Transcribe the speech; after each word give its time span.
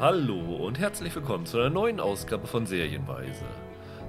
Hallo 0.00 0.64
und 0.64 0.78
herzlich 0.78 1.12
willkommen 1.16 1.44
zu 1.44 1.58
einer 1.58 1.70
neuen 1.70 1.98
Ausgabe 1.98 2.46
von 2.46 2.66
Serienweise. 2.66 3.42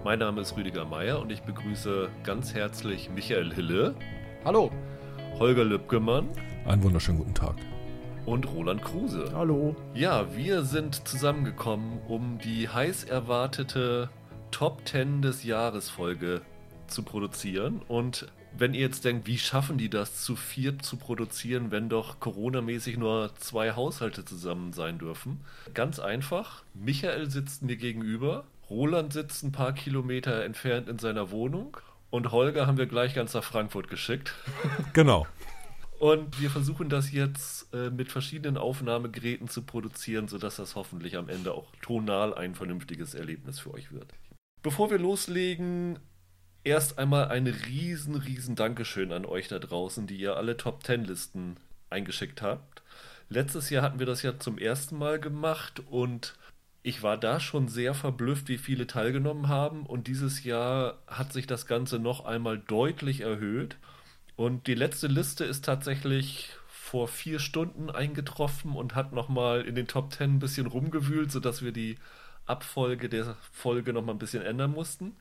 Mein 0.04 0.20
Name 0.20 0.42
ist 0.42 0.56
Rüdiger 0.56 0.86
Meier 0.86 1.20
und 1.20 1.32
ich 1.32 1.42
begrüße 1.42 2.10
ganz 2.24 2.54
herzlich 2.54 3.10
Michael 3.10 3.52
Hille. 3.52 3.96
Hallo. 4.46 4.70
Holger 5.40 5.64
Lübgemann. 5.64 6.30
Einen 6.68 6.84
wunderschönen 6.84 7.18
guten 7.18 7.34
Tag. 7.34 7.56
Und 8.28 8.48
Roland 8.54 8.84
Kruse. 8.84 9.32
Hallo. 9.34 9.76
Ja, 9.96 10.28
wir 10.36 10.62
sind 10.62 11.08
zusammengekommen, 11.08 12.02
um 12.08 12.38
die 12.38 12.70
heiß 12.70 13.06
erwartete 13.06 14.12
Top 14.52 14.88
10 14.88 15.24
des 15.24 15.44
Jahres 15.44 15.90
Folge 15.90 16.44
zu 16.86 17.02
produzieren. 17.02 17.82
Und 17.88 18.28
wenn 18.58 18.74
ihr 18.74 18.82
jetzt 18.82 19.06
denkt, 19.06 19.28
wie 19.28 19.38
schaffen 19.38 19.78
die 19.78 19.90
das 19.90 20.22
zu 20.22 20.36
viert 20.36 20.84
zu 20.84 20.98
produzieren, 20.98 21.72
wenn 21.72 21.90
doch 21.90 22.20
Corona-mäßig 22.20 22.98
nur 22.98 23.34
zwei 23.36 23.74
Haushalte 23.74 24.26
zusammen 24.26 24.74
sein 24.74 24.98
dürfen? 24.98 25.42
Ganz 25.74 26.00
einfach. 26.00 26.64
Michael 26.74 27.30
sitzt 27.30 27.62
mir 27.62 27.78
gegenüber. 27.78 28.46
Roland 28.70 29.14
sitzt 29.14 29.44
ein 29.44 29.52
paar 29.52 29.74
Kilometer 29.74 30.44
entfernt 30.44 30.90
in 30.90 31.00
seiner 31.00 31.32
Wohnung. 31.32 31.78
Und 32.10 32.32
Holger 32.32 32.66
haben 32.68 32.78
wir 32.78 32.88
gleich 32.88 33.14
ganz 33.14 33.34
nach 33.34 33.44
Frankfurt 33.44 33.90
geschickt. 33.90 34.34
Genau. 34.94 35.28
Und 36.00 36.40
wir 36.40 36.50
versuchen 36.50 36.88
das 36.88 37.12
jetzt 37.12 37.74
äh, 37.74 37.90
mit 37.90 38.10
verschiedenen 38.10 38.58
Aufnahmegeräten 38.58 39.50
zu 39.50 39.64
produzieren, 39.64 40.30
sodass 40.30 40.56
das 40.56 40.76
hoffentlich 40.76 41.18
am 41.18 41.28
Ende 41.28 41.54
auch 41.54 41.68
tonal 41.82 42.34
ein 42.34 42.56
vernünftiges 42.56 43.14
Erlebnis 43.14 43.60
für 43.60 43.74
euch 43.74 43.92
wird. 43.92 44.14
Bevor 44.64 44.90
wir 44.90 44.98
loslegen, 44.98 46.00
erst 46.64 46.98
einmal 46.98 47.30
ein 47.30 47.48
riesen, 47.48 48.16
riesen 48.16 48.56
Dankeschön 48.56 49.12
an 49.12 49.26
euch 49.26 49.48
da 49.48 49.60
draußen, 49.60 50.08
die 50.08 50.18
ihr 50.18 50.38
alle 50.38 50.58
Top 50.58 50.84
Ten 50.84 51.06
Listen 51.06 51.58
eingeschickt 51.90 52.42
habt. 52.42 52.84
Letztes 53.30 53.70
Jahr 53.70 53.84
hatten 53.84 54.00
wir 54.00 54.06
das 54.06 54.24
ja 54.24 54.40
zum 54.40 54.58
ersten 54.58 54.98
Mal 54.98 55.20
gemacht 55.20 55.82
und 55.90 56.36
ich 56.82 57.04
war 57.04 57.18
da 57.18 57.40
schon 57.40 57.68
sehr 57.68 57.94
verblüfft, 57.94 58.48
wie 58.48 58.58
viele 58.58 58.88
teilgenommen 58.88 59.50
haben. 59.50 59.86
Und 59.86 60.08
dieses 60.08 60.44
Jahr 60.44 60.98
hat 61.08 61.34
sich 61.34 61.46
das 61.46 61.68
Ganze 61.68 62.00
noch 62.00 62.26
einmal 62.26 62.58
deutlich 62.58 63.22
erhöht. 63.22 63.78
Und 64.36 64.68
die 64.68 64.76
letzte 64.76 65.08
Liste 65.08 65.44
ist 65.44 65.66
tatsächlich 65.66 66.50
vor 66.68 67.08
vier 67.08 67.40
Stunden 67.40 67.90
eingetroffen 67.90 68.74
und 68.74 68.96
hat 68.96 69.12
nochmal 69.12 69.62
in 69.62 69.76
den 69.76 69.88
Top 69.88 70.12
Ten 70.12 70.36
ein 70.36 70.40
bisschen 70.40 70.68
rumgewühlt, 70.68 71.32
sodass 71.32 71.62
wir 71.62 71.74
die 71.74 71.98
Abfolge 72.46 73.10
der 73.10 73.36
Folge 73.52 73.94
nochmal 73.94 74.16
ein 74.16 74.20
bisschen 74.20 74.42
ändern 74.42 74.72
mussten 74.72 75.16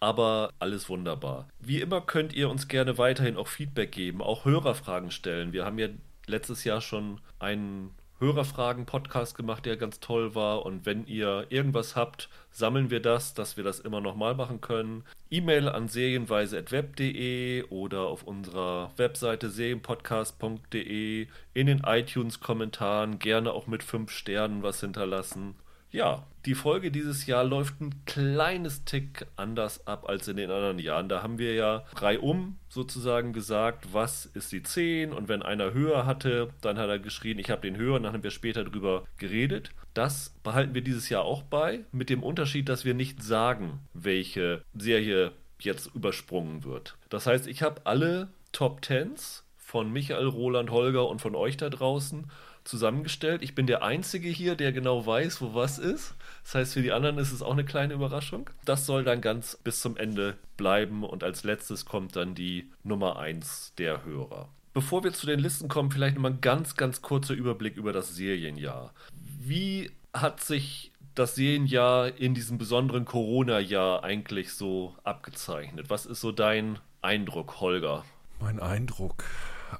aber 0.00 0.52
alles 0.58 0.88
wunderbar. 0.88 1.48
Wie 1.60 1.80
immer 1.80 2.00
könnt 2.00 2.32
ihr 2.32 2.50
uns 2.50 2.68
gerne 2.68 2.98
weiterhin 2.98 3.36
auch 3.36 3.48
Feedback 3.48 3.92
geben, 3.92 4.22
auch 4.22 4.44
Hörerfragen 4.44 5.10
stellen. 5.10 5.52
Wir 5.52 5.64
haben 5.64 5.78
ja 5.78 5.88
letztes 6.26 6.64
Jahr 6.64 6.80
schon 6.80 7.20
einen 7.38 7.94
Hörerfragen-Podcast 8.20 9.36
gemacht, 9.36 9.64
der 9.64 9.76
ganz 9.76 10.00
toll 10.00 10.34
war. 10.34 10.66
Und 10.66 10.86
wenn 10.86 11.06
ihr 11.06 11.46
irgendwas 11.50 11.94
habt, 11.94 12.28
sammeln 12.50 12.90
wir 12.90 13.00
das, 13.00 13.34
dass 13.34 13.56
wir 13.56 13.64
das 13.64 13.78
immer 13.80 14.00
nochmal 14.00 14.34
machen 14.34 14.60
können. 14.60 15.04
E-Mail 15.30 15.68
an 15.68 15.88
serienweise.web.de 15.88 17.64
oder 17.64 18.00
auf 18.02 18.24
unserer 18.24 18.90
Webseite 18.96 19.50
serienpodcast.de. 19.50 21.28
In 21.54 21.66
den 21.66 21.82
iTunes-Kommentaren 21.84 23.18
gerne 23.18 23.52
auch 23.52 23.66
mit 23.66 23.82
fünf 23.84 24.10
Sternen 24.10 24.62
was 24.62 24.80
hinterlassen. 24.80 25.54
Ja, 25.90 26.26
die 26.44 26.54
Folge 26.54 26.90
dieses 26.90 27.26
Jahr 27.26 27.44
läuft 27.44 27.80
ein 27.80 28.04
kleines 28.04 28.84
Tick 28.84 29.26
anders 29.36 29.86
ab 29.86 30.08
als 30.08 30.28
in 30.28 30.36
den 30.36 30.50
anderen 30.50 30.78
Jahren. 30.78 31.08
Da 31.08 31.22
haben 31.22 31.38
wir 31.38 31.54
ja 31.54 31.84
reihum 31.94 32.58
sozusagen 32.68 33.32
gesagt, 33.32 33.92
was 33.92 34.26
ist 34.26 34.52
die 34.52 34.62
10 34.62 35.12
und 35.12 35.28
wenn 35.28 35.42
einer 35.42 35.72
höher 35.72 36.04
hatte, 36.04 36.50
dann 36.60 36.78
hat 36.78 36.88
er 36.90 36.98
geschrien, 36.98 37.38
ich 37.38 37.50
habe 37.50 37.62
den 37.62 37.76
höher 37.76 37.96
und 37.96 38.02
dann 38.02 38.12
haben 38.12 38.22
wir 38.22 38.30
später 38.30 38.64
drüber 38.64 39.04
geredet. 39.16 39.70
Das 39.94 40.34
behalten 40.42 40.74
wir 40.74 40.82
dieses 40.82 41.08
Jahr 41.08 41.24
auch 41.24 41.42
bei, 41.42 41.80
mit 41.90 42.10
dem 42.10 42.22
Unterschied, 42.22 42.68
dass 42.68 42.84
wir 42.84 42.94
nicht 42.94 43.22
sagen, 43.22 43.80
welche 43.94 44.62
Serie 44.74 45.32
jetzt 45.58 45.94
übersprungen 45.94 46.64
wird. 46.64 46.96
Das 47.08 47.26
heißt, 47.26 47.46
ich 47.46 47.62
habe 47.62 47.80
alle 47.84 48.28
Top 48.52 48.80
10s 48.82 49.42
von 49.56 49.92
Michael, 49.92 50.26
Roland, 50.26 50.70
Holger 50.70 51.08
und 51.08 51.20
von 51.20 51.34
euch 51.34 51.56
da 51.56 51.68
draußen 51.68 52.30
zusammengestellt. 52.68 53.42
Ich 53.42 53.54
bin 53.54 53.66
der 53.66 53.82
Einzige 53.82 54.28
hier, 54.28 54.54
der 54.54 54.72
genau 54.72 55.06
weiß, 55.06 55.40
wo 55.40 55.54
was 55.54 55.78
ist. 55.78 56.14
Das 56.44 56.54
heißt, 56.54 56.74
für 56.74 56.82
die 56.82 56.92
anderen 56.92 57.18
ist 57.18 57.32
es 57.32 57.42
auch 57.42 57.52
eine 57.52 57.64
kleine 57.64 57.94
Überraschung. 57.94 58.50
Das 58.64 58.86
soll 58.86 59.04
dann 59.04 59.20
ganz 59.20 59.56
bis 59.56 59.80
zum 59.80 59.96
Ende 59.96 60.36
bleiben 60.56 61.04
und 61.04 61.24
als 61.24 61.44
letztes 61.44 61.86
kommt 61.86 62.14
dann 62.14 62.34
die 62.34 62.70
Nummer 62.84 63.18
1 63.18 63.74
der 63.78 64.04
Hörer. 64.04 64.48
Bevor 64.74 65.02
wir 65.02 65.12
zu 65.12 65.26
den 65.26 65.40
Listen 65.40 65.68
kommen, 65.68 65.90
vielleicht 65.90 66.14
nochmal 66.14 66.32
ein 66.32 66.40
ganz, 66.40 66.76
ganz 66.76 67.02
kurzer 67.02 67.34
Überblick 67.34 67.76
über 67.76 67.92
das 67.92 68.14
Serienjahr. 68.14 68.92
Wie 69.40 69.90
hat 70.12 70.40
sich 70.40 70.92
das 71.14 71.34
Serienjahr 71.34 72.16
in 72.16 72.34
diesem 72.34 72.58
besonderen 72.58 73.04
Corona-Jahr 73.04 74.04
eigentlich 74.04 74.52
so 74.52 74.94
abgezeichnet? 75.02 75.90
Was 75.90 76.06
ist 76.06 76.20
so 76.20 76.32
dein 76.32 76.78
Eindruck, 77.02 77.60
Holger? 77.60 78.04
Mein 78.40 78.60
Eindruck. 78.60 79.24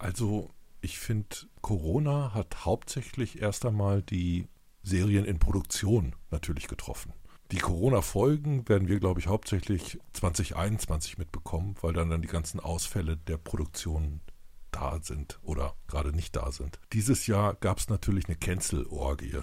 Also 0.01 0.51
ich 0.81 0.99
finde, 0.99 1.29
Corona 1.69 2.33
hat 2.33 2.65
hauptsächlich 2.65 3.43
erst 3.43 3.67
einmal 3.67 4.01
die 4.01 4.49
Serien 4.83 5.27
in 5.27 5.39
Produktion 5.39 6.17
natürlich 6.31 6.67
getroffen. 6.67 7.13
Die 7.53 7.59
Corona-Folgen 7.59 8.67
werden 8.71 8.89
wir, 8.89 8.99
glaube 8.99 9.21
ich, 9.21 9.27
hauptsächlich 9.27 9.99
2021 10.15 11.19
mitbekommen, 11.19 11.75
weil 11.83 11.93
dann, 11.93 12.09
dann 12.09 12.23
die 12.23 12.29
ganzen 12.29 12.59
Ausfälle 12.59 13.19
der 13.19 13.37
Produktion 13.37 14.23
da 14.71 14.99
sind 15.03 15.41
oder 15.43 15.75
gerade 15.89 16.15
nicht 16.15 16.37
da 16.37 16.53
sind. 16.53 16.81
Dieses 16.95 17.27
Jahr 17.27 17.53
gab 17.53 17.81
es 17.81 17.91
natürlich 17.91 18.29
eine 18.29 18.37
Cancel-Orgie. 18.37 19.41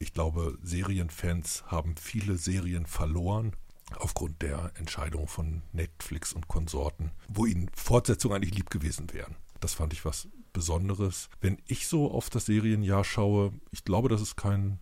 Ich 0.00 0.12
glaube, 0.12 0.58
Serienfans 0.60 1.62
haben 1.68 1.94
viele 1.96 2.38
Serien 2.38 2.86
verloren 2.86 3.54
aufgrund 3.94 4.42
der 4.42 4.72
Entscheidung 4.74 5.28
von 5.28 5.62
Netflix 5.72 6.32
und 6.32 6.48
Konsorten, 6.48 7.12
wo 7.28 7.46
ihnen 7.46 7.70
Fortsetzungen 7.72 8.34
eigentlich 8.34 8.56
lieb 8.56 8.70
gewesen 8.70 9.12
wären. 9.12 9.36
Das 9.60 9.74
fand 9.74 9.92
ich 9.92 10.04
was 10.04 10.26
Besonderes. 10.58 11.30
Wenn 11.40 11.58
ich 11.66 11.86
so 11.86 12.10
auf 12.10 12.30
das 12.30 12.46
Serienjahr 12.46 13.04
schaue, 13.04 13.52
ich 13.70 13.84
glaube, 13.84 14.08
dass 14.08 14.20
es 14.20 14.34
kein 14.34 14.80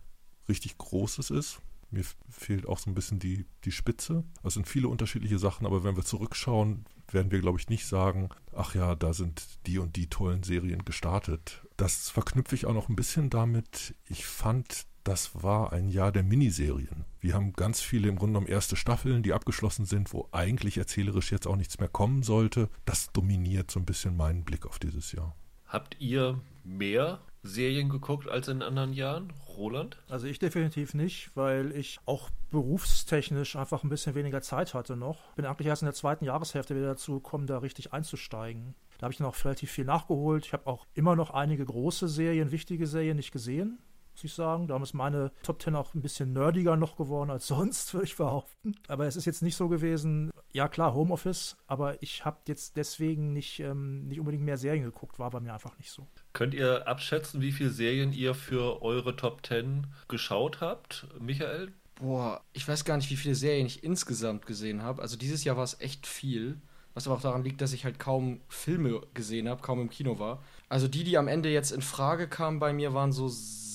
richtig 0.49 0.79
großes 0.79 1.29
ist. 1.29 1.59
Mir 1.91 2.03
fehlt 2.29 2.67
auch 2.67 2.79
so 2.79 2.89
ein 2.89 2.95
bisschen 2.95 3.19
die, 3.19 3.45
die 3.63 3.71
Spitze. 3.71 4.23
Es 4.43 4.55
sind 4.55 4.67
viele 4.67 4.87
unterschiedliche 4.87 5.37
Sachen, 5.37 5.67
aber 5.67 5.83
wenn 5.83 5.95
wir 5.95 6.03
zurückschauen, 6.03 6.85
werden 7.11 7.31
wir, 7.31 7.39
glaube 7.39 7.59
ich, 7.59 7.69
nicht 7.69 7.85
sagen, 7.85 8.29
ach 8.55 8.73
ja, 8.73 8.95
da 8.95 9.13
sind 9.13 9.45
die 9.67 9.77
und 9.77 9.95
die 9.95 10.09
tollen 10.09 10.41
Serien 10.41 10.83
gestartet. 10.83 11.63
Das 11.77 12.09
verknüpfe 12.09 12.55
ich 12.55 12.65
auch 12.65 12.73
noch 12.73 12.89
ein 12.89 12.95
bisschen 12.95 13.29
damit. 13.29 13.93
Ich 14.09 14.25
fand, 14.25 14.87
das 15.03 15.43
war 15.43 15.71
ein 15.71 15.89
Jahr 15.89 16.11
der 16.11 16.23
Miniserien. 16.23 17.05
Wir 17.19 17.35
haben 17.35 17.53
ganz 17.53 17.81
viele 17.81 18.09
im 18.09 18.17
Grunde 18.17 18.33
genommen 18.33 18.51
erste 18.51 18.75
Staffeln, 18.75 19.21
die 19.21 19.33
abgeschlossen 19.33 19.85
sind, 19.85 20.11
wo 20.11 20.27
eigentlich 20.31 20.77
erzählerisch 20.77 21.31
jetzt 21.31 21.45
auch 21.45 21.55
nichts 21.55 21.79
mehr 21.79 21.87
kommen 21.87 22.23
sollte. 22.23 22.67
Das 22.85 23.11
dominiert 23.13 23.69
so 23.69 23.79
ein 23.79 23.85
bisschen 23.85 24.17
meinen 24.17 24.43
Blick 24.43 24.65
auf 24.65 24.79
dieses 24.79 25.11
Jahr. 25.13 25.35
Habt 25.67 25.99
ihr 25.99 26.39
mehr 26.63 27.19
Serien 27.43 27.89
geguckt 27.89 28.29
als 28.29 28.47
in 28.47 28.61
anderen 28.61 28.93
Jahren? 28.93 29.33
Roland? 29.57 29.97
Also 30.07 30.27
ich 30.27 30.39
definitiv 30.39 30.93
nicht, 30.93 31.31
weil 31.35 31.71
ich 31.75 31.99
auch 32.05 32.29
berufstechnisch 32.51 33.55
einfach 33.55 33.83
ein 33.83 33.89
bisschen 33.89 34.15
weniger 34.15 34.41
Zeit 34.41 34.73
hatte 34.73 34.95
noch. 34.95 35.33
Bin 35.35 35.45
eigentlich 35.45 35.67
erst 35.67 35.81
in 35.81 35.87
der 35.87 35.93
zweiten 35.93 36.25
Jahreshälfte 36.25 36.75
wieder 36.75 36.87
dazu 36.87 37.15
gekommen, 37.15 37.47
da 37.47 37.57
richtig 37.59 37.93
einzusteigen. 37.93 38.75
Da 38.97 39.03
habe 39.05 39.13
ich 39.13 39.21
auch 39.21 39.45
relativ 39.45 39.71
viel 39.71 39.85
nachgeholt. 39.85 40.45
Ich 40.45 40.53
habe 40.53 40.67
auch 40.67 40.85
immer 40.93 41.15
noch 41.15 41.31
einige 41.31 41.65
große 41.65 42.07
Serien, 42.07 42.51
wichtige 42.51 42.87
Serien 42.87 43.17
nicht 43.17 43.31
gesehen 43.31 43.79
muss 44.17 44.23
ich 44.23 44.33
sagen. 44.33 44.67
Da 44.67 44.81
ist 44.81 44.93
meine 44.93 45.31
Top 45.43 45.61
10 45.61 45.75
auch 45.75 45.93
ein 45.93 46.01
bisschen 46.01 46.33
nerdiger 46.33 46.75
noch 46.75 46.95
geworden 46.97 47.29
als 47.29 47.47
sonst, 47.47 47.93
würde 47.93 48.05
ich 48.07 48.17
behaupten. 48.17 48.75
Aber 48.87 49.05
es 49.05 49.15
ist 49.15 49.25
jetzt 49.25 49.41
nicht 49.41 49.55
so 49.55 49.67
gewesen, 49.67 50.31
ja 50.51 50.67
klar, 50.67 50.93
Homeoffice, 50.93 51.57
aber 51.67 52.01
ich 52.01 52.25
habe 52.25 52.37
jetzt 52.47 52.77
deswegen 52.77 53.33
nicht, 53.33 53.59
ähm, 53.59 54.07
nicht 54.07 54.19
unbedingt 54.19 54.43
mehr 54.43 54.57
Serien 54.57 54.83
geguckt, 54.83 55.19
war 55.19 55.29
bei 55.29 55.39
mir 55.39 55.53
einfach 55.53 55.77
nicht 55.77 55.91
so. 55.91 56.07
Könnt 56.33 56.53
ihr 56.53 56.87
abschätzen, 56.87 57.41
wie 57.41 57.51
viele 57.51 57.69
Serien 57.69 58.11
ihr 58.11 58.33
für 58.33 58.81
eure 58.81 59.15
Top 59.15 59.45
10 59.45 59.87
geschaut 60.07 60.61
habt, 60.61 61.07
Michael? 61.19 61.73
Boah, 61.95 62.41
ich 62.53 62.67
weiß 62.67 62.85
gar 62.85 62.97
nicht, 62.97 63.09
wie 63.09 63.15
viele 63.15 63.35
Serien 63.35 63.65
ich 63.67 63.83
insgesamt 63.83 64.45
gesehen 64.45 64.83
habe. 64.83 65.01
Also 65.01 65.17
dieses 65.17 65.43
Jahr 65.43 65.57
war 65.57 65.63
es 65.63 65.79
echt 65.79 66.05
viel. 66.05 66.61
Was 66.93 67.05
aber 67.05 67.17
auch 67.17 67.21
daran 67.21 67.43
liegt, 67.43 67.61
dass 67.61 67.73
ich 67.73 67.85
halt 67.85 67.99
kaum 67.99 68.41
Filme 68.47 69.01
gesehen 69.13 69.47
habe, 69.47 69.61
kaum 69.61 69.79
im 69.81 69.89
Kino 69.91 70.17
war. 70.17 70.43
Also 70.67 70.87
die, 70.87 71.03
die 71.03 71.19
am 71.19 71.27
Ende 71.27 71.49
jetzt 71.49 71.71
in 71.71 71.83
Frage 71.83 72.27
kamen 72.27 72.57
bei 72.57 72.73
mir, 72.73 72.95
waren 72.95 73.11
so 73.11 73.29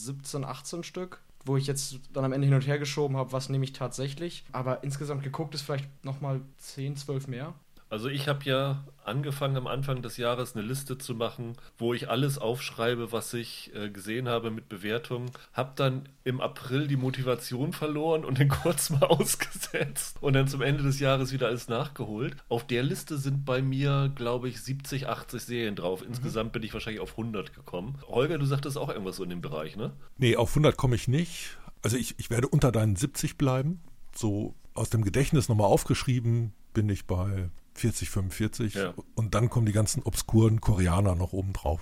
17, 0.04 0.44
18 0.44 0.84
Stück, 0.84 1.20
wo 1.44 1.56
ich 1.56 1.66
jetzt 1.66 1.98
dann 2.12 2.24
am 2.24 2.32
Ende 2.32 2.46
hin 2.46 2.54
und 2.54 2.66
her 2.66 2.78
geschoben 2.78 3.16
habe, 3.16 3.32
was 3.32 3.48
nehme 3.48 3.64
ich 3.64 3.72
tatsächlich. 3.72 4.44
Aber 4.52 4.82
insgesamt 4.84 5.22
geguckt 5.22 5.54
ist 5.54 5.62
vielleicht 5.62 6.04
nochmal 6.04 6.40
10, 6.58 6.96
12 6.96 7.28
mehr. 7.28 7.54
Also 7.92 8.08
ich 8.08 8.26
habe 8.26 8.42
ja 8.46 8.86
angefangen 9.04 9.58
am 9.58 9.66
Anfang 9.66 10.00
des 10.00 10.16
Jahres 10.16 10.56
eine 10.56 10.64
Liste 10.66 10.96
zu 10.96 11.14
machen, 11.14 11.58
wo 11.76 11.92
ich 11.92 12.08
alles 12.08 12.38
aufschreibe, 12.38 13.12
was 13.12 13.34
ich 13.34 13.70
äh, 13.74 13.90
gesehen 13.90 14.30
habe 14.30 14.50
mit 14.50 14.70
Bewertungen. 14.70 15.30
Habe 15.52 15.72
dann 15.76 16.08
im 16.24 16.40
April 16.40 16.88
die 16.88 16.96
Motivation 16.96 17.74
verloren 17.74 18.24
und 18.24 18.38
den 18.38 18.48
kurz 18.48 18.88
mal 18.88 19.02
ausgesetzt 19.08 20.16
und 20.22 20.32
dann 20.32 20.48
zum 20.48 20.62
Ende 20.62 20.82
des 20.82 21.00
Jahres 21.00 21.34
wieder 21.34 21.48
alles 21.48 21.68
nachgeholt. 21.68 22.34
Auf 22.48 22.66
der 22.66 22.82
Liste 22.82 23.18
sind 23.18 23.44
bei 23.44 23.60
mir, 23.60 24.10
glaube 24.14 24.48
ich, 24.48 24.62
70, 24.62 25.08
80 25.08 25.42
Serien 25.42 25.76
drauf. 25.76 26.00
Mhm. 26.00 26.08
Insgesamt 26.08 26.48
mhm. 26.48 26.52
bin 26.52 26.62
ich 26.62 26.72
wahrscheinlich 26.72 27.02
auf 27.02 27.10
100 27.10 27.54
gekommen. 27.54 27.98
Holger, 28.08 28.38
du 28.38 28.46
sagtest 28.46 28.78
auch 28.78 28.88
irgendwas 28.88 29.16
so 29.16 29.24
in 29.24 29.28
dem 29.28 29.42
Bereich, 29.42 29.76
ne? 29.76 29.92
Nee, 30.16 30.36
auf 30.36 30.48
100 30.52 30.78
komme 30.78 30.96
ich 30.96 31.08
nicht 31.08 31.58
Also 31.82 31.98
ich, 31.98 32.14
ich 32.18 32.30
werde 32.30 32.48
unter 32.48 32.72
deinen 32.72 32.96
70 32.96 33.36
bleiben. 33.36 33.82
So 34.16 34.54
aus 34.72 34.88
dem 34.88 35.04
Gedächtnis 35.04 35.50
nochmal 35.50 35.66
aufgeschrieben 35.66 36.54
bin 36.72 36.88
ich 36.88 37.04
bei 37.04 37.50
40, 37.74 38.10
45. 38.10 38.74
Ja. 38.74 38.94
Und 39.14 39.34
dann 39.34 39.50
kommen 39.50 39.66
die 39.66 39.72
ganzen 39.72 40.02
obskuren 40.02 40.60
Koreaner 40.60 41.14
noch 41.14 41.32
oben 41.32 41.52
drauf. 41.52 41.80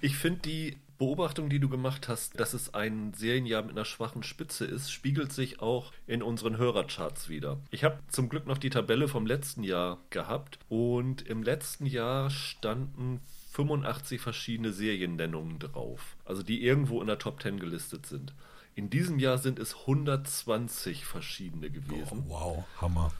Ich 0.00 0.16
finde 0.16 0.38
die 0.42 0.76
Beobachtung, 0.98 1.48
die 1.48 1.60
du 1.60 1.68
gemacht 1.68 2.08
hast, 2.08 2.38
dass 2.38 2.54
es 2.54 2.74
ein 2.74 3.14
Serienjahr 3.14 3.62
mit 3.62 3.72
einer 3.72 3.84
schwachen 3.84 4.24
Spitze 4.24 4.64
ist, 4.64 4.92
spiegelt 4.92 5.32
sich 5.32 5.60
auch 5.60 5.92
in 6.06 6.22
unseren 6.22 6.56
Hörercharts 6.56 7.28
wieder. 7.28 7.58
Ich 7.70 7.84
habe 7.84 7.98
zum 8.08 8.28
Glück 8.28 8.46
noch 8.46 8.58
die 8.58 8.70
Tabelle 8.70 9.08
vom 9.08 9.26
letzten 9.26 9.62
Jahr 9.62 9.98
gehabt 10.10 10.58
und 10.68 11.22
im 11.22 11.42
letzten 11.42 11.86
Jahr 11.86 12.30
standen 12.30 13.20
85 13.52 14.20
verschiedene 14.20 14.72
Seriennennungen 14.72 15.60
drauf, 15.60 16.16
also 16.24 16.42
die 16.42 16.62
irgendwo 16.62 17.00
in 17.00 17.06
der 17.06 17.18
Top 17.18 17.42
10 17.42 17.60
gelistet 17.60 18.06
sind. 18.06 18.34
In 18.74 18.90
diesem 18.90 19.18
Jahr 19.18 19.38
sind 19.38 19.58
es 19.58 19.74
120 19.74 21.04
verschiedene 21.04 21.70
gewesen. 21.70 22.24
Oh, 22.28 22.30
wow, 22.30 22.64
Hammer. 22.80 23.12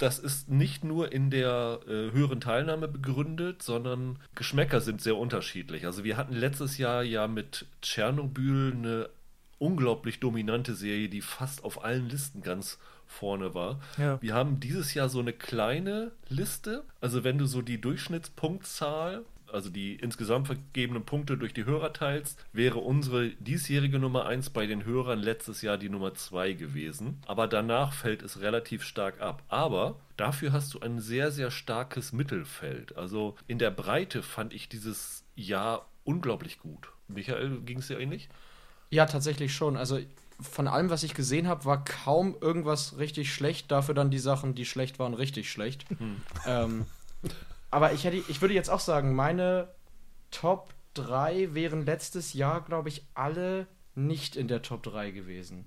Das 0.00 0.18
ist 0.18 0.48
nicht 0.48 0.82
nur 0.82 1.12
in 1.12 1.28
der 1.30 1.80
äh, 1.86 2.10
höheren 2.10 2.40
Teilnahme 2.40 2.88
begründet, 2.88 3.62
sondern 3.62 4.18
Geschmäcker 4.34 4.80
sind 4.80 5.02
sehr 5.02 5.18
unterschiedlich. 5.18 5.84
Also 5.84 6.04
wir 6.04 6.16
hatten 6.16 6.32
letztes 6.34 6.78
Jahr 6.78 7.02
ja 7.02 7.28
mit 7.28 7.66
Tschernobyl 7.82 8.72
eine 8.74 9.10
unglaublich 9.58 10.18
dominante 10.18 10.74
Serie, 10.74 11.10
die 11.10 11.20
fast 11.20 11.64
auf 11.64 11.84
allen 11.84 12.08
Listen 12.08 12.40
ganz 12.40 12.78
vorne 13.06 13.54
war. 13.54 13.78
Ja. 13.98 14.22
Wir 14.22 14.32
haben 14.32 14.58
dieses 14.58 14.94
Jahr 14.94 15.10
so 15.10 15.20
eine 15.20 15.34
kleine 15.34 16.12
Liste. 16.30 16.84
Also 17.02 17.22
wenn 17.22 17.36
du 17.36 17.44
so 17.44 17.60
die 17.60 17.78
Durchschnittspunktzahl, 17.78 19.26
also 19.52 19.70
die 19.70 19.94
insgesamt 19.94 20.46
vergebenen 20.46 21.04
Punkte 21.04 21.36
durch 21.36 21.54
die 21.54 21.64
Hörer 21.64 21.92
teilst, 21.92 22.44
wäre 22.52 22.78
unsere 22.78 23.30
diesjährige 23.30 23.98
Nummer 23.98 24.26
1 24.26 24.50
bei 24.50 24.66
den 24.66 24.84
Hörern 24.84 25.18
letztes 25.18 25.62
Jahr 25.62 25.78
die 25.78 25.88
Nummer 25.88 26.14
2 26.14 26.54
gewesen. 26.54 27.22
Aber 27.26 27.46
danach 27.46 27.92
fällt 27.92 28.22
es 28.22 28.40
relativ 28.40 28.82
stark 28.82 29.20
ab. 29.20 29.42
Aber 29.48 29.96
dafür 30.16 30.52
hast 30.52 30.74
du 30.74 30.80
ein 30.80 31.00
sehr, 31.00 31.30
sehr 31.30 31.50
starkes 31.50 32.12
Mittelfeld. 32.12 32.96
Also 32.96 33.36
in 33.46 33.58
der 33.58 33.70
Breite 33.70 34.22
fand 34.22 34.52
ich 34.52 34.68
dieses 34.68 35.24
Jahr 35.34 35.86
unglaublich 36.04 36.58
gut. 36.58 36.88
Michael, 37.08 37.60
ging 37.60 37.78
es 37.78 37.88
dir 37.88 37.98
ähnlich? 37.98 38.28
Ja, 38.90 39.06
tatsächlich 39.06 39.54
schon. 39.54 39.76
Also 39.76 40.00
von 40.40 40.68
allem, 40.68 40.90
was 40.90 41.02
ich 41.02 41.14
gesehen 41.14 41.48
habe, 41.48 41.64
war 41.64 41.84
kaum 41.84 42.36
irgendwas 42.40 42.98
richtig 42.98 43.32
schlecht. 43.32 43.70
Dafür 43.70 43.94
dann 43.94 44.10
die 44.10 44.18
Sachen, 44.18 44.54
die 44.54 44.64
schlecht 44.64 44.98
waren, 44.98 45.14
richtig 45.14 45.50
schlecht. 45.50 45.84
Ähm, 46.46 46.86
aber 47.70 47.92
ich, 47.92 48.04
hätte, 48.04 48.16
ich 48.16 48.40
würde 48.40 48.54
jetzt 48.54 48.70
auch 48.70 48.80
sagen, 48.80 49.14
meine 49.14 49.68
Top 50.30 50.74
3 50.94 51.54
wären 51.54 51.84
letztes 51.84 52.32
Jahr, 52.34 52.62
glaube 52.62 52.88
ich, 52.88 53.04
alle 53.14 53.66
nicht 53.94 54.36
in 54.36 54.48
der 54.48 54.62
Top 54.62 54.82
3 54.82 55.10
gewesen. 55.10 55.66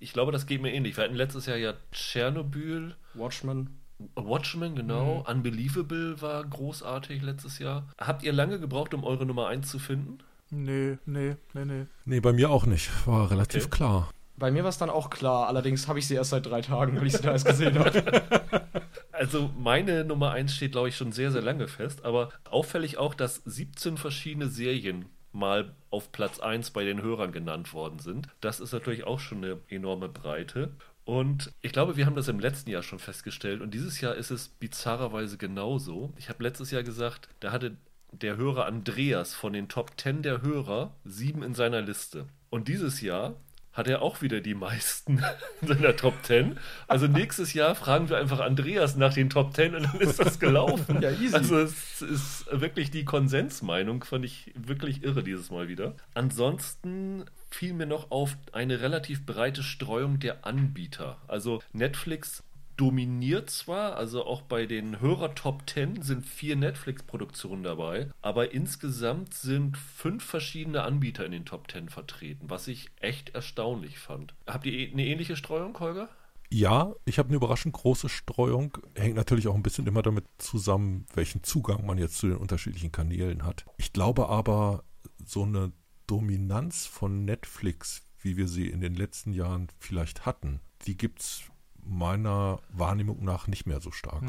Ich 0.00 0.12
glaube, 0.12 0.32
das 0.32 0.46
geht 0.46 0.60
mir 0.62 0.72
ähnlich. 0.72 0.96
Wir 0.96 1.04
hatten 1.04 1.14
letztes 1.14 1.46
Jahr 1.46 1.56
ja 1.56 1.74
Tschernobyl, 1.92 2.94
Watchmen. 3.14 3.78
Watchmen, 4.16 4.74
genau. 4.74 5.24
Unbelievable 5.28 6.20
war 6.20 6.44
großartig 6.44 7.22
letztes 7.22 7.58
Jahr. 7.58 7.88
Habt 7.98 8.22
ihr 8.22 8.32
lange 8.32 8.58
gebraucht, 8.58 8.92
um 8.92 9.04
eure 9.04 9.24
Nummer 9.24 9.46
1 9.48 9.70
zu 9.70 9.78
finden? 9.78 10.18
Nee, 10.50 10.98
nee, 11.06 11.36
nee, 11.54 11.64
nee. 11.64 11.86
Nee, 12.04 12.20
bei 12.20 12.32
mir 12.32 12.50
auch 12.50 12.66
nicht. 12.66 12.90
War 13.06 13.30
relativ 13.30 13.66
Okay. 13.66 13.76
klar. 13.76 14.10
Bei 14.36 14.50
mir 14.50 14.64
war 14.64 14.70
es 14.70 14.78
dann 14.78 14.90
auch 14.90 15.10
klar, 15.10 15.46
allerdings 15.46 15.86
habe 15.86 16.00
ich 16.00 16.08
sie 16.08 16.16
erst 16.16 16.30
seit 16.30 16.44
drei 16.46 16.60
Tagen, 16.60 16.96
weil 16.98 17.06
ich 17.06 17.12
sie 17.12 17.22
da 17.22 17.30
erst 17.30 17.46
gesehen 17.46 17.78
habe. 17.78 18.02
Also 19.14 19.50
meine 19.56 20.04
Nummer 20.04 20.32
1 20.32 20.54
steht, 20.54 20.72
glaube 20.72 20.88
ich, 20.88 20.96
schon 20.96 21.12
sehr, 21.12 21.30
sehr 21.30 21.42
lange 21.42 21.68
fest. 21.68 22.04
Aber 22.04 22.30
auffällig 22.50 22.98
auch, 22.98 23.14
dass 23.14 23.42
17 23.44 23.96
verschiedene 23.96 24.48
Serien 24.48 25.06
mal 25.32 25.74
auf 25.90 26.12
Platz 26.12 26.40
1 26.40 26.70
bei 26.70 26.84
den 26.84 27.02
Hörern 27.02 27.32
genannt 27.32 27.72
worden 27.72 27.98
sind. 27.98 28.28
Das 28.40 28.60
ist 28.60 28.72
natürlich 28.72 29.04
auch 29.04 29.20
schon 29.20 29.38
eine 29.38 29.58
enorme 29.68 30.08
Breite. 30.08 30.70
Und 31.04 31.52
ich 31.60 31.72
glaube, 31.72 31.96
wir 31.96 32.06
haben 32.06 32.16
das 32.16 32.28
im 32.28 32.40
letzten 32.40 32.70
Jahr 32.70 32.82
schon 32.82 32.98
festgestellt. 32.98 33.60
Und 33.60 33.74
dieses 33.74 34.00
Jahr 34.00 34.14
ist 34.14 34.30
es 34.30 34.48
bizarrerweise 34.48 35.36
genauso. 35.36 36.12
Ich 36.16 36.28
habe 36.28 36.42
letztes 36.42 36.70
Jahr 36.70 36.82
gesagt, 36.82 37.28
da 37.40 37.52
hatte 37.52 37.76
der 38.12 38.36
Hörer 38.36 38.66
Andreas 38.66 39.34
von 39.34 39.52
den 39.52 39.68
Top 39.68 39.92
10 39.96 40.22
der 40.22 40.40
Hörer 40.42 40.94
sieben 41.04 41.42
in 41.42 41.54
seiner 41.54 41.82
Liste. 41.82 42.26
Und 42.48 42.68
dieses 42.68 43.00
Jahr 43.00 43.34
hat 43.74 43.88
er 43.88 44.02
auch 44.02 44.22
wieder 44.22 44.40
die 44.40 44.54
meisten 44.54 45.22
in 45.60 45.68
seiner 45.68 45.96
Top 45.96 46.14
10. 46.22 46.58
Also 46.88 47.06
nächstes 47.06 47.52
Jahr 47.52 47.74
fragen 47.74 48.08
wir 48.08 48.18
einfach 48.18 48.40
Andreas 48.40 48.96
nach 48.96 49.12
den 49.12 49.28
Top 49.28 49.54
10 49.54 49.74
und 49.74 49.82
dann 49.82 50.00
ist 50.00 50.18
das 50.18 50.38
gelaufen. 50.38 50.94
Ja, 51.04 51.10
easy. 51.10 51.34
Also 51.34 51.58
es 51.58 52.00
ist 52.00 52.46
wirklich 52.50 52.90
die 52.90 53.04
Konsensmeinung, 53.04 54.04
fand 54.04 54.24
ich 54.24 54.52
wirklich 54.54 55.02
irre 55.02 55.22
dieses 55.22 55.50
Mal 55.50 55.68
wieder. 55.68 55.96
Ansonsten 56.14 57.24
fiel 57.50 57.74
mir 57.74 57.86
noch 57.86 58.10
auf 58.10 58.36
eine 58.52 58.80
relativ 58.80 59.26
breite 59.26 59.62
Streuung 59.62 60.20
der 60.20 60.46
Anbieter. 60.46 61.18
Also 61.26 61.62
Netflix 61.72 62.42
dominiert 62.76 63.50
zwar, 63.50 63.96
also 63.96 64.24
auch 64.24 64.42
bei 64.42 64.66
den 64.66 65.00
Hörer 65.00 65.34
Top 65.34 65.68
10 65.68 66.02
sind 66.02 66.26
vier 66.26 66.56
Netflix-Produktionen 66.56 67.62
dabei, 67.62 68.10
aber 68.22 68.52
insgesamt 68.52 69.34
sind 69.34 69.76
fünf 69.76 70.24
verschiedene 70.24 70.82
Anbieter 70.82 71.24
in 71.24 71.32
den 71.32 71.44
Top 71.44 71.70
10 71.70 71.88
vertreten, 71.88 72.50
was 72.50 72.68
ich 72.68 72.90
echt 73.00 73.34
erstaunlich 73.34 73.98
fand. 73.98 74.34
Habt 74.46 74.66
ihr 74.66 74.90
eine 74.90 75.06
ähnliche 75.06 75.36
Streuung, 75.36 75.78
Holger? 75.78 76.08
Ja, 76.50 76.94
ich 77.04 77.18
habe 77.18 77.30
eine 77.30 77.36
überraschend 77.36 77.74
große 77.74 78.08
Streuung. 78.08 78.78
Hängt 78.94 79.16
natürlich 79.16 79.48
auch 79.48 79.54
ein 79.54 79.62
bisschen 79.62 79.86
immer 79.86 80.02
damit 80.02 80.24
zusammen, 80.38 81.06
welchen 81.14 81.42
Zugang 81.42 81.84
man 81.84 81.98
jetzt 81.98 82.18
zu 82.18 82.28
den 82.28 82.36
unterschiedlichen 82.36 82.92
Kanälen 82.92 83.44
hat. 83.44 83.64
Ich 83.76 83.92
glaube 83.92 84.28
aber, 84.28 84.84
so 85.24 85.42
eine 85.42 85.72
Dominanz 86.06 86.86
von 86.86 87.24
Netflix, 87.24 88.02
wie 88.20 88.36
wir 88.36 88.46
sie 88.46 88.68
in 88.68 88.80
den 88.80 88.94
letzten 88.94 89.32
Jahren 89.32 89.68
vielleicht 89.78 90.26
hatten, 90.26 90.60
die 90.86 90.96
gibt 90.96 91.20
es 91.20 91.42
meiner 91.86 92.60
Wahrnehmung 92.70 93.24
nach 93.24 93.46
nicht 93.46 93.66
mehr 93.66 93.80
so 93.80 93.90
stark. 93.90 94.22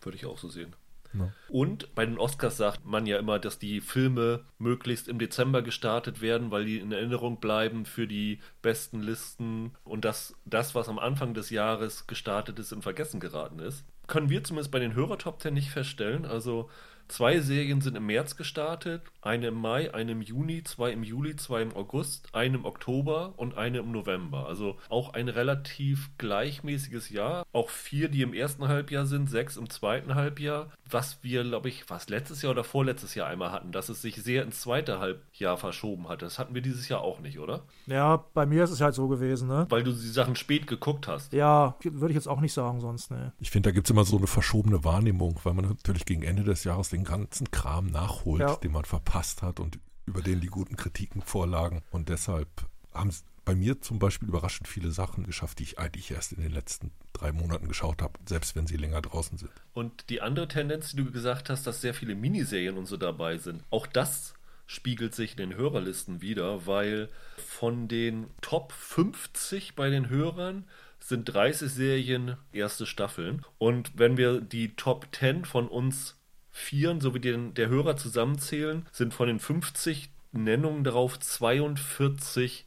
Würde 0.00 0.16
ich 0.16 0.26
auch 0.26 0.38
so 0.38 0.48
sehen. 0.48 0.74
Ja. 1.14 1.32
Und 1.48 1.94
bei 1.94 2.04
den 2.04 2.18
Oscars 2.18 2.56
sagt 2.56 2.84
man 2.84 3.06
ja 3.06 3.18
immer, 3.18 3.38
dass 3.38 3.58
die 3.58 3.80
Filme 3.80 4.44
möglichst 4.58 5.08
im 5.08 5.18
Dezember 5.18 5.62
gestartet 5.62 6.20
werden, 6.20 6.50
weil 6.50 6.64
die 6.64 6.78
in 6.78 6.92
Erinnerung 6.92 7.40
bleiben 7.40 7.86
für 7.86 8.06
die 8.06 8.40
besten 8.62 9.00
Listen 9.00 9.72
und 9.84 10.04
dass 10.04 10.34
das, 10.44 10.74
was 10.74 10.88
am 10.88 10.98
Anfang 10.98 11.34
des 11.34 11.50
Jahres 11.50 12.06
gestartet 12.06 12.58
ist, 12.58 12.72
in 12.72 12.82
Vergessen 12.82 13.20
geraten 13.20 13.58
ist. 13.60 13.84
Können 14.06 14.30
wir 14.30 14.44
zumindest 14.44 14.70
bei 14.70 14.78
den 14.78 14.94
Hörer-Top 14.94 15.40
10 15.40 15.54
nicht 15.54 15.70
feststellen. 15.70 16.26
Also 16.26 16.70
zwei 17.08 17.40
Serien 17.40 17.80
sind 17.80 17.96
im 17.96 18.06
März 18.06 18.36
gestartet, 18.36 19.02
eine 19.22 19.48
im 19.48 19.54
Mai, 19.54 19.92
eine 19.92 20.12
im 20.12 20.22
Juni, 20.22 20.62
zwei 20.64 20.92
im 20.92 21.02
Juli, 21.02 21.36
zwei 21.36 21.62
im 21.62 21.74
August, 21.74 22.28
eine 22.32 22.56
im 22.56 22.64
Oktober 22.64 23.34
und 23.36 23.56
eine 23.56 23.78
im 23.78 23.92
November. 23.92 24.46
Also 24.46 24.76
auch 24.88 25.14
ein 25.14 25.28
relativ 25.28 26.10
gleichmäßiges 26.18 27.10
Jahr. 27.10 27.46
Auch 27.52 27.70
vier, 27.70 28.08
die 28.08 28.22
im 28.22 28.34
ersten 28.34 28.68
Halbjahr 28.68 29.06
sind, 29.06 29.28
sechs 29.28 29.56
im 29.56 29.70
zweiten 29.70 30.14
Halbjahr. 30.14 30.70
Was 30.90 31.18
wir, 31.22 31.42
glaube 31.42 31.68
ich, 31.68 31.88
was 31.90 32.08
letztes 32.08 32.42
Jahr 32.42 32.52
oder 32.52 32.62
vorletztes 32.64 33.14
Jahr 33.14 33.26
einmal 33.28 33.50
hatten, 33.50 33.72
dass 33.72 33.88
es 33.88 34.02
sich 34.02 34.16
sehr 34.16 34.42
ins 34.44 34.60
zweite 34.60 34.98
Halbjahr 35.00 35.56
verschoben 35.56 36.08
hat. 36.08 36.22
Das 36.22 36.38
hatten 36.38 36.54
wir 36.54 36.62
dieses 36.62 36.88
Jahr 36.88 37.00
auch 37.00 37.18
nicht, 37.20 37.38
oder? 37.38 37.64
Ja, 37.86 38.24
bei 38.34 38.46
mir 38.46 38.62
ist 38.64 38.70
es 38.70 38.80
halt 38.80 38.94
so 38.94 39.08
gewesen, 39.08 39.48
ne? 39.48 39.66
Weil 39.68 39.82
du 39.82 39.92
die 39.92 39.98
Sachen 40.08 40.36
spät 40.36 40.66
geguckt 40.66 41.08
hast. 41.08 41.32
Ja, 41.32 41.74
würde 41.82 42.10
ich 42.12 42.14
jetzt 42.16 42.28
auch 42.28 42.40
nicht 42.40 42.52
sagen 42.52 42.80
sonst, 42.80 43.10
ne. 43.10 43.32
Ich 43.40 43.50
finde, 43.50 43.70
da 43.70 43.74
gibt 43.74 43.86
es 43.86 43.90
immer 43.90 44.04
so 44.04 44.16
eine 44.16 44.26
verschobene 44.28 44.84
Wahrnehmung, 44.84 45.38
weil 45.42 45.54
man 45.54 45.64
natürlich 45.66 46.04
gegen 46.06 46.22
Ende 46.22 46.44
des 46.44 46.64
Jahres 46.64 46.90
den 46.90 47.04
ganzen 47.04 47.50
Kram 47.50 47.86
nachholt, 47.86 48.40
Ja. 48.42 48.54
den 48.56 48.72
man 48.72 48.84
verpasst 48.84 49.42
hat 49.42 49.58
und 49.60 49.78
über 50.06 50.22
den 50.22 50.40
die 50.40 50.46
guten 50.46 50.76
Kritiken 50.76 51.20
vorlagen. 51.22 51.82
Und 51.90 52.08
deshalb 52.08 52.48
haben 52.94 53.10
bei 53.46 53.54
mir 53.54 53.80
zum 53.80 53.98
Beispiel 53.98 54.28
überraschend 54.28 54.68
viele 54.68 54.90
Sachen 54.90 55.24
geschafft, 55.24 55.60
die 55.60 55.62
ich 55.62 55.78
eigentlich 55.78 56.10
erst 56.10 56.32
in 56.32 56.42
den 56.42 56.52
letzten 56.52 56.90
drei 57.14 57.32
Monaten 57.32 57.68
geschaut 57.68 58.02
habe, 58.02 58.18
selbst 58.28 58.56
wenn 58.56 58.66
sie 58.66 58.76
länger 58.76 59.00
draußen 59.00 59.38
sind. 59.38 59.52
Und 59.72 60.10
die 60.10 60.20
andere 60.20 60.48
Tendenz, 60.48 60.90
die 60.90 60.96
du 60.96 61.10
gesagt 61.10 61.48
hast, 61.48 61.66
dass 61.66 61.80
sehr 61.80 61.94
viele 61.94 62.16
Miniserien 62.16 62.76
und 62.76 62.86
so 62.86 62.96
dabei 62.96 63.38
sind, 63.38 63.62
auch 63.70 63.86
das 63.86 64.34
spiegelt 64.66 65.14
sich 65.14 65.32
in 65.32 65.36
den 65.48 65.56
Hörerlisten 65.56 66.20
wieder, 66.20 66.66
weil 66.66 67.08
von 67.36 67.86
den 67.86 68.26
Top 68.40 68.72
50 68.72 69.76
bei 69.76 69.90
den 69.90 70.08
Hörern 70.08 70.64
sind 70.98 71.26
30 71.26 71.70
Serien 71.70 72.36
erste 72.52 72.84
Staffeln. 72.84 73.44
Und 73.58 73.92
wenn 73.94 74.16
wir 74.16 74.40
die 74.40 74.74
Top 74.74 75.06
10 75.12 75.44
von 75.44 75.68
uns 75.68 76.16
Vieren 76.50 77.00
sowie 77.00 77.20
den, 77.20 77.54
der 77.54 77.68
Hörer 77.68 77.96
zusammenzählen, 77.96 78.86
sind 78.90 79.14
von 79.14 79.28
den 79.28 79.38
50 79.38 80.10
Nennungen 80.32 80.82
darauf 80.82 81.20
42 81.20 82.65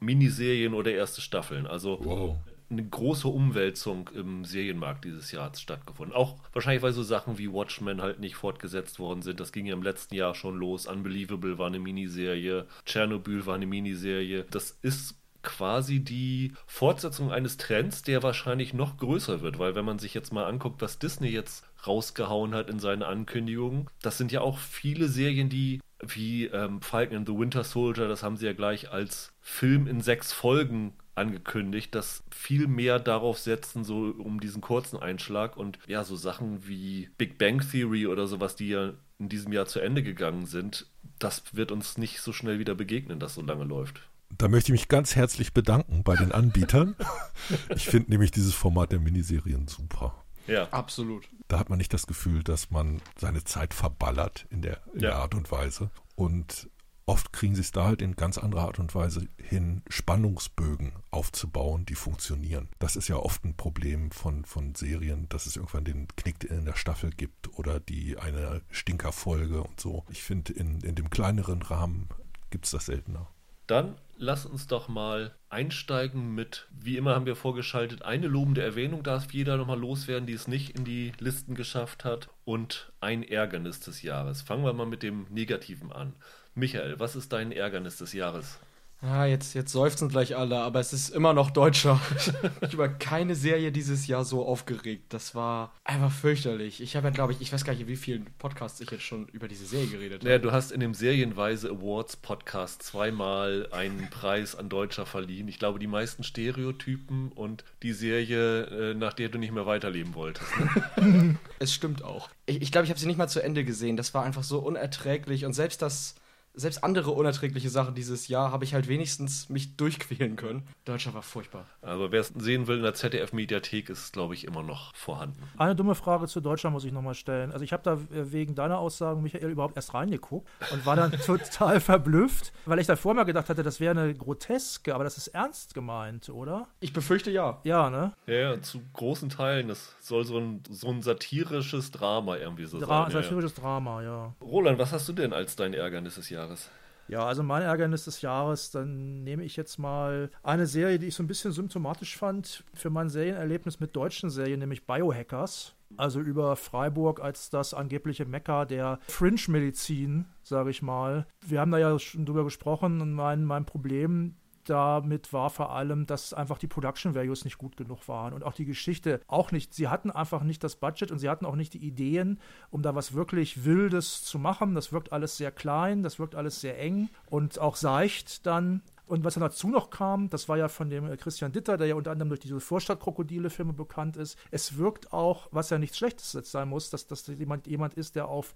Miniserien 0.00 0.74
oder 0.74 0.92
erste 0.92 1.20
Staffeln. 1.20 1.66
Also 1.66 1.98
Wow. 2.02 2.36
eine 2.70 2.84
große 2.84 3.26
Umwälzung 3.28 4.08
im 4.14 4.44
Serienmarkt 4.44 5.04
dieses 5.04 5.32
Jahr 5.32 5.46
hat 5.46 5.58
stattgefunden. 5.58 6.14
Auch 6.14 6.36
wahrscheinlich, 6.52 6.82
weil 6.82 6.92
so 6.92 7.02
Sachen 7.02 7.36
wie 7.38 7.52
Watchmen 7.52 8.00
halt 8.00 8.20
nicht 8.20 8.36
fortgesetzt 8.36 8.98
worden 8.98 9.22
sind. 9.22 9.40
Das 9.40 9.52
ging 9.52 9.66
ja 9.66 9.74
im 9.74 9.82
letzten 9.82 10.14
Jahr 10.14 10.34
schon 10.34 10.56
los. 10.56 10.86
Unbelievable 10.86 11.58
war 11.58 11.66
eine 11.66 11.80
Miniserie. 11.80 12.66
Tschernobyl 12.84 13.44
war 13.46 13.56
eine 13.56 13.66
Miniserie. 13.66 14.46
Das 14.50 14.78
ist 14.82 15.16
quasi 15.42 16.00
die 16.00 16.52
Fortsetzung 16.66 17.32
eines 17.32 17.56
Trends, 17.56 18.02
der 18.02 18.22
wahrscheinlich 18.22 18.74
noch 18.74 18.98
größer 18.98 19.40
wird, 19.40 19.58
weil 19.58 19.74
wenn 19.74 19.86
man 19.86 19.98
sich 19.98 20.12
jetzt 20.12 20.32
mal 20.34 20.44
anguckt, 20.44 20.82
was 20.82 20.98
Disney 20.98 21.28
jetzt 21.28 21.64
rausgehauen 21.86 22.54
hat 22.54 22.68
in 22.68 22.78
seinen 22.78 23.02
Ankündigungen, 23.02 23.88
das 24.02 24.18
sind 24.18 24.32
ja 24.32 24.42
auch 24.42 24.58
viele 24.58 25.08
Serien, 25.08 25.48
die 25.48 25.80
wie 26.06 26.46
ähm, 26.46 26.80
Falcon 26.80 27.18
and 27.18 27.28
the 27.28 27.36
Winter 27.36 27.64
Soldier, 27.64 28.08
das 28.08 28.22
haben 28.22 28.36
sie 28.36 28.46
ja 28.46 28.52
gleich 28.52 28.90
als 28.90 29.32
Film 29.40 29.86
in 29.86 30.00
sechs 30.00 30.32
Folgen 30.32 30.94
angekündigt, 31.14 31.94
dass 31.94 32.24
viel 32.30 32.66
mehr 32.66 32.98
darauf 32.98 33.38
setzen, 33.38 33.84
so 33.84 34.14
um 34.18 34.40
diesen 34.40 34.60
kurzen 34.60 34.98
Einschlag 34.98 35.56
und 35.56 35.78
ja, 35.86 36.04
so 36.04 36.16
Sachen 36.16 36.66
wie 36.66 37.10
Big 37.18 37.38
Bang 37.38 37.60
Theory 37.60 38.06
oder 38.06 38.26
sowas, 38.26 38.56
die 38.56 38.68
ja 38.68 38.92
in 39.18 39.28
diesem 39.28 39.52
Jahr 39.52 39.66
zu 39.66 39.80
Ende 39.80 40.02
gegangen 40.02 40.46
sind, 40.46 40.86
das 41.18 41.42
wird 41.52 41.72
uns 41.72 41.98
nicht 41.98 42.20
so 42.20 42.32
schnell 42.32 42.58
wieder 42.58 42.74
begegnen, 42.74 43.20
dass 43.20 43.34
so 43.34 43.42
lange 43.42 43.64
läuft. 43.64 44.00
Da 44.38 44.48
möchte 44.48 44.72
ich 44.72 44.80
mich 44.80 44.88
ganz 44.88 45.16
herzlich 45.16 45.52
bedanken 45.52 46.02
bei 46.04 46.16
den 46.16 46.32
Anbietern. 46.32 46.94
ich 47.74 47.86
finde 47.86 48.10
nämlich 48.10 48.30
dieses 48.30 48.54
Format 48.54 48.92
der 48.92 49.00
Miniserien 49.00 49.68
super. 49.68 50.24
Ja, 50.50 50.68
absolut. 50.70 51.28
Da 51.48 51.58
hat 51.58 51.70
man 51.70 51.78
nicht 51.78 51.92
das 51.92 52.06
Gefühl, 52.06 52.42
dass 52.42 52.70
man 52.70 53.00
seine 53.16 53.44
Zeit 53.44 53.74
verballert 53.74 54.46
in 54.50 54.62
der, 54.62 54.80
in 54.94 55.00
ja. 55.00 55.10
der 55.10 55.16
Art 55.16 55.34
und 55.34 55.50
Weise. 55.50 55.90
Und 56.16 56.68
oft 57.06 57.32
kriegen 57.32 57.54
sie 57.54 57.60
es 57.60 57.72
da 57.72 57.84
halt 57.84 58.02
in 58.02 58.16
ganz 58.16 58.38
anderer 58.38 58.62
Art 58.62 58.78
und 58.78 58.94
Weise 58.94 59.26
hin, 59.36 59.82
Spannungsbögen 59.88 60.92
aufzubauen, 61.10 61.86
die 61.86 61.94
funktionieren. 61.94 62.68
Das 62.78 62.96
ist 62.96 63.08
ja 63.08 63.16
oft 63.16 63.44
ein 63.44 63.56
Problem 63.56 64.10
von, 64.10 64.44
von 64.44 64.74
Serien, 64.74 65.28
dass 65.28 65.46
es 65.46 65.56
irgendwann 65.56 65.84
den 65.84 66.08
Knick 66.16 66.44
in 66.44 66.64
der 66.64 66.76
Staffel 66.76 67.10
gibt 67.10 67.56
oder 67.58 67.80
die 67.80 68.18
eine 68.18 68.62
Stinkerfolge 68.70 69.62
und 69.62 69.80
so. 69.80 70.04
Ich 70.10 70.22
finde, 70.22 70.52
in, 70.52 70.80
in 70.80 70.94
dem 70.94 71.10
kleineren 71.10 71.62
Rahmen 71.62 72.08
gibt 72.50 72.66
es 72.66 72.72
das 72.72 72.86
seltener. 72.86 73.28
Dann 73.70 73.94
lass 74.18 74.46
uns 74.46 74.66
doch 74.66 74.88
mal 74.88 75.32
einsteigen 75.48 76.34
mit, 76.34 76.66
wie 76.72 76.96
immer 76.96 77.14
haben 77.14 77.26
wir 77.26 77.36
vorgeschaltet, 77.36 78.02
eine 78.02 78.26
lobende 78.26 78.62
Erwähnung 78.62 79.04
darf 79.04 79.32
jeder 79.32 79.56
nochmal 79.56 79.78
loswerden, 79.78 80.26
die 80.26 80.32
es 80.32 80.48
nicht 80.48 80.76
in 80.76 80.84
die 80.84 81.12
Listen 81.20 81.54
geschafft 81.54 82.04
hat 82.04 82.30
und 82.44 82.90
ein 82.98 83.22
Ärgernis 83.22 83.78
des 83.78 84.02
Jahres. 84.02 84.42
Fangen 84.42 84.64
wir 84.64 84.72
mal 84.72 84.86
mit 84.86 85.04
dem 85.04 85.28
Negativen 85.30 85.92
an. 85.92 86.14
Michael, 86.56 86.98
was 86.98 87.14
ist 87.14 87.32
dein 87.32 87.52
Ärgernis 87.52 87.96
des 87.96 88.12
Jahres? 88.12 88.58
Ja, 89.02 89.24
jetzt, 89.24 89.54
jetzt 89.54 89.72
seufzen 89.72 90.10
gleich 90.10 90.36
alle, 90.36 90.58
aber 90.58 90.78
es 90.78 90.92
ist 90.92 91.08
immer 91.08 91.32
noch 91.32 91.50
Deutscher. 91.50 91.98
ich 92.60 92.74
über 92.74 92.88
keine 92.88 93.34
Serie 93.34 93.72
dieses 93.72 94.06
Jahr 94.06 94.24
so 94.24 94.44
aufgeregt. 94.44 95.14
Das 95.14 95.34
war 95.34 95.72
einfach 95.84 96.12
fürchterlich. 96.12 96.82
Ich 96.82 96.96
habe 96.96 97.08
ja, 97.08 97.10
glaube 97.10 97.32
ich, 97.32 97.40
ich 97.40 97.50
weiß 97.50 97.64
gar 97.64 97.72
nicht, 97.72 97.86
wie 97.86 97.96
vielen 97.96 98.26
Podcasts 98.38 98.78
ich 98.80 98.90
jetzt 98.90 99.04
schon 99.04 99.26
über 99.28 99.48
diese 99.48 99.64
Serie 99.64 99.86
geredet 99.86 100.20
habe. 100.20 100.30
Ja, 100.30 100.38
du 100.38 100.52
hast 100.52 100.70
in 100.70 100.80
dem 100.80 100.92
Serienweise 100.92 101.70
Awards 101.70 102.16
Podcast 102.16 102.82
zweimal 102.82 103.68
einen 103.70 104.10
Preis 104.10 104.54
an 104.54 104.68
Deutscher 104.68 105.06
verliehen. 105.06 105.48
Ich 105.48 105.58
glaube, 105.58 105.78
die 105.78 105.86
meisten 105.86 106.22
Stereotypen 106.22 107.32
und 107.32 107.64
die 107.82 107.94
Serie, 107.94 108.90
äh, 108.90 108.94
nach 108.94 109.14
der 109.14 109.30
du 109.30 109.38
nicht 109.38 109.52
mehr 109.52 109.64
weiterleben 109.64 110.14
wolltest. 110.14 110.50
Ne? 110.98 111.38
es 111.58 111.72
stimmt 111.72 112.04
auch. 112.04 112.28
Ich, 112.44 112.60
ich 112.60 112.70
glaube, 112.70 112.84
ich 112.84 112.90
habe 112.90 113.00
sie 113.00 113.06
nicht 113.06 113.18
mal 113.18 113.28
zu 113.28 113.42
Ende 113.42 113.64
gesehen. 113.64 113.96
Das 113.96 114.12
war 114.12 114.24
einfach 114.24 114.44
so 114.44 114.58
unerträglich 114.58 115.46
und 115.46 115.54
selbst 115.54 115.80
das 115.80 116.16
selbst 116.54 116.82
andere 116.82 117.12
unerträgliche 117.12 117.68
Sachen 117.70 117.94
dieses 117.94 118.28
Jahr 118.28 118.50
habe 118.50 118.64
ich 118.64 118.74
halt 118.74 118.88
wenigstens 118.88 119.48
mich 119.48 119.76
durchquälen 119.76 120.36
können. 120.36 120.66
Deutschland 120.84 121.14
war 121.14 121.22
furchtbar. 121.22 121.66
Also 121.80 122.10
wer 122.10 122.20
es 122.20 122.28
sehen 122.28 122.66
will 122.66 122.78
in 122.78 122.82
der 122.82 122.94
ZDF-Mediathek 122.94 123.88
ist, 123.88 124.12
glaube 124.12 124.34
ich, 124.34 124.44
immer 124.44 124.62
noch 124.62 124.94
vorhanden. 124.94 125.42
Eine 125.58 125.76
dumme 125.76 125.94
Frage 125.94 126.26
zu 126.26 126.40
Deutschland 126.40 126.74
muss 126.74 126.84
ich 126.84 126.92
nochmal 126.92 127.14
stellen. 127.14 127.52
Also 127.52 127.64
ich 127.64 127.72
habe 127.72 127.82
da 127.82 127.98
wegen 128.10 128.54
deiner 128.54 128.78
Aussagen, 128.78 129.22
Michael, 129.22 129.50
überhaupt 129.50 129.76
erst 129.76 129.94
reingeguckt 129.94 130.48
und 130.72 130.84
war 130.86 130.96
dann 130.96 131.12
total 131.26 131.80
verblüfft, 131.80 132.52
weil 132.66 132.78
ich 132.80 132.86
davor 132.86 133.14
mal 133.14 133.24
gedacht 133.24 133.48
hatte, 133.48 133.62
das 133.62 133.78
wäre 133.78 133.98
eine 133.98 134.14
groteske, 134.14 134.94
aber 134.94 135.04
das 135.04 135.16
ist 135.16 135.28
ernst 135.28 135.74
gemeint, 135.74 136.28
oder? 136.28 136.66
Ich 136.80 136.92
befürchte 136.92 137.30
ja. 137.30 137.60
Ja, 137.64 137.90
ne? 137.90 138.12
Ja, 138.26 138.34
ja 138.34 138.62
zu 138.62 138.82
großen 138.92 139.28
Teilen. 139.28 139.68
Das 139.68 139.94
soll 140.00 140.24
so 140.24 140.38
ein, 140.38 140.62
so 140.68 140.88
ein 140.88 141.02
satirisches 141.02 141.92
Drama 141.92 142.36
irgendwie 142.36 142.66
so 142.66 142.80
Dra 142.80 143.04
sein. 143.10 143.22
Satirisches 143.22 143.56
ja, 143.56 143.62
ja. 143.62 143.62
Drama, 143.62 144.02
ja. 144.02 144.34
Roland, 144.40 144.78
was 144.78 144.92
hast 144.92 145.08
du 145.08 145.12
denn 145.12 145.32
als 145.32 145.54
dein 145.56 145.74
Ärgernis 145.74 146.16
des 146.16 146.28
Jahres? 146.30 146.39
Jahres? 146.40 146.70
Ja, 147.08 147.26
also 147.26 147.42
mein 147.42 147.62
Ärgernis 147.62 148.04
des 148.04 148.22
Jahres, 148.22 148.70
dann 148.70 149.24
nehme 149.24 149.42
ich 149.42 149.56
jetzt 149.56 149.78
mal 149.78 150.30
eine 150.44 150.66
Serie, 150.68 150.98
die 151.00 151.06
ich 151.08 151.16
so 151.16 151.24
ein 151.24 151.26
bisschen 151.26 151.50
symptomatisch 151.50 152.16
fand 152.16 152.62
für 152.72 152.88
mein 152.88 153.08
Serienerlebnis 153.08 153.80
mit 153.80 153.96
deutschen 153.96 154.30
Serien, 154.30 154.60
nämlich 154.60 154.86
Biohackers. 154.86 155.74
Also 155.96 156.20
über 156.20 156.54
Freiburg 156.54 157.20
als 157.20 157.50
das 157.50 157.74
angebliche 157.74 158.26
Mekka 158.26 158.64
der 158.64 159.00
Fringe-Medizin, 159.08 160.26
sage 160.44 160.70
ich 160.70 160.82
mal. 160.82 161.26
Wir 161.44 161.60
haben 161.60 161.72
da 161.72 161.78
ja 161.78 161.98
schon 161.98 162.26
drüber 162.26 162.44
gesprochen 162.44 163.00
und 163.00 163.12
mein, 163.12 163.44
mein 163.44 163.66
Problem 163.66 164.36
damit 164.70 165.32
war 165.32 165.50
vor 165.50 165.72
allem, 165.72 166.06
dass 166.06 166.32
einfach 166.32 166.56
die 166.56 166.68
Production 166.68 167.16
Values 167.16 167.44
nicht 167.44 167.58
gut 167.58 167.76
genug 167.76 168.06
waren 168.06 168.32
und 168.32 168.44
auch 168.44 168.52
die 168.52 168.64
Geschichte 168.64 169.20
auch 169.26 169.50
nicht. 169.50 169.74
Sie 169.74 169.88
hatten 169.88 170.12
einfach 170.12 170.44
nicht 170.44 170.62
das 170.62 170.76
Budget 170.76 171.10
und 171.10 171.18
sie 171.18 171.28
hatten 171.28 171.44
auch 171.44 171.56
nicht 171.56 171.74
die 171.74 171.84
Ideen, 171.84 172.38
um 172.70 172.80
da 172.80 172.94
was 172.94 173.12
wirklich 173.12 173.64
Wildes 173.64 174.22
zu 174.22 174.38
machen. 174.38 174.76
Das 174.76 174.92
wirkt 174.92 175.12
alles 175.12 175.36
sehr 175.36 175.50
klein, 175.50 176.04
das 176.04 176.20
wirkt 176.20 176.36
alles 176.36 176.60
sehr 176.60 176.78
eng 176.78 177.08
und 177.26 177.58
auch 177.58 177.74
seicht 177.74 178.46
dann. 178.46 178.82
Und 179.06 179.24
was 179.24 179.34
dann 179.34 179.42
dazu 179.42 179.68
noch 179.68 179.90
kam, 179.90 180.30
das 180.30 180.48
war 180.48 180.56
ja 180.56 180.68
von 180.68 180.88
dem 180.88 181.16
Christian 181.16 181.50
Ditter, 181.50 181.76
der 181.76 181.88
ja 181.88 181.96
unter 181.96 182.12
anderem 182.12 182.28
durch 182.28 182.38
diese 182.38 182.60
Vorstadtkrokodile-Filme 182.60 183.72
bekannt 183.72 184.16
ist. 184.16 184.38
Es 184.52 184.78
wirkt 184.78 185.12
auch, 185.12 185.48
was 185.50 185.70
ja 185.70 185.78
nichts 185.78 185.98
Schlechtes 185.98 186.30
sein 186.30 186.68
muss, 186.68 186.90
dass 186.90 187.08
das 187.08 187.26
jemand, 187.26 187.66
jemand 187.66 187.94
ist, 187.94 188.14
der 188.14 188.28
auf 188.28 188.54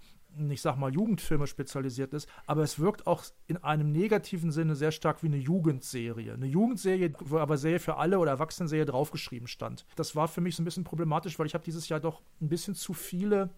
ich 0.51 0.63
sag 0.63 0.77
mal, 0.77 0.93
Jugendfilme 0.93 1.47
spezialisiert 1.47 2.13
ist, 2.15 2.29
aber 2.47 2.63
es 2.63 2.79
wirkt 2.79 3.07
auch 3.07 3.25
in 3.47 3.57
einem 3.59 3.93
negativen 3.93 4.51
Sinne 4.51 4.75
sehr 4.75 4.93
stark 4.93 5.23
wie 5.23 5.27
eine 5.27 5.37
Jugendserie. 5.37 6.35
Eine 6.35 6.47
Jugendserie, 6.47 7.13
wo 7.21 7.39
aber 7.39 7.57
Serie 7.57 7.79
für 7.79 7.97
alle 7.97 8.19
oder 8.19 8.33
Erwachsenenserie 8.33 8.87
draufgeschrieben 8.87 9.49
stand. 9.49 9.87
Das 9.97 10.17
war 10.17 10.29
für 10.29 10.41
mich 10.41 10.57
so 10.57 10.63
ein 10.63 10.65
bisschen 10.65 10.85
problematisch, 10.85 11.39
weil 11.39 11.47
ich 11.47 11.55
habe 11.55 11.65
dieses 11.65 11.89
Jahr 11.89 12.01
doch 12.01 12.23
ein 12.41 12.49
bisschen 12.49 12.75
zu 12.75 12.93
viele 12.93 13.51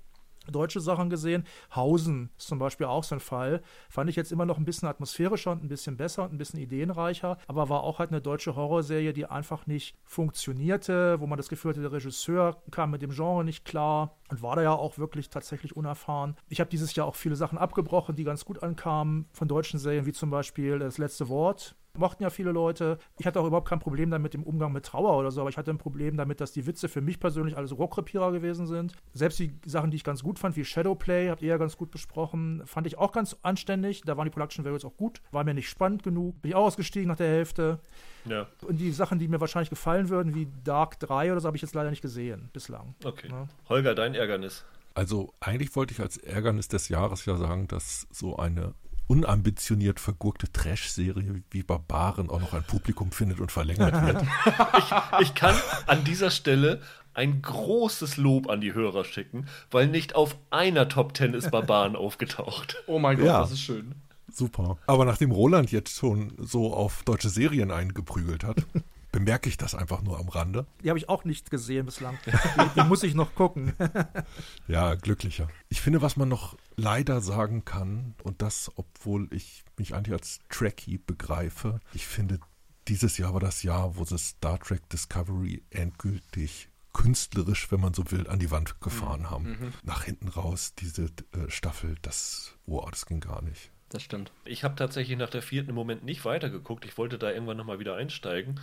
deutsche 0.53 0.81
Sachen 0.81 1.11
gesehen. 1.11 1.45
Hausen 1.75 2.31
ist 2.39 2.49
zum 2.49 2.59
Beispiel 2.59 2.87
auch 2.87 3.05
so 3.05 3.15
ein 3.15 3.21
Fall. 3.21 3.63
Fand 3.89 4.11
ich 4.11 4.17
jetzt 4.17 4.33
immer 4.33 4.47
noch 4.47 4.59
ein 4.59 4.65
bisschen 4.65 4.89
atmosphärischer 4.89 5.53
und 5.53 5.65
ein 5.65 5.69
bisschen 5.69 5.97
besser 5.97 6.25
und 6.25 6.33
ein 6.33 6.39
bisschen 6.39 6.61
ideenreicher, 6.61 7.39
aber 7.47 7.69
war 7.69 7.83
auch 7.83 7.99
halt 7.99 8.11
eine 8.11 8.21
deutsche 8.21 8.57
Horrorserie, 8.57 9.13
die 9.13 9.27
einfach 9.27 9.67
nicht 9.67 9.97
funktionierte, 10.05 11.21
wo 11.21 11.27
man 11.27 11.37
das 11.37 11.49
Gefühl 11.49 11.71
hatte, 11.71 11.81
der 11.81 11.93
Regisseur 11.93 12.63
kam 12.71 12.91
mit 12.91 13.03
dem 13.03 13.11
Genre 13.11 13.45
nicht 13.45 13.65
klar 13.65 14.17
und 14.31 14.43
war 14.43 14.57
da 14.57 14.63
ja 14.63 14.73
auch 14.73 14.99
wirklich 14.99 15.31
tatsächlich 15.31 15.77
unerfahren. 15.77 16.37
Ich 16.49 16.61
habe 16.61 16.71
dieses 16.71 16.95
Jahr 16.95 17.07
auch 17.07 17.15
viele 17.15 17.37
Sachen 17.37 17.59
abgebrochen, 17.59 18.17
die 18.17 18.25
ganz 18.25 18.45
gut 18.45 18.63
ankamen 18.63 19.27
von 19.33 19.49
deutschen 19.49 19.79
Serien, 19.79 20.07
wie 20.07 20.13
zum 20.13 20.31
Beispiel 20.31 20.79
Das 20.79 20.99
letzte 20.99 21.29
Wort 21.29 21.77
mochten 21.99 22.23
ja 22.23 22.31
viele 22.31 22.53
Leute. 22.53 22.99
Ich 23.19 23.27
hatte 23.27 23.41
auch 23.41 23.47
überhaupt 23.47 23.69
kein 23.69 23.79
Problem 23.79 24.11
damit 24.11 24.35
im 24.35 24.43
Umgang 24.43 24.73
mit 24.73 24.85
Trauer 24.85 25.17
oder 25.17 25.31
so, 25.31 25.41
aber 25.41 25.51
ich 25.51 25.57
hatte 25.57 25.71
ein 25.71 25.79
Problem 25.79 26.17
damit, 26.17 26.41
dass 26.41 26.53
die 26.53 26.67
Witze 26.67 26.89
für 26.89 27.01
mich 27.01 27.21
persönlich 27.21 27.57
alles 27.57 27.77
Rohrkrepierer 27.77 28.33
gewesen 28.33 28.67
sind. 28.67 28.95
Selbst 29.13 29.39
die 29.39 29.59
Sachen, 29.65 29.91
die 29.91 29.97
ich 29.97 30.05
ganz 30.05 30.23
gut 30.23 30.39
fand, 30.39 30.57
wie 30.57 30.65
Shadowplay, 30.65 31.29
habt 31.29 31.43
ihr 31.43 31.49
ja 31.49 31.57
ganz 31.57 31.77
gut 31.77 31.91
besprochen, 31.91 32.63
fand 32.67 32.87
ich 32.87 32.99
auch 32.99 33.13
ganz 33.13 33.37
anständig. 33.43 34.03
Da 34.03 34.17
waren 34.17 34.27
die 34.27 34.31
Production 34.31 34.65
Values 34.65 34.85
auch 34.85 34.97
gut, 34.97 35.21
war 35.31 35.45
mir 35.45 35.55
nicht 35.55 35.69
spannend 35.69 36.03
genug. 36.03 36.41
Bin 36.43 36.51
ich 36.51 36.55
auch 36.55 36.67
ausgestiegen 36.67 37.09
nach 37.09 37.17
der 37.17 37.29
Hälfte. 37.29 37.81
Ja. 38.25 38.47
Und 38.63 38.79
die 38.79 38.91
Sachen, 38.93 39.19
die 39.19 39.29
mir 39.29 39.41
wahrscheinlich 39.41 39.71
gefallen 39.71 40.09
würden, 40.09 40.35
wie 40.35 40.49
Dark 40.65 40.99
3 41.01 41.33
oder 41.33 41.41
so, 41.41 41.47
habe 41.47 41.57
ich 41.57 41.63
jetzt 41.63 41.75
leider 41.75 41.91
nicht 41.91 42.03
gesehen 42.03 42.51
bislang. 42.53 42.95
Okay. 43.05 43.29
Ja. 43.31 43.49
Holger, 43.69 43.95
dein 43.95 44.15
Ärgernis. 44.15 44.65
Also 44.95 45.35
eigentlich 45.41 45.77
wollte 45.77 45.93
ich 45.93 46.01
als 46.01 46.17
Ärgernis 46.17 46.69
des 46.69 46.89
Jahres 46.89 47.27
ja 47.27 47.37
sagen, 47.37 47.69
dass 47.69 48.07
so 48.11 48.37
eine 48.37 48.75
unambitioniert 49.07 50.01
vergurkte 50.01 50.51
Trash-Serie 50.53 51.43
wie 51.51 51.63
Barbaren 51.63 52.29
auch 52.29 52.41
noch 52.41 52.53
ein 52.55 52.65
Publikum 52.65 53.13
findet 53.13 53.41
und 53.41 53.53
verlängert 53.53 54.05
wird. 54.05 54.23
ich, 54.79 55.29
ich 55.29 55.35
kann 55.35 55.55
an 55.87 56.05
dieser 56.05 56.31
Stelle 56.31 56.81
ein 57.15 57.41
großes 57.41 58.19
Lob 58.19 58.51
an 58.51 58.61
die 58.61 58.75
Hörer 58.75 59.05
schicken, 59.05 59.47
weil 59.71 59.87
nicht 59.89 60.15
auf 60.15 60.37
einer 60.51 60.89
Top 60.89 61.15
Ten 61.15 61.35
ist 61.35 61.51
Barbaren 61.51 61.97
aufgetaucht. 61.97 62.77
Oh 62.87 62.99
mein 62.99 63.17
Gott, 63.17 63.27
ja. 63.27 63.41
das 63.41 63.53
ist 63.53 63.61
schön. 63.61 63.95
Super. 64.31 64.77
Aber 64.87 65.05
nachdem 65.05 65.31
Roland 65.31 65.73
jetzt 65.73 65.97
schon 65.97 66.33
so 66.39 66.75
auf 66.75 67.03
deutsche 67.05 67.31
Serien 67.31 67.71
eingeprügelt 67.71 68.45
hat, 68.45 68.59
bemerke 69.13 69.49
ich 69.49 69.57
das 69.57 69.75
einfach 69.75 70.03
nur 70.03 70.19
am 70.19 70.29
Rande. 70.29 70.67
Die 70.83 70.89
habe 70.89 70.99
ich 70.99 71.09
auch 71.09 71.25
nicht 71.25 71.51
gesehen 71.51 71.87
bislang. 71.87 72.19
Die, 72.27 72.81
die 72.81 72.85
muss 72.85 73.03
ich 73.03 73.15
noch 73.15 73.35
gucken. 73.35 73.73
ja, 74.69 74.95
glücklicher. 74.95 75.49
Ich 75.69 75.81
finde, 75.81 76.03
was 76.03 76.17
man 76.17 76.29
noch 76.29 76.57
leider 76.77 77.21
sagen 77.21 77.65
kann, 77.65 78.15
und 78.23 78.43
das, 78.43 78.71
obwohl 78.77 79.29
ich 79.33 79.65
mich 79.77 79.95
eigentlich 79.95 80.15
als 80.15 80.41
Trekkie 80.49 80.99
begreife, 80.99 81.81
ich 81.93 82.07
finde, 82.07 82.41
dieses 82.89 83.19
Jahr 83.19 83.33
war 83.33 83.41
das 83.41 83.63
Jahr, 83.63 83.97
wo 83.97 84.05
sie 84.05 84.19
Star 84.19 84.59
Trek 84.61 84.89
Discovery 84.91 85.63
endgültig 85.71 86.69
künstlerisch, 86.93 87.71
wenn 87.71 87.81
man 87.81 87.93
so 87.93 88.11
will, 88.11 88.27
an 88.27 88.39
die 88.39 88.51
Wand 88.51 88.81
gefahren 88.81 89.23
mhm. 89.23 89.31
haben. 89.31 89.45
Mhm. 89.45 89.73
Nach 89.83 90.05
hinten 90.05 90.29
raus, 90.29 90.75
diese 90.79 91.05
äh, 91.05 91.49
Staffel, 91.49 91.97
das, 92.01 92.55
wow, 92.65 92.89
das 92.91 93.05
ging 93.05 93.21
gar 93.21 93.43
nicht. 93.43 93.71
Das 93.91 94.03
stimmt. 94.03 94.33
Ich 94.45 94.65
habe 94.65 94.77
tatsächlich 94.77 95.17
nach 95.19 95.31
der 95.31 95.43
vierten 95.43 95.71
im 95.71 95.75
Moment 95.75 96.05
nicht 96.05 96.25
weitergeguckt. 96.25 96.85
Ich 96.85 96.97
wollte 96.99 97.19
da 97.19 97.31
irgendwann 97.31 97.57
nochmal 97.57 97.79
wieder 97.79 97.97
einsteigen. 97.97 98.61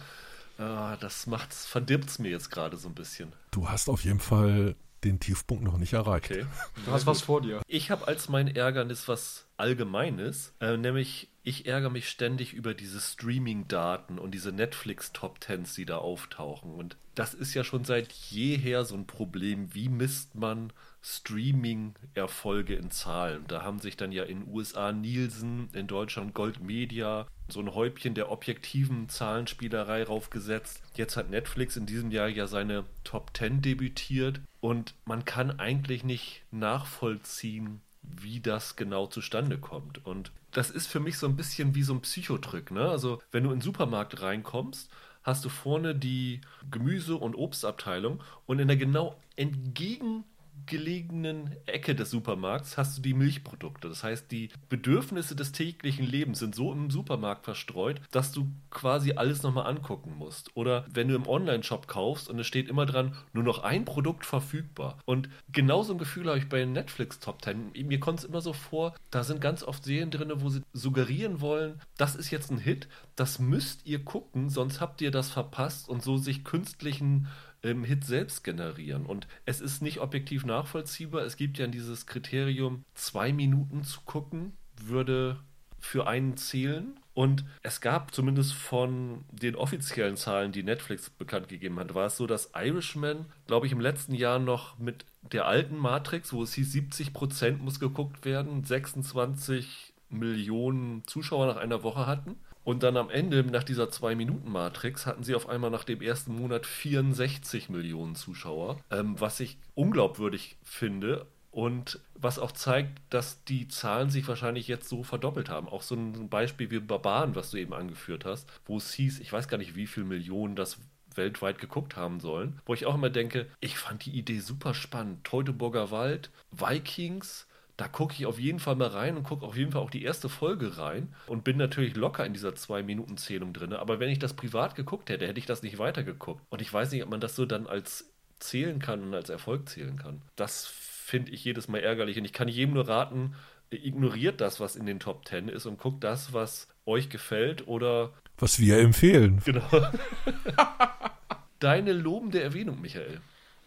Ah, 0.57 0.97
das 0.97 1.27
macht's, 1.27 1.65
verdirbt 1.65 2.09
es 2.09 2.19
mir 2.19 2.29
jetzt 2.29 2.51
gerade 2.51 2.77
so 2.77 2.87
ein 2.87 2.95
bisschen. 2.95 3.33
Du 3.51 3.69
hast 3.69 3.89
auf 3.89 4.03
jeden 4.03 4.19
Fall 4.19 4.75
den 5.03 5.19
Tiefpunkt 5.19 5.63
noch 5.63 5.77
nicht 5.77 5.93
erreicht. 5.93 6.31
Okay. 6.31 6.45
Du 6.85 6.91
hast 6.91 7.05
was 7.05 7.21
vor 7.21 7.41
dir. 7.41 7.61
Ich 7.67 7.91
habe 7.91 8.07
als 8.07 8.29
mein 8.29 8.47
Ärgernis 8.47 9.07
was 9.07 9.47
Allgemeines, 9.57 10.53
äh, 10.59 10.77
nämlich 10.77 11.29
ich 11.43 11.65
ärgere 11.65 11.89
mich 11.89 12.07
ständig 12.07 12.53
über 12.53 12.73
diese 12.73 13.01
Streaming-Daten 13.01 14.17
und 14.17 14.31
diese 14.31 14.53
Netflix-Top-Tens, 14.53 15.75
die 15.75 15.85
da 15.85 15.97
auftauchen. 15.97 16.73
Und 16.73 16.95
das 17.15 17.33
ist 17.33 17.53
ja 17.53 17.65
schon 17.65 17.83
seit 17.83 18.11
jeher 18.13 18.85
so 18.85 18.95
ein 18.95 19.05
Problem. 19.05 19.73
Wie 19.73 19.89
misst 19.89 20.35
man 20.35 20.71
Streaming-Erfolge 21.01 22.75
in 22.75 22.91
Zahlen? 22.91 23.43
Da 23.47 23.61
haben 23.61 23.79
sich 23.79 23.97
dann 23.97 24.13
ja 24.13 24.23
in 24.23 24.47
USA 24.47 24.93
Nielsen, 24.93 25.67
in 25.73 25.87
Deutschland 25.87 26.33
Gold 26.33 26.61
Media 26.61 27.27
so 27.49 27.59
ein 27.59 27.75
Häubchen 27.75 28.13
der 28.13 28.31
objektiven 28.31 29.09
Zahlenspielerei 29.09 30.03
raufgesetzt. 30.03 30.81
Jetzt 30.95 31.17
hat 31.17 31.29
Netflix 31.29 31.75
in 31.75 31.85
diesem 31.85 32.09
Jahr 32.09 32.29
ja 32.29 32.47
seine 32.47 32.85
Top 33.03 33.31
10 33.35 33.61
debütiert 33.61 34.39
und 34.61 34.95
man 35.03 35.25
kann 35.25 35.59
eigentlich 35.59 36.05
nicht 36.05 36.43
nachvollziehen, 36.51 37.81
wie 38.01 38.39
das 38.39 38.77
genau 38.77 39.07
zustande 39.07 39.57
kommt. 39.57 40.05
Und 40.05 40.31
das 40.53 40.69
ist 40.69 40.87
für 40.87 40.99
mich 40.99 41.17
so 41.17 41.27
ein 41.27 41.35
bisschen 41.35 41.75
wie 41.75 41.83
so 41.83 41.93
ein 41.93 42.01
Psychodrück. 42.01 42.71
Ne? 42.71 42.87
Also 42.89 43.21
wenn 43.31 43.43
du 43.43 43.51
in 43.51 43.57
den 43.57 43.61
Supermarkt 43.61 44.21
reinkommst, 44.21 44.89
hast 45.23 45.45
du 45.45 45.49
vorne 45.49 45.95
die 45.95 46.41
Gemüse- 46.69 47.15
und 47.15 47.35
Obstabteilung 47.35 48.21
und 48.45 48.59
in 48.59 48.67
der 48.67 48.77
genau 48.77 49.19
entgegen 49.35 50.25
gelegenen 50.65 51.55
Ecke 51.65 51.95
des 51.95 52.11
Supermarkts 52.11 52.77
hast 52.77 52.97
du 52.97 53.01
die 53.01 53.13
Milchprodukte. 53.13 53.89
Das 53.89 54.03
heißt, 54.03 54.31
die 54.31 54.49
Bedürfnisse 54.69 55.35
des 55.35 55.51
täglichen 55.51 56.05
Lebens 56.05 56.39
sind 56.39 56.55
so 56.55 56.71
im 56.71 56.89
Supermarkt 56.89 57.45
verstreut, 57.45 58.01
dass 58.11 58.31
du 58.31 58.47
quasi 58.69 59.13
alles 59.13 59.43
nochmal 59.43 59.67
angucken 59.67 60.15
musst. 60.17 60.55
Oder 60.55 60.85
wenn 60.91 61.07
du 61.07 61.15
im 61.15 61.27
Online-Shop 61.27 61.87
kaufst 61.87 62.29
und 62.29 62.39
es 62.39 62.47
steht 62.47 62.69
immer 62.69 62.85
dran, 62.85 63.15
nur 63.33 63.43
noch 63.43 63.63
ein 63.63 63.85
Produkt 63.85 64.25
verfügbar. 64.25 64.97
Und 65.05 65.29
genauso 65.51 65.93
ein 65.93 65.99
Gefühl 65.99 66.27
habe 66.27 66.39
ich 66.39 66.49
bei 66.49 66.63
Netflix 66.65 67.19
Top 67.19 67.43
10. 67.43 67.73
Mir 67.85 67.99
kommt 67.99 68.19
es 68.19 68.25
immer 68.25 68.41
so 68.41 68.53
vor, 68.53 68.95
da 69.11 69.23
sind 69.23 69.41
ganz 69.41 69.63
oft 69.63 69.83
Serien 69.83 70.11
drin, 70.11 70.31
wo 70.35 70.49
sie 70.49 70.61
suggerieren 70.73 71.41
wollen, 71.41 71.79
das 71.97 72.15
ist 72.15 72.31
jetzt 72.31 72.51
ein 72.51 72.57
Hit, 72.57 72.87
das 73.15 73.39
müsst 73.39 73.85
ihr 73.85 74.03
gucken, 74.03 74.49
sonst 74.49 74.81
habt 74.81 75.01
ihr 75.01 75.11
das 75.11 75.29
verpasst 75.29 75.89
und 75.89 76.01
so 76.01 76.17
sich 76.17 76.43
künstlichen 76.43 77.27
ähm, 77.63 77.83
Hit 77.83 78.05
selbst 78.05 78.43
generieren. 78.43 79.05
Und 79.05 79.27
es 79.45 79.61
ist 79.61 79.81
nicht 79.81 79.99
objektiv 79.99 80.45
nachvollziehbar. 80.45 81.23
Es 81.23 81.37
gibt 81.37 81.57
ja 81.57 81.67
dieses 81.67 82.05
Kriterium, 82.05 82.83
zwei 82.93 83.33
Minuten 83.33 83.83
zu 83.83 84.01
gucken, 84.01 84.53
würde 84.81 85.39
für 85.79 86.07
einen 86.07 86.37
zählen. 86.37 86.99
Und 87.13 87.45
es 87.61 87.79
gab 87.79 88.13
zumindest 88.13 88.53
von 88.53 89.23
den 89.31 89.55
offiziellen 89.55 90.17
Zahlen, 90.17 90.51
die 90.51 90.63
Netflix 90.63 91.11
bekannt 91.11 91.47
gegeben 91.47 91.79
hat, 91.79 91.93
war 91.93 92.07
es 92.07 92.17
so, 92.17 92.25
dass 92.25 92.51
Irishman, 92.55 93.25
glaube 93.45 93.67
ich, 93.67 93.71
im 93.71 93.79
letzten 93.79 94.15
Jahr 94.15 94.39
noch 94.39 94.79
mit 94.79 95.05
der 95.31 95.45
alten 95.45 95.77
Matrix, 95.77 96.33
wo 96.33 96.41
es 96.41 96.53
hieß, 96.53 96.71
70 96.71 97.13
Prozent 97.13 97.61
muss 97.61 97.79
geguckt 97.79 98.25
werden, 98.25 98.63
26 98.63 99.93
Millionen 100.09 101.03
Zuschauer 101.05 101.47
nach 101.47 101.57
einer 101.57 101.83
Woche 101.83 102.07
hatten. 102.07 102.37
Und 102.63 102.83
dann 102.83 102.97
am 102.97 103.09
Ende, 103.09 103.43
nach 103.43 103.63
dieser 103.63 103.85
2-Minuten-Matrix, 103.85 105.05
hatten 105.05 105.23
sie 105.23 105.35
auf 105.35 105.49
einmal 105.49 105.69
nach 105.69 105.83
dem 105.83 106.01
ersten 106.01 106.33
Monat 106.35 106.65
64 106.65 107.69
Millionen 107.69 108.15
Zuschauer, 108.15 108.79
ähm, 108.89 109.19
was 109.19 109.39
ich 109.39 109.57
unglaubwürdig 109.75 110.57
finde 110.63 111.25
und 111.51 111.99
was 112.15 112.39
auch 112.39 112.51
zeigt, 112.51 112.99
dass 113.09 113.43
die 113.43 113.67
Zahlen 113.67 114.09
sich 114.09 114.27
wahrscheinlich 114.27 114.67
jetzt 114.67 114.89
so 114.89 115.03
verdoppelt 115.03 115.49
haben. 115.49 115.67
Auch 115.67 115.83
so 115.83 115.95
ein 115.95 116.29
Beispiel 116.29 116.71
wie 116.71 116.79
Barbaren, 116.79 117.35
was 117.35 117.51
du 117.51 117.57
eben 117.57 117.73
angeführt 117.73 118.25
hast, 118.25 118.49
wo 118.65 118.77
es 118.77 118.93
hieß, 118.93 119.19
ich 119.19 119.31
weiß 119.31 119.47
gar 119.47 119.57
nicht, 119.57 119.75
wie 119.75 119.85
viele 119.85 120.07
Millionen 120.07 120.55
das 120.55 120.79
weltweit 121.15 121.59
geguckt 121.59 121.95
haben 121.95 122.19
sollen, 122.19 122.59
wo 122.65 122.73
ich 122.73 122.87
auch 122.87 122.95
immer 122.95 123.11
denke, 123.11 123.47
ich 123.59 123.77
fand 123.77 124.05
die 124.05 124.17
Idee 124.17 124.39
super 124.39 124.73
spannend. 124.73 125.23
Teutoburger 125.25 125.91
Wald, 125.91 126.31
Vikings, 126.51 127.45
da 127.77 127.87
gucke 127.87 128.13
ich 128.13 128.25
auf 128.25 128.39
jeden 128.39 128.59
Fall 128.59 128.75
mal 128.75 128.89
rein 128.89 129.17
und 129.17 129.23
gucke 129.23 129.45
auf 129.45 129.57
jeden 129.57 129.71
Fall 129.71 129.81
auch 129.81 129.89
die 129.89 130.03
erste 130.03 130.29
Folge 130.29 130.77
rein 130.77 131.13
und 131.27 131.43
bin 131.43 131.57
natürlich 131.57 131.95
locker 131.95 132.25
in 132.25 132.33
dieser 132.33 132.51
2-Minuten-Zählung 132.51 133.51
drin. 133.51 133.73
Aber 133.73 133.99
wenn 133.99 134.09
ich 134.09 134.19
das 134.19 134.33
privat 134.33 134.75
geguckt 134.75 135.09
hätte, 135.09 135.27
hätte 135.27 135.39
ich 135.39 135.47
das 135.47 135.63
nicht 135.63 135.79
weitergeguckt. 135.79 136.41
Und 136.49 136.61
ich 136.61 136.71
weiß 136.71 136.91
nicht, 136.91 137.03
ob 137.03 137.09
man 137.09 137.21
das 137.21 137.35
so 137.35 137.45
dann 137.45 137.65
als 137.65 138.11
zählen 138.39 138.79
kann 138.79 139.01
und 139.01 139.15
als 139.15 139.29
Erfolg 139.29 139.69
zählen 139.69 139.97
kann. 139.97 140.21
Das 140.35 140.67
finde 140.67 141.31
ich 141.31 141.43
jedes 141.43 141.67
Mal 141.67 141.79
ärgerlich 141.79 142.17
und 142.17 142.25
ich 142.25 142.33
kann 142.33 142.47
jedem 142.47 142.75
nur 142.75 142.87
raten, 142.87 143.35
ignoriert 143.71 144.39
das, 144.39 144.59
was 144.59 144.75
in 144.75 144.85
den 144.85 144.99
Top 144.99 145.27
10 145.27 145.47
ist 145.49 145.65
und 145.65 145.79
guckt 145.79 146.03
das, 146.03 146.33
was 146.33 146.67
euch 146.85 147.09
gefällt 147.09 147.67
oder 147.67 148.13
was 148.37 148.59
wir 148.59 148.79
empfehlen. 148.79 149.41
Genau. 149.45 149.63
Deine 151.59 151.93
lobende 151.93 152.41
Erwähnung, 152.41 152.81
Michael. 152.81 153.21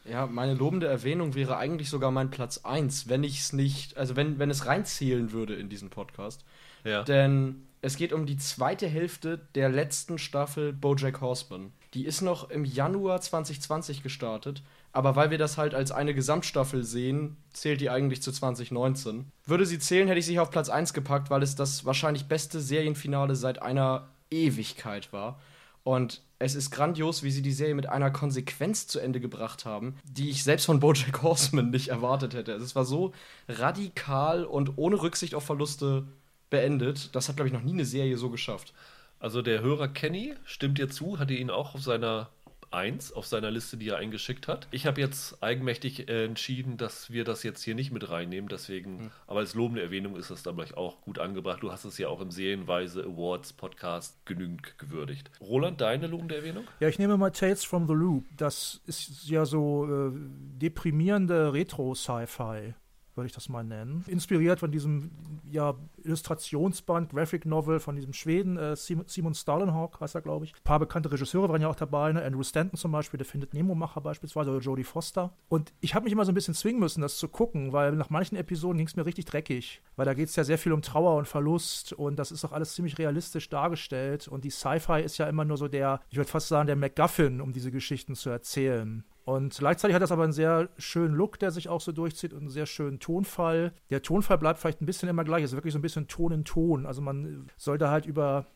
Ja, 0.08 0.26
meine 0.26 0.54
lobende 0.54 0.86
Erwähnung 0.86 1.34
wäre 1.34 1.56
eigentlich 1.56 1.90
sogar 1.90 2.10
mein 2.10 2.30
Platz 2.30 2.58
1, 2.58 3.08
wenn 3.08 3.24
ich 3.24 3.40
es 3.40 3.52
nicht, 3.52 3.96
also 3.96 4.16
wenn, 4.16 4.38
wenn 4.38 4.50
es 4.50 4.66
reinzählen 4.66 5.32
würde 5.32 5.54
in 5.54 5.68
diesen 5.68 5.90
Podcast. 5.90 6.44
Ja. 6.84 7.02
Denn 7.02 7.66
es 7.82 7.96
geht 7.96 8.12
um 8.12 8.26
die 8.26 8.36
zweite 8.36 8.86
Hälfte 8.86 9.40
der 9.54 9.68
letzten 9.68 10.18
Staffel 10.18 10.72
Bojack 10.72 11.20
Horseman. 11.20 11.72
Die 11.94 12.04
ist 12.04 12.20
noch 12.20 12.50
im 12.50 12.64
Januar 12.64 13.20
2020 13.20 14.02
gestartet, 14.02 14.62
aber 14.92 15.16
weil 15.16 15.30
wir 15.30 15.38
das 15.38 15.58
halt 15.58 15.74
als 15.74 15.92
eine 15.92 16.14
Gesamtstaffel 16.14 16.84
sehen, 16.84 17.36
zählt 17.52 17.80
die 17.80 17.90
eigentlich 17.90 18.22
zu 18.22 18.32
2019. 18.32 19.26
Würde 19.44 19.66
sie 19.66 19.78
zählen, 19.78 20.08
hätte 20.08 20.20
ich 20.20 20.26
sie 20.26 20.38
auf 20.38 20.50
Platz 20.50 20.68
1 20.68 20.94
gepackt, 20.94 21.30
weil 21.30 21.42
es 21.42 21.54
das 21.54 21.84
wahrscheinlich 21.84 22.28
beste 22.28 22.60
Serienfinale 22.60 23.36
seit 23.36 23.60
einer 23.62 24.08
Ewigkeit 24.30 25.12
war. 25.12 25.38
Und 25.86 26.20
es 26.40 26.56
ist 26.56 26.72
grandios, 26.72 27.22
wie 27.22 27.30
sie 27.30 27.42
die 27.42 27.52
Serie 27.52 27.76
mit 27.76 27.88
einer 27.88 28.10
Konsequenz 28.10 28.88
zu 28.88 28.98
Ende 28.98 29.20
gebracht 29.20 29.64
haben, 29.64 29.94
die 30.02 30.30
ich 30.30 30.42
selbst 30.42 30.66
von 30.66 30.80
Bojack 30.80 31.22
Horseman 31.22 31.70
nicht 31.70 31.90
erwartet 31.90 32.34
hätte. 32.34 32.54
Also 32.54 32.64
es 32.64 32.74
war 32.74 32.84
so 32.84 33.12
radikal 33.48 34.44
und 34.44 34.78
ohne 34.78 35.00
Rücksicht 35.00 35.36
auf 35.36 35.44
Verluste 35.44 36.02
beendet. 36.50 37.14
Das 37.14 37.28
hat, 37.28 37.36
glaube 37.36 37.46
ich, 37.46 37.54
noch 37.54 37.62
nie 37.62 37.74
eine 37.74 37.84
Serie 37.84 38.16
so 38.16 38.30
geschafft. 38.30 38.74
Also 39.20 39.42
der 39.42 39.60
Hörer 39.60 39.86
Kenny 39.86 40.34
stimmt 40.44 40.78
dir 40.78 40.88
zu, 40.88 41.20
hatte 41.20 41.34
ihn 41.34 41.50
auch 41.50 41.76
auf 41.76 41.82
seiner 41.82 42.30
1 42.70 43.12
auf 43.12 43.26
seiner 43.26 43.50
Liste, 43.50 43.76
die 43.76 43.88
er 43.88 43.98
eingeschickt 43.98 44.48
hat. 44.48 44.68
Ich 44.70 44.86
habe 44.86 45.00
jetzt 45.00 45.42
eigenmächtig 45.42 46.08
äh, 46.08 46.24
entschieden, 46.24 46.76
dass 46.76 47.10
wir 47.10 47.24
das 47.24 47.42
jetzt 47.42 47.62
hier 47.62 47.74
nicht 47.74 47.92
mit 47.92 48.08
reinnehmen, 48.10 48.48
deswegen, 48.48 49.04
mhm. 49.04 49.10
aber 49.26 49.40
als 49.40 49.54
lobende 49.54 49.82
Erwähnung 49.82 50.16
ist 50.16 50.30
das 50.30 50.42
dann 50.42 50.56
gleich 50.56 50.76
auch 50.76 51.00
gut 51.02 51.18
angebracht. 51.18 51.62
Du 51.62 51.72
hast 51.72 51.84
es 51.84 51.98
ja 51.98 52.08
auch 52.08 52.20
im 52.20 52.30
Serienweise 52.30 53.04
Awards 53.04 53.52
Podcast 53.52 54.24
genügend 54.24 54.78
gewürdigt. 54.78 55.30
Roland, 55.40 55.80
deine 55.80 56.06
lobende 56.06 56.36
Erwähnung? 56.36 56.64
Ja, 56.80 56.88
ich 56.88 56.98
nehme 56.98 57.16
mal 57.16 57.30
Tales 57.30 57.64
from 57.64 57.86
the 57.86 57.94
Loop. 57.94 58.24
Das 58.36 58.80
ist 58.86 59.28
ja 59.28 59.44
so 59.44 59.86
äh, 59.86 60.12
deprimierende 60.58 61.52
Retro-Sci-Fi 61.52 62.74
würde 63.16 63.26
ich 63.26 63.32
das 63.32 63.48
mal 63.48 63.64
nennen. 63.64 64.04
Inspiriert 64.06 64.60
von 64.60 64.70
diesem 64.70 65.10
ja, 65.44 65.74
Illustrationsband, 66.02 67.10
Graphic 67.10 67.46
Novel 67.46 67.80
von 67.80 67.96
diesem 67.96 68.12
Schweden, 68.12 68.56
äh, 68.56 68.76
Simon 68.76 69.34
Stalenhawk 69.34 70.00
heißt 70.00 70.14
er, 70.14 70.22
glaube 70.22 70.44
ich. 70.44 70.54
Ein 70.54 70.64
paar 70.64 70.78
bekannte 70.78 71.10
Regisseure 71.10 71.48
waren 71.48 71.62
ja 71.62 71.68
auch 71.68 71.76
dabei, 71.76 72.12
ne? 72.12 72.22
Andrew 72.22 72.42
Stanton 72.42 72.78
zum 72.78 72.92
Beispiel, 72.92 73.18
der 73.18 73.26
findet 73.26 73.54
Nemo-Macher 73.54 74.00
beispielsweise, 74.00 74.50
oder 74.50 74.60
Jodie 74.60 74.84
Foster. 74.84 75.32
Und 75.48 75.72
ich 75.80 75.94
habe 75.94 76.04
mich 76.04 76.12
immer 76.12 76.24
so 76.24 76.32
ein 76.32 76.34
bisschen 76.34 76.54
zwingen 76.54 76.80
müssen, 76.80 77.00
das 77.00 77.18
zu 77.18 77.28
gucken, 77.28 77.72
weil 77.72 77.92
nach 77.92 78.10
manchen 78.10 78.36
Episoden 78.36 78.78
ging 78.78 78.86
es 78.86 78.96
mir 78.96 79.06
richtig 79.06 79.24
dreckig, 79.24 79.82
weil 79.96 80.06
da 80.06 80.14
geht 80.14 80.28
es 80.28 80.36
ja 80.36 80.44
sehr 80.44 80.58
viel 80.58 80.72
um 80.72 80.82
Trauer 80.82 81.16
und 81.16 81.26
Verlust 81.26 81.92
und 81.92 82.16
das 82.16 82.30
ist 82.30 82.44
auch 82.44 82.52
alles 82.52 82.74
ziemlich 82.74 82.98
realistisch 82.98 83.48
dargestellt 83.48 84.28
und 84.28 84.44
die 84.44 84.50
Sci-Fi 84.50 85.02
ist 85.02 85.18
ja 85.18 85.28
immer 85.28 85.44
nur 85.44 85.56
so 85.56 85.68
der, 85.68 86.00
ich 86.10 86.16
würde 86.16 86.30
fast 86.30 86.48
sagen, 86.48 86.66
der 86.66 86.76
MacGuffin, 86.76 87.40
um 87.40 87.52
diese 87.52 87.70
Geschichten 87.70 88.14
zu 88.14 88.30
erzählen. 88.30 89.04
Und 89.26 89.58
gleichzeitig 89.58 89.92
hat 89.92 90.02
das 90.02 90.12
aber 90.12 90.22
einen 90.22 90.32
sehr 90.32 90.68
schönen 90.78 91.16
Look, 91.16 91.40
der 91.40 91.50
sich 91.50 91.68
auch 91.68 91.80
so 91.80 91.90
durchzieht 91.90 92.32
und 92.32 92.42
einen 92.42 92.48
sehr 92.48 92.64
schönen 92.64 93.00
Tonfall. 93.00 93.72
Der 93.90 94.00
Tonfall 94.00 94.38
bleibt 94.38 94.60
vielleicht 94.60 94.80
ein 94.80 94.86
bisschen 94.86 95.08
immer 95.08 95.24
gleich, 95.24 95.42
ist 95.42 95.52
wirklich 95.52 95.72
so 95.72 95.80
ein 95.80 95.82
bisschen 95.82 96.06
Ton 96.06 96.30
in 96.30 96.44
Ton. 96.44 96.86
Also 96.86 97.02
man 97.02 97.48
sollte 97.56 97.90
halt 97.90 98.06
über 98.06 98.46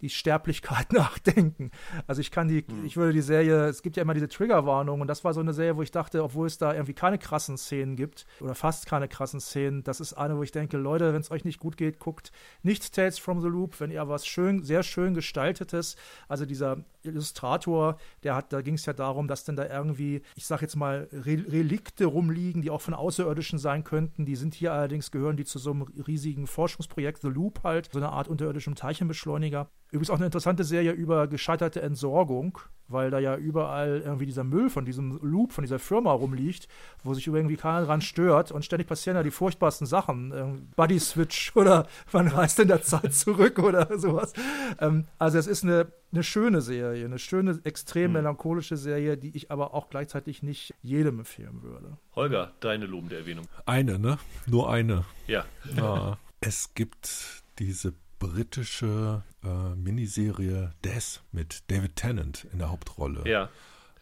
die 0.00 0.10
Sterblichkeit 0.10 0.92
nachdenken. 0.92 1.70
Also 2.06 2.20
ich 2.20 2.30
kann 2.30 2.48
die, 2.48 2.64
mhm. 2.66 2.84
ich 2.84 2.96
würde 2.96 3.12
die 3.12 3.20
Serie, 3.20 3.66
es 3.66 3.82
gibt 3.82 3.96
ja 3.96 4.02
immer 4.02 4.14
diese 4.14 4.28
Triggerwarnung 4.28 5.00
und 5.00 5.06
das 5.06 5.24
war 5.24 5.34
so 5.34 5.40
eine 5.40 5.52
Serie, 5.52 5.76
wo 5.76 5.82
ich 5.82 5.90
dachte, 5.90 6.22
obwohl 6.22 6.46
es 6.46 6.58
da 6.58 6.72
irgendwie 6.72 6.94
keine 6.94 7.18
krassen 7.18 7.56
Szenen 7.56 7.96
gibt 7.96 8.26
oder 8.40 8.54
fast 8.54 8.86
keine 8.86 9.08
krassen 9.08 9.40
Szenen, 9.40 9.84
das 9.84 10.00
ist 10.00 10.14
eine, 10.14 10.36
wo 10.36 10.42
ich 10.42 10.52
denke, 10.52 10.76
Leute, 10.76 11.12
wenn 11.12 11.20
es 11.20 11.30
euch 11.30 11.44
nicht 11.44 11.60
gut 11.60 11.76
geht, 11.76 11.98
guckt 11.98 12.32
nicht 12.62 12.94
Tales 12.94 13.18
from 13.18 13.40
the 13.40 13.48
Loop, 13.48 13.80
wenn 13.80 13.90
ihr 13.90 14.08
was 14.08 14.26
schön, 14.26 14.62
sehr 14.64 14.82
schön 14.82 15.14
gestaltetes, 15.14 15.96
also 16.28 16.46
dieser 16.46 16.78
Illustrator, 17.02 17.96
der 18.22 18.34
hat, 18.34 18.52
da 18.52 18.60
ging 18.60 18.74
es 18.74 18.86
ja 18.86 18.92
darum, 18.92 19.28
dass 19.28 19.44
denn 19.44 19.56
da 19.56 19.66
irgendwie, 19.66 20.22
ich 20.36 20.46
sag 20.46 20.62
jetzt 20.62 20.76
mal, 20.76 21.08
Re 21.12 21.44
Relikte 21.48 22.04
rumliegen, 22.04 22.62
die 22.62 22.70
auch 22.70 22.80
von 22.80 22.94
Außerirdischen 22.94 23.58
sein 23.58 23.84
könnten. 23.84 24.26
Die 24.26 24.36
sind 24.36 24.54
hier 24.54 24.72
allerdings, 24.72 25.10
gehören 25.10 25.36
die 25.36 25.44
zu 25.44 25.58
so 25.58 25.70
einem 25.70 25.82
riesigen 25.82 26.46
Forschungsprojekt, 26.46 27.22
The 27.22 27.28
Loop 27.28 27.62
halt, 27.64 27.90
so 27.92 27.98
eine 27.98 28.10
Art 28.10 28.28
unterirdischen 28.28 28.74
Teilchenbeschleuniger. 28.74 29.68
Übrigens 29.90 30.10
auch 30.10 30.16
eine 30.16 30.26
interessante 30.26 30.64
Serie 30.64 30.92
über 30.92 31.26
gescheiterte 31.26 31.82
Entsorgung, 31.82 32.58
weil 32.86 33.10
da 33.10 33.18
ja 33.18 33.36
überall 33.36 34.02
irgendwie 34.04 34.26
dieser 34.26 34.44
Müll 34.44 34.70
von 34.70 34.84
diesem 34.84 35.18
Loop, 35.22 35.52
von 35.52 35.62
dieser 35.62 35.78
Firma 35.78 36.12
rumliegt, 36.12 36.68
wo 37.02 37.14
sich 37.14 37.26
irgendwie 37.26 37.56
keiner 37.56 37.84
dran 37.86 38.00
stört 38.00 38.52
und 38.52 38.64
ständig 38.64 38.88
passieren 38.88 39.16
ja 39.16 39.22
die 39.22 39.30
furchtbarsten 39.30 39.86
Sachen. 39.86 40.32
Ähm, 40.32 40.68
Buddy 40.76 40.98
Switch 40.98 41.52
oder 41.56 41.86
man 42.12 42.28
reist 42.28 42.58
in 42.60 42.68
der 42.68 42.82
Zeit 42.82 43.14
zurück 43.14 43.58
oder 43.62 43.98
sowas. 43.98 44.32
Ähm, 44.80 45.06
also 45.18 45.38
es 45.38 45.46
ist 45.46 45.64
eine, 45.64 45.92
eine 46.12 46.22
schöne 46.22 46.60
Serie, 46.60 47.04
eine 47.04 47.18
schöne, 47.18 47.60
extrem 47.64 48.06
hm. 48.06 48.12
melancholische 48.12 48.76
Serie, 48.76 49.16
die 49.16 49.36
ich 49.36 49.50
aber 49.50 49.74
auch 49.74 49.88
gleichzeitig 49.88 50.42
nicht 50.42 50.74
jedem 50.82 51.20
empfehlen 51.20 51.62
würde. 51.62 51.96
Holger, 52.14 52.52
deine 52.60 52.86
lobende 52.86 53.16
Erwähnung. 53.16 53.46
Eine, 53.66 53.98
ne? 53.98 54.18
Nur 54.46 54.70
eine. 54.70 55.04
Ja. 55.26 55.44
ja. 55.76 56.18
Es 56.40 56.74
gibt 56.74 57.42
diese 57.58 57.92
britische 58.20 59.24
äh, 59.42 59.74
Miniserie 59.74 60.72
Death 60.84 61.22
mit 61.32 61.64
David 61.68 61.96
Tennant 61.96 62.46
in 62.52 62.60
der 62.60 62.70
Hauptrolle. 62.70 63.28
Ja. 63.28 63.48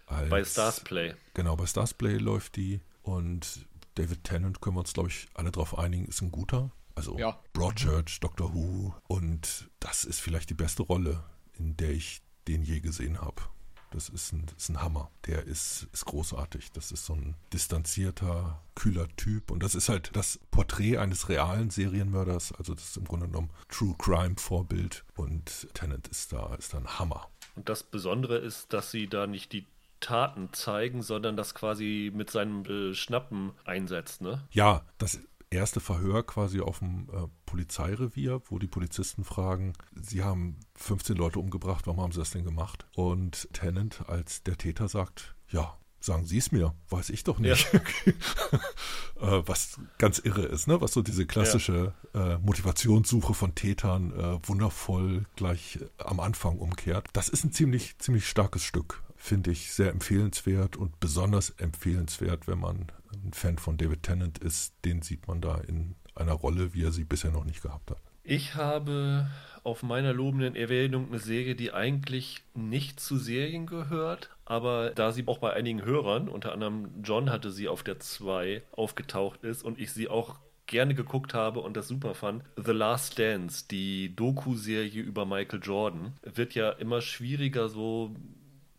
Als, 0.06 0.28
bei 0.28 0.44
Stars 0.44 0.80
Play. 0.80 1.14
Genau, 1.32 1.56
bei 1.56 1.64
Stars 1.64 1.94
Play 1.94 2.18
läuft 2.18 2.56
die 2.56 2.80
und 3.02 3.66
David 3.94 4.24
Tennant 4.24 4.60
können 4.60 4.76
wir 4.76 4.80
uns, 4.80 4.92
glaube 4.92 5.08
ich, 5.08 5.28
alle 5.34 5.50
darauf 5.50 5.78
einigen, 5.78 6.06
ist 6.06 6.20
ein 6.20 6.30
guter. 6.30 6.70
Also 6.94 7.18
Ja. 7.18 7.38
Broadchurch, 7.52 8.20
Doctor 8.20 8.52
Who 8.52 8.94
und 9.06 9.70
das 9.80 10.04
ist 10.04 10.20
vielleicht 10.20 10.50
die 10.50 10.54
beste 10.54 10.82
Rolle, 10.82 11.22
in 11.58 11.76
der 11.76 11.90
ich 11.90 12.20
den 12.48 12.62
je 12.62 12.80
gesehen 12.80 13.20
habe. 13.20 13.42
Das 13.90 14.08
ist 14.08 14.32
ein, 14.32 14.46
ist 14.56 14.68
ein 14.68 14.82
Hammer. 14.82 15.10
Der 15.26 15.44
ist, 15.44 15.88
ist 15.92 16.04
großartig. 16.04 16.72
Das 16.72 16.92
ist 16.92 17.06
so 17.06 17.14
ein 17.14 17.36
distanzierter, 17.52 18.60
kühler 18.74 19.08
Typ. 19.16 19.50
Und 19.50 19.62
das 19.62 19.74
ist 19.74 19.88
halt 19.88 20.10
das 20.14 20.38
Porträt 20.50 20.98
eines 20.98 21.28
realen 21.28 21.70
Serienmörders. 21.70 22.52
Also 22.52 22.74
das 22.74 22.84
ist 22.84 22.96
im 22.96 23.04
Grunde 23.04 23.26
genommen 23.26 23.50
True 23.68 23.94
Crime 23.98 24.36
Vorbild. 24.36 25.04
Und 25.16 25.68
Tennant 25.74 26.08
ist 26.08 26.32
da, 26.32 26.54
ist 26.54 26.74
da 26.74 26.78
ein 26.78 26.98
Hammer. 26.98 27.28
Und 27.56 27.68
das 27.68 27.82
Besondere 27.82 28.38
ist, 28.38 28.72
dass 28.72 28.90
sie 28.90 29.08
da 29.08 29.26
nicht 29.26 29.52
die 29.52 29.66
Taten 30.00 30.50
zeigen, 30.52 31.02
sondern 31.02 31.36
das 31.36 31.54
quasi 31.54 32.12
mit 32.14 32.30
seinem 32.30 32.64
äh, 32.64 32.94
Schnappen 32.94 33.52
einsetzt, 33.64 34.20
ne? 34.20 34.46
Ja, 34.52 34.84
das 34.98 35.18
erste 35.50 35.80
Verhör 35.80 36.22
quasi 36.24 36.60
auf 36.60 36.80
dem 36.80 37.08
äh, 37.12 37.26
Polizeirevier, 37.46 38.42
wo 38.46 38.58
die 38.58 38.66
Polizisten 38.66 39.24
fragen, 39.24 39.72
sie 39.94 40.22
haben 40.22 40.60
15 40.76 41.16
Leute 41.16 41.38
umgebracht, 41.38 41.86
warum 41.86 42.00
haben 42.00 42.12
sie 42.12 42.18
das 42.18 42.30
denn 42.30 42.44
gemacht? 42.44 42.86
Und 42.94 43.48
Tennant 43.52 44.04
als 44.08 44.42
der 44.42 44.58
Täter 44.58 44.88
sagt, 44.88 45.34
ja, 45.48 45.78
sagen 46.00 46.24
Sie 46.26 46.38
es 46.38 46.52
mir, 46.52 46.74
weiß 46.90 47.10
ich 47.10 47.24
doch 47.24 47.38
nicht. 47.38 47.66
äh, 47.74 49.42
was 49.46 49.80
ganz 49.98 50.18
irre 50.18 50.42
ist, 50.42 50.68
ne? 50.68 50.80
was 50.80 50.92
so 50.92 51.02
diese 51.02 51.26
klassische 51.26 51.92
äh, 52.14 52.38
Motivationssuche 52.38 53.34
von 53.34 53.54
Tätern 53.54 54.12
äh, 54.12 54.48
wundervoll 54.48 55.26
gleich 55.34 55.80
äh, 55.80 56.02
am 56.04 56.20
Anfang 56.20 56.58
umkehrt. 56.58 57.08
Das 57.14 57.28
ist 57.28 57.44
ein 57.44 57.52
ziemlich, 57.52 57.98
ziemlich 57.98 58.28
starkes 58.28 58.62
Stück 58.62 59.02
finde 59.20 59.50
ich 59.50 59.72
sehr 59.72 59.90
empfehlenswert 59.90 60.76
und 60.76 61.00
besonders 61.00 61.50
empfehlenswert, 61.50 62.46
wenn 62.46 62.60
man 62.60 62.86
ein 63.12 63.32
Fan 63.32 63.58
von 63.58 63.76
David 63.76 64.02
Tennant 64.02 64.38
ist. 64.38 64.74
Den 64.84 65.02
sieht 65.02 65.28
man 65.28 65.40
da 65.40 65.56
in 65.58 65.94
einer 66.14 66.32
Rolle, 66.32 66.74
wie 66.74 66.84
er 66.84 66.92
sie 66.92 67.04
bisher 67.04 67.30
noch 67.30 67.44
nicht 67.44 67.62
gehabt 67.62 67.90
hat. 67.90 67.98
Ich 68.22 68.56
habe 68.56 69.30
auf 69.64 69.82
meiner 69.82 70.12
lobenden 70.12 70.54
Erwähnung 70.54 71.08
eine 71.08 71.18
Serie, 71.18 71.54
die 71.54 71.72
eigentlich 71.72 72.42
nicht 72.54 73.00
zu 73.00 73.16
Serien 73.16 73.66
gehört, 73.66 74.30
aber 74.44 74.90
da 74.90 75.12
sie 75.12 75.26
auch 75.26 75.38
bei 75.38 75.52
einigen 75.52 75.84
Hörern, 75.84 76.28
unter 76.28 76.52
anderem 76.52 76.90
John 77.02 77.30
hatte 77.30 77.50
sie 77.50 77.68
auf 77.68 77.82
der 77.82 78.00
2 78.00 78.62
aufgetaucht 78.72 79.44
ist 79.44 79.62
und 79.62 79.78
ich 79.78 79.92
sie 79.92 80.08
auch 80.08 80.38
gerne 80.66 80.94
geguckt 80.94 81.34
habe 81.34 81.60
und 81.60 81.76
das 81.76 81.88
super 81.88 82.14
fand. 82.14 82.44
The 82.56 82.72
Last 82.72 83.18
Dance, 83.18 83.64
die 83.70 84.14
Doku-Serie 84.14 85.02
über 85.02 85.24
Michael 85.24 85.60
Jordan, 85.62 86.12
wird 86.22 86.54
ja 86.54 86.70
immer 86.70 87.00
schwieriger 87.00 87.68
so 87.68 88.14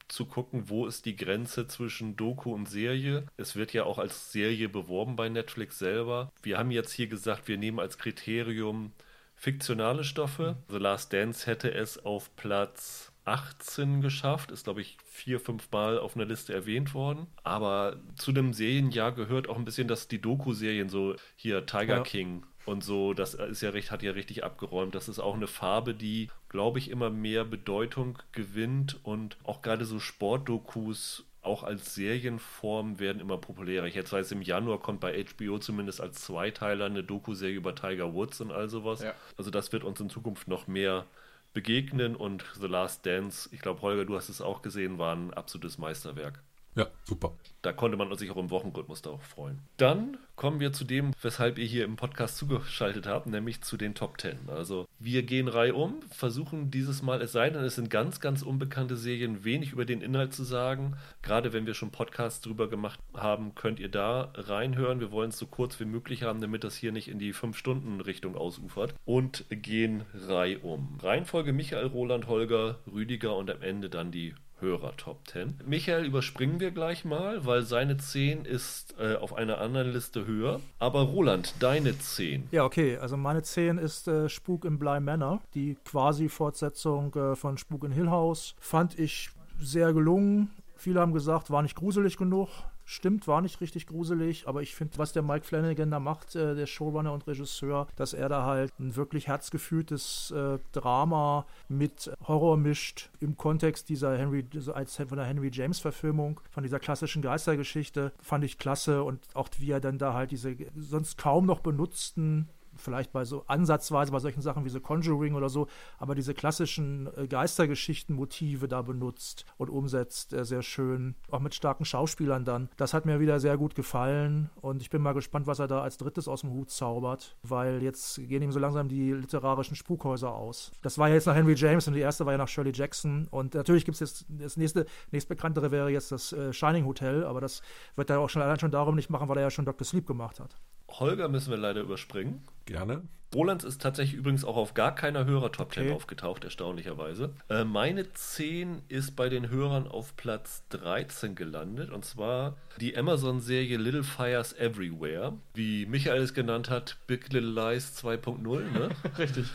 zu 0.09 0.25
gucken, 0.25 0.69
wo 0.69 0.85
ist 0.85 1.05
die 1.05 1.15
Grenze 1.15 1.67
zwischen 1.67 2.15
Doku 2.15 2.53
und 2.53 2.67
Serie. 2.67 3.25
Es 3.37 3.55
wird 3.55 3.73
ja 3.73 3.83
auch 3.83 3.97
als 3.97 4.31
Serie 4.31 4.69
beworben 4.69 5.15
bei 5.15 5.29
Netflix 5.29 5.79
selber. 5.79 6.31
Wir 6.41 6.57
haben 6.57 6.71
jetzt 6.71 6.91
hier 6.91 7.07
gesagt, 7.07 7.47
wir 7.47 7.57
nehmen 7.57 7.79
als 7.79 7.97
Kriterium 7.97 8.91
fiktionale 9.35 10.03
Stoffe. 10.03 10.57
The 10.69 10.77
Last 10.77 11.13
Dance 11.13 11.45
hätte 11.45 11.73
es 11.73 12.03
auf 12.03 12.35
Platz 12.35 13.11
18 13.25 14.01
geschafft, 14.01 14.51
ist 14.51 14.63
glaube 14.63 14.81
ich 14.81 14.97
vier, 15.05 15.39
fünf 15.39 15.69
Mal 15.71 15.99
auf 15.99 16.15
einer 16.15 16.25
Liste 16.25 16.53
erwähnt 16.53 16.93
worden. 16.93 17.27
Aber 17.43 17.97
zu 18.15 18.31
dem 18.31 18.53
Serienjahr 18.53 19.13
gehört 19.13 19.47
auch 19.47 19.57
ein 19.57 19.65
bisschen, 19.65 19.87
dass 19.87 20.07
die 20.07 20.19
Doku-Serien 20.19 20.89
so 20.89 21.15
hier 21.35 21.65
Tiger 21.65 21.97
Ja. 21.97 22.03
King 22.03 22.43
und 22.65 22.83
so, 22.83 23.13
das 23.13 23.33
ist 23.33 23.61
ja 23.61 23.71
recht, 23.71 23.91
hat 23.91 24.03
ja 24.03 24.11
richtig 24.11 24.43
abgeräumt. 24.43 24.95
Das 24.95 25.09
ist 25.09 25.19
auch 25.19 25.35
eine 25.35 25.47
Farbe, 25.47 25.93
die, 25.93 26.29
glaube 26.49 26.79
ich, 26.79 26.89
immer 26.89 27.09
mehr 27.09 27.45
Bedeutung 27.45 28.19
gewinnt 28.31 28.99
und 29.03 29.37
auch 29.43 29.61
gerade 29.61 29.85
so 29.85 29.99
Sportdokus 29.99 31.25
auch 31.41 31.63
als 31.63 31.95
Serienform 31.95 32.99
werden 32.99 33.21
immer 33.21 33.37
populärer. 33.37 33.85
Ich 33.85 33.95
jetzt 33.95 34.11
weiß, 34.11 34.31
im 34.33 34.41
Januar 34.41 34.79
kommt 34.79 34.99
bei 34.99 35.23
HBO 35.23 35.57
zumindest 35.57 36.01
als 36.01 36.21
Zweiteiler 36.21 36.85
eine 36.85 37.03
Doku-Serie 37.03 37.55
über 37.55 37.75
Tiger 37.75 38.13
Woods 38.13 38.41
und 38.41 38.51
all 38.51 38.69
sowas. 38.69 39.01
Ja. 39.01 39.13
Also 39.37 39.49
das 39.49 39.71
wird 39.71 39.83
uns 39.83 39.99
in 40.01 40.09
Zukunft 40.09 40.47
noch 40.47 40.67
mehr 40.67 41.05
begegnen 41.53 42.15
und 42.15 42.45
The 42.59 42.67
Last 42.67 43.05
Dance, 43.05 43.49
ich 43.51 43.61
glaube, 43.61 43.81
Holger, 43.81 44.05
du 44.05 44.15
hast 44.15 44.29
es 44.29 44.41
auch 44.41 44.61
gesehen, 44.61 44.97
war 44.97 45.15
ein 45.15 45.33
absolutes 45.33 45.77
Meisterwerk. 45.77 46.43
Ja, 46.75 46.87
super. 47.03 47.33
Da 47.61 47.73
konnte 47.73 47.97
man 47.97 48.15
sich 48.15 48.31
auch 48.31 48.37
im 48.37 48.51
Wochenrhythmus 48.51 49.01
darauf 49.01 49.23
freuen. 49.23 49.59
Dann 49.77 50.17
kommen 50.37 50.61
wir 50.61 50.71
zu 50.71 50.85
dem, 50.85 51.11
weshalb 51.21 51.57
ihr 51.57 51.65
hier 51.65 51.83
im 51.83 51.97
Podcast 51.97 52.37
zugeschaltet 52.37 53.05
habt, 53.05 53.27
nämlich 53.27 53.61
zu 53.61 53.75
den 53.75 53.95
Top 53.95 54.21
10. 54.21 54.47
Also 54.47 54.87
wir 54.97 55.23
gehen 55.23 55.49
reihum, 55.49 55.95
versuchen 56.09 56.71
dieses 56.71 57.01
Mal, 57.01 57.21
es 57.21 57.33
sei 57.33 57.49
denn, 57.49 57.61
es 57.61 57.75
sind 57.75 57.89
ganz, 57.89 58.21
ganz 58.21 58.43
unbekannte 58.43 58.95
Serien, 58.95 59.43
wenig 59.43 59.73
über 59.73 59.83
den 59.83 60.01
Inhalt 60.01 60.33
zu 60.33 60.43
sagen. 60.43 60.95
Gerade 61.21 61.51
wenn 61.51 61.65
wir 61.65 61.73
schon 61.73 61.91
Podcasts 61.91 62.39
drüber 62.39 62.69
gemacht 62.69 62.99
haben, 63.13 63.55
könnt 63.55 63.81
ihr 63.81 63.89
da 63.89 64.31
reinhören. 64.35 65.01
Wir 65.01 65.11
wollen 65.11 65.31
es 65.31 65.37
so 65.37 65.47
kurz 65.47 65.79
wie 65.81 65.85
möglich 65.85 66.23
haben, 66.23 66.39
damit 66.39 66.63
das 66.63 66.77
hier 66.77 66.93
nicht 66.93 67.09
in 67.09 67.19
die 67.19 67.33
5-Stunden-Richtung 67.33 68.37
ausufert. 68.37 68.93
Und 69.03 69.43
gehen 69.49 70.03
reihum. 70.13 70.97
Reihenfolge 71.01 71.51
Michael, 71.51 71.87
Roland, 71.87 72.27
Holger, 72.27 72.79
Rüdiger 72.89 73.35
und 73.35 73.49
am 73.49 73.61
Ende 73.61 73.89
dann 73.89 74.11
die 74.11 74.33
Hörer 74.61 74.95
Top 74.97 75.27
10. 75.27 75.61
Michael 75.65 76.05
überspringen 76.05 76.59
wir 76.59 76.71
gleich 76.71 77.05
mal, 77.05 77.45
weil 77.45 77.63
seine 77.63 77.97
10 77.97 78.45
ist 78.45 78.95
äh, 78.99 79.15
auf 79.15 79.33
einer 79.33 79.59
anderen 79.59 79.91
Liste 79.91 80.25
höher. 80.25 80.59
Aber 80.79 81.01
Roland, 81.01 81.55
deine 81.59 81.97
10. 81.97 82.49
Ja, 82.51 82.65
okay. 82.65 82.97
Also 82.97 83.17
meine 83.17 83.41
10 83.41 83.77
ist 83.77 84.07
äh, 84.07 84.29
Spuk 84.29 84.65
im 84.65 84.79
Bly 84.79 84.99
Manor, 84.99 85.41
die 85.53 85.77
quasi 85.85 86.29
Fortsetzung 86.29 87.13
äh, 87.15 87.35
von 87.35 87.57
Spuk 87.57 87.83
in 87.83 87.91
Hill 87.91 88.09
House. 88.09 88.55
Fand 88.59 88.97
ich 88.97 89.29
sehr 89.59 89.93
gelungen. 89.93 90.49
Viele 90.75 91.01
haben 91.01 91.13
gesagt, 91.13 91.51
war 91.51 91.61
nicht 91.61 91.75
gruselig 91.75 92.17
genug. 92.17 92.49
Stimmt, 92.91 93.27
war 93.27 93.41
nicht 93.41 93.61
richtig 93.61 93.85
gruselig, 93.85 94.47
aber 94.47 94.63
ich 94.63 94.73
finde, 94.73 94.97
was 94.97 95.13
der 95.13 95.21
Mike 95.21 95.45
Flanagan 95.45 95.91
da 95.91 95.99
macht, 95.99 96.35
äh, 96.35 96.55
der 96.55 96.65
Showrunner 96.65 97.13
und 97.13 97.27
Regisseur, 97.27 97.85
dass 97.95 98.13
er 98.13 98.29
da 98.29 98.45
halt 98.45 98.73
ein 98.79 98.95
wirklich 98.95 99.27
herzgefühltes 99.27 100.31
äh, 100.31 100.57
Drama 100.71 101.45
mit 101.67 102.11
Horror 102.27 102.57
mischt 102.57 103.11
im 103.19 103.37
Kontext 103.37 103.89
dieser 103.89 104.17
Henry, 104.17 104.43
als 104.73 104.95
von 104.95 105.17
der 105.17 105.25
Henry 105.25 105.51
James 105.53 105.79
Verfilmung, 105.79 106.41
von 106.49 106.63
dieser 106.63 106.79
klassischen 106.79 107.21
Geistergeschichte, 107.21 108.11
fand 108.23 108.43
ich 108.43 108.57
klasse 108.57 109.03
und 109.03 109.19
auch 109.35 109.49
wie 109.59 109.69
er 109.69 109.81
dann 109.81 109.99
da 109.99 110.15
halt 110.15 110.31
diese 110.31 110.55
sonst 110.75 111.19
kaum 111.19 111.45
noch 111.45 111.59
benutzten 111.59 112.49
vielleicht 112.79 113.11
bei 113.11 113.25
so 113.25 113.43
ansatzweise 113.47 114.11
bei 114.11 114.19
solchen 114.19 114.41
Sachen 114.41 114.65
wie 114.65 114.69
so 114.69 114.79
Conjuring 114.79 115.35
oder 115.35 115.49
so, 115.49 115.67
aber 115.97 116.15
diese 116.15 116.33
klassischen 116.33 117.09
äh, 117.15 117.27
Geistergeschichten-Motive 117.27 118.67
da 118.67 118.81
benutzt 118.81 119.45
und 119.57 119.69
umsetzt, 119.69 120.33
äh, 120.33 120.45
sehr 120.45 120.61
schön, 120.61 121.15
auch 121.29 121.39
mit 121.39 121.53
starken 121.55 121.85
Schauspielern 121.85 122.45
dann. 122.45 122.69
Das 122.77 122.93
hat 122.93 123.05
mir 123.05 123.19
wieder 123.19 123.39
sehr 123.39 123.57
gut 123.57 123.75
gefallen 123.75 124.49
und 124.61 124.81
ich 124.81 124.89
bin 124.89 125.01
mal 125.01 125.13
gespannt, 125.13 125.47
was 125.47 125.59
er 125.59 125.67
da 125.67 125.81
als 125.81 125.97
drittes 125.97 126.27
aus 126.27 126.41
dem 126.41 126.51
Hut 126.51 126.69
zaubert, 126.71 127.35
weil 127.43 127.83
jetzt 127.83 128.15
gehen 128.27 128.41
ihm 128.41 128.51
so 128.51 128.59
langsam 128.59 128.87
die 128.87 129.13
literarischen 129.13 129.75
Spukhäuser 129.75 130.33
aus. 130.33 130.71
Das 130.81 130.97
war 130.97 131.09
ja 131.09 131.15
jetzt 131.15 131.25
nach 131.25 131.35
Henry 131.35 131.55
James 131.55 131.87
und 131.87 131.93
die 131.93 131.99
erste 131.99 132.25
war 132.25 132.33
ja 132.33 132.37
nach 132.37 132.47
Shirley 132.47 132.71
Jackson 132.73 133.27
und 133.29 133.53
natürlich 133.53 133.85
gibt 133.85 133.95
es 133.95 133.99
jetzt, 133.99 134.25
das 134.29 134.57
nächste, 134.57 134.85
nächstbekanntere 135.11 135.71
wäre 135.71 135.89
jetzt 135.89 136.11
das 136.11 136.33
äh, 136.33 136.53
Shining 136.53 136.85
Hotel, 136.85 137.23
aber 137.23 137.41
das 137.41 137.61
wird 137.95 138.09
er 138.09 138.19
auch 138.19 138.29
schon 138.29 138.41
allein 138.41 138.59
schon 138.59 138.71
darum 138.71 138.95
nicht 138.95 139.09
machen, 139.09 139.27
weil 139.29 139.37
er 139.37 139.43
ja 139.43 139.51
schon 139.51 139.65
Dr. 139.65 139.85
Sleep 139.85 140.07
gemacht 140.07 140.39
hat. 140.39 140.55
Holger 140.91 141.29
müssen 141.29 141.51
wir 141.51 141.57
leider 141.57 141.81
überspringen. 141.81 142.41
Gerne. 142.69 143.01
Roland 143.33 143.63
ist 143.63 143.81
tatsächlich 143.81 144.17
übrigens 144.17 144.43
auch 144.43 144.57
auf 144.57 144.73
gar 144.73 144.93
keiner 144.95 145.25
Hörer 145.25 145.51
Top 145.51 145.73
10 145.73 145.83
Okay. 145.83 145.93
aufgetaucht, 145.93 146.43
erstaunlicherweise. 146.43 147.33
Äh, 147.47 147.63
meine 147.63 148.11
10 148.11 148.81
ist 148.87 149.15
bei 149.15 149.29
den 149.29 149.49
Hörern 149.49 149.87
auf 149.87 150.15
Platz 150.15 150.63
13 150.69 151.35
gelandet 151.35 151.89
und 151.91 152.05
zwar 152.05 152.57
die 152.79 152.95
Amazon-Serie 152.97 153.77
Little 153.77 154.03
Fires 154.03 154.53
Everywhere. 154.53 155.33
Wie 155.53 155.85
Michael 155.85 156.21
es 156.21 156.33
genannt 156.33 156.69
hat, 156.69 156.97
Big 157.07 157.31
Little 157.31 157.49
Lies 157.51 157.97
2.0, 158.03 158.61
ne? 158.71 158.89
Richtig. 159.17 159.45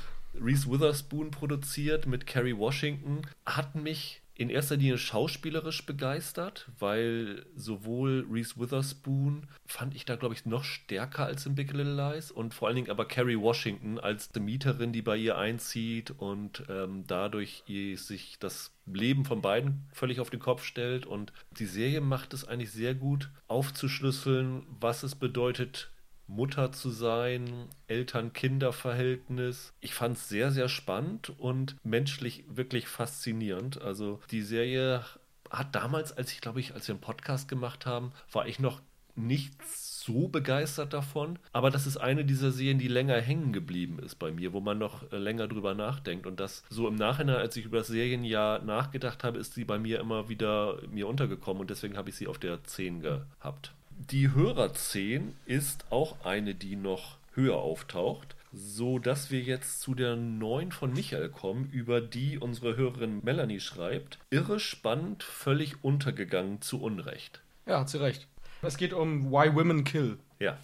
Reese 0.40 0.68
Witherspoon 0.70 1.30
produziert 1.30 2.06
mit 2.06 2.26
Kerry 2.26 2.56
Washington, 2.58 3.22
hat 3.46 3.76
mich 3.76 4.22
in 4.36 4.50
erster 4.50 4.76
Linie 4.76 4.98
schauspielerisch 4.98 5.86
begeistert, 5.86 6.68
weil 6.78 7.46
sowohl 7.54 8.26
Reese 8.30 8.58
Witherspoon 8.58 9.46
fand 9.64 9.94
ich 9.94 10.04
da, 10.04 10.16
glaube 10.16 10.34
ich, 10.34 10.44
noch 10.44 10.64
stärker 10.64 11.24
als 11.26 11.46
in 11.46 11.54
Big 11.54 11.72
Little 11.72 11.94
Lies 11.94 12.32
und 12.32 12.52
vor 12.52 12.66
allen 12.66 12.76
Dingen 12.76 12.90
aber 12.90 13.06
Kerry 13.06 13.40
Washington 13.40 13.98
als 13.98 14.30
die 14.30 14.40
Mieterin, 14.40 14.92
die 14.92 15.02
bei 15.02 15.16
ihr 15.16 15.38
einzieht 15.38 16.10
und 16.10 16.64
ähm, 16.68 17.04
dadurch 17.06 17.62
ihr 17.66 17.96
sich 17.96 18.38
das 18.40 18.72
Leben 18.86 19.24
von 19.24 19.40
beiden 19.40 19.86
völlig 19.92 20.18
auf 20.20 20.30
den 20.30 20.40
Kopf 20.40 20.64
stellt. 20.64 21.06
Und 21.06 21.32
die 21.52 21.66
Serie 21.66 22.00
macht 22.00 22.34
es 22.34 22.46
eigentlich 22.46 22.72
sehr 22.72 22.94
gut 22.94 23.30
aufzuschlüsseln, 23.46 24.66
was 24.80 25.04
es 25.04 25.14
bedeutet, 25.14 25.90
Mutter 26.26 26.72
zu 26.72 26.90
sein, 26.90 27.68
Eltern-Kinder-Verhältnis. 27.86 29.72
Ich 29.80 29.94
fand 29.94 30.16
es 30.16 30.28
sehr, 30.28 30.50
sehr 30.50 30.68
spannend 30.68 31.32
und 31.38 31.76
menschlich 31.84 32.44
wirklich 32.48 32.88
faszinierend. 32.88 33.80
Also 33.82 34.20
die 34.30 34.42
Serie 34.42 35.04
hat 35.50 35.74
damals, 35.74 36.16
als 36.16 36.32
ich 36.32 36.40
glaube 36.40 36.60
ich, 36.60 36.74
als 36.74 36.88
wir 36.88 36.94
einen 36.94 37.00
Podcast 37.00 37.48
gemacht 37.48 37.86
haben, 37.86 38.12
war 38.32 38.46
ich 38.46 38.58
noch 38.58 38.80
nicht 39.16 39.54
so 39.64 40.28
begeistert 40.28 40.92
davon, 40.92 41.38
aber 41.52 41.70
das 41.70 41.86
ist 41.86 41.96
eine 41.96 42.24
dieser 42.24 42.50
Serien, 42.50 42.78
die 42.78 42.88
länger 42.88 43.20
hängen 43.20 43.52
geblieben 43.52 43.98
ist 43.98 44.16
bei 44.16 44.30
mir, 44.30 44.52
wo 44.52 44.60
man 44.60 44.78
noch 44.78 45.10
äh, 45.12 45.16
länger 45.16 45.48
drüber 45.48 45.74
nachdenkt. 45.74 46.26
Und 46.26 46.40
das 46.40 46.62
so 46.68 46.88
im 46.88 46.96
Nachhinein, 46.96 47.36
als 47.36 47.56
ich 47.56 47.64
über 47.64 47.78
das 47.78 47.86
Serienjahr 47.86 48.62
nachgedacht 48.62 49.24
habe, 49.24 49.38
ist 49.38 49.54
sie 49.54 49.64
bei 49.64 49.78
mir 49.78 50.00
immer 50.00 50.28
wieder 50.28 50.78
mir 50.90 51.08
untergekommen 51.08 51.60
und 51.60 51.70
deswegen 51.70 51.96
habe 51.96 52.10
ich 52.10 52.16
sie 52.16 52.26
auf 52.26 52.38
der 52.38 52.64
10 52.64 53.00
gehabt. 53.00 53.72
Die 53.96 54.32
Hörer 54.32 54.74
10 54.74 55.34
ist 55.46 55.86
auch 55.90 56.24
eine, 56.24 56.54
die 56.54 56.76
noch 56.76 57.18
höher 57.34 57.56
auftaucht 57.56 58.34
so 58.54 58.98
dass 58.98 59.30
wir 59.30 59.40
jetzt 59.40 59.80
zu 59.80 59.94
der 59.94 60.16
9 60.16 60.72
von 60.72 60.92
Michael 60.92 61.28
kommen, 61.28 61.68
über 61.70 62.00
die 62.00 62.38
unsere 62.38 62.76
Hörerin 62.76 63.20
Melanie 63.22 63.60
schreibt. 63.60 64.18
Irre 64.30 64.60
spannend, 64.60 65.22
völlig 65.22 65.82
untergegangen 65.82 66.60
zu 66.62 66.80
Unrecht. 66.80 67.42
Ja, 67.66 67.80
hat 67.80 67.88
sie 67.88 68.00
recht. 68.00 68.26
Es 68.62 68.76
geht 68.76 68.92
um 68.92 69.30
Why 69.30 69.54
Women 69.54 69.84
Kill. 69.84 70.18
Ja. 70.38 70.56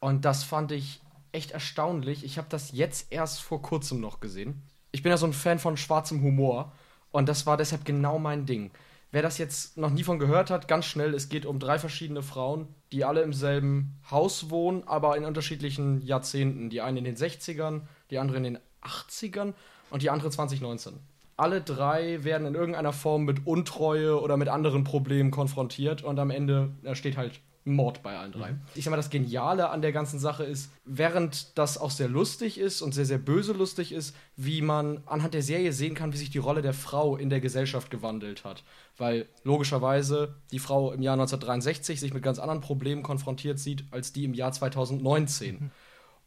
Und 0.00 0.24
das 0.24 0.44
fand 0.44 0.72
ich 0.72 1.00
echt 1.32 1.50
erstaunlich. 1.50 2.24
Ich 2.24 2.38
habe 2.38 2.48
das 2.50 2.72
jetzt 2.72 3.12
erst 3.12 3.40
vor 3.40 3.60
kurzem 3.62 4.00
noch 4.00 4.20
gesehen. 4.20 4.62
Ich 4.92 5.02
bin 5.02 5.10
ja 5.10 5.16
so 5.16 5.26
ein 5.26 5.32
Fan 5.32 5.58
von 5.58 5.76
schwarzem 5.76 6.22
Humor 6.22 6.72
und 7.10 7.28
das 7.28 7.46
war 7.46 7.56
deshalb 7.56 7.84
genau 7.84 8.18
mein 8.18 8.46
Ding. 8.46 8.70
Wer 9.12 9.20
das 9.20 9.36
jetzt 9.36 9.76
noch 9.76 9.90
nie 9.90 10.04
von 10.04 10.18
gehört 10.18 10.50
hat, 10.50 10.68
ganz 10.68 10.86
schnell, 10.86 11.12
es 11.12 11.28
geht 11.28 11.44
um 11.44 11.58
drei 11.58 11.78
verschiedene 11.78 12.22
Frauen, 12.22 12.66
die 12.92 13.04
alle 13.04 13.20
im 13.20 13.34
selben 13.34 14.00
Haus 14.10 14.48
wohnen, 14.48 14.88
aber 14.88 15.18
in 15.18 15.26
unterschiedlichen 15.26 16.00
Jahrzehnten. 16.00 16.70
Die 16.70 16.80
eine 16.80 16.98
in 16.98 17.04
den 17.04 17.16
60ern, 17.16 17.82
die 18.10 18.18
andere 18.18 18.38
in 18.38 18.44
den 18.44 18.58
80ern 18.82 19.52
und 19.90 20.00
die 20.00 20.08
andere 20.08 20.30
2019. 20.30 20.94
Alle 21.36 21.60
drei 21.60 22.24
werden 22.24 22.46
in 22.46 22.54
irgendeiner 22.54 22.94
Form 22.94 23.24
mit 23.24 23.46
Untreue 23.46 24.18
oder 24.18 24.38
mit 24.38 24.48
anderen 24.48 24.82
Problemen 24.82 25.30
konfrontiert 25.30 26.02
und 26.02 26.18
am 26.18 26.30
Ende 26.30 26.70
steht 26.94 27.18
halt 27.18 27.40
Mord 27.64 28.02
bei 28.02 28.16
allen 28.16 28.32
drei. 28.32 28.52
Mhm. 28.52 28.60
Ich 28.74 28.84
sag 28.84 28.90
mal, 28.90 28.96
das 28.96 29.10
Geniale 29.10 29.70
an 29.70 29.82
der 29.82 29.92
ganzen 29.92 30.18
Sache 30.18 30.44
ist, 30.44 30.70
während 30.84 31.56
das 31.56 31.78
auch 31.78 31.90
sehr 31.90 32.08
lustig 32.08 32.58
ist 32.58 32.82
und 32.82 32.92
sehr, 32.92 33.04
sehr 33.04 33.18
böse 33.18 33.52
lustig 33.52 33.92
ist, 33.92 34.16
wie 34.36 34.62
man 34.62 35.02
anhand 35.06 35.34
der 35.34 35.42
Serie 35.42 35.72
sehen 35.72 35.94
kann, 35.94 36.12
wie 36.12 36.16
sich 36.16 36.30
die 36.30 36.38
Rolle 36.38 36.62
der 36.62 36.74
Frau 36.74 37.16
in 37.16 37.30
der 37.30 37.40
Gesellschaft 37.40 37.90
gewandelt 37.90 38.44
hat. 38.44 38.64
Weil 38.96 39.26
logischerweise 39.44 40.34
die 40.50 40.58
Frau 40.58 40.92
im 40.92 41.02
Jahr 41.02 41.14
1963 41.14 42.00
sich 42.00 42.14
mit 42.14 42.22
ganz 42.22 42.38
anderen 42.38 42.60
Problemen 42.60 43.02
konfrontiert 43.02 43.58
sieht, 43.58 43.84
als 43.90 44.12
die 44.12 44.24
im 44.24 44.34
Jahr 44.34 44.52
2019. 44.52 45.54
Mhm. 45.54 45.70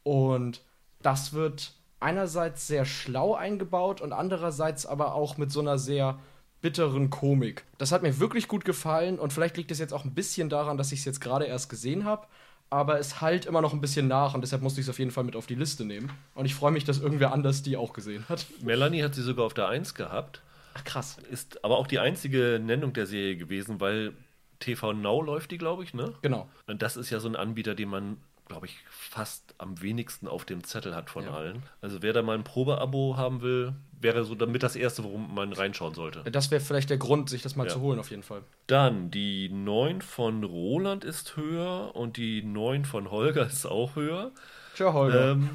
Und 0.04 0.62
das 1.02 1.34
wird 1.34 1.74
einerseits 2.00 2.68
sehr 2.68 2.86
schlau 2.86 3.36
eingebaut 3.36 4.02
und 4.02 4.14
andererseits 4.14 4.86
aber 4.86 5.16
auch 5.16 5.38
mit 5.38 5.52
so 5.52 5.60
einer 5.60 5.78
sehr 5.78 6.20
bitteren 6.62 7.10
Komik. 7.10 7.66
Das 7.78 7.92
hat 7.92 8.02
mir 8.02 8.20
wirklich 8.20 8.48
gut 8.48 8.66
gefallen 8.66 9.20
und 9.20 9.34
vielleicht 9.34 9.58
liegt 9.58 9.72
es 9.72 9.80
jetzt 9.80 9.94
auch 9.94 10.06
ein 10.06 10.14
bisschen 10.14 10.50
daran, 10.50 10.78
dass 10.78 10.92
ich 10.92 11.00
es 11.00 11.06
jetzt 11.06 11.22
gerade 11.22 11.46
erst 11.46 11.70
gesehen 11.70 12.06
habe. 12.06 12.28
Aber 12.72 13.00
es 13.00 13.22
halt 13.22 13.46
immer 13.46 13.62
noch 13.62 13.74
ein 13.74 13.82
bisschen 13.82 14.08
nach 14.08 14.34
und 14.34 14.42
deshalb 14.42 14.64
musste 14.64 14.82
ich 14.82 14.88
es 14.88 14.90
auf 14.90 14.98
jeden 14.98 15.12
Fall 15.12 15.24
mit 15.24 15.36
auf 15.36 15.46
die 15.46 15.56
Liste 15.56 15.86
nehmen. 15.86 16.12
Und 16.34 16.46
ich 16.46 16.56
freue 16.56 16.72
mich, 16.72 16.84
dass 16.84 17.00
irgendwer 17.00 17.32
anders 17.32 17.62
die 17.62 17.78
auch 17.78 17.94
gesehen 17.94 18.26
hat. 18.28 18.48
Melanie 18.64 19.04
hat 19.04 19.14
sie 19.14 19.22
sogar 19.22 19.46
auf 19.46 19.54
der 19.54 19.68
1 19.68 19.94
gehabt. 19.94 20.42
Ach 20.74 20.84
krass. 20.84 21.18
Ist 21.30 21.64
aber 21.64 21.78
auch 21.78 21.88
die 21.88 22.00
einzige 22.00 22.60
Nennung 22.62 22.94
der 22.94 23.06
Serie 23.06 23.38
gewesen, 23.38 23.80
weil 23.80 24.14
TV 24.60 24.94
Now 24.94 25.22
läuft 25.22 25.52
die, 25.52 25.58
glaube 25.58 25.84
ich, 25.84 25.94
ne? 25.94 26.14
Genau. 26.22 26.50
Und 26.68 26.82
das 26.82 26.98
ist 26.98 27.12
ja 27.12 27.20
so 27.20 27.28
ein 27.28 27.36
Anbieter, 27.36 27.76
den 27.76 27.90
man 27.90 28.18
glaube 28.48 28.68
ich, 28.68 28.78
fast 28.90 29.56
am 29.58 29.82
wenigsten 29.82 30.28
auf 30.28 30.46
dem 30.46 30.64
Zettel 30.64 30.96
hat 30.96 31.10
von 31.10 31.26
ja. 31.26 31.32
allen. 31.32 31.64
Also 31.82 32.02
wer 32.02 32.14
da 32.14 32.22
mal 32.22 32.38
ein 32.38 32.44
Probeabo 32.44 33.18
haben 33.18 33.42
will, 33.42 33.74
wäre 34.00 34.24
so 34.24 34.36
damit 34.36 34.64
das 34.64 34.76
erste, 34.76 35.04
worum 35.04 35.34
man 35.34 35.54
reinschauen 35.54 35.94
sollte. 35.94 36.24
Das 36.32 36.52
wäre 36.52 36.62
vielleicht 36.62 36.90
der 36.90 36.98
Grund, 36.98 37.30
sich 37.30 37.42
das 37.42 37.56
mal 37.56 37.66
ja. 37.68 37.74
zu 37.74 37.82
holen, 37.82 38.00
auf 38.00 38.12
jeden 38.12 38.24
Fall. 38.24 38.44
Dann 38.68 39.10
die 39.10 39.50
9 39.50 40.02
von 40.02 40.44
Roland 40.44 41.04
ist 41.04 41.36
höher 41.38 41.96
und 41.96 42.18
die 42.18 42.44
9 42.44 42.86
von 42.86 43.12
Holger 43.12 43.48
ist 43.48 43.66
auch 43.66 43.96
höher. 43.96 44.32
Tja, 44.76 44.94
Holger. 44.94 45.32
Ähm, 45.32 45.50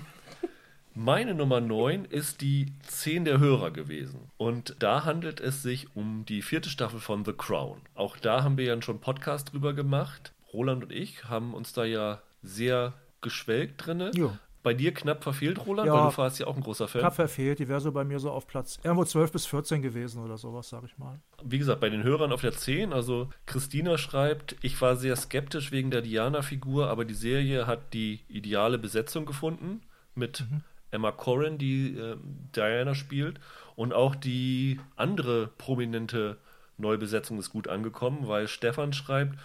meine 0.94 1.34
Nummer 1.34 1.60
9 1.60 2.04
ist 2.04 2.40
die 2.40 2.72
10 2.82 3.24
der 3.24 3.38
Hörer 3.38 3.70
gewesen. 3.70 4.30
Und 4.36 4.74
da 4.80 5.04
handelt 5.04 5.40
es 5.40 5.62
sich 5.62 5.94
um 5.94 6.24
die 6.26 6.42
vierte 6.42 6.68
Staffel 6.68 6.98
von 6.98 7.24
The 7.24 7.32
Crown. 7.32 7.80
Auch 7.94 8.16
da 8.16 8.42
haben 8.42 8.56
wir 8.58 8.64
ja 8.64 8.82
schon 8.82 8.96
einen 8.96 9.00
Podcast 9.00 9.52
drüber 9.52 9.72
gemacht. 9.72 10.32
Roland 10.52 10.82
und 10.82 10.92
ich 10.92 11.26
haben 11.26 11.54
uns 11.54 11.72
da 11.72 11.84
ja 11.84 12.20
sehr 12.42 12.94
geschwelgt 13.20 13.86
drin. 13.86 14.10
Ja. 14.14 14.38
Bei 14.62 14.74
dir 14.74 14.92
knapp 14.92 15.22
verfehlt, 15.22 15.64
Roland, 15.64 15.86
ja, 15.86 15.94
weil 15.94 16.10
du 16.10 16.18
warst 16.18 16.38
ja 16.38 16.46
auch 16.46 16.54
ein 16.54 16.62
großer 16.62 16.86
Fan. 16.86 17.00
Knapp 17.00 17.14
verfehlt, 17.14 17.60
die 17.60 17.68
wäre 17.68 17.80
so 17.80 17.92
bei 17.92 18.04
mir 18.04 18.18
so 18.18 18.30
auf 18.30 18.46
Platz 18.46 18.78
irgendwo 18.82 19.04
12 19.04 19.32
bis 19.32 19.46
14 19.46 19.80
gewesen 19.80 20.22
oder 20.22 20.36
sowas, 20.36 20.68
sag 20.68 20.84
ich 20.84 20.98
mal. 20.98 21.18
Wie 21.42 21.58
gesagt, 21.58 21.80
bei 21.80 21.88
den 21.88 22.02
Hörern 22.02 22.30
auf 22.30 22.42
der 22.42 22.52
10, 22.52 22.92
also 22.92 23.30
Christina 23.46 23.96
schreibt, 23.96 24.56
ich 24.60 24.78
war 24.82 24.96
sehr 24.96 25.16
skeptisch 25.16 25.72
wegen 25.72 25.90
der 25.90 26.02
Diana-Figur, 26.02 26.88
aber 26.88 27.06
die 27.06 27.14
Serie 27.14 27.66
hat 27.66 27.94
die 27.94 28.20
ideale 28.28 28.76
Besetzung 28.76 29.24
gefunden 29.24 29.80
mit 30.14 30.40
mhm. 30.40 30.60
Emma 30.90 31.10
Corrin, 31.10 31.56
die 31.56 31.96
äh, 31.96 32.16
Diana 32.54 32.94
spielt 32.94 33.40
und 33.76 33.94
auch 33.94 34.14
die 34.14 34.78
andere 34.96 35.46
prominente 35.56 36.36
Neubesetzung 36.76 37.38
ist 37.38 37.48
gut 37.48 37.68
angekommen, 37.68 38.28
weil 38.28 38.46
Stefan 38.46 38.92
schreibt, 38.92 39.38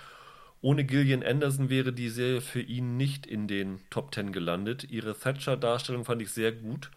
ohne 0.66 0.84
Gillian 0.84 1.22
Anderson 1.22 1.70
wäre 1.70 1.94
die 1.94 2.10
Serie 2.10 2.42
für 2.42 2.60
ihn 2.60 2.98
nicht 2.98 3.28
in 3.28 3.48
den 3.48 3.82
Top 3.92 4.12
Ten 4.12 4.32
gelandet. 4.32 4.84
Ihre 4.90 5.16
Thatcher-Darstellung 5.16 6.06
fand 6.06 6.24
ich 6.24 6.32
sehr 6.32 6.52
gut. 6.52 6.90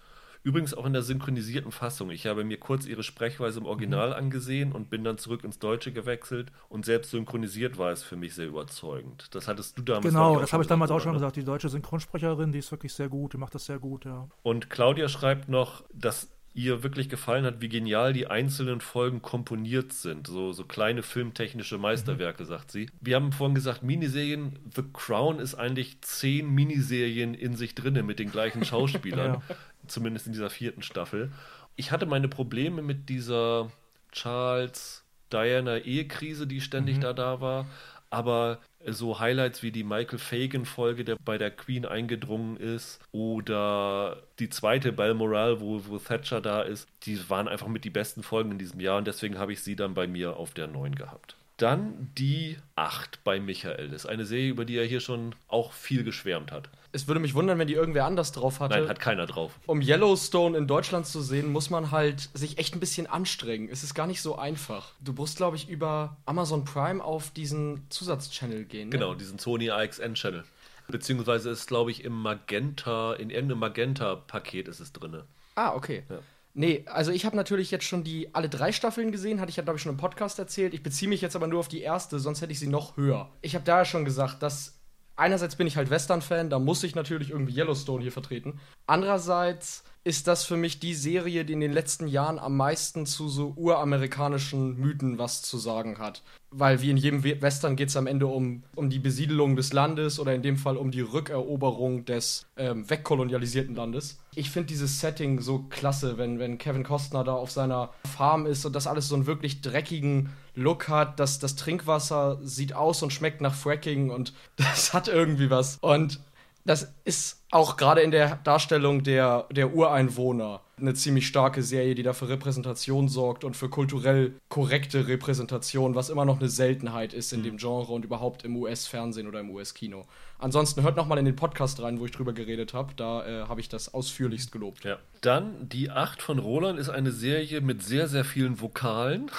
Übrigens 0.42 0.72
auch 0.72 0.86
in 0.86 0.94
der 0.94 1.02
synchronisierten 1.02 1.70
Fassung. 1.70 2.08
Ich 2.08 2.26
habe 2.26 2.44
mir 2.44 2.56
kurz 2.56 2.86
ihre 2.86 3.02
Sprechweise 3.02 3.60
im 3.60 3.66
Original 3.66 4.08
mhm. 4.08 4.14
angesehen 4.14 4.72
und 4.72 4.88
bin 4.88 5.04
dann 5.04 5.18
zurück 5.18 5.44
ins 5.44 5.58
Deutsche 5.58 5.92
gewechselt 5.92 6.50
und 6.70 6.86
selbst 6.86 7.10
synchronisiert 7.10 7.76
war 7.76 7.92
es 7.92 8.02
für 8.02 8.16
mich 8.16 8.34
sehr 8.34 8.46
überzeugend. 8.46 9.26
Das 9.34 9.48
hattest 9.48 9.76
du 9.76 9.82
damals 9.82 10.06
Genau, 10.06 10.40
das 10.40 10.54
habe 10.54 10.62
ich 10.62 10.68
damals 10.68 10.90
auch 10.90 11.00
schon 11.00 11.12
gesagt. 11.12 11.36
Die 11.36 11.44
deutsche 11.44 11.68
Synchronsprecherin, 11.68 12.52
die 12.52 12.60
ist 12.60 12.70
wirklich 12.70 12.94
sehr 12.94 13.10
gut, 13.10 13.34
die 13.34 13.36
macht 13.36 13.54
das 13.54 13.66
sehr 13.66 13.78
gut, 13.78 14.06
ja. 14.06 14.30
Und 14.42 14.70
Claudia 14.70 15.10
schreibt 15.10 15.50
noch, 15.50 15.84
dass 15.92 16.30
ihr 16.58 16.82
wirklich 16.82 17.08
gefallen 17.08 17.44
hat, 17.44 17.60
wie 17.60 17.68
genial 17.68 18.12
die 18.12 18.26
einzelnen 18.26 18.80
Folgen 18.80 19.22
komponiert 19.22 19.92
sind. 19.92 20.26
So, 20.26 20.52
so 20.52 20.64
kleine 20.64 21.04
filmtechnische 21.04 21.78
Meisterwerke, 21.78 22.42
mhm. 22.42 22.48
sagt 22.48 22.72
sie. 22.72 22.90
Wir 23.00 23.14
haben 23.14 23.32
vorhin 23.32 23.54
gesagt, 23.54 23.84
Miniserien, 23.84 24.58
The 24.74 24.82
Crown 24.92 25.38
ist 25.38 25.54
eigentlich 25.54 26.00
zehn 26.00 26.50
Miniserien 26.50 27.34
in 27.34 27.54
sich 27.54 27.74
drinne 27.74 28.02
mit 28.02 28.18
den 28.18 28.32
gleichen 28.32 28.64
Schauspielern. 28.64 29.34
ja. 29.48 29.56
Zumindest 29.86 30.26
in 30.26 30.32
dieser 30.32 30.50
vierten 30.50 30.82
Staffel. 30.82 31.30
Ich 31.76 31.92
hatte 31.92 32.06
meine 32.06 32.28
Probleme 32.28 32.82
mit 32.82 33.08
dieser 33.08 33.70
Charles 34.10 35.04
Diana 35.32 35.78
Ehekrise, 35.78 36.46
die 36.46 36.60
ständig 36.60 36.96
mhm. 36.96 37.02
da 37.02 37.12
da 37.12 37.40
war. 37.40 37.66
Aber 38.10 38.58
so 38.86 39.18
Highlights 39.18 39.62
wie 39.62 39.72
die 39.72 39.84
Michael 39.84 40.18
Fagan-Folge, 40.18 41.04
der 41.04 41.16
bei 41.16 41.38
der 41.38 41.50
Queen 41.50 41.84
eingedrungen 41.84 42.56
ist, 42.56 43.00
oder 43.12 44.22
die 44.38 44.48
zweite 44.48 44.92
Balmoral, 44.92 45.60
wo, 45.60 45.82
wo 45.86 45.98
Thatcher 45.98 46.40
da 46.40 46.62
ist, 46.62 46.88
die 47.02 47.28
waren 47.28 47.48
einfach 47.48 47.68
mit 47.68 47.84
die 47.84 47.90
besten 47.90 48.22
Folgen 48.22 48.52
in 48.52 48.58
diesem 48.58 48.80
Jahr 48.80 48.98
und 48.98 49.06
deswegen 49.06 49.38
habe 49.38 49.52
ich 49.52 49.62
sie 49.62 49.76
dann 49.76 49.94
bei 49.94 50.06
mir 50.06 50.36
auf 50.36 50.54
der 50.54 50.68
9 50.68 50.94
gehabt. 50.94 51.36
Dann 51.58 52.10
die 52.16 52.56
8 52.76 53.24
bei 53.24 53.40
Michael. 53.40 53.88
Das 53.88 54.04
ist 54.04 54.10
eine 54.10 54.24
Serie, 54.24 54.50
über 54.50 54.64
die 54.64 54.76
er 54.76 54.86
hier 54.86 55.00
schon 55.00 55.34
auch 55.48 55.72
viel 55.72 56.04
geschwärmt 56.04 56.52
hat. 56.52 56.70
Es 56.92 57.06
würde 57.06 57.20
mich 57.20 57.34
wundern, 57.34 57.58
wenn 57.58 57.68
die 57.68 57.74
irgendwer 57.74 58.06
anders 58.06 58.32
drauf 58.32 58.60
hatte. 58.60 58.78
Nein, 58.78 58.88
hat 58.88 59.00
keiner 59.00 59.26
drauf. 59.26 59.52
Um 59.66 59.82
Yellowstone 59.82 60.56
in 60.56 60.66
Deutschland 60.66 61.06
zu 61.06 61.20
sehen, 61.20 61.52
muss 61.52 61.70
man 61.70 61.90
halt 61.90 62.30
sich 62.34 62.58
echt 62.58 62.74
ein 62.74 62.80
bisschen 62.80 63.06
anstrengen. 63.06 63.68
Es 63.70 63.82
ist 63.82 63.94
gar 63.94 64.06
nicht 64.06 64.22
so 64.22 64.36
einfach. 64.36 64.92
Du 65.00 65.12
musst, 65.12 65.36
glaube 65.36 65.56
ich, 65.56 65.68
über 65.68 66.16
Amazon 66.24 66.64
Prime 66.64 67.04
auf 67.04 67.30
diesen 67.30 67.84
Zusatzchannel 67.90 68.64
gehen. 68.64 68.88
Ne? 68.88 68.96
Genau, 68.96 69.14
diesen 69.14 69.38
Sony 69.38 69.70
AXN-Channel. 69.70 70.44
Beziehungsweise 70.88 71.50
ist, 71.50 71.66
glaube 71.66 71.90
ich, 71.90 72.04
im 72.04 72.14
Magenta, 72.14 73.12
in 73.12 73.28
irgendeinem 73.28 73.58
Magenta-Paket 73.60 74.68
ist 74.68 74.80
es 74.80 74.92
drin. 74.94 75.22
Ah, 75.54 75.74
okay. 75.74 76.04
Ja. 76.08 76.20
Nee, 76.54 76.84
also 76.86 77.12
ich 77.12 77.24
habe 77.24 77.36
natürlich 77.36 77.70
jetzt 77.70 77.84
schon 77.84 78.02
die 78.02 78.34
alle 78.34 78.48
drei 78.48 78.72
Staffeln 78.72 79.12
gesehen, 79.12 79.40
hatte 79.40 79.50
ich 79.50 79.56
ja, 79.56 79.62
glaube 79.62 79.76
ich, 79.76 79.82
schon 79.82 79.92
im 79.92 79.98
Podcast 79.98 80.38
erzählt. 80.38 80.74
Ich 80.74 80.82
beziehe 80.82 81.08
mich 81.08 81.20
jetzt 81.20 81.36
aber 81.36 81.46
nur 81.46 81.60
auf 81.60 81.68
die 81.68 81.82
erste, 81.82 82.18
sonst 82.18 82.40
hätte 82.40 82.52
ich 82.52 82.58
sie 82.58 82.66
noch 82.66 82.96
höher. 82.96 83.30
Ich 83.42 83.54
habe 83.54 83.64
da 83.64 83.78
ja 83.78 83.84
schon 83.84 84.04
gesagt, 84.04 84.42
dass 84.42 84.77
einerseits 85.18 85.56
bin 85.56 85.66
ich 85.66 85.76
halt 85.76 85.90
Western-Fan, 85.90 86.50
da 86.50 86.58
muss 86.58 86.82
ich 86.84 86.94
natürlich 86.94 87.30
irgendwie 87.30 87.56
Yellowstone 87.56 88.02
hier 88.02 88.12
vertreten. 88.12 88.60
Andererseits 88.86 89.84
ist 90.04 90.26
das 90.26 90.44
für 90.44 90.56
mich 90.56 90.80
die 90.80 90.94
Serie, 90.94 91.44
die 91.44 91.52
in 91.52 91.60
den 91.60 91.72
letzten 91.72 92.06
Jahren 92.06 92.38
am 92.38 92.56
meisten 92.56 93.06
zu 93.06 93.28
so 93.28 93.52
uramerikanischen 93.56 94.78
Mythen 94.78 95.18
was 95.18 95.42
zu 95.42 95.58
sagen 95.58 95.98
hat. 95.98 96.22
Weil 96.50 96.80
wie 96.80 96.90
in 96.90 96.96
jedem 96.96 97.24
Western 97.24 97.76
geht 97.76 97.90
es 97.90 97.96
am 97.96 98.06
Ende 98.06 98.26
um, 98.26 98.62
um 98.74 98.88
die 98.88 98.98
Besiedelung 98.98 99.54
des 99.54 99.74
Landes 99.74 100.18
oder 100.18 100.34
in 100.34 100.40
dem 100.40 100.56
Fall 100.56 100.78
um 100.78 100.90
die 100.90 101.02
Rückeroberung 101.02 102.06
des 102.06 102.46
ähm, 102.56 102.88
wegkolonialisierten 102.88 103.74
Landes. 103.74 104.18
Ich 104.34 104.50
finde 104.50 104.68
dieses 104.68 105.00
Setting 105.00 105.40
so 105.40 105.64
klasse, 105.68 106.16
wenn, 106.16 106.38
wenn 106.38 106.56
Kevin 106.56 106.84
Costner 106.84 107.22
da 107.22 107.34
auf 107.34 107.50
seiner 107.50 107.90
Farm 108.16 108.46
ist 108.46 108.64
und 108.64 108.74
das 108.74 108.86
alles 108.86 109.08
so 109.08 109.14
einen 109.14 109.26
wirklich 109.26 109.60
dreckigen 109.60 110.30
Look 110.54 110.88
hat. 110.88 111.20
Das, 111.20 111.38
das 111.38 111.54
Trinkwasser 111.56 112.38
sieht 112.42 112.72
aus 112.72 113.02
und 113.02 113.12
schmeckt 113.12 113.40
nach 113.40 113.54
Fracking 113.54 114.10
und 114.10 114.32
das 114.56 114.94
hat 114.94 115.08
irgendwie 115.08 115.50
was. 115.50 115.78
Und 115.82 116.20
das 116.68 116.94
ist 117.04 117.42
auch 117.50 117.78
gerade 117.78 118.02
in 118.02 118.10
der 118.10 118.36
Darstellung 118.44 119.02
der, 119.02 119.46
der 119.50 119.72
Ureinwohner 119.72 120.60
eine 120.76 120.92
ziemlich 120.92 121.26
starke 121.26 121.62
Serie, 121.62 121.94
die 121.94 122.02
da 122.02 122.12
für 122.12 122.28
Repräsentation 122.28 123.08
sorgt 123.08 123.42
und 123.42 123.56
für 123.56 123.70
kulturell 123.70 124.34
korrekte 124.50 125.08
Repräsentation, 125.08 125.94
was 125.94 126.10
immer 126.10 126.26
noch 126.26 126.40
eine 126.40 126.50
Seltenheit 126.50 127.14
ist 127.14 127.32
in 127.32 127.42
dem 127.42 127.56
Genre 127.56 127.90
und 127.90 128.04
überhaupt 128.04 128.44
im 128.44 128.54
US-Fernsehen 128.54 129.26
oder 129.26 129.40
im 129.40 129.48
US-Kino. 129.48 130.04
Ansonsten 130.38 130.82
hört 130.82 130.98
noch 130.98 131.06
mal 131.06 131.16
in 131.16 131.24
den 131.24 131.36
Podcast 131.36 131.80
rein, 131.80 132.00
wo 132.00 132.04
ich 132.04 132.12
drüber 132.12 132.34
geredet 132.34 132.74
habe. 132.74 132.92
Da 132.94 133.26
äh, 133.26 133.48
habe 133.48 133.62
ich 133.62 133.70
das 133.70 133.94
ausführlichst 133.94 134.52
gelobt. 134.52 134.84
Ja. 134.84 134.98
Dann 135.22 135.70
die 135.70 135.90
8 135.90 136.20
von 136.20 136.38
Roland 136.38 136.78
ist 136.78 136.90
eine 136.90 137.12
Serie 137.12 137.62
mit 137.62 137.82
sehr, 137.82 138.08
sehr 138.08 138.26
vielen 138.26 138.60
Vokalen. 138.60 139.30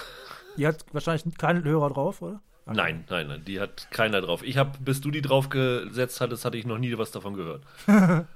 Die 0.57 0.65
hat 0.65 0.83
wahrscheinlich 0.93 1.37
keinen 1.37 1.63
Hörer 1.63 1.91
drauf, 1.91 2.23
oder? 2.23 2.41
Nein, 2.73 3.03
nein, 3.09 3.27
nein, 3.27 3.43
die 3.45 3.59
hat 3.59 3.87
keiner 3.91 4.21
drauf. 4.21 4.43
Ich 4.43 4.57
habe, 4.57 4.71
bis 4.79 5.01
du 5.01 5.11
die 5.11 5.21
draufgesetzt 5.21 6.21
hattest, 6.21 6.45
hatte 6.45 6.57
ich 6.57 6.65
noch 6.65 6.77
nie 6.77 6.97
was 6.97 7.11
davon 7.11 7.33
gehört. 7.33 7.63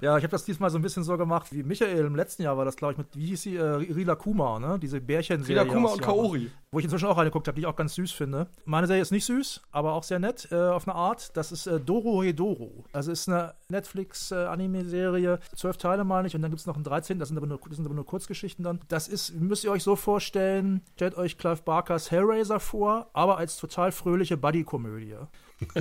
ja, 0.02 0.18
ich 0.18 0.24
habe 0.24 0.30
das 0.30 0.46
diesmal 0.46 0.70
so 0.70 0.78
ein 0.78 0.82
bisschen 0.82 1.04
so 1.04 1.18
gemacht 1.18 1.48
wie 1.52 1.64
Michael 1.64 2.06
im 2.06 2.16
letzten 2.16 2.44
Jahr 2.44 2.58
war 2.58 2.66
das, 2.66 2.76
glaube 2.76 2.94
ich, 2.94 2.98
mit, 2.98 3.08
wie 3.16 3.28
hieß 3.28 3.42
sie, 3.42 3.56
äh, 3.56 3.64
Rila 3.64 4.16
Kuma, 4.16 4.60
ne? 4.60 4.80
Diese 4.80 5.00
Bärchenserie. 5.02 5.62
Rila 5.62 5.74
Kuma 5.74 5.90
und 5.90 6.02
Japan. 6.02 6.16
Kaori. 6.16 6.52
Wo 6.72 6.80
ich 6.80 6.86
inzwischen 6.86 7.06
auch 7.06 7.18
reingeguckt 7.18 7.48
habe, 7.48 7.56
die 7.56 7.62
ich 7.62 7.68
auch 7.68 7.76
ganz 7.76 7.94
süß 7.94 8.12
finde. 8.12 8.48
Meine 8.66 8.88
Serie 8.88 9.02
ist 9.02 9.12
nicht 9.12 9.26
süß, 9.26 9.62
aber 9.72 9.94
auch 9.94 10.02
sehr 10.02 10.18
nett 10.18 10.48
äh, 10.52 10.56
auf 10.56 10.88
eine 10.88 10.96
Art. 10.96 11.36
Das 11.38 11.52
ist 11.52 11.68
äh, 11.68 11.80
Doro 11.80 12.24
Hedoro. 12.24 12.86
Also 12.94 13.12
ist 13.12 13.30
eine 13.30 13.54
Netflix-Anime-Serie. 13.70 15.40
Zwölf 15.56 15.78
Teile 15.78 16.04
meine 16.04 16.28
ich 16.28 16.36
und 16.36 16.42
dann 16.42 16.50
gibt 16.50 16.62
es 16.62 16.66
noch 16.66 16.76
einen 16.76 16.84
13. 16.84 17.20
Das 17.20 17.28
sind, 17.28 17.38
aber 17.38 17.46
nur, 17.46 17.60
das 17.68 17.76
sind 17.76 17.86
aber 17.86 17.94
nur 17.94 18.06
Kurzgeschichten 18.06 18.64
dann. 18.64 18.80
Das 18.88 19.08
ist, 19.08 19.40
müsst 19.40 19.64
ihr 19.64 19.72
euch 19.72 19.84
so 19.84 19.96
vorstellen, 19.96 20.82
stellt 20.96 21.16
euch 21.16 21.38
Clive 21.38 21.62
Barkers 21.64 22.10
Hellraiser 22.10 22.60
vor, 22.60 23.08
aber 23.14 23.38
als 23.38 23.58
total 23.58 23.92
fröhliche 24.24 24.38
Buddy-Komödie. 24.38 25.16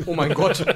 Oh 0.07 0.15
mein 0.15 0.35
Gott. 0.35 0.65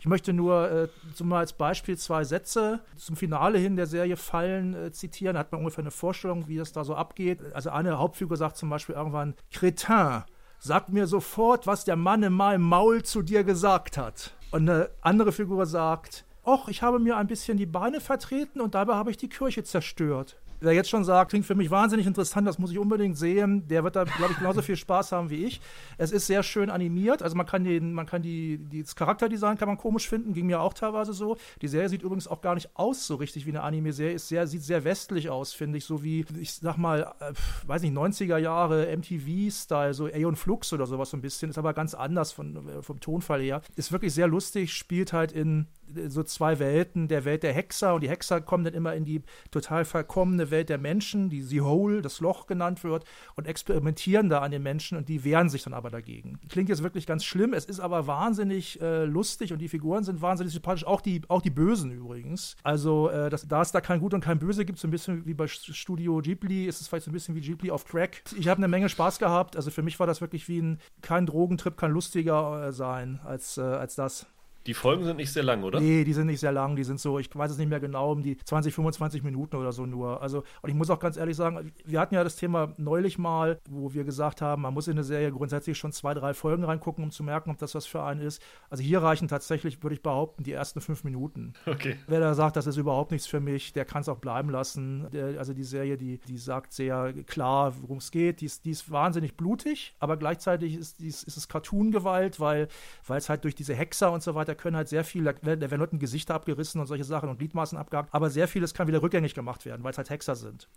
Ich 0.00 0.06
möchte 0.06 0.32
nur 0.32 0.68
äh, 0.68 0.88
zum 1.14 1.32
als 1.32 1.52
Beispiel 1.52 1.96
zwei 1.96 2.24
Sätze 2.24 2.80
zum 2.96 3.14
Finale 3.14 3.58
hin 3.58 3.76
der 3.76 3.86
Serie 3.86 4.16
Fallen 4.16 4.74
äh, 4.74 4.90
zitieren. 4.90 5.34
Da 5.34 5.38
hat 5.40 5.52
man 5.52 5.60
ungefähr 5.60 5.84
eine 5.84 5.92
Vorstellung, 5.92 6.48
wie 6.48 6.56
das 6.56 6.72
da 6.72 6.82
so 6.82 6.96
abgeht. 6.96 7.38
Also 7.54 7.70
eine 7.70 8.00
Hauptfigur 8.00 8.36
sagt 8.36 8.56
zum 8.56 8.68
Beispiel 8.68 8.96
irgendwann, 8.96 9.34
Cretin, 9.52 10.24
sag 10.58 10.88
mir 10.88 11.06
sofort, 11.06 11.68
was 11.68 11.84
der 11.84 11.94
Mann 11.94 12.24
in 12.24 12.32
meinem 12.32 12.62
Maul 12.62 13.04
zu 13.04 13.22
dir 13.22 13.44
gesagt 13.44 13.96
hat. 13.96 14.34
Und 14.50 14.68
eine 14.68 14.90
andere 15.02 15.30
Figur 15.30 15.66
sagt, 15.66 16.24
Och, 16.44 16.66
ich 16.66 16.82
habe 16.82 16.98
mir 16.98 17.16
ein 17.16 17.28
bisschen 17.28 17.56
die 17.56 17.66
Beine 17.66 18.00
vertreten 18.00 18.60
und 18.60 18.74
dabei 18.74 18.94
habe 18.94 19.12
ich 19.12 19.16
die 19.18 19.28
Kirche 19.28 19.62
zerstört. 19.62 20.36
Wer 20.62 20.74
jetzt 20.74 20.90
schon 20.90 21.02
sagt, 21.02 21.30
klingt 21.30 21.44
für 21.44 21.56
mich 21.56 21.72
wahnsinnig 21.72 22.06
interessant, 22.06 22.46
das 22.46 22.60
muss 22.60 22.70
ich 22.70 22.78
unbedingt 22.78 23.18
sehen, 23.18 23.66
der 23.66 23.82
wird 23.82 23.96
da, 23.96 24.04
glaube 24.04 24.32
ich, 24.32 24.38
genauso 24.38 24.62
viel 24.62 24.76
Spaß 24.76 25.10
haben 25.10 25.28
wie 25.28 25.44
ich. 25.44 25.60
Es 25.98 26.12
ist 26.12 26.28
sehr 26.28 26.44
schön 26.44 26.70
animiert, 26.70 27.20
also 27.20 27.34
man 27.34 27.46
kann 27.46 27.64
den, 27.64 27.92
man 27.92 28.06
kann 28.06 28.22
die, 28.22 28.58
die 28.58 28.84
das 28.84 28.94
Charakterdesign 28.94 29.58
kann 29.58 29.66
man 29.66 29.76
komisch 29.76 30.08
finden, 30.08 30.34
ging 30.34 30.46
mir 30.46 30.60
auch 30.60 30.72
teilweise 30.72 31.14
so. 31.14 31.36
Die 31.62 31.66
Serie 31.66 31.88
sieht 31.88 32.02
übrigens 32.02 32.28
auch 32.28 32.42
gar 32.42 32.54
nicht 32.54 32.70
aus 32.74 33.08
so 33.08 33.16
richtig 33.16 33.44
wie 33.44 33.50
eine 33.50 33.62
Anime-Serie, 33.62 34.14
ist 34.14 34.28
sehr, 34.28 34.46
sieht 34.46 34.62
sehr 34.62 34.84
westlich 34.84 35.30
aus, 35.30 35.52
finde 35.52 35.78
ich, 35.78 35.84
so 35.84 36.04
wie, 36.04 36.24
ich 36.38 36.54
sag 36.54 36.76
mal, 36.76 37.12
äh, 37.18 37.32
weiß 37.66 37.82
nicht, 37.82 37.96
90er 37.96 38.38
Jahre 38.38 38.86
MTV-Style, 38.96 39.94
so 39.94 40.06
Aeon 40.06 40.36
Flux 40.36 40.72
oder 40.72 40.86
sowas 40.86 41.10
so 41.10 41.16
ein 41.16 41.22
bisschen, 41.22 41.50
ist 41.50 41.58
aber 41.58 41.74
ganz 41.74 41.94
anders 41.94 42.30
von, 42.30 42.68
äh, 42.68 42.82
vom 42.82 43.00
Tonfall 43.00 43.40
her. 43.40 43.62
Ist 43.74 43.90
wirklich 43.90 44.14
sehr 44.14 44.28
lustig, 44.28 44.72
spielt 44.72 45.12
halt 45.12 45.32
in 45.32 45.66
so 46.08 46.22
zwei 46.22 46.58
Welten, 46.58 47.08
der 47.08 47.24
Welt 47.24 47.42
der 47.42 47.52
Hexer 47.52 47.94
und 47.94 48.02
die 48.02 48.08
Hexer 48.08 48.40
kommen 48.40 48.64
dann 48.64 48.74
immer 48.74 48.94
in 48.94 49.04
die 49.04 49.22
total 49.50 49.84
verkommene 49.84 50.50
Welt 50.50 50.68
der 50.68 50.78
Menschen, 50.78 51.28
die 51.28 51.42
The 51.42 51.60
Hole, 51.60 52.02
das 52.02 52.20
Loch 52.20 52.46
genannt 52.46 52.84
wird, 52.84 53.04
und 53.34 53.46
experimentieren 53.46 54.28
da 54.28 54.40
an 54.40 54.50
den 54.50 54.62
Menschen 54.62 54.96
und 54.98 55.08
die 55.08 55.24
wehren 55.24 55.48
sich 55.48 55.62
dann 55.62 55.74
aber 55.74 55.90
dagegen. 55.90 56.38
Klingt 56.48 56.68
jetzt 56.68 56.82
wirklich 56.82 57.06
ganz 57.06 57.24
schlimm, 57.24 57.52
es 57.52 57.64
ist 57.64 57.80
aber 57.80 58.06
wahnsinnig 58.06 58.80
äh, 58.80 59.04
lustig 59.04 59.52
und 59.52 59.58
die 59.58 59.68
Figuren 59.68 60.04
sind 60.04 60.22
wahnsinnig 60.22 60.52
sympathisch, 60.52 60.86
auch 60.86 61.00
die, 61.00 61.22
auch 61.28 61.42
die 61.42 61.50
Bösen 61.50 61.90
übrigens. 61.90 62.56
Also, 62.62 63.10
äh, 63.10 63.30
das, 63.30 63.46
da 63.46 63.62
es 63.62 63.72
da 63.72 63.80
kein 63.80 64.00
Gut 64.00 64.14
und 64.14 64.22
kein 64.22 64.38
Böse 64.38 64.64
gibt, 64.64 64.78
so 64.78 64.88
ein 64.88 64.90
bisschen 64.90 65.26
wie 65.26 65.34
bei 65.34 65.46
Studio 65.46 66.18
Ghibli, 66.18 66.66
ist 66.66 66.80
es 66.80 66.88
vielleicht 66.88 67.04
so 67.04 67.10
ein 67.10 67.14
bisschen 67.14 67.34
wie 67.34 67.40
Ghibli 67.40 67.70
auf 67.70 67.84
Crack. 67.84 68.22
Ich 68.38 68.48
habe 68.48 68.58
eine 68.58 68.68
Menge 68.68 68.88
Spaß 68.88 69.18
gehabt, 69.18 69.56
also 69.56 69.70
für 69.70 69.82
mich 69.82 69.98
war 70.00 70.06
das 70.06 70.20
wirklich 70.20 70.48
wie 70.48 70.60
ein, 70.60 70.78
kein 71.00 71.26
Drogentrip, 71.26 71.76
kann 71.76 71.92
lustiger 71.92 72.68
äh, 72.68 72.72
sein 72.72 73.20
als, 73.24 73.58
äh, 73.58 73.62
als 73.62 73.94
das. 73.94 74.26
Die 74.66 74.74
Folgen 74.74 75.04
sind 75.04 75.16
nicht 75.16 75.32
sehr 75.32 75.42
lang, 75.42 75.62
oder? 75.62 75.80
Nee, 75.80 76.04
die 76.04 76.12
sind 76.12 76.26
nicht 76.26 76.40
sehr 76.40 76.52
lang. 76.52 76.76
Die 76.76 76.84
sind 76.84 77.00
so, 77.00 77.18
ich 77.18 77.34
weiß 77.34 77.50
es 77.50 77.58
nicht 77.58 77.68
mehr 77.68 77.80
genau, 77.80 78.12
um 78.12 78.22
die 78.22 78.36
20, 78.36 78.74
25 78.74 79.22
Minuten 79.22 79.56
oder 79.56 79.72
so 79.72 79.86
nur. 79.86 80.22
Also, 80.22 80.44
und 80.62 80.70
ich 80.70 80.74
muss 80.74 80.90
auch 80.90 80.98
ganz 80.98 81.16
ehrlich 81.16 81.36
sagen, 81.36 81.72
wir 81.84 82.00
hatten 82.00 82.14
ja 82.14 82.24
das 82.24 82.36
Thema 82.36 82.74
neulich 82.76 83.18
mal, 83.18 83.58
wo 83.68 83.92
wir 83.92 84.04
gesagt 84.04 84.40
haben, 84.40 84.62
man 84.62 84.74
muss 84.74 84.88
in 84.88 84.92
eine 84.92 85.04
Serie 85.04 85.32
grundsätzlich 85.32 85.78
schon 85.78 85.92
zwei, 85.92 86.14
drei 86.14 86.34
Folgen 86.34 86.64
reingucken, 86.64 87.04
um 87.04 87.10
zu 87.10 87.24
merken, 87.24 87.50
ob 87.50 87.58
das 87.58 87.74
was 87.74 87.86
für 87.86 88.02
einen 88.02 88.20
ist. 88.20 88.42
Also 88.70 88.82
hier 88.82 89.02
reichen 89.02 89.28
tatsächlich, 89.28 89.82
würde 89.82 89.94
ich 89.94 90.02
behaupten, 90.02 90.44
die 90.44 90.52
ersten 90.52 90.80
fünf 90.80 91.04
Minuten. 91.04 91.54
Okay. 91.66 91.96
Wer 92.06 92.20
da 92.20 92.34
sagt, 92.34 92.56
das 92.56 92.66
ist 92.66 92.76
überhaupt 92.76 93.12
nichts 93.12 93.26
für 93.26 93.40
mich, 93.40 93.72
der 93.72 93.84
kann 93.84 94.02
es 94.02 94.08
auch 94.08 94.18
bleiben 94.18 94.50
lassen. 94.50 95.08
Der, 95.12 95.38
also 95.38 95.54
die 95.54 95.64
Serie, 95.64 95.96
die, 95.96 96.18
die 96.28 96.36
sagt 96.36 96.72
sehr 96.72 97.12
klar, 97.26 97.74
worum 97.80 97.98
es 97.98 98.10
geht. 98.10 98.40
Die 98.40 98.46
ist, 98.46 98.64
die 98.64 98.70
ist 98.70 98.90
wahnsinnig 98.90 99.36
blutig, 99.36 99.94
aber 99.98 100.16
gleichzeitig 100.16 100.76
ist, 100.76 101.00
die 101.00 101.08
ist, 101.08 101.22
ist 101.24 101.36
es 101.36 101.48
Cartoon-Gewalt, 101.48 102.40
weil 102.40 102.68
es 103.08 103.28
halt 103.28 103.44
durch 103.44 103.54
diese 103.54 103.74
Hexer 103.74 104.12
und 104.12 104.22
so 104.22 104.34
weiter 104.34 104.51
können 104.54 104.76
halt 104.76 104.88
sehr 104.88 105.04
viel, 105.04 105.24
da 105.24 105.34
werden 105.42 105.60
da 105.60 105.70
werden 105.70 105.80
Leuten 105.80 105.98
Gesichter 105.98 106.34
abgerissen 106.34 106.80
und 106.80 106.86
solche 106.86 107.04
Sachen 107.04 107.28
und 107.28 107.38
Gliedmaßen 107.38 107.78
abgehakt, 107.78 108.12
aber 108.12 108.30
sehr 108.30 108.48
vieles 108.48 108.74
kann 108.74 108.88
wieder 108.88 109.02
rückgängig 109.02 109.34
gemacht 109.34 109.64
werden, 109.64 109.82
weil 109.84 109.92
es 109.92 109.98
halt 109.98 110.10
Hexer 110.10 110.36
sind. 110.36 110.68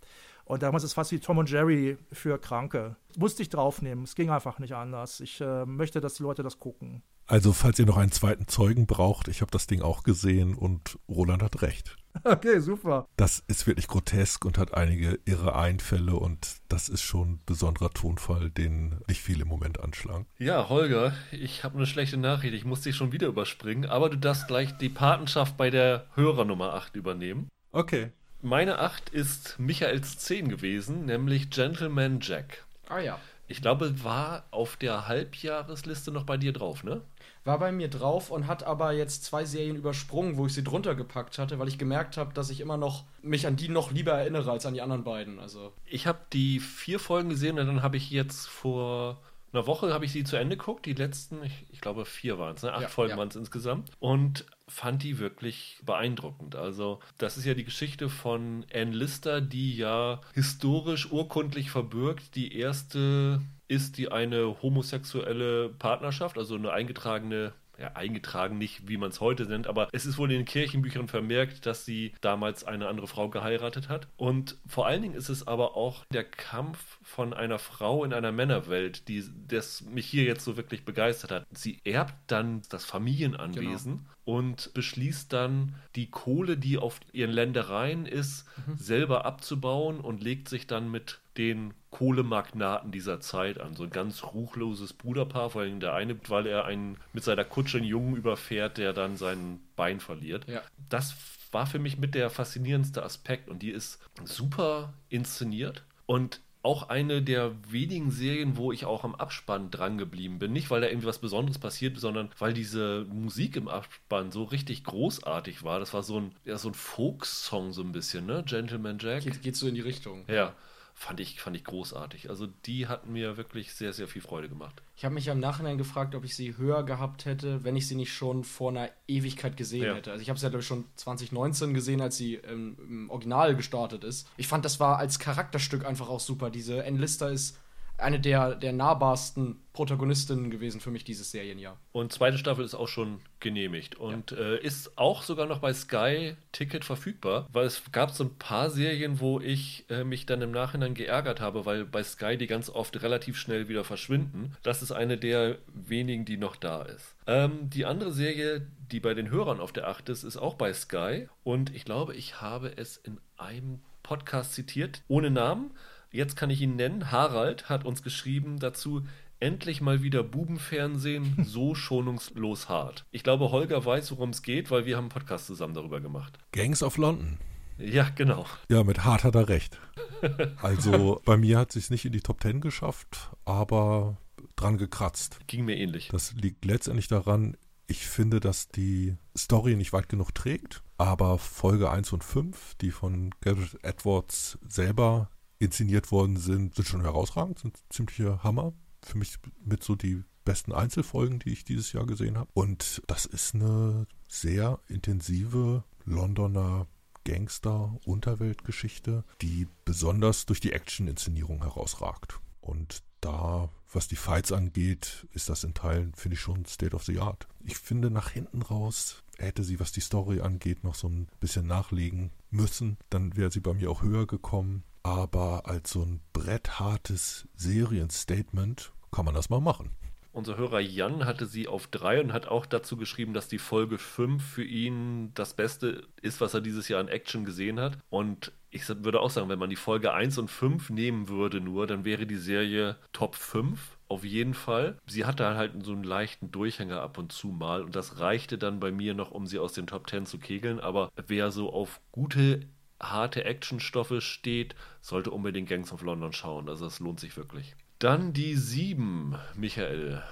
Und 0.44 0.62
damals 0.62 0.84
ist 0.84 0.90
es 0.90 0.94
fast 0.94 1.12
wie 1.12 1.18
Tom 1.18 1.38
und 1.38 1.50
Jerry 1.50 1.96
für 2.12 2.38
Kranke. 2.38 2.96
Musste 3.16 3.42
ich 3.42 3.48
draufnehmen, 3.48 4.04
es 4.04 4.14
ging 4.14 4.30
einfach 4.30 4.58
nicht 4.58 4.74
anders. 4.74 5.20
Ich 5.20 5.40
äh, 5.40 5.64
möchte, 5.66 6.00
dass 6.00 6.14
die 6.14 6.22
Leute 6.22 6.42
das 6.42 6.58
gucken. 6.58 7.02
Also, 7.26 7.52
falls 7.52 7.78
ihr 7.78 7.86
noch 7.86 7.96
einen 7.96 8.12
zweiten 8.12 8.46
Zeugen 8.46 8.86
braucht, 8.86 9.28
ich 9.28 9.40
habe 9.40 9.50
das 9.50 9.66
Ding 9.66 9.82
auch 9.82 10.04
gesehen 10.04 10.54
und 10.54 10.98
Roland 11.08 11.42
hat 11.42 11.62
recht. 11.62 11.96
Okay, 12.24 12.60
super. 12.60 13.08
Das 13.16 13.42
ist 13.48 13.66
wirklich 13.66 13.88
grotesk 13.88 14.44
und 14.44 14.58
hat 14.58 14.74
einige 14.74 15.18
irre 15.24 15.56
Einfälle 15.56 16.14
und 16.14 16.56
das 16.68 16.88
ist 16.88 17.02
schon 17.02 17.40
besonderer 17.46 17.90
Tonfall, 17.90 18.50
den 18.50 19.00
nicht 19.08 19.20
viele 19.20 19.42
im 19.42 19.48
Moment 19.48 19.80
anschlagen. 19.80 20.26
Ja, 20.38 20.68
Holger, 20.68 21.12
ich 21.30 21.64
habe 21.64 21.76
eine 21.76 21.86
schlechte 21.86 22.16
Nachricht. 22.16 22.54
Ich 22.54 22.64
muss 22.64 22.80
dich 22.82 22.96
schon 22.96 23.12
wieder 23.12 23.26
überspringen, 23.26 23.86
aber 23.86 24.08
du 24.08 24.16
darfst 24.16 24.46
gleich 24.48 24.76
die 24.78 24.88
Patenschaft 24.88 25.56
bei 25.56 25.68
der 25.68 26.06
Hörer 26.14 26.44
Nummer 26.44 26.74
8 26.74 26.96
übernehmen. 26.96 27.48
Okay. 27.72 28.12
Meine 28.40 28.78
8 28.78 29.10
ist 29.10 29.58
Michaels 29.58 30.18
10 30.18 30.48
gewesen, 30.48 31.06
nämlich 31.06 31.50
Gentleman 31.50 32.20
Jack. 32.20 32.64
Ah 32.88 33.00
ja. 33.00 33.18
Ich 33.48 33.62
glaube, 33.62 34.02
war 34.02 34.44
auf 34.50 34.76
der 34.76 35.06
Halbjahresliste 35.06 36.10
noch 36.10 36.24
bei 36.24 36.36
dir 36.36 36.52
drauf, 36.52 36.82
ne? 36.82 37.02
War 37.46 37.58
bei 37.58 37.72
mir 37.72 37.88
drauf 37.88 38.30
und 38.30 38.46
hat 38.46 38.64
aber 38.64 38.92
jetzt 38.92 39.24
zwei 39.24 39.44
Serien 39.44 39.76
übersprungen, 39.76 40.36
wo 40.36 40.46
ich 40.46 40.54
sie 40.54 40.64
drunter 40.64 40.94
gepackt 40.94 41.38
hatte, 41.38 41.58
weil 41.58 41.68
ich 41.68 41.78
gemerkt 41.78 42.16
habe, 42.16 42.34
dass 42.34 42.50
ich 42.50 42.60
immer 42.60 42.76
noch 42.76 43.04
mich 43.22 43.46
an 43.46 43.56
die 43.56 43.68
noch 43.68 43.92
lieber 43.92 44.12
erinnere 44.12 44.50
als 44.50 44.66
an 44.66 44.74
die 44.74 44.82
anderen 44.82 45.04
beiden. 45.04 45.38
Also 45.38 45.72
Ich 45.86 46.06
habe 46.06 46.18
die 46.32 46.60
vier 46.60 46.98
Folgen 46.98 47.28
gesehen 47.28 47.58
und 47.58 47.66
dann 47.66 47.82
habe 47.82 47.96
ich 47.96 48.10
jetzt 48.10 48.48
vor 48.48 49.18
einer 49.52 49.66
Woche 49.66 49.92
habe 49.94 50.04
ich 50.04 50.12
sie 50.12 50.24
zu 50.24 50.36
Ende 50.36 50.56
geguckt. 50.56 50.86
Die 50.86 50.92
letzten, 50.92 51.42
ich, 51.42 51.64
ich 51.70 51.80
glaube 51.80 52.04
vier 52.04 52.38
waren 52.38 52.56
es, 52.56 52.62
ne? 52.62 52.72
acht 52.72 52.82
Ja, 52.82 52.88
Folgen 52.88 53.12
ja. 53.12 53.16
waren 53.16 53.28
es 53.28 53.36
insgesamt. 53.36 53.90
Und 54.00 54.44
fand 54.68 55.02
die 55.02 55.18
wirklich 55.18 55.80
beeindruckend. 55.84 56.56
Also 56.56 56.98
das 57.18 57.36
ist 57.36 57.44
ja 57.44 57.54
die 57.54 57.64
Geschichte 57.64 58.08
von 58.08 58.66
Anne 58.74 58.90
Lister, 58.90 59.40
die 59.40 59.76
ja 59.76 60.20
historisch 60.34 61.10
urkundlich 61.10 61.70
verbürgt 61.70 62.34
die 62.34 62.56
erste 62.58 63.40
ist, 63.68 63.98
die 63.98 64.10
eine 64.10 64.62
homosexuelle 64.62 65.68
Partnerschaft, 65.68 66.38
also 66.38 66.54
eine 66.54 66.72
eingetragene 66.72 67.52
ja, 67.78 67.92
eingetragen 67.92 68.58
nicht, 68.58 68.88
wie 68.88 68.96
man 68.96 69.10
es 69.10 69.20
heute 69.20 69.44
nennt, 69.44 69.66
aber 69.66 69.88
es 69.92 70.06
ist 70.06 70.18
wohl 70.18 70.30
in 70.30 70.38
den 70.38 70.46
Kirchenbüchern 70.46 71.08
vermerkt, 71.08 71.66
dass 71.66 71.84
sie 71.84 72.12
damals 72.20 72.64
eine 72.64 72.88
andere 72.88 73.06
Frau 73.06 73.28
geheiratet 73.28 73.88
hat. 73.88 74.08
Und 74.16 74.56
vor 74.66 74.86
allen 74.86 75.02
Dingen 75.02 75.14
ist 75.14 75.28
es 75.28 75.46
aber 75.46 75.76
auch 75.76 76.04
der 76.12 76.24
Kampf 76.24 76.98
von 77.02 77.34
einer 77.34 77.58
Frau 77.58 78.04
in 78.04 78.12
einer 78.12 78.32
Männerwelt, 78.32 79.08
die 79.08 79.24
das 79.48 79.82
mich 79.82 80.06
hier 80.06 80.24
jetzt 80.24 80.44
so 80.44 80.56
wirklich 80.56 80.84
begeistert 80.84 81.30
hat. 81.30 81.46
Sie 81.50 81.78
erbt 81.84 82.14
dann 82.28 82.62
das 82.70 82.84
Familienanwesen 82.84 84.06
und 84.24 84.72
beschließt 84.74 85.32
dann, 85.32 85.74
die 85.94 86.10
Kohle, 86.10 86.56
die 86.56 86.78
auf 86.78 87.00
ihren 87.12 87.30
Ländereien 87.30 88.06
ist, 88.06 88.46
selber 88.76 89.24
abzubauen 89.24 90.00
und 90.00 90.22
legt 90.22 90.48
sich 90.48 90.66
dann 90.66 90.90
mit 90.90 91.20
den 91.38 91.74
Kohlemagnaten 91.90 92.92
dieser 92.92 93.20
Zeit 93.20 93.60
an. 93.60 93.74
So 93.74 93.84
ein 93.84 93.90
ganz 93.90 94.22
ruchloses 94.22 94.92
Bruderpaar, 94.92 95.50
vor 95.50 95.62
allem 95.62 95.80
der 95.80 95.94
eine, 95.94 96.16
weil 96.28 96.46
er 96.46 96.64
einen 96.64 96.98
mit 97.12 97.24
seiner 97.24 97.44
Kutsche 97.44 97.78
einen 97.78 97.86
Jungen 97.86 98.16
überfährt, 98.16 98.78
der 98.78 98.92
dann 98.92 99.16
sein 99.16 99.60
Bein 99.76 100.00
verliert. 100.00 100.46
Ja. 100.48 100.62
Das 100.88 101.16
war 101.52 101.66
für 101.66 101.78
mich 101.78 101.98
mit 101.98 102.14
der 102.14 102.28
faszinierendste 102.30 103.02
Aspekt 103.02 103.48
und 103.48 103.62
die 103.62 103.70
ist 103.70 103.98
super 104.24 104.92
inszeniert 105.08 105.84
und 106.06 106.40
auch 106.66 106.88
eine 106.88 107.22
der 107.22 107.52
wenigen 107.70 108.10
Serien, 108.10 108.56
wo 108.56 108.72
ich 108.72 108.84
auch 108.84 109.04
am 109.04 109.14
Abspann 109.14 109.70
dran 109.70 109.98
geblieben 109.98 110.40
bin. 110.40 110.52
Nicht, 110.52 110.68
weil 110.68 110.80
da 110.80 110.88
irgendwie 110.88 111.06
was 111.06 111.20
Besonderes 111.20 111.58
passiert, 111.58 111.96
sondern 111.98 112.28
weil 112.40 112.52
diese 112.54 113.06
Musik 113.08 113.54
im 113.56 113.68
Abspann 113.68 114.32
so 114.32 114.42
richtig 114.42 114.82
großartig 114.82 115.62
war. 115.62 115.78
Das 115.78 115.94
war 115.94 116.02
so 116.02 116.18
ein, 116.18 116.32
ja, 116.44 116.58
so 116.58 116.68
ein 116.68 116.74
Folk-Song 116.74 117.72
so 117.72 117.82
ein 117.82 117.92
bisschen, 117.92 118.26
ne? 118.26 118.42
Gentleman 118.44 118.98
Jack. 118.98 119.22
geht, 119.22 119.42
geht 119.42 119.56
so 119.56 119.68
in 119.68 119.76
die 119.76 119.80
Richtung. 119.80 120.24
Ja. 120.26 120.54
Fand 120.98 121.20
ich, 121.20 121.38
fand 121.38 121.54
ich 121.54 121.62
großartig. 121.62 122.30
Also 122.30 122.46
die 122.64 122.88
hatten 122.88 123.12
mir 123.12 123.36
wirklich 123.36 123.74
sehr, 123.74 123.92
sehr 123.92 124.08
viel 124.08 124.22
Freude 124.22 124.48
gemacht. 124.48 124.82
Ich 124.96 125.04
habe 125.04 125.14
mich 125.14 125.26
ja 125.26 125.34
im 125.34 125.40
Nachhinein 125.40 125.76
gefragt, 125.76 126.14
ob 126.14 126.24
ich 126.24 126.34
sie 126.34 126.56
höher 126.56 126.84
gehabt 126.84 127.26
hätte, 127.26 127.62
wenn 127.64 127.76
ich 127.76 127.86
sie 127.86 127.94
nicht 127.94 128.14
schon 128.14 128.44
vor 128.44 128.70
einer 128.70 128.88
Ewigkeit 129.06 129.58
gesehen 129.58 129.84
ja. 129.84 129.94
hätte. 129.94 130.10
Also 130.10 130.22
ich 130.22 130.30
habe 130.30 130.38
sie 130.38 130.46
ja, 130.46 130.48
glaube 130.48 130.62
ich, 130.62 130.66
schon 130.66 130.86
2019 130.96 131.74
gesehen, 131.74 132.00
als 132.00 132.16
sie 132.16 132.36
ähm, 132.36 132.78
im 132.88 133.10
Original 133.10 133.54
gestartet 133.54 134.04
ist. 134.04 134.26
Ich 134.38 134.48
fand, 134.48 134.64
das 134.64 134.80
war 134.80 134.96
als 134.96 135.18
Charakterstück 135.18 135.84
einfach 135.84 136.08
auch 136.08 136.20
super. 136.20 136.48
Diese 136.48 136.82
Enlister 136.82 137.30
ist 137.30 137.58
eine 137.98 138.20
der, 138.20 138.54
der 138.54 138.72
nahbarsten 138.72 139.60
Protagonistinnen 139.72 140.50
gewesen 140.50 140.80
für 140.80 140.90
mich 140.90 141.04
dieses 141.04 141.30
Serienjahr. 141.30 141.78
Und 141.92 142.12
zweite 142.12 142.38
Staffel 142.38 142.64
ist 142.64 142.74
auch 142.74 142.88
schon 142.88 143.20
genehmigt 143.40 143.94
und 143.96 144.30
ja. 144.30 144.38
äh, 144.38 144.60
ist 144.60 144.96
auch 144.96 145.22
sogar 145.22 145.46
noch 145.46 145.58
bei 145.58 145.72
Sky 145.72 146.34
Ticket 146.52 146.84
verfügbar, 146.84 147.46
weil 147.52 147.66
es 147.66 147.82
gab 147.92 148.10
so 148.10 148.24
ein 148.24 148.38
paar 148.38 148.70
Serien, 148.70 149.20
wo 149.20 149.38
ich 149.40 149.84
äh, 149.90 150.04
mich 150.04 150.24
dann 150.24 150.40
im 150.40 150.50
Nachhinein 150.50 150.94
geärgert 150.94 151.40
habe, 151.40 151.66
weil 151.66 151.84
bei 151.84 152.02
Sky 152.02 152.36
die 152.38 152.46
ganz 152.46 152.70
oft 152.70 153.02
relativ 153.02 153.36
schnell 153.36 153.68
wieder 153.68 153.84
verschwinden. 153.84 154.56
Das 154.62 154.82
ist 154.82 154.92
eine 154.92 155.18
der 155.18 155.58
wenigen, 155.74 156.24
die 156.24 156.38
noch 156.38 156.56
da 156.56 156.82
ist. 156.82 157.14
Ähm, 157.26 157.68
die 157.70 157.84
andere 157.84 158.12
Serie, 158.12 158.66
die 158.90 159.00
bei 159.00 159.14
den 159.14 159.30
Hörern 159.30 159.60
auf 159.60 159.72
der 159.72 159.88
Acht 159.88 160.08
ist, 160.08 160.24
ist 160.24 160.36
auch 160.38 160.54
bei 160.54 160.72
Sky 160.72 161.28
und 161.44 161.74
ich 161.74 161.84
glaube, 161.84 162.14
ich 162.14 162.40
habe 162.40 162.72
es 162.76 162.96
in 162.96 163.18
einem 163.36 163.80
Podcast 164.02 164.54
zitiert, 164.54 165.02
ohne 165.08 165.30
Namen 165.30 165.72
jetzt 166.16 166.36
kann 166.36 166.50
ich 166.50 166.60
ihn 166.60 166.76
nennen, 166.76 167.10
Harald 167.12 167.68
hat 167.68 167.84
uns 167.84 168.02
geschrieben 168.02 168.58
dazu, 168.58 169.02
endlich 169.38 169.80
mal 169.80 170.02
wieder 170.02 170.22
Bubenfernsehen 170.22 171.36
so 171.44 171.74
schonungslos 171.74 172.68
hart. 172.68 173.04
Ich 173.10 173.22
glaube, 173.22 173.50
Holger 173.50 173.84
weiß, 173.84 174.10
worum 174.12 174.30
es 174.30 174.42
geht, 174.42 174.70
weil 174.70 174.86
wir 174.86 174.96
haben 174.96 175.04
einen 175.04 175.10
Podcast 175.10 175.46
zusammen 175.46 175.74
darüber 175.74 176.00
gemacht. 176.00 176.38
Gangs 176.52 176.82
of 176.82 176.96
London. 176.96 177.38
Ja, 177.78 178.08
genau. 178.08 178.46
Ja, 178.70 178.82
mit 178.84 179.04
hart 179.04 179.24
hat 179.24 179.34
er 179.34 179.48
recht. 179.48 179.78
Also 180.62 181.20
bei 181.26 181.36
mir 181.36 181.58
hat 181.58 181.68
es 181.68 181.74
sich 181.74 181.90
nicht 181.90 182.04
in 182.06 182.12
die 182.12 182.22
Top 182.22 182.40
Ten 182.40 182.62
geschafft, 182.62 183.30
aber 183.44 184.16
dran 184.56 184.78
gekratzt. 184.78 185.38
Ging 185.46 185.66
mir 185.66 185.76
ähnlich. 185.76 186.08
Das 186.08 186.32
liegt 186.32 186.64
letztendlich 186.64 187.06
daran, 187.06 187.56
ich 187.86 188.06
finde, 188.06 188.40
dass 188.40 188.68
die 188.68 189.16
Story 189.36 189.76
nicht 189.76 189.92
weit 189.92 190.08
genug 190.08 190.34
trägt, 190.34 190.82
aber 190.96 191.38
Folge 191.38 191.90
1 191.90 192.12
und 192.12 192.24
5, 192.24 192.76
die 192.80 192.90
von 192.90 193.30
Garrett 193.42 193.78
Edwards 193.82 194.58
selber 194.66 195.28
inszeniert 195.58 196.12
worden 196.12 196.36
sind, 196.36 196.74
sind 196.74 196.88
schon 196.88 197.02
herausragend, 197.02 197.58
sind 197.58 197.78
ziemliche 197.90 198.42
Hammer. 198.42 198.72
Für 199.02 199.18
mich 199.18 199.36
mit 199.64 199.82
so 199.82 199.94
die 199.94 200.22
besten 200.44 200.72
Einzelfolgen, 200.72 201.38
die 201.38 201.50
ich 201.50 201.64
dieses 201.64 201.92
Jahr 201.92 202.06
gesehen 202.06 202.38
habe. 202.38 202.50
Und 202.54 203.02
das 203.06 203.26
ist 203.26 203.54
eine 203.54 204.06
sehr 204.28 204.80
intensive 204.88 205.84
Londoner 206.04 206.86
Gangster-Unterweltgeschichte, 207.24 209.24
die 209.42 209.66
besonders 209.84 210.46
durch 210.46 210.60
die 210.60 210.72
Action-Inszenierung 210.72 211.62
herausragt. 211.62 212.40
Und 212.60 213.02
da, 213.20 213.70
was 213.92 214.08
die 214.08 214.16
Fights 214.16 214.52
angeht, 214.52 215.26
ist 215.32 215.48
das 215.48 215.64
in 215.64 215.74
Teilen, 215.74 216.14
finde 216.14 216.34
ich, 216.34 216.40
schon 216.40 216.64
State 216.64 216.94
of 216.94 217.04
the 217.04 217.18
Art. 217.18 217.48
Ich 217.64 217.78
finde, 217.78 218.10
nach 218.10 218.30
hinten 218.30 218.62
raus 218.62 219.22
hätte 219.38 219.64
sie, 219.64 219.80
was 219.80 219.92
die 219.92 220.00
Story 220.00 220.40
angeht, 220.40 220.84
noch 220.84 220.94
so 220.94 221.08
ein 221.08 221.28
bisschen 221.40 221.66
nachlegen 221.66 222.30
müssen. 222.50 222.96
Dann 223.10 223.36
wäre 223.36 223.50
sie 223.50 223.60
bei 223.60 223.74
mir 223.74 223.90
auch 223.90 224.02
höher 224.02 224.26
gekommen. 224.26 224.84
Aber 225.06 225.66
als 225.66 225.92
so 225.92 226.02
ein 226.02 226.20
bretthartes 226.32 227.46
Serienstatement 227.54 228.92
kann 229.12 229.24
man 229.24 229.36
das 229.36 229.50
mal 229.50 229.60
machen. 229.60 229.92
Unser 230.32 230.56
Hörer 230.56 230.80
Jan 230.80 231.26
hatte 231.26 231.46
sie 231.46 231.68
auf 231.68 231.86
drei 231.86 232.20
und 232.20 232.32
hat 232.32 232.48
auch 232.48 232.66
dazu 232.66 232.96
geschrieben, 232.96 233.32
dass 233.32 233.46
die 233.46 233.60
Folge 233.60 233.98
5 233.98 234.44
für 234.44 234.64
ihn 234.64 235.30
das 235.34 235.54
Beste 235.54 236.08
ist, 236.22 236.40
was 236.40 236.54
er 236.54 236.60
dieses 236.60 236.88
Jahr 236.88 237.00
in 237.00 237.06
Action 237.06 237.44
gesehen 237.44 237.78
hat. 237.78 237.98
Und 238.10 238.50
ich 238.70 238.88
würde 238.88 239.20
auch 239.20 239.30
sagen, 239.30 239.48
wenn 239.48 239.60
man 239.60 239.70
die 239.70 239.76
Folge 239.76 240.12
1 240.12 240.38
und 240.38 240.50
5 240.50 240.90
nehmen 240.90 241.28
würde 241.28 241.60
nur, 241.60 241.86
dann 241.86 242.04
wäre 242.04 242.26
die 242.26 242.34
Serie 242.34 242.96
Top 243.12 243.36
5 243.36 243.96
auf 244.08 244.24
jeden 244.24 244.54
Fall. 244.54 244.98
Sie 245.06 245.24
hatte 245.24 245.54
halt 245.54 245.84
so 245.84 245.92
einen 245.92 246.04
leichten 246.04 246.50
Durchhänger 246.50 247.00
ab 247.00 247.16
und 247.16 247.30
zu 247.30 247.48
mal 247.48 247.82
und 247.82 247.94
das 247.94 248.18
reichte 248.18 248.58
dann 248.58 248.80
bei 248.80 248.90
mir 248.90 249.14
noch, 249.14 249.30
um 249.30 249.46
sie 249.46 249.60
aus 249.60 249.72
den 249.72 249.86
Top 249.86 250.10
10 250.10 250.26
zu 250.26 250.38
kegeln. 250.38 250.80
Aber 250.80 251.12
wer 251.28 251.52
so 251.52 251.72
auf 251.72 252.00
gute 252.10 252.60
harte 253.00 253.44
Actionstoffe 253.44 254.22
steht, 254.22 254.74
sollte 255.00 255.30
unbedingt 255.30 255.68
Gangs 255.68 255.92
of 255.92 256.02
London 256.02 256.32
schauen. 256.32 256.68
Also 256.68 256.84
das 256.84 257.00
lohnt 257.00 257.20
sich 257.20 257.36
wirklich. 257.36 257.74
Dann 257.98 258.32
die 258.32 258.56
sieben, 258.56 259.36
Michael. 259.54 260.22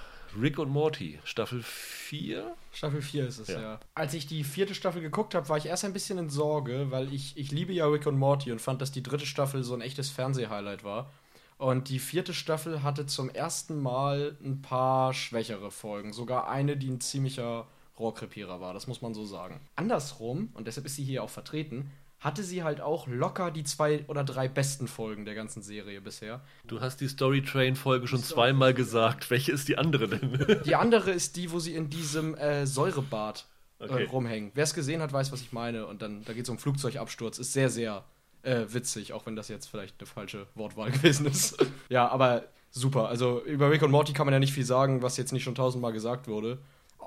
Rick 0.41 0.59
und 0.59 0.69
Morty, 0.69 1.21
Staffel 1.25 1.63
4? 1.63 2.57
Staffel 2.73 3.03
4 3.03 3.27
ist 3.29 3.39
es, 3.39 3.49
ja. 3.49 3.61
ja. 3.61 3.81
Als 3.95 4.15
ich 4.15 4.27
die 4.27 4.43
vierte 4.43 4.75
Staffel 4.75 5.01
geguckt 5.01 5.35
habe, 5.35 5.49
war 5.49 5.57
ich 5.57 5.67
erst 5.67 5.85
ein 5.85 5.93
bisschen 5.93 6.19
in 6.19 6.29
Sorge, 6.29 6.91
weil 6.91 7.13
ich, 7.13 7.37
ich 7.37 7.53
liebe 7.53 7.73
ja 7.73 7.87
Rick 7.87 8.07
und 8.07 8.19
Morty 8.19 8.51
und 8.51 8.61
fand, 8.61 8.83
dass 8.83 8.91
die 8.91 9.03
dritte 9.03 9.27
Staffel 9.27 9.63
so 9.63 9.75
ein 9.75 9.81
echtes 9.81 10.11
Fernsehhighlight 10.11 10.83
war. 10.83 11.11
Und 11.57 11.89
die 11.89 12.01
vierte 12.01 12.35
Staffel 12.35 12.83
hatte 12.83 13.07
zum 13.07 13.31
ersten 13.31 13.81
Mal 13.81 14.37
ein 14.45 14.61
paar 14.61 15.15
schwächere 15.15 15.71
Folgen. 15.71 16.13
Sogar 16.13 16.49
eine, 16.49 16.77
die 16.77 16.91
ein 16.91 17.01
ziemlicher 17.01 17.69
Rohrkrepierer 17.99 18.61
war, 18.61 18.75
das 18.75 18.89
muss 18.89 19.03
man 19.03 19.15
so 19.15 19.25
sagen. 19.25 19.61
Andersrum, 19.77 20.51
und 20.55 20.67
deshalb 20.67 20.85
ist 20.87 20.97
sie 20.97 21.05
hier 21.05 21.23
auch 21.23 21.31
vertreten, 21.31 21.93
hatte 22.25 22.43
sie 22.43 22.63
halt 22.63 22.81
auch 22.81 23.07
locker 23.07 23.51
die 23.51 23.65
zwei 23.65 24.03
oder 24.09 24.25
drei 24.25 24.49
besten 24.49 24.89
Folgen 24.89 25.27
der 25.27 25.35
ganzen 25.35 25.63
Serie 25.63 26.01
bisher. 26.01 26.41
Du 26.67 26.81
hast 26.81 27.03
die 27.03 27.09
Story 27.09 27.43
Train 27.43 27.77
Folge 27.77 28.09
schon 28.09 28.23
zweimal 28.23 28.73
gesagt. 28.73 29.31
Welche 29.31 29.53
ist 29.53 29.69
die 29.69 29.77
andere 29.77 30.09
denn? 30.09 30.63
Die 30.65 30.75
andere 30.75 31.11
ist 31.11 31.37
die, 31.37 31.53
wo 31.53 31.59
sie 31.59 31.75
in 31.75 31.91
diesem 31.91 32.35
äh, 32.35 32.67
Säurebad 32.67 33.47
äh, 33.79 33.85
okay. 33.85 34.05
rumhängen. 34.05 34.53
Wer 34.55 34.65
es 34.65 34.73
gesehen 34.73 35.03
hat, 35.03 35.13
weiß, 35.13 35.33
was 35.33 35.43
ich 35.43 35.53
meine. 35.53 35.87
Und 35.87 36.01
dann, 36.01 36.25
da 36.25 36.33
geht 36.33 36.45
es 36.45 36.49
um 36.49 36.57
Flugzeugabsturz. 36.57 37.39
Ist 37.39 37.53
sehr, 37.53 37.69
sehr 37.69 38.05
äh, 38.43 38.65
witzig, 38.71 39.13
auch 39.13 39.27
wenn 39.27 39.37
das 39.37 39.49
jetzt 39.49 39.67
vielleicht 39.67 40.01
eine 40.01 40.07
falsche 40.07 40.47
Wortwahl 40.55 40.91
gewesen 40.93 41.27
ist. 41.27 41.59
ja, 41.91 42.09
aber 42.09 42.45
super. 42.71 43.09
Also 43.09 43.45
über 43.45 43.71
Rick 43.71 43.83
und 43.83 43.91
Morty 43.91 44.15
kann 44.15 44.27
man 44.27 44.33
ja 44.33 44.41
nicht 44.41 44.55
viel 44.55 44.65
sagen, 44.65 45.03
was 45.03 45.19
jetzt 45.19 45.33
nicht 45.33 45.45
schon 45.45 45.55
tausendmal 45.55 45.93
gesagt 45.93 46.27
wurde 46.27 46.59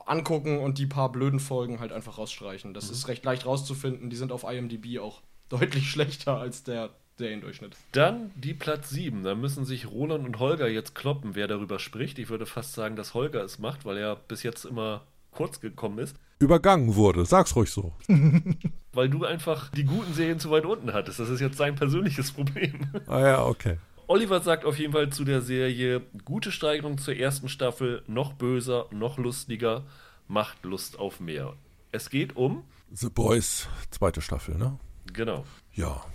angucken 0.07 0.59
und 0.59 0.77
die 0.77 0.85
paar 0.85 1.11
blöden 1.11 1.39
Folgen 1.39 1.79
halt 1.79 1.91
einfach 1.91 2.17
rausstreichen. 2.17 2.73
Das 2.73 2.87
mhm. 2.87 2.93
ist 2.93 3.07
recht 3.07 3.25
leicht 3.25 3.45
rauszufinden. 3.45 4.09
Die 4.09 4.15
sind 4.15 4.31
auf 4.31 4.43
IMDb 4.43 4.99
auch 4.99 5.21
deutlich 5.49 5.89
schlechter 5.89 6.37
als 6.37 6.63
der 6.63 6.89
Seriendurchschnitt. 7.17 7.75
Dann 7.91 8.31
die 8.35 8.53
Platz 8.53 8.89
7. 8.89 9.23
Da 9.23 9.35
müssen 9.35 9.65
sich 9.65 9.89
Roland 9.89 10.25
und 10.25 10.39
Holger 10.39 10.67
jetzt 10.67 10.95
kloppen, 10.95 11.35
wer 11.35 11.47
darüber 11.47 11.79
spricht. 11.79 12.19
Ich 12.19 12.29
würde 12.29 12.45
fast 12.45 12.73
sagen, 12.73 12.95
dass 12.95 13.13
Holger 13.13 13.43
es 13.43 13.59
macht, 13.59 13.85
weil 13.85 13.97
er 13.97 14.15
bis 14.15 14.43
jetzt 14.43 14.65
immer 14.65 15.01
kurz 15.31 15.59
gekommen 15.59 15.99
ist. 15.99 16.15
Übergangen 16.39 16.95
wurde, 16.95 17.25
sag's 17.25 17.55
ruhig 17.55 17.71
so. 17.71 17.93
weil 18.93 19.09
du 19.09 19.25
einfach 19.25 19.69
die 19.69 19.85
guten 19.85 20.13
Serien 20.13 20.39
zu 20.39 20.51
weit 20.51 20.65
unten 20.65 20.93
hattest. 20.93 21.19
Das 21.19 21.29
ist 21.29 21.39
jetzt 21.39 21.57
sein 21.57 21.75
persönliches 21.75 22.31
Problem. 22.33 22.87
Ah 23.07 23.21
ja, 23.21 23.45
okay. 23.45 23.77
Oliver 24.09 24.39
sagt 24.39 24.63
auf 24.63 24.79
jeden 24.79 24.93
Fall 24.93 25.09
zu 25.09 25.25
der 25.25 25.41
Serie: 25.41 26.01
gute 26.23 26.51
Steigerung 26.51 26.97
zur 26.97 27.15
ersten 27.15 27.49
Staffel, 27.49 28.03
noch 28.07 28.33
böser, 28.33 28.87
noch 28.91 29.17
lustiger, 29.17 29.83
macht 30.29 30.63
Lust 30.63 30.97
auf 30.97 31.19
mehr. 31.19 31.53
Es 31.91 32.09
geht 32.09 32.35
um 32.35 32.63
The 32.91 33.09
Boys, 33.09 33.67
zweite 33.91 34.21
Staffel, 34.21 34.57
ne? 34.57 34.79
Genau. 35.11 35.43
Ja, 35.73 36.05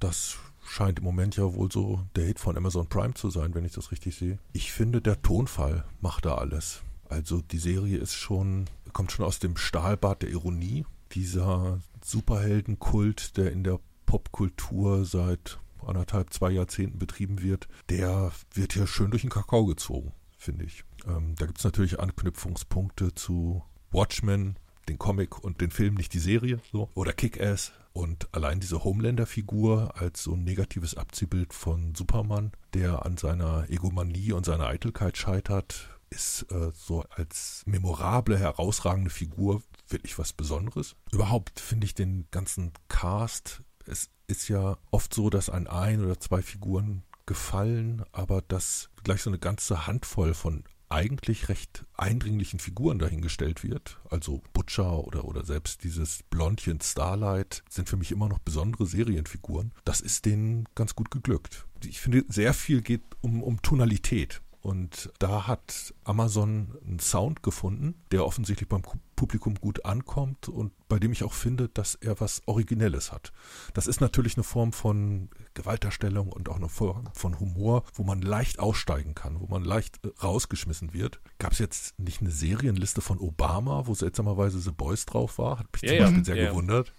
das 0.00 0.38
scheint 0.66 0.98
im 0.98 1.04
Moment 1.04 1.36
ja 1.36 1.54
wohl 1.54 1.70
so 1.70 2.00
der 2.16 2.24
Hit 2.24 2.40
von 2.40 2.56
Amazon 2.56 2.86
Prime 2.86 3.14
zu 3.14 3.28
sein, 3.28 3.54
wenn 3.54 3.66
ich 3.66 3.72
das 3.72 3.92
richtig 3.92 4.16
sehe. 4.16 4.38
Ich 4.54 4.72
finde, 4.72 5.02
der 5.02 5.20
Tonfall 5.20 5.84
macht 6.00 6.24
da 6.24 6.36
alles. 6.36 6.82
Also 7.08 7.42
die 7.42 7.58
Serie 7.58 7.98
ist 7.98 8.14
schon, 8.14 8.64
kommt 8.92 9.12
schon 9.12 9.26
aus 9.26 9.38
dem 9.38 9.58
Stahlbad 9.58 10.22
der 10.22 10.30
Ironie. 10.30 10.86
Dieser 11.12 11.80
Superheldenkult, 12.02 13.36
der 13.36 13.52
in 13.52 13.62
der 13.62 13.78
Popkultur 14.06 15.04
seit 15.04 15.58
anderthalb, 15.88 16.32
zwei 16.32 16.50
Jahrzehnten 16.50 16.98
betrieben 16.98 17.42
wird, 17.42 17.68
der 17.88 18.32
wird 18.54 18.72
hier 18.72 18.86
schön 18.86 19.10
durch 19.10 19.22
den 19.22 19.30
Kakao 19.30 19.66
gezogen, 19.66 20.12
finde 20.36 20.64
ich. 20.64 20.84
Ähm, 21.06 21.34
da 21.36 21.46
gibt 21.46 21.58
es 21.58 21.64
natürlich 21.64 22.00
Anknüpfungspunkte 22.00 23.14
zu 23.14 23.62
Watchmen, 23.90 24.58
den 24.88 24.98
Comic 24.98 25.42
und 25.42 25.60
den 25.60 25.70
Film, 25.70 25.94
nicht 25.94 26.14
die 26.14 26.20
Serie, 26.20 26.60
so. 26.70 26.90
Oder 26.94 27.12
Kick-Ass. 27.12 27.72
Und 27.92 28.28
allein 28.32 28.60
diese 28.60 28.84
Homelander-Figur 28.84 29.94
als 29.96 30.22
so 30.22 30.34
ein 30.34 30.44
negatives 30.44 30.96
Abziehbild 30.96 31.54
von 31.54 31.94
Superman, 31.94 32.52
der 32.74 33.06
an 33.06 33.16
seiner 33.16 33.68
Egomanie 33.70 34.32
und 34.32 34.44
seiner 34.44 34.66
Eitelkeit 34.66 35.16
scheitert, 35.16 35.88
ist 36.10 36.46
äh, 36.52 36.70
so 36.72 37.04
als 37.10 37.62
memorable, 37.66 38.38
herausragende 38.38 39.10
Figur 39.10 39.62
wirklich 39.88 40.18
was 40.18 40.32
Besonderes. 40.32 40.94
Überhaupt 41.10 41.58
finde 41.58 41.86
ich 41.86 41.94
den 41.94 42.26
ganzen 42.30 42.72
Cast 42.88 43.62
es 43.86 44.10
ist 44.26 44.48
ja 44.48 44.78
oft 44.90 45.14
so, 45.14 45.30
dass 45.30 45.50
an 45.50 45.66
ein 45.66 46.04
oder 46.04 46.18
zwei 46.20 46.42
Figuren 46.42 47.02
gefallen, 47.26 48.04
aber 48.12 48.42
dass 48.42 48.90
gleich 49.04 49.22
so 49.22 49.30
eine 49.30 49.38
ganze 49.38 49.86
Handvoll 49.86 50.34
von 50.34 50.64
eigentlich 50.88 51.48
recht 51.48 51.84
eindringlichen 51.94 52.60
Figuren 52.60 52.98
dahingestellt 52.98 53.64
wird. 53.64 54.00
Also 54.08 54.42
Butcher 54.52 55.04
oder, 55.04 55.24
oder 55.24 55.44
selbst 55.44 55.82
dieses 55.82 56.22
Blondchen 56.30 56.80
Starlight 56.80 57.64
sind 57.68 57.88
für 57.88 57.96
mich 57.96 58.12
immer 58.12 58.28
noch 58.28 58.38
besondere 58.38 58.86
Serienfiguren. 58.86 59.72
Das 59.84 60.00
ist 60.00 60.26
denen 60.26 60.68
ganz 60.74 60.94
gut 60.94 61.10
geglückt. 61.10 61.66
Ich 61.84 62.00
finde, 62.00 62.24
sehr 62.28 62.54
viel 62.54 62.82
geht 62.82 63.02
um, 63.20 63.42
um 63.42 63.60
Tonalität 63.62 64.42
Und 64.60 65.12
da 65.18 65.46
hat 65.46 65.94
Amazon 66.04 66.76
einen 66.84 66.98
Sound 67.00 67.42
gefunden, 67.42 67.94
der 68.12 68.24
offensichtlich 68.24 68.68
beim 68.68 68.82
Publikum 69.16 69.54
gut 69.56 69.84
ankommt 69.84 70.48
und 70.48 70.72
bei 70.88 70.98
dem 70.98 71.10
ich 71.12 71.24
auch 71.24 71.32
finde, 71.32 71.68
dass 71.70 71.94
er 71.96 72.20
was 72.20 72.42
Originelles 72.46 73.10
hat. 73.12 73.32
Das 73.74 73.86
ist 73.86 74.00
natürlich 74.00 74.36
eine 74.36 74.44
Form 74.44 74.72
von 74.72 75.30
Gewaltdarstellung 75.54 76.28
und 76.30 76.48
auch 76.48 76.56
eine 76.56 76.68
Form 76.68 77.08
von 77.14 77.40
Humor, 77.40 77.82
wo 77.94 78.02
man 78.04 78.20
leicht 78.22 78.58
aussteigen 78.60 79.14
kann, 79.14 79.40
wo 79.40 79.46
man 79.46 79.64
leicht 79.64 80.04
äh, 80.04 80.10
rausgeschmissen 80.22 80.92
wird. 80.92 81.20
Gab 81.38 81.52
es 81.52 81.58
jetzt 81.58 81.98
nicht 81.98 82.20
eine 82.20 82.30
Serienliste 82.30 83.00
von 83.00 83.18
Obama, 83.18 83.86
wo 83.86 83.94
seltsamerweise 83.94 84.60
The 84.60 84.70
Boys 84.72 85.06
drauf 85.06 85.38
war? 85.38 85.58
Hat 85.58 85.66
mich 85.72 85.82
Ja, 85.82 85.88
zum 85.88 85.96
ja. 85.98 86.04
Beispiel 86.04 86.24
sehr 86.24 86.36
Ja. 86.36 86.50
gewundert. 86.50 86.92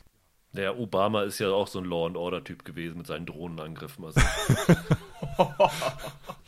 Der 0.57 0.77
Obama 0.79 1.21
ist 1.23 1.39
ja 1.39 1.49
auch 1.51 1.67
so 1.67 1.79
ein 1.79 1.85
Law 1.85 2.07
and 2.07 2.17
Order 2.17 2.43
Typ 2.43 2.65
gewesen 2.65 2.97
mit 2.97 3.07
seinen 3.07 3.25
Drohnenangriffen. 3.25 4.03
Also, 4.05 4.19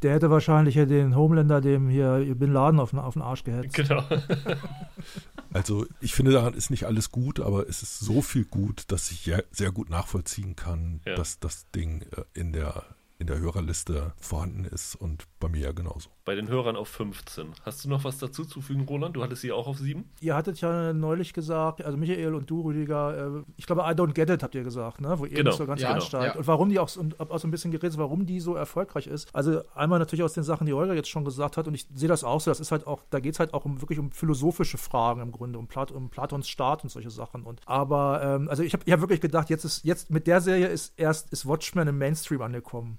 Der 0.02 0.14
hätte 0.14 0.30
wahrscheinlich 0.30 0.76
den 0.76 1.16
Homelander, 1.16 1.62
dem 1.62 1.90
hier 1.90 2.20
Bin 2.36 2.52
Laden 2.52 2.80
auf 2.80 2.90
den, 2.92 3.00
auf 3.00 3.14
den 3.14 3.22
Arsch 3.22 3.44
gehetzt. 3.44 3.74
genau. 3.76 4.04
Also 5.52 5.88
ich 6.00 6.14
finde, 6.14 6.32
daran 6.32 6.54
ist 6.54 6.70
nicht 6.70 6.84
alles 6.86 7.12
gut, 7.12 7.40
aber 7.40 7.68
es 7.68 7.82
ist 7.82 8.00
so 8.00 8.22
viel 8.22 8.46
gut, 8.46 8.84
dass 8.90 9.10
ich 9.10 9.32
sehr 9.50 9.72
gut 9.72 9.90
nachvollziehen 9.90 10.56
kann, 10.56 11.02
Ja. 11.08 11.16
dass 11.16 11.40
das 11.40 11.66
Ding 11.72 12.04
äh, 12.16 12.22
in 12.40 12.54
der, 12.54 12.84
in 13.20 13.28
der 13.28 13.40
Hörerliste 13.40 14.14
vorhanden 14.18 14.64
ist 14.64 14.96
und 14.96 15.26
bei 15.42 15.50
mir 15.50 15.60
ja 15.60 15.72
genauso. 15.74 16.10
Bei 16.24 16.36
den 16.36 16.48
Hörern 16.48 16.78
auf 16.78 16.88
15. 16.88 17.48
Hast 17.64 17.84
du 17.84 17.90
noch 17.90 18.06
was 18.06 18.18
dazu 18.18 18.46
zu 18.46 18.62
fügen, 18.62 18.86
Roland? 18.86 19.16
Du 19.18 19.22
hattest 19.22 19.42
sie 19.42 19.52
auch 19.52 19.68
auf 19.68 19.78
7? 19.78 20.10
Ihr 20.22 20.36
hattet 20.36 20.62
ja 20.62 20.94
neulich 20.94 21.34
gesagt, 21.34 21.84
also 21.84 21.98
Michael 21.98 22.34
und 22.34 22.50
du, 22.50 22.62
Rüdiger, 22.62 23.40
äh, 23.40 23.44
ich 23.58 23.66
glaube, 23.66 23.82
I 23.82 23.94
don't 23.94 24.14
get 24.14 24.30
it, 24.30 24.42
habt 24.42 24.56
ihr 24.56 24.64
gesagt, 24.64 25.02
ne? 25.02 25.20
wo 25.20 25.26
ihr 25.26 25.36
Genau, 25.36 25.50
nicht 25.50 25.58
so 25.58 25.66
ganz 25.66 25.82
ja, 25.82 25.94
einsteigt. 25.94 26.36
ja. 26.36 26.40
Und 26.40 26.48
warum 26.48 26.70
die 26.70 26.80
auch, 26.80 26.88
so- 26.88 27.02
und 27.02 27.20
hab 27.20 27.30
auch 27.32 27.40
so 27.40 27.48
ein 27.48 27.52
bisschen 27.52 27.72
geredet, 27.72 27.98
warum 27.98 28.26
die 28.26 28.40
so 28.40 28.56
erfolgreich 28.56 29.08
ist. 29.08 29.28
Also 29.36 29.64
einmal 29.76 30.00
natürlich 30.00 30.24
aus 30.24 30.34
den 30.34 30.44
Sachen, 30.44 30.66
die 30.66 30.74
Olga 30.74 30.94
jetzt 30.94 31.10
schon 31.10 31.26
gesagt 31.26 31.58
hat, 31.58 31.68
und 31.68 31.74
ich 31.74 31.88
sehe 31.94 32.08
das 32.08 32.24
auch 32.24 32.40
so, 32.40 32.50
das 32.52 32.62
ist 32.62 32.72
halt 32.72 32.88
auch, 32.88 33.04
da 33.10 33.20
geht 33.20 33.34
es 33.34 33.40
halt 33.40 33.54
auch 33.54 33.66
um 33.66 33.82
wirklich 33.82 34.00
um 34.00 34.12
philosophische 34.12 34.78
Fragen 34.78 35.20
im 35.20 35.34
Grunde, 35.34 35.60
um, 35.60 35.68
Plat 35.68 35.92
um 35.92 36.10
Platons 36.10 36.48
Staat 36.48 36.84
und 36.84 36.90
solche 36.90 37.10
Sachen. 37.12 37.44
Und 37.44 37.60
aber, 37.66 38.22
ähm, 38.24 38.48
also 38.50 38.64
ich 38.64 38.72
habe 38.72 38.84
ich 38.86 38.94
hab 38.94 39.02
wirklich 39.02 39.20
gedacht, 39.20 39.50
jetzt 39.50 39.66
ist, 39.66 39.84
jetzt 39.84 40.10
mit 40.10 40.26
der 40.26 40.40
Serie 40.40 40.68
ist 40.68 40.94
erst 40.96 41.34
ist 41.34 41.46
Watchmen 41.46 41.86
im 41.90 41.98
Mainstream 41.98 42.42
angekommen. 42.42 42.98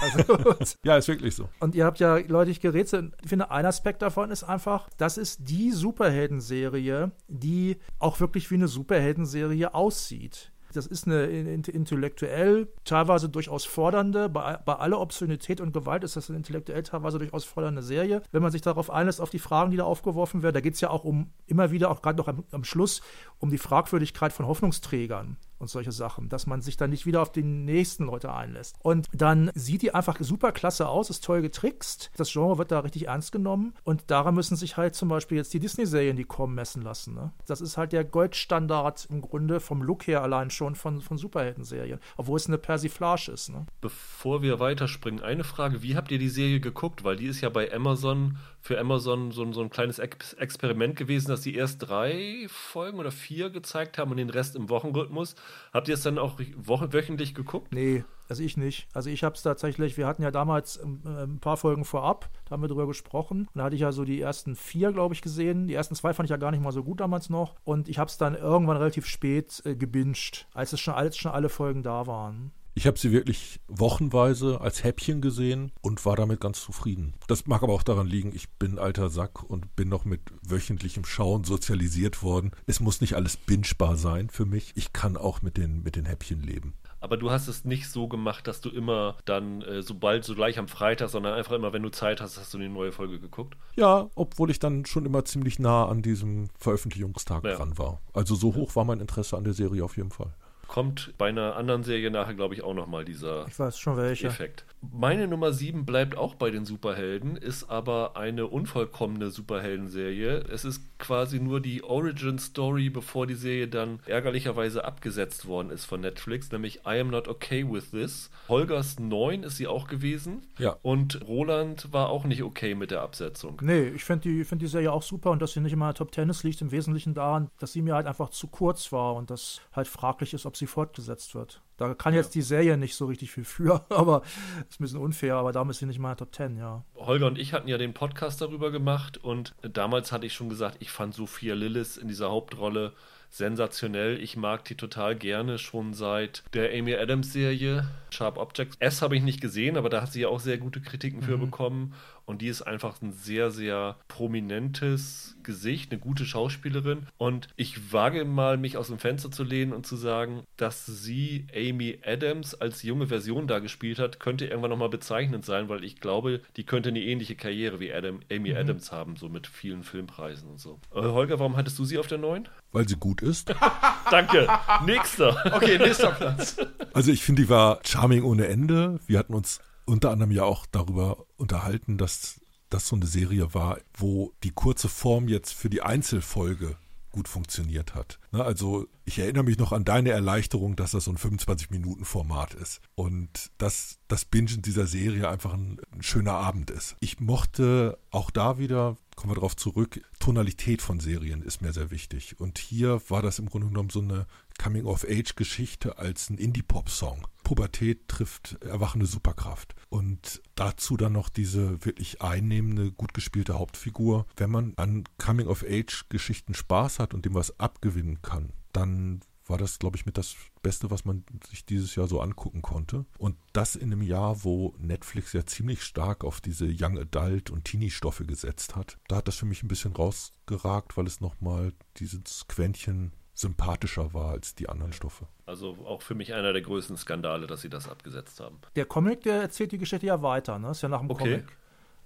Also, 0.00 0.54
Ja, 0.84 0.96
ist 0.96 1.08
wirklich 1.08 1.34
so. 1.34 1.48
und 1.60 1.74
ihr 1.74 1.84
habt 1.84 1.98
ja 1.98 2.20
deutlich 2.20 2.60
gerätselt. 2.60 3.14
Ich 3.22 3.28
finde, 3.28 3.50
ein 3.50 3.66
Aspekt 3.66 4.02
davon 4.02 4.30
ist 4.30 4.44
einfach, 4.44 4.88
das 4.96 5.18
ist 5.18 5.40
die 5.48 5.72
Superheldenserie, 5.72 7.12
die 7.28 7.76
auch 7.98 8.20
wirklich 8.20 8.50
wie 8.50 8.54
eine 8.56 8.68
Superheldenserie 8.68 9.74
aussieht. 9.74 10.50
Das 10.74 10.86
ist 10.86 11.06
eine 11.06 11.24
in- 11.26 11.64
intellektuell 11.64 12.66
teilweise 12.84 13.28
durchaus 13.28 13.66
fordernde, 13.66 14.30
bei, 14.30 14.56
bei 14.64 14.74
aller 14.74 15.00
Obszönität 15.00 15.60
und 15.60 15.74
Gewalt 15.74 16.02
ist 16.02 16.16
das 16.16 16.30
eine 16.30 16.38
intellektuell 16.38 16.82
teilweise 16.82 17.18
durchaus 17.18 17.44
fordernde 17.44 17.82
Serie. 17.82 18.22
Wenn 18.32 18.40
man 18.40 18.50
sich 18.52 18.62
darauf 18.62 18.88
einlässt, 18.90 19.20
auf 19.20 19.28
die 19.28 19.38
Fragen, 19.38 19.70
die 19.70 19.76
da 19.76 19.84
aufgeworfen 19.84 20.42
werden, 20.42 20.54
da 20.54 20.60
geht 20.60 20.72
es 20.72 20.80
ja 20.80 20.88
auch 20.88 21.04
um 21.04 21.30
immer 21.46 21.72
wieder, 21.72 21.90
auch 21.90 22.00
gerade 22.00 22.16
noch 22.16 22.28
am, 22.28 22.44
am 22.52 22.64
Schluss, 22.64 23.02
um 23.38 23.50
die 23.50 23.58
Fragwürdigkeit 23.58 24.32
von 24.32 24.46
Hoffnungsträgern 24.46 25.36
und 25.62 25.68
solche 25.68 25.92
Sachen, 25.92 26.28
dass 26.28 26.46
man 26.46 26.60
sich 26.60 26.76
dann 26.76 26.90
nicht 26.90 27.06
wieder 27.06 27.22
auf 27.22 27.32
die 27.32 27.42
nächsten 27.42 28.04
Leute 28.04 28.34
einlässt. 28.34 28.76
Und 28.82 29.08
dann 29.12 29.50
sieht 29.54 29.82
die 29.82 29.94
einfach 29.94 30.18
super 30.20 30.52
klasse 30.52 30.88
aus, 30.88 31.08
ist 31.08 31.24
toll 31.24 31.40
getrickst. 31.40 32.10
Das 32.16 32.32
Genre 32.32 32.58
wird 32.58 32.72
da 32.72 32.80
richtig 32.80 33.06
ernst 33.06 33.32
genommen 33.32 33.74
und 33.84 34.10
daran 34.10 34.34
müssen 34.34 34.56
sich 34.56 34.76
halt 34.76 34.94
zum 34.94 35.08
Beispiel 35.08 35.38
jetzt 35.38 35.54
die 35.54 35.60
Disney-Serien, 35.60 36.16
die 36.16 36.24
kommen, 36.24 36.54
messen 36.54 36.82
lassen. 36.82 37.14
Ne? 37.14 37.32
Das 37.46 37.60
ist 37.60 37.76
halt 37.76 37.92
der 37.92 38.04
Goldstandard 38.04 39.06
im 39.08 39.22
Grunde 39.22 39.60
vom 39.60 39.82
Look 39.82 40.06
her 40.06 40.22
allein 40.22 40.50
schon 40.50 40.74
von, 40.74 41.00
von 41.00 41.16
Superhelden-Serien, 41.16 42.00
obwohl 42.16 42.36
es 42.36 42.48
eine 42.48 42.58
Persiflage 42.58 43.30
ist. 43.30 43.50
Ne? 43.50 43.66
Bevor 43.80 44.42
wir 44.42 44.58
weiterspringen, 44.58 45.22
eine 45.22 45.44
Frage. 45.44 45.82
Wie 45.82 45.96
habt 45.96 46.10
ihr 46.10 46.18
die 46.18 46.28
Serie 46.28 46.60
geguckt? 46.60 47.04
Weil 47.04 47.16
die 47.16 47.26
ist 47.26 47.40
ja 47.40 47.48
bei 47.48 47.72
Amazon, 47.72 48.36
für 48.62 48.78
Amazon 48.78 49.32
so, 49.32 49.42
ein- 49.42 49.52
so 49.52 49.60
ein 49.60 49.70
kleines 49.70 49.98
Ex 49.98 50.32
Experiment 50.34 50.96
gewesen, 50.96 51.28
dass 51.28 51.40
die 51.42 51.54
erst 51.56 51.78
drei 51.88 52.46
Folgen 52.48 52.98
oder 53.00 53.10
vier 53.10 53.50
gezeigt 53.50 53.98
haben 53.98 54.12
und 54.12 54.16
den 54.18 54.30
Rest 54.30 54.54
im 54.56 54.68
Wochenrhythmus. 54.70 55.34
Habt 55.72 55.88
ihr 55.88 55.94
es 55.94 56.02
dann 56.02 56.16
auch 56.16 56.38
wöchentlich 56.38 57.34
geguckt? 57.34 57.72
Nee, 57.72 58.04
also 58.28 58.42
ich 58.42 58.56
nicht. 58.56 58.86
Also 58.94 59.10
ich 59.10 59.24
habe 59.24 59.34
es 59.34 59.42
tatsächlich, 59.42 59.96
wir 59.96 60.06
hatten 60.06 60.22
ja 60.22 60.30
damals 60.30 60.78
ähm, 60.82 61.00
ein 61.04 61.40
paar 61.40 61.56
Folgen 61.56 61.84
vorab, 61.84 62.30
da 62.46 62.52
haben 62.52 62.62
wir 62.62 62.68
drüber 62.68 62.86
gesprochen. 62.86 63.40
Und 63.52 63.58
da 63.58 63.64
hatte 63.64 63.74
ich 63.74 63.82
ja 63.82 63.90
so 63.92 64.04
die 64.04 64.20
ersten 64.20 64.54
vier, 64.54 64.92
glaube 64.92 65.14
ich, 65.14 65.22
gesehen. 65.22 65.66
Die 65.66 65.74
ersten 65.74 65.94
zwei 65.96 66.14
fand 66.14 66.26
ich 66.28 66.30
ja 66.30 66.36
gar 66.36 66.52
nicht 66.52 66.62
mal 66.62 66.72
so 66.72 66.84
gut 66.84 67.00
damals 67.00 67.30
noch. 67.30 67.56
Und 67.64 67.88
ich 67.88 67.98
habe 67.98 68.08
es 68.08 68.16
dann 68.16 68.34
irgendwann 68.36 68.76
relativ 68.76 69.06
spät 69.06 69.60
äh, 69.66 69.74
gebinged, 69.74 70.46
als 70.54 70.72
es 70.72 70.80
schon, 70.80 70.94
als 70.94 71.16
schon 71.18 71.32
alle 71.32 71.48
Folgen 71.48 71.82
da 71.82 72.06
waren. 72.06 72.52
Ich 72.74 72.86
habe 72.86 72.98
sie 72.98 73.12
wirklich 73.12 73.60
wochenweise 73.68 74.60
als 74.62 74.82
Häppchen 74.82 75.20
gesehen 75.20 75.72
und 75.82 76.04
war 76.06 76.16
damit 76.16 76.40
ganz 76.40 76.62
zufrieden. 76.62 77.14
Das 77.26 77.46
mag 77.46 77.62
aber 77.62 77.74
auch 77.74 77.82
daran 77.82 78.06
liegen, 78.06 78.32
ich 78.34 78.48
bin 78.50 78.78
alter 78.78 79.10
Sack 79.10 79.42
und 79.42 79.76
bin 79.76 79.90
noch 79.90 80.06
mit 80.06 80.20
wöchentlichem 80.42 81.04
Schauen 81.04 81.44
sozialisiert 81.44 82.22
worden. 82.22 82.52
Es 82.66 82.80
muss 82.80 83.02
nicht 83.02 83.14
alles 83.14 83.36
bingebar 83.36 83.96
sein 83.96 84.30
für 84.30 84.46
mich. 84.46 84.72
Ich 84.74 84.94
kann 84.94 85.18
auch 85.18 85.42
mit 85.42 85.58
den, 85.58 85.82
mit 85.82 85.96
den 85.96 86.06
Häppchen 86.06 86.40
leben. 86.42 86.72
Aber 87.00 87.16
du 87.16 87.30
hast 87.32 87.48
es 87.48 87.64
nicht 87.64 87.90
so 87.90 88.06
gemacht, 88.06 88.46
dass 88.46 88.60
du 88.60 88.70
immer 88.70 89.16
dann, 89.24 89.60
äh, 89.62 89.82
sobald, 89.82 90.24
so 90.24 90.36
gleich 90.36 90.58
am 90.58 90.68
Freitag, 90.68 91.10
sondern 91.10 91.34
einfach 91.34 91.52
immer, 91.52 91.72
wenn 91.72 91.82
du 91.82 91.90
Zeit 91.90 92.20
hast, 92.20 92.38
hast 92.38 92.54
du 92.54 92.58
eine 92.58 92.68
neue 92.68 92.92
Folge 92.92 93.18
geguckt. 93.18 93.56
Ja, 93.74 94.08
obwohl 94.14 94.50
ich 94.52 94.60
dann 94.60 94.86
schon 94.86 95.04
immer 95.04 95.24
ziemlich 95.24 95.58
nah 95.58 95.86
an 95.88 96.00
diesem 96.02 96.48
Veröffentlichungstag 96.58 97.44
Ja. 97.44 97.56
dran 97.56 97.76
war. 97.76 98.00
Also 98.14 98.36
so 98.36 98.54
hoch 98.54 98.76
war 98.76 98.84
mein 98.84 99.00
Interesse 99.00 99.36
an 99.36 99.42
der 99.44 99.52
Serie 99.52 99.84
auf 99.84 99.96
jeden 99.96 100.12
Fall. 100.12 100.32
Kommt 100.72 101.12
bei 101.18 101.28
einer 101.28 101.56
anderen 101.56 101.82
Serie 101.82 102.10
nachher, 102.10 102.32
glaube 102.32 102.54
ich, 102.54 102.62
auch 102.62 102.72
nochmal 102.72 103.04
dieser 103.04 103.46
Ich 103.46 103.58
weiß 103.58 103.78
schon 103.78 103.98
welche. 103.98 104.28
Effekt. 104.28 104.64
Meine 104.80 105.28
Nummer 105.28 105.52
7 105.52 105.84
bleibt 105.84 106.16
auch 106.16 106.34
bei 106.34 106.50
den 106.50 106.64
Superhelden, 106.64 107.36
ist 107.36 107.68
aber 107.68 108.16
eine 108.16 108.46
unvollkommene 108.46 109.30
Superheldenserie. 109.30 110.46
Es 110.50 110.64
ist 110.64 110.98
quasi 110.98 111.40
nur 111.40 111.60
die 111.60 111.84
Origin 111.84 112.38
Story, 112.38 112.88
bevor 112.88 113.26
die 113.26 113.34
Serie 113.34 113.68
dann 113.68 114.00
ärgerlicherweise 114.06 114.86
abgesetzt 114.86 115.46
worden 115.46 115.68
ist 115.68 115.84
von 115.84 116.00
Netflix, 116.00 116.50
nämlich 116.50 116.80
I 116.86 117.00
Am 117.00 117.10
Not 117.10 117.28
Okay 117.28 117.70
With 117.70 117.90
This. 117.90 118.30
Holgers 118.48 118.98
9 118.98 119.42
ist 119.42 119.58
sie 119.58 119.66
auch 119.66 119.88
gewesen. 119.88 120.40
Ja. 120.58 120.78
Und 120.80 121.20
Roland 121.28 121.92
war 121.92 122.08
auch 122.08 122.24
nicht 122.24 122.42
okay 122.42 122.74
mit 122.74 122.90
der 122.90 123.02
Absetzung. 123.02 123.60
Nee, 123.60 123.88
ich 123.88 124.04
finde 124.04 124.30
die, 124.30 124.44
find 124.44 124.62
die 124.62 124.68
Serie 124.68 124.90
auch 124.90 125.02
super 125.02 125.32
und 125.32 125.42
dass 125.42 125.52
sie 125.52 125.60
nicht 125.60 125.74
immer 125.74 125.84
in 125.84 125.90
der 125.90 125.96
Top 125.96 126.12
Tennis 126.12 126.44
liegt, 126.44 126.62
im 126.62 126.72
Wesentlichen 126.72 127.12
daran, 127.12 127.50
dass 127.58 127.74
sie 127.74 127.82
mir 127.82 127.94
halt 127.94 128.06
einfach 128.06 128.30
zu 128.30 128.46
kurz 128.46 128.90
war 128.90 129.14
und 129.14 129.28
das 129.28 129.60
halt 129.72 129.86
fraglich 129.86 130.32
ist, 130.32 130.46
ob 130.46 130.56
sie 130.56 130.61
fortgesetzt 130.66 131.34
wird. 131.34 131.62
Da 131.76 131.94
kann 131.94 132.14
jetzt 132.14 132.34
die 132.34 132.42
Serie 132.42 132.76
nicht 132.76 132.94
so 132.94 133.06
richtig 133.06 133.30
viel 133.30 133.44
für, 133.44 133.84
aber 133.90 134.22
ist 134.68 134.80
ein 134.80 134.84
bisschen 134.84 135.00
unfair, 135.00 135.36
aber 135.36 135.52
darum 135.52 135.70
ist 135.70 135.78
sie 135.78 135.86
nicht 135.86 135.98
mal 135.98 136.12
in 136.12 136.16
der 136.16 136.26
Top 136.26 136.32
Ten, 136.32 136.56
ja. 136.56 136.84
Holger 136.96 137.26
und 137.26 137.38
ich 137.38 137.52
hatten 137.52 137.68
ja 137.68 137.78
den 137.78 137.94
Podcast 137.94 138.40
darüber 138.40 138.70
gemacht 138.70 139.18
und 139.18 139.54
damals 139.62 140.12
hatte 140.12 140.26
ich 140.26 140.34
schon 140.34 140.48
gesagt, 140.48 140.76
ich 140.80 140.90
fand 140.90 141.14
Sophia 141.14 141.54
Lillis 141.54 141.96
in 141.96 142.08
dieser 142.08 142.30
Hauptrolle 142.30 142.92
sensationell. 143.32 144.22
Ich 144.22 144.36
mag 144.36 144.64
die 144.66 144.74
total 144.74 145.16
gerne 145.16 145.58
schon 145.58 145.94
seit 145.94 146.44
der 146.52 146.70
Amy 146.78 146.94
Adams 146.94 147.32
Serie 147.32 147.88
Sharp 148.10 148.36
Objects. 148.36 148.76
S 148.78 149.00
habe 149.00 149.16
ich 149.16 149.22
nicht 149.22 149.40
gesehen, 149.40 149.76
aber 149.76 149.88
da 149.88 150.02
hat 150.02 150.12
sie 150.12 150.20
ja 150.20 150.28
auch 150.28 150.38
sehr 150.38 150.58
gute 150.58 150.82
Kritiken 150.82 151.22
für 151.22 151.38
bekommen 151.38 151.94
und 152.32 152.40
die 152.40 152.48
ist 152.48 152.62
einfach 152.62 153.02
ein 153.02 153.12
sehr, 153.12 153.50
sehr 153.50 153.96
prominentes 154.08 155.36
Gesicht, 155.42 155.92
eine 155.92 156.00
gute 156.00 156.24
Schauspielerin 156.24 157.06
und 157.18 157.48
ich 157.56 157.92
wage 157.92 158.24
mal, 158.24 158.56
mich 158.56 158.78
aus 158.78 158.86
dem 158.86 158.98
Fenster 158.98 159.30
zu 159.30 159.44
lehnen 159.44 159.74
und 159.74 159.86
zu 159.86 159.96
sagen, 159.96 160.44
dass 160.56 160.86
sie 160.86 161.46
Amy 161.54 161.98
Adams 162.02 162.54
als 162.54 162.82
junge 162.82 163.08
Version 163.08 163.46
da 163.46 163.58
gespielt 163.58 163.98
hat, 163.98 164.18
könnte 164.18 164.46
irgendwann 164.46 164.70
nochmal 164.70 164.88
bezeichnend 164.88 165.44
sein, 165.44 165.68
weil 165.68 165.84
ich 165.84 166.00
glaube, 166.00 166.40
die 166.56 166.64
könnte 166.64 166.88
eine 166.88 167.02
ähnliche 167.02 167.36
Karriere 167.36 167.80
wie 167.80 167.92
Adam, 167.92 168.20
Amy 168.30 168.54
Adams 168.54 168.92
haben, 168.92 169.16
so 169.16 169.28
mit 169.28 169.46
vielen 169.46 169.82
Filmpreisen 169.82 170.48
und 170.48 170.58
so. 170.58 170.80
Äh, 170.94 171.02
Holger, 171.02 171.38
warum 171.38 171.56
hattest 171.56 171.78
du 171.78 171.84
sie 171.84 171.98
auf 171.98 172.06
der 172.06 172.18
neuen? 172.18 172.48
Weil 172.72 172.88
sie 172.88 172.96
gut 172.96 173.20
ist. 173.20 173.54
Danke. 174.10 174.48
Nächster. 174.86 175.36
Okay, 175.52 175.76
nächster 175.76 176.12
Platz. 176.12 176.56
Also 176.94 177.10
ich 177.10 177.22
finde, 177.22 177.40
die 177.40 177.48
war 177.48 177.80
charming 177.86 178.22
ohne 178.22 178.48
Ende. 178.48 179.00
Wir 179.06 179.18
hatten 179.18 179.32
uns 179.32 179.62
unter 179.84 180.10
anderem 180.10 180.30
ja 180.30 180.44
auch 180.44 180.66
darüber 180.66 181.26
unterhalten, 181.36 181.98
dass 181.98 182.40
das 182.68 182.88
so 182.88 182.96
eine 182.96 183.06
Serie 183.06 183.54
war, 183.54 183.78
wo 183.94 184.32
die 184.42 184.50
kurze 184.50 184.88
Form 184.88 185.28
jetzt 185.28 185.52
für 185.52 185.68
die 185.68 185.82
Einzelfolge 185.82 186.76
gut 187.12 187.28
funktioniert 187.28 187.94
hat. 187.94 188.18
Ne, 188.32 188.42
also 188.42 188.88
ich 189.04 189.18
erinnere 189.18 189.44
mich 189.44 189.58
noch 189.58 189.72
an 189.72 189.84
deine 189.84 190.10
Erleichterung, 190.10 190.74
dass 190.76 190.92
das 190.92 191.04
so 191.04 191.12
ein 191.12 191.18
25-Minuten-Format 191.18 192.54
ist 192.54 192.80
und 192.94 193.50
dass 193.58 193.98
das 194.08 194.24
Bingen 194.24 194.62
dieser 194.62 194.86
Serie 194.86 195.28
einfach 195.28 195.52
ein, 195.52 195.78
ein 195.92 196.02
schöner 196.02 196.32
Abend 196.32 196.70
ist. 196.70 196.96
Ich 197.00 197.20
mochte 197.20 197.98
auch 198.10 198.30
da 198.30 198.58
wieder, 198.58 198.96
kommen 199.14 199.30
wir 199.30 199.36
darauf 199.36 199.56
zurück, 199.56 200.00
Tonalität 200.18 200.80
von 200.80 201.00
Serien 201.00 201.42
ist 201.42 201.60
mir 201.60 201.72
sehr 201.72 201.90
wichtig. 201.90 202.40
Und 202.40 202.58
hier 202.58 203.00
war 203.08 203.22
das 203.22 203.38
im 203.38 203.50
Grunde 203.50 203.68
genommen 203.68 203.90
so 203.90 204.00
eine 204.00 204.26
Coming-of-Age-Geschichte 204.58 205.98
als 205.98 206.30
ein 206.30 206.38
Indie-Pop-Song. 206.38 207.26
Pubertät 207.44 208.08
trifft 208.08 208.56
erwachende 208.62 209.06
Superkraft. 209.06 209.74
Und 209.88 210.42
dazu 210.54 210.96
dann 210.96 211.12
noch 211.12 211.28
diese 211.28 211.84
wirklich 211.84 212.22
einnehmende, 212.22 212.92
gut 212.92 213.14
gespielte 213.14 213.58
Hauptfigur. 213.58 214.26
Wenn 214.36 214.50
man 214.50 214.72
an 214.76 215.04
Coming-of-Age-Geschichten 215.18 216.54
Spaß 216.54 216.98
hat 216.98 217.14
und 217.14 217.24
dem 217.24 217.34
was 217.34 217.58
abgewinnen 217.58 218.22
kann, 218.22 218.52
dann 218.72 219.20
war 219.46 219.58
das, 219.58 219.78
glaube 219.78 219.96
ich, 219.96 220.06
mit 220.06 220.16
das 220.16 220.34
Beste, 220.62 220.90
was 220.90 221.04
man 221.04 221.24
sich 221.48 221.66
dieses 221.66 221.94
Jahr 221.94 222.08
so 222.08 222.20
angucken 222.20 222.62
konnte. 222.62 223.04
Und 223.18 223.36
das 223.52 223.76
in 223.76 223.92
einem 223.92 224.02
Jahr, 224.02 224.44
wo 224.44 224.74
Netflix 224.78 225.32
ja 225.32 225.44
ziemlich 225.44 225.82
stark 225.82 226.24
auf 226.24 226.40
diese 226.40 226.66
Young 226.66 226.98
Adult 226.98 227.50
und 227.50 227.64
Teenie-Stoffe 227.64 228.24
gesetzt 228.24 228.76
hat. 228.76 228.98
Da 229.08 229.16
hat 229.16 229.28
das 229.28 229.36
für 229.36 229.46
mich 229.46 229.62
ein 229.62 229.68
bisschen 229.68 229.92
rausgeragt, 229.92 230.96
weil 230.96 231.06
es 231.06 231.20
nochmal 231.20 231.72
dieses 231.96 232.46
Quäntchen 232.48 233.12
sympathischer 233.34 234.12
war 234.14 234.30
als 234.30 234.54
die 234.54 234.68
anderen 234.68 234.92
Stoffe. 234.92 235.26
Also 235.46 235.76
auch 235.84 236.02
für 236.02 236.14
mich 236.14 236.34
einer 236.34 236.52
der 236.52 236.62
größten 236.62 236.96
Skandale, 236.96 237.46
dass 237.46 237.62
sie 237.62 237.70
das 237.70 237.88
abgesetzt 237.88 238.40
haben. 238.40 238.58
Der 238.76 238.84
Comic, 238.84 239.22
der 239.22 239.42
erzählt 239.42 239.72
die 239.72 239.78
Geschichte 239.78 240.06
ja 240.06 240.22
weiter, 240.22 240.58
ne? 240.58 240.70
Ist 240.70 240.82
ja 240.82 240.88
nach 240.88 241.00
dem 241.00 241.10
okay. 241.10 241.36
Comic 241.36 241.56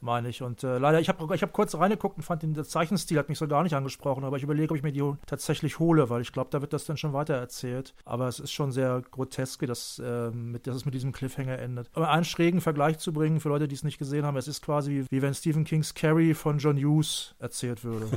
meine 0.00 0.28
ich. 0.28 0.42
Und 0.42 0.64
äh, 0.64 0.78
leider, 0.78 1.00
ich 1.00 1.08
habe 1.08 1.34
ich 1.34 1.42
hab 1.42 1.52
kurz 1.52 1.74
reingeguckt 1.74 2.16
und 2.16 2.22
fand 2.22 2.42
den 2.42 2.54
der 2.54 2.64
Zeichenstil 2.64 3.18
hat 3.18 3.28
mich 3.28 3.38
so 3.38 3.48
gar 3.48 3.62
nicht 3.62 3.74
angesprochen, 3.74 4.24
aber 4.24 4.36
ich 4.36 4.42
überlege, 4.42 4.70
ob 4.70 4.76
ich 4.76 4.82
mir 4.82 4.92
die 4.92 5.12
tatsächlich 5.26 5.78
hole, 5.78 6.10
weil 6.10 6.22
ich 6.22 6.32
glaube, 6.32 6.50
da 6.50 6.60
wird 6.60 6.72
das 6.72 6.84
dann 6.84 6.96
schon 6.96 7.12
weiter 7.12 7.34
erzählt. 7.34 7.94
Aber 8.04 8.28
es 8.28 8.38
ist 8.38 8.52
schon 8.52 8.72
sehr 8.72 9.02
grotesk, 9.10 9.66
dass, 9.66 9.98
äh, 9.98 10.30
mit, 10.30 10.66
dass 10.66 10.76
es 10.76 10.84
mit 10.84 10.94
diesem 10.94 11.12
Cliffhanger 11.12 11.58
endet. 11.58 11.90
Aber 11.94 12.10
einen 12.10 12.24
schrägen 12.24 12.60
Vergleich 12.60 12.98
zu 12.98 13.12
bringen 13.12 13.40
für 13.40 13.48
Leute, 13.48 13.68
die 13.68 13.74
es 13.74 13.84
nicht 13.84 13.98
gesehen 13.98 14.24
haben, 14.24 14.36
es 14.36 14.48
ist 14.48 14.62
quasi 14.62 14.90
wie, 14.90 15.06
wie 15.10 15.22
wenn 15.22 15.34
Stephen 15.34 15.64
Kings 15.64 15.94
Carrie 15.94 16.34
von 16.34 16.58
John 16.58 16.76
Hughes 16.76 17.34
erzählt 17.38 17.84
würde. 17.84 18.08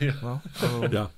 ja. 0.00 0.14
Ja? 0.24 0.40
Also, 0.62 0.84
ja. 0.84 1.10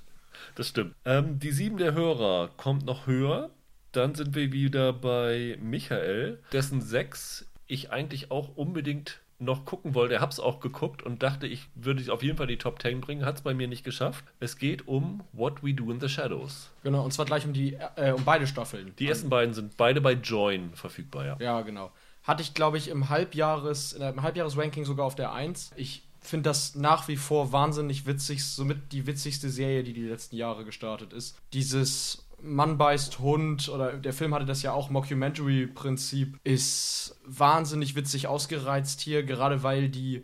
Das 0.55 0.69
stimmt. 0.69 0.95
Ähm, 1.05 1.39
die 1.39 1.51
sieben 1.51 1.77
der 1.77 1.93
Hörer 1.93 2.49
kommt 2.57 2.85
noch 2.85 3.07
höher. 3.07 3.49
Dann 3.91 4.15
sind 4.15 4.35
wir 4.35 4.51
wieder 4.51 4.93
bei 4.93 5.57
Michael, 5.61 6.39
dessen 6.51 6.81
sechs 6.81 7.47
ich 7.67 7.91
eigentlich 7.91 8.31
auch 8.31 8.55
unbedingt 8.55 9.19
noch 9.39 9.65
gucken 9.65 9.93
wollte, 9.93 10.19
habe 10.19 10.31
es 10.31 10.39
auch 10.39 10.59
geguckt 10.59 11.03
und 11.03 11.21
dachte, 11.21 11.45
ich 11.45 11.69
würde 11.75 12.11
auf 12.11 12.23
jeden 12.23 12.37
Fall 12.37 12.47
die 12.47 12.57
Top 12.57 12.81
10 12.81 13.01
bringen, 13.01 13.25
hat 13.25 13.35
es 13.35 13.41
bei 13.41 13.53
mir 13.53 13.67
nicht 13.67 13.83
geschafft. 13.83 14.25
Es 14.39 14.57
geht 14.57 14.87
um 14.87 15.23
What 15.31 15.63
We 15.63 15.73
Do 15.73 15.91
in 15.91 15.99
the 15.99 16.09
Shadows. 16.09 16.71
Genau, 16.83 17.03
und 17.03 17.11
zwar 17.11 17.25
gleich 17.25 17.45
um 17.45 17.53
die 17.53 17.77
äh, 17.95 18.13
um 18.13 18.23
beide 18.25 18.47
Staffeln. 18.47 18.93
Die 18.97 19.07
ersten 19.07 19.29
beiden 19.29 19.53
sind 19.53 19.77
beide 19.77 20.01
bei 20.01 20.13
Join 20.13 20.73
verfügbar, 20.73 21.25
ja. 21.25 21.37
Ja, 21.39 21.61
genau. 21.61 21.91
Hatte 22.23 22.41
ich, 22.41 22.53
glaube 22.53 22.77
ich, 22.77 22.89
im 22.89 23.09
Halbjahres, 23.09 23.93
im 23.93 24.21
Halbjahresranking 24.21 24.85
sogar 24.85 25.05
auf 25.05 25.15
der 25.15 25.31
1. 25.31 25.71
Ich 25.75 26.06
finde 26.29 26.49
das 26.49 26.75
nach 26.75 27.07
wie 27.07 27.17
vor 27.17 27.51
wahnsinnig 27.51 28.05
witzig, 28.05 28.45
somit 28.45 28.91
die 28.91 29.07
witzigste 29.07 29.49
Serie, 29.49 29.83
die 29.83 29.93
die 29.93 30.07
letzten 30.07 30.35
Jahre 30.35 30.65
gestartet 30.65 31.13
ist. 31.13 31.37
Dieses 31.53 32.27
Mann 32.41 32.77
beißt 32.77 33.19
Hund 33.19 33.69
oder 33.69 33.93
der 33.93 34.13
Film 34.13 34.33
hatte 34.33 34.45
das 34.45 34.61
ja 34.61 34.71
auch, 34.71 34.89
Mockumentary-Prinzip, 34.89 36.39
ist 36.43 37.19
wahnsinnig 37.25 37.95
witzig 37.95 38.27
ausgereizt 38.27 39.01
hier, 39.01 39.23
gerade 39.23 39.63
weil 39.63 39.89
die 39.89 40.23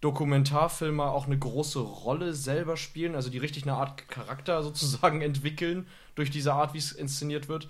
Dokumentarfilme 0.00 1.04
auch 1.04 1.26
eine 1.26 1.38
große 1.38 1.80
Rolle 1.80 2.32
selber 2.32 2.76
spielen, 2.78 3.14
also 3.14 3.28
die 3.28 3.38
richtig 3.38 3.64
eine 3.64 3.74
Art 3.74 4.08
Charakter 4.08 4.62
sozusagen 4.62 5.20
entwickeln 5.20 5.86
durch 6.14 6.30
diese 6.30 6.54
Art, 6.54 6.74
wie 6.74 6.78
es 6.78 6.92
inszeniert 6.92 7.48
wird. 7.48 7.68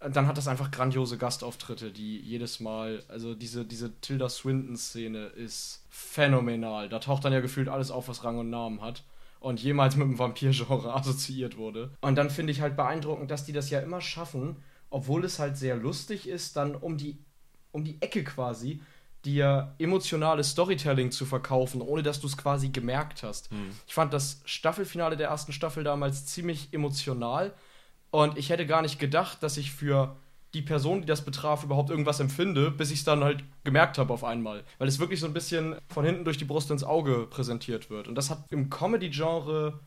Dann 0.00 0.26
hat 0.26 0.38
das 0.38 0.48
einfach 0.48 0.70
grandiose 0.70 1.18
Gastauftritte, 1.18 1.90
die 1.90 2.18
jedes 2.20 2.60
Mal, 2.60 3.04
also 3.08 3.34
diese, 3.34 3.64
diese 3.66 3.92
Tilda 4.00 4.28
Swinton-Szene 4.30 5.26
ist 5.26 5.79
phänomenal. 5.90 6.88
Da 6.88 7.00
taucht 7.00 7.24
dann 7.24 7.32
ja 7.32 7.40
gefühlt 7.40 7.68
alles 7.68 7.90
auf, 7.90 8.08
was 8.08 8.24
Rang 8.24 8.38
und 8.38 8.48
Namen 8.48 8.80
hat 8.80 9.04
und 9.40 9.60
jemals 9.60 9.96
mit 9.96 10.06
dem 10.06 10.18
Vampir-Genre 10.18 10.94
assoziiert 10.94 11.56
wurde. 11.56 11.90
Und 12.00 12.16
dann 12.16 12.30
finde 12.30 12.52
ich 12.52 12.60
halt 12.60 12.76
beeindruckend, 12.76 13.30
dass 13.30 13.44
die 13.44 13.52
das 13.52 13.70
ja 13.70 13.80
immer 13.80 14.00
schaffen, 14.00 14.56
obwohl 14.88 15.24
es 15.24 15.38
halt 15.38 15.56
sehr 15.56 15.76
lustig 15.76 16.28
ist, 16.28 16.56
dann 16.56 16.74
um 16.74 16.96
die, 16.96 17.18
um 17.72 17.84
die 17.84 18.00
Ecke 18.00 18.24
quasi 18.24 18.80
dir 19.24 19.74
emotionales 19.78 20.50
Storytelling 20.50 21.10
zu 21.10 21.26
verkaufen, 21.26 21.82
ohne 21.82 22.02
dass 22.02 22.20
du 22.20 22.26
es 22.26 22.38
quasi 22.38 22.70
gemerkt 22.70 23.22
hast. 23.22 23.50
Hm. 23.50 23.70
Ich 23.86 23.92
fand 23.92 24.14
das 24.14 24.40
Staffelfinale 24.46 25.16
der 25.16 25.28
ersten 25.28 25.52
Staffel 25.52 25.84
damals 25.84 26.24
ziemlich 26.26 26.72
emotional 26.72 27.52
und 28.10 28.38
ich 28.38 28.48
hätte 28.48 28.66
gar 28.66 28.82
nicht 28.82 28.98
gedacht, 28.98 29.42
dass 29.42 29.56
ich 29.56 29.72
für 29.72 30.16
die 30.54 30.62
Person, 30.62 31.00
die 31.00 31.06
das 31.06 31.24
betraf, 31.24 31.64
überhaupt 31.64 31.90
irgendwas 31.90 32.20
empfinde, 32.20 32.70
bis 32.70 32.90
ich 32.90 33.00
es 33.00 33.04
dann 33.04 33.22
halt 33.22 33.44
gemerkt 33.64 33.98
habe 33.98 34.12
auf 34.12 34.24
einmal. 34.24 34.64
Weil 34.78 34.88
es 34.88 34.98
wirklich 34.98 35.20
so 35.20 35.26
ein 35.26 35.32
bisschen 35.32 35.76
von 35.88 36.04
hinten 36.04 36.24
durch 36.24 36.38
die 36.38 36.44
Brust 36.44 36.70
ins 36.70 36.84
Auge 36.84 37.26
präsentiert 37.28 37.90
wird. 37.90 38.08
Und 38.08 38.16
das 38.16 38.30
hat 38.30 38.44
im 38.50 38.68
Comedy-Genre 38.68 39.78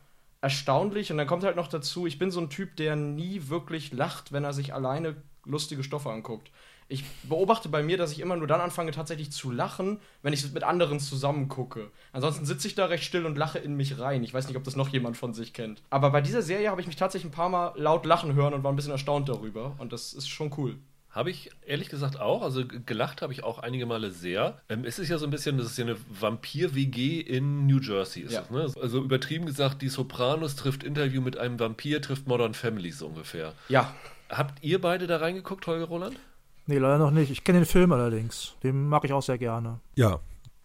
erstaunlich. 0.41 1.11
Und 1.11 1.18
dann 1.18 1.28
kommt 1.28 1.43
halt 1.43 1.55
noch 1.55 1.68
dazu, 1.68 2.07
ich 2.07 2.18
bin 2.18 2.32
so 2.32 2.39
ein 2.39 2.49
Typ, 2.49 2.76
der 2.78 2.95
nie 2.95 3.49
wirklich 3.49 3.91
lacht, 3.91 4.32
wenn 4.32 4.43
er 4.43 4.53
sich 4.53 4.74
alleine 4.74 5.16
lustige 5.45 5.84
Stoffe 5.84 6.09
anguckt 6.09 6.51
ich 6.88 7.03
beobachte 7.23 7.69
bei 7.69 7.84
mir, 7.84 7.97
dass 7.97 8.11
ich 8.11 8.19
immer 8.19 8.36
nur 8.36 8.47
dann 8.47 8.61
anfange, 8.61 8.91
tatsächlich 8.91 9.31
zu 9.31 9.51
lachen, 9.51 9.99
wenn 10.21 10.34
ich 10.34 10.51
mit 10.53 10.63
anderen 10.63 10.99
zusammen 10.99 11.47
gucke. 11.47 11.91
Ansonsten 12.11 12.45
sitze 12.45 12.67
ich 12.67 12.75
da 12.75 12.86
recht 12.86 13.03
still 13.03 13.25
und 13.25 13.38
lache 13.38 13.59
in 13.59 13.75
mich 13.75 13.99
rein. 13.99 14.23
Ich 14.23 14.34
weiß 14.34 14.47
nicht, 14.47 14.57
ob 14.57 14.63
das 14.63 14.75
noch 14.75 14.89
jemand 14.89 15.17
von 15.17 15.34
sich 15.34 15.53
kennt. 15.53 15.81
Aber 15.89 16.11
bei 16.11 16.21
dieser 16.21 16.41
Serie 16.41 16.69
habe 16.69 16.81
ich 16.81 16.88
mich 16.88 16.95
tatsächlich 16.95 17.31
ein 17.31 17.36
paar 17.36 17.49
Mal 17.49 17.73
laut 17.75 18.05
lachen 18.05 18.34
hören 18.34 18.53
und 18.53 18.63
war 18.63 18.71
ein 18.71 18.75
bisschen 18.75 18.91
erstaunt 18.91 19.29
darüber. 19.29 19.75
Und 19.77 19.93
das 19.93 20.13
ist 20.13 20.29
schon 20.29 20.51
cool. 20.57 20.77
Habe 21.13 21.29
ich 21.29 21.51
ehrlich 21.67 21.89
gesagt 21.89 22.19
auch. 22.19 22.41
Also 22.41 22.63
gelacht 22.65 23.21
habe 23.21 23.34
ich 23.34 23.43
auch 23.43 23.59
einige 23.59 23.86
Male 23.86 24.09
sehr. 24.09 24.59
Ähm, 24.67 24.84
es 24.84 24.97
ist 24.97 25.09
ja 25.09 25.19
so 25.19 25.25
ein 25.25 25.29
bisschen, 25.29 25.59
das 25.59 25.67
ist 25.67 25.77
ja 25.77 25.86
eine 25.86 25.95
Vampir-WG 26.09 27.19
in 27.19 27.67
New 27.67 27.79
Jersey. 27.79 28.25
Ja. 28.27 28.41
Es, 28.41 28.49
ne? 28.49 28.73
Also 28.81 29.03
übertrieben 29.03 29.45
gesagt, 29.45 29.84
die 29.84 29.89
Sopranos 29.89 30.55
trifft 30.55 30.84
Interview 30.84 31.21
mit 31.21 31.38
einem 31.38 31.59
Vampir, 31.59 32.01
trifft 32.01 32.27
Modern 32.27 32.55
Families 32.55 32.97
so 32.97 33.07
ungefähr. 33.07 33.53
Ja. 33.69 33.93
Habt 34.29 34.63
ihr 34.63 34.81
beide 34.81 35.05
da 35.05 35.17
reingeguckt, 35.17 35.67
Holger 35.67 35.86
Roland? 35.86 36.17
Nee, 36.66 36.78
leider 36.78 36.97
noch 36.97 37.11
nicht. 37.11 37.30
Ich 37.32 37.43
kenne 37.43 37.59
den 37.59 37.66
Film 37.66 37.91
allerdings. 37.91 38.53
Den 38.64 38.88
mag 38.88 39.03
ich 39.03 39.14
auch 39.14 39.24
sehr 39.24 39.38
gerne. 39.38 39.80
Ja, 39.95 40.20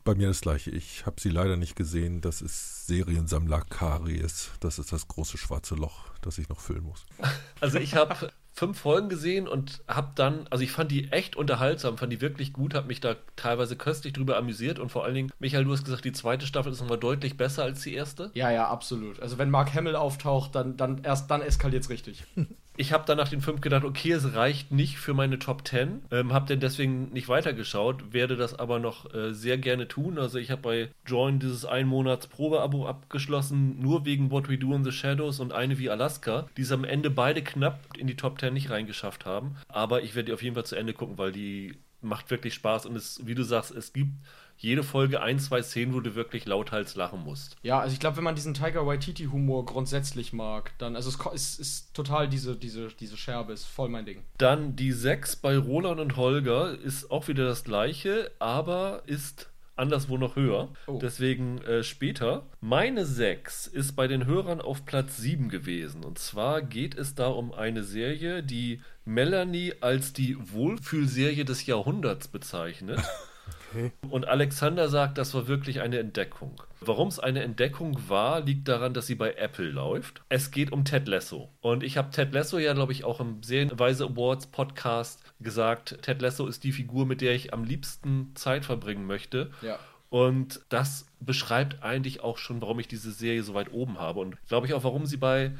bei 0.05 0.15
mir 0.15 0.29
das 0.29 0.41
gleiche. 0.41 0.71
Ich 0.71 1.05
habe 1.07 1.21
sie 1.21 1.29
leider 1.29 1.57
nicht 1.57 1.77
gesehen. 1.77 2.21
Das 2.21 2.41
ist 2.41 2.87
Seriensammler 2.87 3.63
Karies. 3.69 4.51
Das 4.61 4.79
ist 4.79 4.93
das 4.93 5.09
große 5.09 5.37
schwarze 5.37 5.75
Loch, 5.75 6.05
das 6.23 6.39
ich 6.39 6.49
noch 6.49 6.61
füllen 6.61 6.85
muss. 6.85 7.05
Also 7.61 7.79
ich 7.79 7.97
habe 7.97 8.31
fünf 8.53 8.79
Folgen 8.79 9.09
gesehen 9.09 9.49
und 9.49 9.83
habe 9.89 10.13
dann, 10.15 10.47
also 10.51 10.63
ich 10.63 10.71
fand 10.71 10.93
die 10.93 11.11
echt 11.13 11.35
unterhaltsam, 11.35 11.99
fand 11.99 12.13
die 12.13 12.21
wirklich 12.21 12.53
gut, 12.53 12.73
habe 12.73 12.87
mich 12.87 13.01
da 13.01 13.17
teilweise 13.35 13.75
köstlich 13.75 14.13
drüber 14.13 14.37
amüsiert 14.37 14.79
und 14.79 14.91
vor 14.91 15.05
allen 15.05 15.15
Dingen, 15.15 15.33
Michael, 15.41 15.65
du 15.65 15.73
hast 15.73 15.85
gesagt, 15.85 16.05
die 16.05 16.13
zweite 16.13 16.47
Staffel 16.47 16.73
ist 16.73 16.81
nochmal 16.81 16.99
deutlich 16.99 17.37
besser 17.37 17.65
als 17.65 17.83
die 17.83 17.95
erste. 17.95 18.31
Ja, 18.35 18.51
ja, 18.53 18.69
absolut. 18.69 19.21
Also 19.21 19.39
wenn 19.39 19.51
Mark 19.51 19.75
Hamill 19.75 19.97
auftaucht, 19.97 20.55
dann, 20.55 20.77
dann 20.77 21.03
erst 21.03 21.31
dann 21.31 21.43
eskaliert 21.43 21.83
es 21.83 21.91
richtig. 21.91 22.25
ich 22.79 22.93
habe 22.93 23.05
dann 23.05 23.19
nach 23.19 23.29
den 23.29 23.41
fünf 23.41 23.61
gedacht, 23.61 23.85
okay, 23.85 24.13
es 24.13 24.35
reicht 24.35 24.71
nicht 24.71 24.99
für 24.99 25.13
meine 25.13 25.41
Top 25.41 25.65
Ten. 25.65 26.03
Ähm, 26.13 26.33
habe 26.33 26.47
denn 26.47 26.61
deswegen 26.61 27.13
nicht 27.13 27.29
weitergeschaut, 27.29 28.13
werde 28.13 28.37
das 28.37 28.57
aber 28.57 28.79
noch 28.79 29.13
äh, 29.13 29.35
sehr 29.35 29.59
gerne 29.59 29.89
tun. 29.89 30.17
Also 30.17 30.39
ich 30.39 30.53
habe 30.53 30.63
bei 30.63 30.89
Join 31.05 31.41
dieses 31.41 31.65
ein 31.65 31.89
Monats 31.89 32.29
Probeabo 32.29 32.87
abgeschlossen, 32.87 33.81
nur 33.81 34.05
wegen 34.05 34.31
What 34.31 34.49
We 34.49 34.59
Do 34.59 34.73
in 34.75 34.85
the 34.85 34.93
Shadows 34.93 35.41
und 35.41 35.53
eine 35.53 35.79
wie 35.79 35.91
Alaska, 35.91 36.47
die 36.57 36.63
es 36.63 36.71
am 36.71 36.85
Ende 36.85 37.11
beide 37.11 37.43
knapp 37.43 37.81
in 37.99 38.07
die 38.07 38.17
Top 38.17 38.39
Ten 38.39 38.55
nicht 38.55 38.71
reingeschafft 38.71 39.27
haben. 39.27 39.57
Aber 39.67 40.03
ich 40.03 40.15
werde 40.15 40.27
die 40.27 40.33
auf 40.33 40.43
jeden 40.43 40.55
Fall 40.55 40.67
zu 40.67 40.77
Ende 40.77 40.93
gucken, 40.93 41.19
weil 41.19 41.33
die 41.33 41.75
macht 42.01 42.31
wirklich 42.31 42.55
Spaß 42.55 42.87
und 42.87 42.95
es, 42.95 43.27
wie 43.27 43.35
du 43.35 43.43
sagst, 43.43 43.73
es 43.73 43.93
gibt 43.93 44.13
jede 44.59 44.83
Folge 44.83 45.23
ein, 45.23 45.39
zwei 45.39 45.63
Szenen, 45.63 45.95
wo 45.95 46.01
du 46.01 46.15
wirklich 46.15 46.45
lauthals 46.45 46.97
lachen 46.97 47.23
musst. 47.23 47.57
Ja, 47.63 47.79
also 47.79 47.93
ich 47.93 48.01
glaube, 48.01 48.17
wenn 48.17 48.25
man 48.25 48.35
diesen 48.35 48.55
Tiger 48.55 48.87
Waititi-Humor 48.87 49.65
grundsätzlich 49.65 50.33
mag, 50.33 50.73
dann, 50.79 50.97
also 50.97 51.09
es 51.09 51.17
ist, 51.35 51.61
ist, 51.61 51.95
total 51.95 52.29
diese, 52.29 52.57
diese, 52.57 52.89
diese 52.89 53.17
Scherbe, 53.17 53.53
ist 53.53 53.65
voll 53.65 53.89
mein 53.89 54.05
Ding. 54.05 54.25
Dann 54.37 54.75
die 54.75 54.93
6 54.93 55.37
bei 55.37 55.57
Roland 55.57 56.01
und 56.01 56.17
Holger 56.17 56.77
ist 56.77 57.11
auch 57.11 57.29
wieder 57.29 57.47
das 57.47 57.63
gleiche, 57.63 58.33
aber 58.41 59.03
ist 59.07 59.49
anderswo 59.77 60.19
noch 60.19 60.35
höher. 60.35 60.71
Oh. 60.87 60.99
Deswegen 61.01 61.59
äh, 61.63 61.85
später. 61.85 62.47
Meine 62.61 63.07
6 63.07 63.69
ist 63.69 63.95
bei 63.95 64.09
den 64.09 64.27
Hörern 64.27 64.61
auf 64.61 64.85
Platz 64.85 65.19
7 65.19 65.49
gewesen. 65.49 66.05
Und 66.05 66.19
zwar 66.19 66.63
geht 66.63 66.97
es 66.97 67.15
da 67.15 67.29
um 67.29 67.53
eine 67.53 67.85
Serie, 67.85 68.43
die 68.43 68.81
Melanie 69.05 69.75
als 69.81 70.13
die 70.13 70.37
Wohlfühlserie 70.53 71.45
des 71.45 71.65
Jahrhunderts 71.67 72.27
bezeichnet. 72.27 73.01
Okay. 73.71 73.93
Und 74.09 74.27
Alexander 74.27 74.89
sagt, 74.89 75.19
das 75.19 75.35
war 75.35 75.47
wirklich 75.47 75.81
eine 75.81 75.99
Entdeckung. 75.99 76.63
Warum 76.81 77.09
es 77.09 77.19
eine 77.19 77.43
Entdeckung 77.43 77.99
war, 78.09 78.41
liegt 78.41 78.69
daran, 78.69 78.95
dass 78.95 79.07
sie 79.07 79.15
bei 79.15 79.35
Apple 79.35 79.71
läuft. 79.71 80.23
Es 80.29 80.51
geht 80.51 80.73
um 80.73 80.85
Ted 80.85 81.09
Lasso. 81.09 81.51
Und 81.61 81.83
ich 81.83 81.97
habe 81.97 82.11
Ted 82.11 82.33
Lasso 82.33 82.59
ja, 82.59 82.73
glaube 82.73 82.93
ich, 82.93 83.05
auch 83.05 83.21
im 83.21 83.43
Serienweise 83.43 84.05
Awards 84.05 84.47
Podcast 84.47 85.23
gesagt. 85.41 85.99
Ted 86.03 86.23
Lasso 86.23 86.47
ist 86.47 86.65
die 86.65 86.73
Figur, 86.73 87.07
mit 87.07 87.21
der 87.21 87.35
ich 87.35 87.53
am 87.53 87.65
liebsten 87.65 88.35
Zeit 88.37 88.65
verbringen 88.65 89.07
möchte. 89.07 89.51
Ja. 89.61 89.79
Und 90.11 90.61
das 90.69 91.07
beschreibt 91.21 91.83
eigentlich 91.83 92.21
auch 92.21 92.39
schon, 92.39 92.63
warum 92.63 92.81
ich 92.81 92.89
diese 92.89 93.13
Serie 93.13 93.43
so 93.43 93.55
weit 93.55 93.73
oben 93.73 93.99
habe. 93.99 94.21
Und 94.21 94.37
glaube 94.49 94.67
ich 94.67 94.75
auch, 94.75 94.85
warum 94.85 95.05
sie 95.05 95.19
bei 95.19 95.53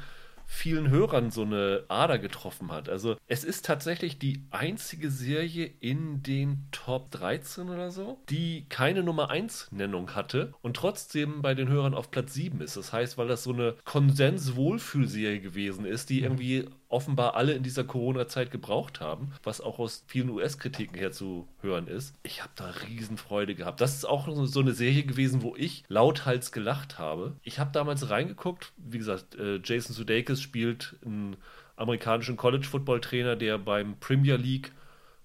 vielen 0.51 0.89
Hörern 0.89 1.29
so 1.29 1.43
eine 1.43 1.85
Ader 1.89 2.17
getroffen 2.17 2.71
hat. 2.71 2.89
Also 2.89 3.17
es 3.27 3.43
ist 3.43 3.65
tatsächlich 3.65 4.17
die 4.17 4.43
einzige 4.49 5.11
Serie 5.11 5.69
in 5.79 6.23
den 6.23 6.67
Top 6.71 7.11
13 7.11 7.69
oder 7.69 7.91
so, 7.91 8.19
die 8.29 8.65
keine 8.67 9.03
Nummer 9.03 9.29
1 9.29 9.67
Nennung 9.71 10.15
hatte 10.15 10.53
und 10.63 10.75
trotzdem 10.75 11.43
bei 11.43 11.53
den 11.53 11.69
Hörern 11.69 11.93
auf 11.93 12.09
Platz 12.09 12.33
7 12.33 12.61
ist. 12.61 12.75
Das 12.75 12.91
heißt, 12.91 13.19
weil 13.19 13.27
das 13.27 13.43
so 13.43 13.53
eine 13.53 13.75
Konsens-Wohlfühlserie 13.85 15.39
gewesen 15.39 15.85
ist, 15.85 16.09
die 16.09 16.17
mhm. 16.17 16.23
irgendwie 16.23 16.65
offenbar 16.89 17.35
alle 17.35 17.53
in 17.53 17.63
dieser 17.63 17.83
Corona-Zeit 17.83 18.51
gebraucht 18.51 18.99
haben, 18.99 19.31
was 19.43 19.61
auch 19.61 19.79
aus 19.79 20.03
vielen 20.07 20.29
US-Kritiken 20.29 20.97
her 20.97 21.11
zu 21.11 21.47
hören 21.61 21.87
ist. 21.87 22.15
Ich 22.23 22.41
habe 22.41 22.51
da 22.55 22.71
Riesenfreude 22.87 23.55
gehabt. 23.55 23.79
Das 23.79 23.95
ist 23.95 24.05
auch 24.05 24.27
so 24.45 24.59
eine 24.59 24.73
Serie 24.73 25.03
gewesen, 25.03 25.43
wo 25.43 25.55
ich 25.55 25.83
lauthals 25.87 26.51
gelacht 26.51 26.97
habe. 26.97 27.35
Ich 27.43 27.59
habe 27.59 27.71
damals 27.71 28.09
reingeguckt, 28.09 28.73
wie 28.77 28.97
gesagt, 28.97 29.35
äh, 29.35 29.59
Jason 29.63 29.95
Sudeikis 29.95 30.41
spielt 30.41 30.95
einen 31.05 31.37
amerikanischen 31.75 32.35
College-Football-Trainer, 32.35 33.35
der 33.35 33.57
beim 33.57 33.97
Premier 33.99 34.35
League 34.35 34.71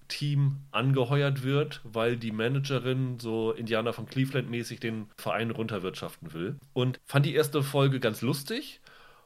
Team 0.07 0.57
angeheuert 0.71 1.43
wird, 1.43 1.81
weil 1.83 2.15
die 2.15 2.31
Managerin 2.31 3.19
so 3.19 3.51
Indianer 3.51 3.91
von 3.91 4.05
Cleveland 4.05 4.49
mäßig 4.49 4.79
den 4.79 5.07
Verein 5.17 5.51
runterwirtschaften 5.51 6.33
will. 6.33 6.57
Und 6.73 6.99
fand 7.05 7.25
die 7.25 7.33
erste 7.33 7.63
Folge 7.63 7.99
ganz 7.99 8.21
lustig, 8.21 8.81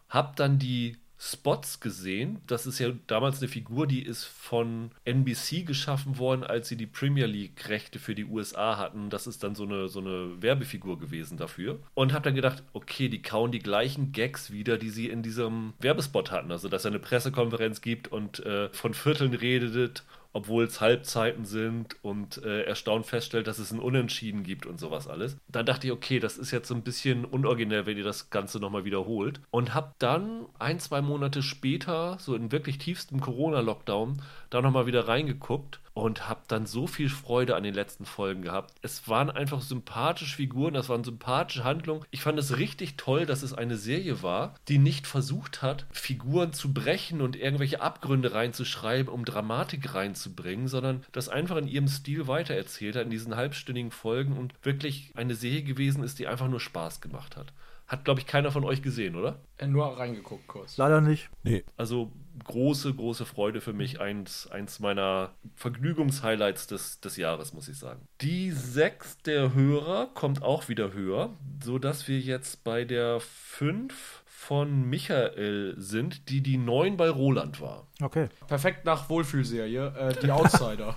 hab 0.07 0.37
dann 0.37 0.57
die 0.57 0.97
Spots 1.21 1.81
gesehen. 1.81 2.39
Das 2.47 2.65
ist 2.65 2.79
ja 2.79 2.91
damals 3.07 3.39
eine 3.39 3.49
Figur, 3.49 3.87
die 3.87 4.01
ist 4.01 4.23
von 4.23 4.91
NBC 5.03 5.65
geschaffen 5.65 6.17
worden, 6.17 6.45
als 6.45 6.69
sie 6.69 6.77
die 6.77 6.87
Premier 6.87 7.25
League-Rechte 7.25 7.99
für 7.99 8.15
die 8.15 8.23
USA 8.23 8.77
hatten. 8.77 9.09
Das 9.09 9.27
ist 9.27 9.43
dann 9.43 9.53
so 9.53 9.63
eine, 9.63 9.89
so 9.89 9.99
eine 9.99 10.41
Werbefigur 10.41 10.97
gewesen 10.97 11.37
dafür. 11.37 11.79
Und 11.93 12.13
habe 12.13 12.23
dann 12.23 12.35
gedacht, 12.35 12.63
okay, 12.71 13.09
die 13.09 13.21
kauen 13.21 13.51
die 13.51 13.59
gleichen 13.59 14.13
Gags 14.13 14.51
wieder, 14.51 14.77
die 14.77 14.89
sie 14.89 15.07
in 15.07 15.21
diesem 15.21 15.73
Werbespot 15.79 16.31
hatten. 16.31 16.51
Also, 16.51 16.69
dass 16.69 16.85
er 16.85 16.91
eine 16.91 16.99
Pressekonferenz 16.99 17.81
gibt 17.81 18.07
und 18.07 18.39
äh, 18.45 18.69
von 18.69 18.93
Vierteln 18.93 19.33
redet 19.33 20.03
obwohl 20.33 20.65
es 20.65 20.81
Halbzeiten 20.81 21.45
sind 21.45 21.95
und 22.03 22.43
äh, 22.43 22.63
erstaunt 22.63 23.05
feststellt, 23.05 23.47
dass 23.47 23.59
es 23.59 23.71
ein 23.71 23.79
Unentschieden 23.79 24.43
gibt 24.43 24.65
und 24.65 24.79
sowas 24.79 25.07
alles. 25.07 25.37
Dann 25.47 25.65
dachte 25.65 25.87
ich, 25.87 25.93
okay, 25.93 26.19
das 26.19 26.37
ist 26.37 26.51
jetzt 26.51 26.67
so 26.67 26.75
ein 26.75 26.83
bisschen 26.83 27.25
unoriginell, 27.25 27.85
wenn 27.85 27.97
ihr 27.97 28.03
das 28.03 28.29
Ganze 28.29 28.59
nochmal 28.59 28.85
wiederholt. 28.85 29.41
Und 29.51 29.73
habe 29.73 29.93
dann 29.99 30.45
ein, 30.59 30.79
zwei 30.79 31.01
Monate 31.01 31.41
später, 31.41 32.17
so 32.19 32.35
in 32.35 32.51
wirklich 32.51 32.77
tiefstem 32.77 33.21
Corona-Lockdown, 33.21 34.21
da 34.49 34.61
nochmal 34.61 34.85
wieder 34.85 35.07
reingeguckt 35.07 35.79
und 36.03 36.29
habe 36.29 36.41
dann 36.47 36.65
so 36.65 36.87
viel 36.87 37.09
Freude 37.09 37.55
an 37.55 37.63
den 37.63 37.73
letzten 37.73 38.05
Folgen 38.05 38.41
gehabt. 38.41 38.73
Es 38.81 39.07
waren 39.07 39.29
einfach 39.29 39.61
sympathische 39.61 40.35
Figuren, 40.35 40.73
das 40.73 40.89
waren 40.89 41.03
sympathische 41.03 41.63
Handlungen. 41.63 42.05
Ich 42.11 42.21
fand 42.21 42.39
es 42.39 42.57
richtig 42.57 42.97
toll, 42.97 43.25
dass 43.25 43.43
es 43.43 43.53
eine 43.53 43.77
Serie 43.77 44.23
war, 44.23 44.55
die 44.67 44.77
nicht 44.77 45.07
versucht 45.07 45.61
hat, 45.61 45.85
Figuren 45.91 46.53
zu 46.53 46.73
brechen 46.73 47.21
und 47.21 47.35
irgendwelche 47.35 47.81
Abgründe 47.81 48.33
reinzuschreiben, 48.33 49.11
um 49.11 49.25
Dramatik 49.25 49.93
reinzubringen, 49.93 50.67
sondern 50.67 51.03
das 51.11 51.29
einfach 51.29 51.57
in 51.57 51.67
ihrem 51.67 51.87
Stil 51.87 52.27
weitererzählt 52.27 52.95
hat 52.95 53.03
in 53.03 53.11
diesen 53.11 53.35
halbstündigen 53.35 53.91
Folgen 53.91 54.37
und 54.37 54.53
wirklich 54.63 55.11
eine 55.15 55.35
Serie 55.35 55.63
gewesen 55.63 56.03
ist, 56.03 56.19
die 56.19 56.27
einfach 56.27 56.47
nur 56.47 56.59
Spaß 56.59 57.01
gemacht 57.01 57.37
hat. 57.37 57.53
Hat, 57.87 58.05
glaube 58.05 58.19
ich, 58.19 58.27
keiner 58.27 58.51
von 58.51 58.63
euch 58.63 58.83
gesehen, 58.83 59.15
oder? 59.15 59.39
Äh, 59.57 59.65
nur 59.65 59.97
reingeguckt 59.97 60.47
kurz. 60.47 60.77
Leider 60.77 61.01
nicht. 61.01 61.29
Nee. 61.43 61.63
Also 61.75 62.11
große, 62.43 62.93
große 62.93 63.25
Freude 63.25 63.61
für 63.61 63.73
mich. 63.73 63.99
Eins, 63.99 64.47
eins 64.51 64.79
meiner 64.79 65.31
Vergnügungshighlights 65.55 66.67
des, 66.67 66.99
des 67.01 67.17
Jahres, 67.17 67.53
muss 67.53 67.67
ich 67.67 67.77
sagen. 67.77 68.07
Die 68.21 68.51
6 68.51 69.19
der 69.19 69.53
Hörer 69.53 70.07
kommt 70.13 70.41
auch 70.41 70.69
wieder 70.69 70.93
höher, 70.93 71.31
sodass 71.63 72.07
wir 72.07 72.19
jetzt 72.19 72.63
bei 72.63 72.85
der 72.85 73.19
5 73.19 74.23
von 74.25 74.89
Michael 74.89 75.75
sind, 75.77 76.29
die 76.29 76.41
die 76.41 76.57
9 76.57 76.97
bei 76.97 77.09
Roland 77.09 77.61
war. 77.61 77.87
Okay. 78.01 78.29
Perfekt 78.47 78.85
nach 78.85 79.09
Wohlfühlserie. 79.09 79.93
Äh, 79.97 80.15
die 80.21 80.31
Outsider. 80.31 80.95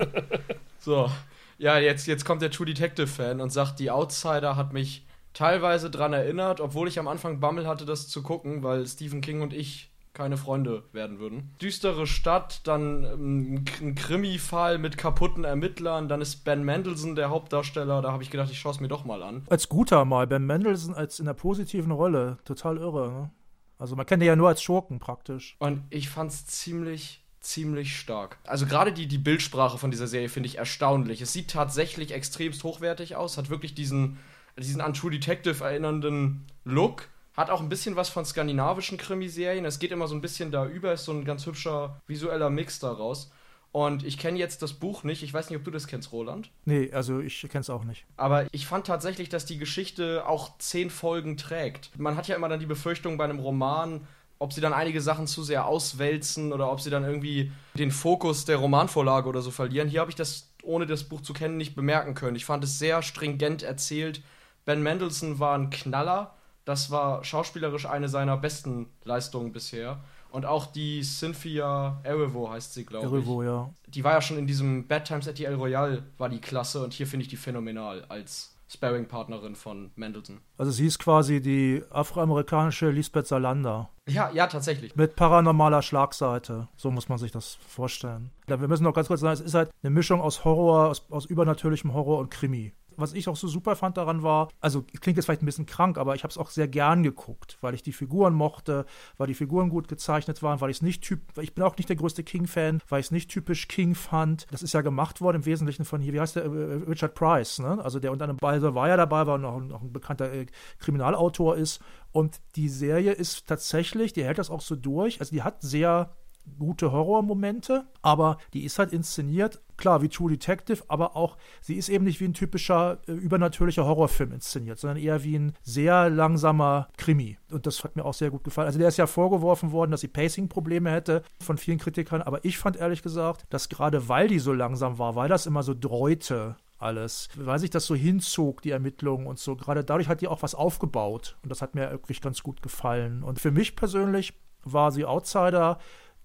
so. 0.80 1.10
Ja, 1.56 1.78
jetzt, 1.78 2.06
jetzt 2.06 2.24
kommt 2.24 2.42
der 2.42 2.50
True 2.50 2.66
Detective-Fan 2.66 3.40
und 3.40 3.50
sagt, 3.50 3.78
die 3.78 3.90
Outsider 3.90 4.56
hat 4.56 4.72
mich 4.72 5.06
teilweise 5.34 5.90
dran 5.90 6.12
erinnert, 6.12 6.60
obwohl 6.60 6.88
ich 6.88 6.98
am 6.98 7.08
Anfang 7.08 7.40
Bammel 7.40 7.66
hatte, 7.66 7.84
das 7.84 8.08
zu 8.08 8.22
gucken, 8.22 8.62
weil 8.62 8.86
Stephen 8.86 9.20
King 9.20 9.42
und 9.42 9.52
ich 9.52 9.90
keine 10.14 10.36
Freunde 10.36 10.84
werden 10.92 11.18
würden. 11.18 11.54
Düstere 11.60 12.06
Stadt, 12.06 12.66
dann 12.66 13.04
ähm, 13.04 13.64
ein 13.80 13.94
Krimi-Fall 13.94 14.78
mit 14.78 14.96
kaputten 14.96 15.44
Ermittlern, 15.44 16.08
dann 16.08 16.20
ist 16.20 16.44
Ben 16.44 16.64
Mendelssohn 16.64 17.14
der 17.14 17.30
Hauptdarsteller, 17.30 18.00
da 18.00 18.12
habe 18.12 18.22
ich 18.22 18.30
gedacht, 18.30 18.50
ich 18.50 18.58
schaue 18.58 18.72
es 18.72 18.80
mir 18.80 18.88
doch 18.88 19.04
mal 19.04 19.22
an. 19.22 19.42
Als 19.50 19.68
guter 19.68 20.04
mal, 20.04 20.26
Ben 20.26 20.46
Mendelssohn 20.46 20.94
als 20.94 21.18
in 21.18 21.26
der 21.26 21.34
positiven 21.34 21.92
Rolle, 21.92 22.38
total 22.44 22.78
irre. 22.78 23.12
Ne? 23.12 23.30
Also 23.78 23.96
man 23.96 24.06
kennt 24.06 24.22
ihn 24.22 24.28
ja 24.28 24.36
nur 24.36 24.48
als 24.48 24.62
Schurken 24.62 25.00
praktisch. 25.00 25.56
Und 25.58 25.82
ich 25.90 26.08
fand 26.08 26.30
es 26.30 26.46
ziemlich 26.46 27.20
ziemlich 27.40 27.98
stark. 27.98 28.38
Also 28.44 28.64
gerade 28.64 28.90
die, 28.90 29.06
die 29.06 29.18
Bildsprache 29.18 29.76
von 29.76 29.90
dieser 29.90 30.06
Serie 30.06 30.30
finde 30.30 30.46
ich 30.46 30.56
erstaunlich. 30.56 31.20
Es 31.20 31.34
sieht 31.34 31.50
tatsächlich 31.50 32.12
extremst 32.12 32.64
hochwertig 32.64 33.16
aus, 33.16 33.36
hat 33.36 33.50
wirklich 33.50 33.74
diesen 33.74 34.16
diesen 34.62 34.80
an 34.80 34.94
True 34.94 35.10
Detective 35.10 35.62
erinnernden 35.64 36.46
Look. 36.64 37.08
Hat 37.36 37.50
auch 37.50 37.60
ein 37.60 37.68
bisschen 37.68 37.96
was 37.96 38.08
von 38.08 38.24
skandinavischen 38.24 38.98
Krimiserien. 38.98 39.64
Es 39.64 39.78
geht 39.78 39.92
immer 39.92 40.06
so 40.06 40.14
ein 40.14 40.20
bisschen 40.20 40.50
da 40.52 40.66
über, 40.66 40.92
ist 40.92 41.04
so 41.04 41.12
ein 41.12 41.24
ganz 41.24 41.46
hübscher 41.46 42.00
visueller 42.06 42.50
Mix 42.50 42.78
daraus. 42.78 43.30
Und 43.72 44.04
ich 44.04 44.18
kenne 44.18 44.38
jetzt 44.38 44.62
das 44.62 44.72
Buch 44.72 45.02
nicht. 45.02 45.24
Ich 45.24 45.34
weiß 45.34 45.50
nicht, 45.50 45.58
ob 45.58 45.64
du 45.64 45.72
das 45.72 45.88
kennst, 45.88 46.12
Roland. 46.12 46.50
Nee, 46.64 46.92
also 46.92 47.18
ich 47.18 47.40
kenne 47.50 47.62
es 47.62 47.70
auch 47.70 47.82
nicht. 47.82 48.06
Aber 48.16 48.46
ich 48.52 48.68
fand 48.68 48.86
tatsächlich, 48.86 49.28
dass 49.28 49.46
die 49.46 49.58
Geschichte 49.58 50.28
auch 50.28 50.56
zehn 50.58 50.90
Folgen 50.90 51.36
trägt. 51.36 51.90
Man 51.98 52.16
hat 52.16 52.28
ja 52.28 52.36
immer 52.36 52.48
dann 52.48 52.60
die 52.60 52.66
Befürchtung 52.66 53.16
bei 53.16 53.24
einem 53.24 53.40
Roman, 53.40 54.06
ob 54.38 54.52
sie 54.52 54.60
dann 54.60 54.72
einige 54.72 55.00
Sachen 55.00 55.26
zu 55.26 55.42
sehr 55.42 55.66
auswälzen 55.66 56.52
oder 56.52 56.70
ob 56.70 56.80
sie 56.80 56.90
dann 56.90 57.02
irgendwie 57.02 57.50
den 57.76 57.90
Fokus 57.90 58.44
der 58.44 58.58
Romanvorlage 58.58 59.28
oder 59.28 59.42
so 59.42 59.50
verlieren. 59.50 59.88
Hier 59.88 60.00
habe 60.00 60.10
ich 60.10 60.16
das, 60.16 60.52
ohne 60.62 60.86
das 60.86 61.02
Buch 61.02 61.22
zu 61.22 61.32
kennen, 61.32 61.56
nicht 61.56 61.74
bemerken 61.74 62.14
können. 62.14 62.36
Ich 62.36 62.44
fand 62.44 62.62
es 62.62 62.78
sehr 62.78 63.02
stringent 63.02 63.64
erzählt 63.64 64.22
Ben 64.64 64.82
Mendelssohn 64.82 65.38
war 65.38 65.56
ein 65.56 65.70
Knaller. 65.70 66.34
Das 66.64 66.90
war 66.90 67.24
schauspielerisch 67.24 67.86
eine 67.86 68.08
seiner 68.08 68.36
besten 68.36 68.86
Leistungen 69.04 69.52
bisher. 69.52 70.00
Und 70.30 70.46
auch 70.46 70.66
die 70.66 71.02
Cynthia 71.02 72.00
Erivo 72.02 72.50
heißt 72.50 72.74
sie, 72.74 72.84
glaube 72.84 73.06
ich. 73.06 73.12
Erivo, 73.12 73.42
ja. 73.42 73.70
Die 73.86 74.02
war 74.02 74.12
ja 74.14 74.20
schon 74.20 74.38
in 74.38 74.46
diesem 74.46 74.88
Bad 74.88 75.04
Times 75.04 75.28
at 75.28 75.36
the 75.36 75.44
El 75.44 75.54
Royale, 75.54 76.02
war 76.18 76.28
die 76.28 76.40
klasse. 76.40 76.82
Und 76.82 76.92
hier 76.92 77.06
finde 77.06 77.22
ich 77.22 77.28
die 77.28 77.36
phänomenal 77.36 78.04
als 78.08 78.54
Sparring-Partnerin 78.68 79.54
von 79.54 79.90
Mendelssohn. 79.94 80.40
Also 80.58 80.72
sie 80.72 80.86
ist 80.86 80.98
quasi 80.98 81.40
die 81.40 81.82
afroamerikanische 81.90 82.90
Lisbeth 82.90 83.26
Salander. 83.26 83.90
Ja, 84.08 84.30
ja, 84.32 84.46
tatsächlich. 84.46 84.96
Mit 84.96 85.16
paranormaler 85.16 85.82
Schlagseite. 85.82 86.68
So 86.76 86.90
muss 86.90 87.08
man 87.08 87.18
sich 87.18 87.30
das 87.30 87.58
vorstellen. 87.68 88.30
Wir 88.46 88.56
müssen 88.56 88.84
noch 88.84 88.94
ganz 88.94 89.08
kurz 89.08 89.20
sagen, 89.20 89.34
es 89.34 89.40
ist 89.40 89.54
halt 89.54 89.70
eine 89.82 89.90
Mischung 89.90 90.20
aus 90.20 90.44
Horror, 90.44 90.88
aus, 90.88 91.06
aus 91.10 91.26
übernatürlichem 91.26 91.94
Horror 91.94 92.18
und 92.18 92.30
Krimi 92.30 92.72
was 92.96 93.12
ich 93.12 93.28
auch 93.28 93.36
so 93.36 93.48
super 93.48 93.76
fand 93.76 93.96
daran 93.96 94.22
war, 94.22 94.48
also 94.60 94.82
klingt 95.00 95.16
jetzt 95.16 95.26
vielleicht 95.26 95.42
ein 95.42 95.46
bisschen 95.46 95.66
krank, 95.66 95.98
aber 95.98 96.14
ich 96.14 96.22
habe 96.22 96.30
es 96.30 96.38
auch 96.38 96.50
sehr 96.50 96.68
gern 96.68 97.02
geguckt, 97.02 97.58
weil 97.60 97.74
ich 97.74 97.82
die 97.82 97.92
Figuren 97.92 98.34
mochte, 98.34 98.86
weil 99.16 99.26
die 99.26 99.34
Figuren 99.34 99.68
gut 99.68 99.88
gezeichnet 99.88 100.42
waren, 100.42 100.60
weil 100.60 100.70
ich 100.70 100.78
es 100.78 100.82
nicht 100.82 101.02
typ, 101.02 101.20
ich 101.38 101.54
bin 101.54 101.64
auch 101.64 101.76
nicht 101.76 101.88
der 101.88 101.96
größte 101.96 102.22
King-Fan, 102.22 102.80
weil 102.88 103.00
ich 103.00 103.06
es 103.06 103.10
nicht 103.12 103.30
typisch 103.30 103.68
King 103.68 103.94
fand. 103.94 104.46
Das 104.50 104.62
ist 104.62 104.74
ja 104.74 104.80
gemacht 104.80 105.20
worden 105.20 105.38
im 105.38 105.46
Wesentlichen 105.46 105.84
von 105.84 106.00
hier, 106.00 106.12
wie 106.12 106.20
heißt 106.20 106.36
der, 106.36 106.44
äh, 106.44 106.48
Richard 106.88 107.14
Price, 107.14 107.58
ne? 107.58 107.82
Also 107.82 108.00
der 108.00 108.12
unter 108.12 108.24
einem 108.24 108.36
Balser 108.36 108.74
war 108.74 108.88
ja 108.88 108.96
dabei, 108.96 109.26
war 109.26 109.38
noch, 109.38 109.60
noch 109.60 109.82
ein 109.82 109.92
bekannter 109.92 110.32
äh, 110.32 110.46
Kriminalautor 110.78 111.56
ist. 111.56 111.80
Und 112.12 112.40
die 112.56 112.68
Serie 112.68 113.12
ist 113.12 113.46
tatsächlich, 113.48 114.12
die 114.12 114.24
hält 114.24 114.38
das 114.38 114.50
auch 114.50 114.60
so 114.60 114.76
durch. 114.76 115.20
Also 115.20 115.34
die 115.34 115.42
hat 115.42 115.62
sehr 115.62 116.14
gute 116.58 116.92
Horrormomente, 116.92 117.86
aber 118.02 118.38
die 118.52 118.64
ist 118.64 118.78
halt 118.78 118.92
inszeniert, 118.92 119.60
klar, 119.76 120.02
wie 120.02 120.08
True 120.08 120.30
Detective, 120.30 120.82
aber 120.88 121.16
auch, 121.16 121.36
sie 121.60 121.74
ist 121.74 121.88
eben 121.88 122.04
nicht 122.04 122.20
wie 122.20 122.26
ein 122.26 122.34
typischer 122.34 122.98
äh, 123.08 123.12
übernatürlicher 123.12 123.84
Horrorfilm 123.84 124.32
inszeniert, 124.32 124.78
sondern 124.78 124.98
eher 124.98 125.24
wie 125.24 125.38
ein 125.38 125.54
sehr 125.62 126.10
langsamer 126.10 126.88
Krimi. 126.96 127.38
Und 127.50 127.66
das 127.66 127.82
hat 127.82 127.96
mir 127.96 128.04
auch 128.04 128.14
sehr 128.14 128.30
gut 128.30 128.44
gefallen. 128.44 128.66
Also 128.66 128.78
der 128.78 128.88
ist 128.88 128.98
ja 128.98 129.06
vorgeworfen 129.06 129.72
worden, 129.72 129.90
dass 129.90 130.00
sie 130.00 130.08
Pacing-Probleme 130.08 130.90
hätte 130.90 131.22
von 131.40 131.58
vielen 131.58 131.78
Kritikern, 131.78 132.22
aber 132.22 132.44
ich 132.44 132.58
fand 132.58 132.76
ehrlich 132.76 133.02
gesagt, 133.02 133.44
dass 133.50 133.68
gerade 133.68 134.08
weil 134.08 134.28
die 134.28 134.38
so 134.38 134.52
langsam 134.52 134.98
war, 134.98 135.16
weil 135.16 135.28
das 135.28 135.46
immer 135.46 135.62
so 135.62 135.74
dreute, 135.78 136.56
alles, 136.78 137.28
weil 137.36 137.58
sich 137.58 137.70
das 137.70 137.86
so 137.86 137.94
hinzog, 137.94 138.60
die 138.60 138.70
Ermittlungen 138.70 139.26
und 139.26 139.38
so. 139.38 139.56
Gerade 139.56 139.84
dadurch 139.84 140.08
hat 140.08 140.20
die 140.20 140.28
auch 140.28 140.42
was 140.42 140.54
aufgebaut 140.54 141.36
und 141.42 141.48
das 141.50 141.62
hat 141.62 141.74
mir 141.74 141.90
wirklich 141.90 142.20
ganz 142.20 142.42
gut 142.42 142.62
gefallen. 142.62 143.22
Und 143.22 143.40
für 143.40 143.50
mich 143.50 143.74
persönlich 143.74 144.34
war 144.64 144.92
sie 144.92 145.04
Outsider 145.04 145.78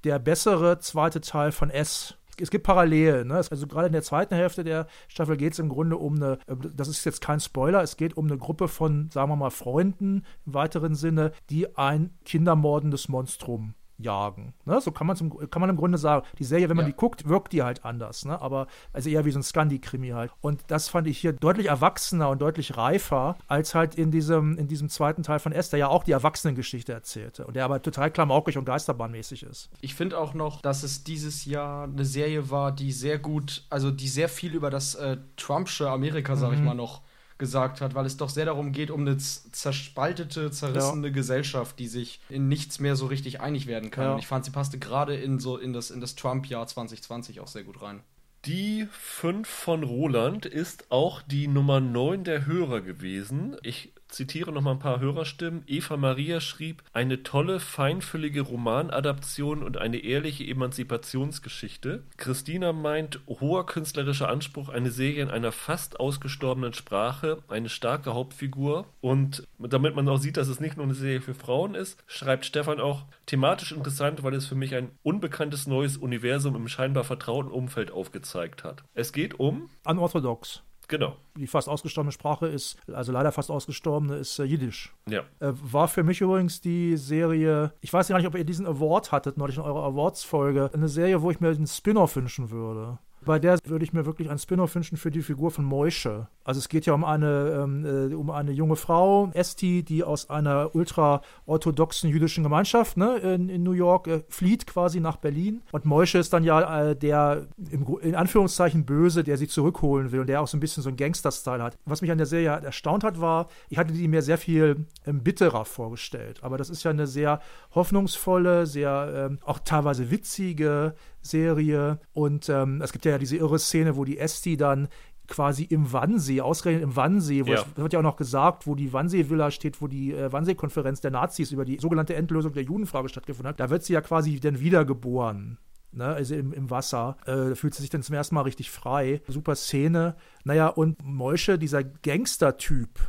der 0.03 0.19
bessere 0.19 0.79
zweite 0.79 1.21
Teil 1.21 1.51
von 1.51 1.69
S. 1.69 2.15
Es 2.41 2.51
gibt 2.51 2.65
Parallelen. 2.65 3.27
Ne? 3.27 3.35
Also 3.35 3.67
gerade 3.67 3.87
in 3.87 3.93
der 3.93 4.01
zweiten 4.01 4.33
Hälfte 4.33 4.63
der 4.63 4.87
Staffel 5.09 5.35
geht 5.35 5.53
es 5.53 5.59
im 5.59 5.67
Grunde 5.69 5.97
um 5.97 6.15
eine, 6.15 6.39
äh, 6.47 6.55
das 6.73 6.87
ist 6.87 7.05
jetzt 7.05 7.21
kein 7.21 7.39
Spoiler, 7.39 7.81
es 7.81 7.97
geht 7.97 8.15
um 8.15 8.27
eine 8.27 8.37
Gruppe 8.37 8.67
von, 8.67 9.09
sagen 9.11 9.29
wir 9.29 9.35
mal, 9.35 9.49
Freunden 9.49 10.25
im 10.45 10.53
weiteren 10.53 10.95
Sinne, 10.95 11.33
die 11.49 11.75
ein 11.77 12.11
kindermordendes 12.23 13.09
Monstrum 13.09 13.73
jagen. 13.99 14.53
Ne? 14.65 14.79
So 14.81 14.91
kann, 14.91 15.07
kann 15.49 15.59
man 15.59 15.69
im 15.69 15.77
Grunde 15.77 15.97
sagen. 15.97 16.25
Die 16.39 16.43
Serie, 16.43 16.69
wenn 16.69 16.77
man 16.77 16.85
ja. 16.85 16.91
die 16.91 16.97
guckt, 16.97 17.27
wirkt 17.27 17.53
die 17.53 17.61
halt 17.61 17.85
anders. 17.85 18.25
Ne? 18.25 18.41
Aber 18.41 18.67
also 18.93 19.09
eher 19.09 19.25
wie 19.25 19.31
so 19.31 19.39
ein 19.39 19.43
Scandi-Krimi 19.43 20.09
halt. 20.09 20.31
Und 20.41 20.63
das 20.67 20.89
fand 20.89 21.07
ich 21.07 21.17
hier 21.17 21.33
deutlich 21.33 21.67
erwachsener 21.67 22.29
und 22.29 22.41
deutlich 22.41 22.77
reifer, 22.77 23.37
als 23.47 23.75
halt 23.75 23.95
in 23.95 24.11
diesem, 24.11 24.57
in 24.57 24.67
diesem 24.67 24.89
zweiten 24.89 25.23
Teil 25.23 25.39
von 25.39 25.51
Esther 25.51 25.77
ja 25.77 25.87
auch 25.87 26.03
die 26.03 26.13
Erwachsenengeschichte 26.13 26.93
erzählte. 26.93 27.45
Und 27.45 27.55
der 27.55 27.65
aber 27.65 27.81
total 27.81 28.11
klamaukig 28.11 28.57
und 28.57 28.65
geisterbahnmäßig 28.65 29.43
ist. 29.43 29.69
Ich 29.81 29.95
finde 29.95 30.17
auch 30.17 30.33
noch, 30.33 30.61
dass 30.61 30.83
es 30.83 31.03
dieses 31.03 31.45
Jahr 31.45 31.83
eine 31.83 32.05
Serie 32.05 32.49
war, 32.49 32.71
die 32.71 32.91
sehr 32.91 33.19
gut, 33.19 33.65
also 33.69 33.91
die 33.91 34.07
sehr 34.07 34.29
viel 34.29 34.53
über 34.53 34.69
das 34.69 34.95
äh, 34.95 35.17
Trumpsche 35.35 35.89
Amerika, 35.89 36.35
sag 36.35 36.51
mhm. 36.51 36.55
ich 36.55 36.61
mal, 36.61 36.73
noch 36.73 37.01
gesagt 37.39 37.81
hat, 37.81 37.95
weil 37.95 38.05
es 38.05 38.17
doch 38.17 38.29
sehr 38.29 38.45
darum 38.45 38.71
geht, 38.71 38.91
um 38.91 39.01
eine 39.01 39.17
zerspaltete, 39.17 40.51
zerrissene 40.51 41.07
ja. 41.07 41.13
Gesellschaft, 41.13 41.79
die 41.79 41.87
sich 41.87 42.19
in 42.29 42.47
nichts 42.47 42.79
mehr 42.79 42.95
so 42.95 43.07
richtig 43.07 43.41
einig 43.41 43.65
werden 43.65 43.89
kann. 43.89 44.03
Ja. 44.03 44.13
Und 44.13 44.19
ich 44.19 44.27
fand, 44.27 44.45
sie 44.45 44.51
passte 44.51 44.77
gerade 44.77 45.15
in 45.15 45.39
so 45.39 45.57
in 45.57 45.73
das, 45.73 45.89
in 45.89 46.01
das 46.01 46.15
Trump-Jahr 46.15 46.67
2020 46.67 47.39
auch 47.39 47.47
sehr 47.47 47.63
gut 47.63 47.81
rein. 47.81 48.01
Die 48.45 48.87
5 48.91 49.47
von 49.47 49.83
Roland 49.83 50.45
ist 50.45 50.91
auch 50.91 51.21
die 51.21 51.47
Nummer 51.47 51.81
9 51.81 52.23
der 52.23 52.45
Hörer 52.45 52.81
gewesen. 52.81 53.57
Ich 53.63 53.91
zitiere 54.09 54.51
noch 54.51 54.61
mal 54.61 54.71
ein 54.71 54.79
paar 54.79 54.99
Hörerstimmen. 54.99 55.63
Eva 55.67 55.97
Maria 55.97 56.41
schrieb, 56.41 56.83
eine 56.93 57.23
tolle, 57.23 57.59
feinfühlige 57.59 58.41
Romanadaption 58.41 59.63
und 59.63 59.77
eine 59.77 59.97
ehrliche 59.97 60.43
Emanzipationsgeschichte. 60.45 62.03
Christina 62.17 62.73
meint, 62.73 63.21
hoher 63.27 63.65
künstlerischer 63.65 64.29
Anspruch, 64.29 64.69
eine 64.69 64.91
Serie 64.91 65.23
in 65.23 65.29
einer 65.29 65.51
fast 65.51 65.99
ausgestorbenen 65.99 66.73
Sprache, 66.73 67.37
eine 67.47 67.69
starke 67.69 68.13
Hauptfigur. 68.13 68.85
Und 69.01 69.47
damit 69.59 69.95
man 69.95 70.09
auch 70.09 70.17
sieht, 70.17 70.37
dass 70.37 70.47
es 70.47 70.59
nicht 70.59 70.77
nur 70.77 70.85
eine 70.85 70.95
Serie 70.95 71.21
für 71.21 71.33
Frauen 71.35 71.75
ist, 71.75 72.03
schreibt 72.07 72.45
Stefan 72.45 72.79
auch, 72.79 73.05
thematisch 73.25 73.71
interessant, 73.71 74.23
weil 74.23 74.33
es 74.33 74.47
für 74.47 74.55
mich 74.55 74.75
ein 74.75 74.91
unbekanntes 75.03 75.67
neues 75.67 75.97
Universum 75.97 76.55
im 76.55 76.67
scheinbar 76.67 77.03
vertrauten 77.03 77.51
Umfeld 77.51 77.91
aufgezeigt 77.91 78.63
hat. 78.63 78.83
Es 78.93 79.13
geht 79.13 79.39
um... 79.39 79.69
Unorthodox. 79.85 80.63
Genau. 80.89 81.15
Die 81.37 81.47
fast 81.47 81.69
ausgestorbene 81.69 82.11
Sprache 82.11 82.47
ist, 82.47 82.77
also 82.91 83.11
leider 83.11 83.31
fast 83.31 83.51
ausgestorbene, 83.51 84.17
ist 84.17 84.39
äh, 84.39 84.43
Jiddisch. 84.43 84.93
Ja. 85.07 85.21
Äh, 85.39 85.53
war 85.53 85.87
für 85.87 86.03
mich 86.03 86.19
übrigens 86.19 86.61
die 86.61 86.97
Serie, 86.97 87.71
ich 87.79 87.93
weiß 87.93 88.09
gar 88.09 88.17
nicht, 88.17 88.27
ob 88.27 88.35
ihr 88.35 88.43
diesen 88.43 88.65
Award 88.65 89.11
hattet, 89.11 89.37
neulich 89.37 89.57
in 89.57 89.63
eurer 89.63 89.83
Awards-Folge, 89.83 90.71
eine 90.73 90.89
Serie, 90.89 91.21
wo 91.21 91.29
ich 91.29 91.39
mir 91.39 91.49
einen 91.49 91.67
Spin-off 91.67 92.15
wünschen 92.15 92.49
würde. 92.49 92.97
Bei 93.25 93.39
der 93.39 93.57
würde 93.65 93.83
ich 93.83 93.93
mir 93.93 94.05
wirklich 94.05 94.29
einen 94.29 94.39
Spin-off 94.39 94.75
wünschen 94.75 94.97
für 94.97 95.11
die 95.11 95.21
Figur 95.21 95.51
von 95.51 95.65
Moische. 95.65 96.27
Also 96.43 96.59
es 96.59 96.69
geht 96.69 96.85
ja 96.85 96.93
um 96.93 97.03
eine, 97.03 97.61
ähm, 97.63 97.85
äh, 97.85 98.15
um 98.15 98.31
eine 98.31 98.51
junge 98.51 98.75
Frau, 98.75 99.29
Esti, 99.33 99.83
die 99.83 100.03
aus 100.03 100.29
einer 100.29 100.73
ultra-orthodoxen 100.73 102.09
jüdischen 102.09 102.43
Gemeinschaft 102.43 102.97
ne, 102.97 103.17
in, 103.17 103.49
in 103.49 103.63
New 103.63 103.73
York 103.73 104.07
äh, 104.07 104.23
flieht 104.29 104.65
quasi 104.65 104.99
nach 104.99 105.17
Berlin. 105.17 105.61
Und 105.71 105.85
Moische 105.85 106.17
ist 106.17 106.33
dann 106.33 106.43
ja 106.43 106.89
äh, 106.89 106.95
der 106.95 107.47
im, 107.69 107.85
in 108.01 108.15
Anführungszeichen 108.15 108.85
Böse, 108.85 109.23
der 109.23 109.37
sie 109.37 109.47
zurückholen 109.47 110.11
will 110.11 110.21
und 110.21 110.27
der 110.27 110.41
auch 110.41 110.47
so 110.47 110.57
ein 110.57 110.59
bisschen 110.59 110.81
so 110.81 110.89
einen 110.89 110.97
Gangster-Style 110.97 111.61
hat. 111.61 111.77
Was 111.85 112.01
mich 112.01 112.11
an 112.11 112.17
der 112.17 112.27
Serie 112.27 112.49
erstaunt 112.49 113.03
hat, 113.03 113.21
war, 113.21 113.47
ich 113.69 113.77
hatte 113.77 113.93
die 113.93 114.07
mir 114.07 114.21
sehr 114.21 114.37
viel 114.37 114.87
ähm, 115.05 115.21
bitterer 115.23 115.65
vorgestellt. 115.65 116.39
Aber 116.41 116.57
das 116.57 116.69
ist 116.69 116.83
ja 116.83 116.91
eine 116.91 117.07
sehr 117.07 117.41
hoffnungsvolle, 117.75 118.65
sehr 118.65 119.27
ähm, 119.29 119.39
auch 119.43 119.59
teilweise 119.59 120.09
witzige 120.09 120.95
Serie. 121.21 121.99
Und 122.13 122.49
ähm, 122.49 122.81
es 122.81 122.91
gibt 122.91 123.05
ja 123.05 123.17
diese 123.17 123.37
irre 123.37 123.59
Szene, 123.59 123.95
wo 123.95 124.05
die 124.05 124.17
Esti 124.19 124.57
dann 124.57 124.87
quasi 125.27 125.63
im 125.63 125.91
Wannsee, 125.93 126.41
ausgerechnet 126.41 126.83
im 126.83 126.95
Wannsee, 126.95 127.45
wo 127.45 127.51
Ja. 127.51 127.59
es 127.61 127.77
wird 127.77 127.93
ja 127.93 127.99
auch 127.99 128.03
noch 128.03 128.15
gesagt, 128.17 128.65
wo 128.65 128.73
die 128.73 128.91
Wannsee-Villa 128.91 129.51
steht, 129.51 129.79
wo 129.81 129.87
die 129.87 130.11
äh, 130.13 130.31
Wannsee-Konferenz 130.31 131.01
der 131.01 131.11
Nazis 131.11 131.51
über 131.51 131.65
die 131.65 131.77
sogenannte 131.79 132.15
Endlösung 132.15 132.51
der 132.53 132.63
Judenfrage 132.63 133.09
stattgefunden 133.09 133.49
hat. 133.49 133.59
Da 133.59 133.69
wird 133.69 133.83
sie 133.83 133.93
ja 133.93 134.01
quasi 134.01 134.39
dann 134.39 134.59
wiedergeboren. 134.59 135.59
Ne, 135.91 136.05
also 136.05 136.35
im, 136.35 136.53
im 136.53 136.69
Wasser. 136.69 137.17
Äh, 137.25 137.49
da 137.49 137.55
fühlt 137.55 137.73
sie 137.73 137.81
sich 137.81 137.89
dann 137.89 138.03
zum 138.03 138.13
ersten 138.13 138.35
Mal 138.35 138.41
richtig 138.41 138.69
frei. 138.69 139.21
Super 139.27 139.55
Szene. 139.55 140.15
Naja, 140.43 140.67
und 140.67 141.03
Moische, 141.03 141.57
dieser 141.57 141.83
Gangster-Typ, 141.83 142.99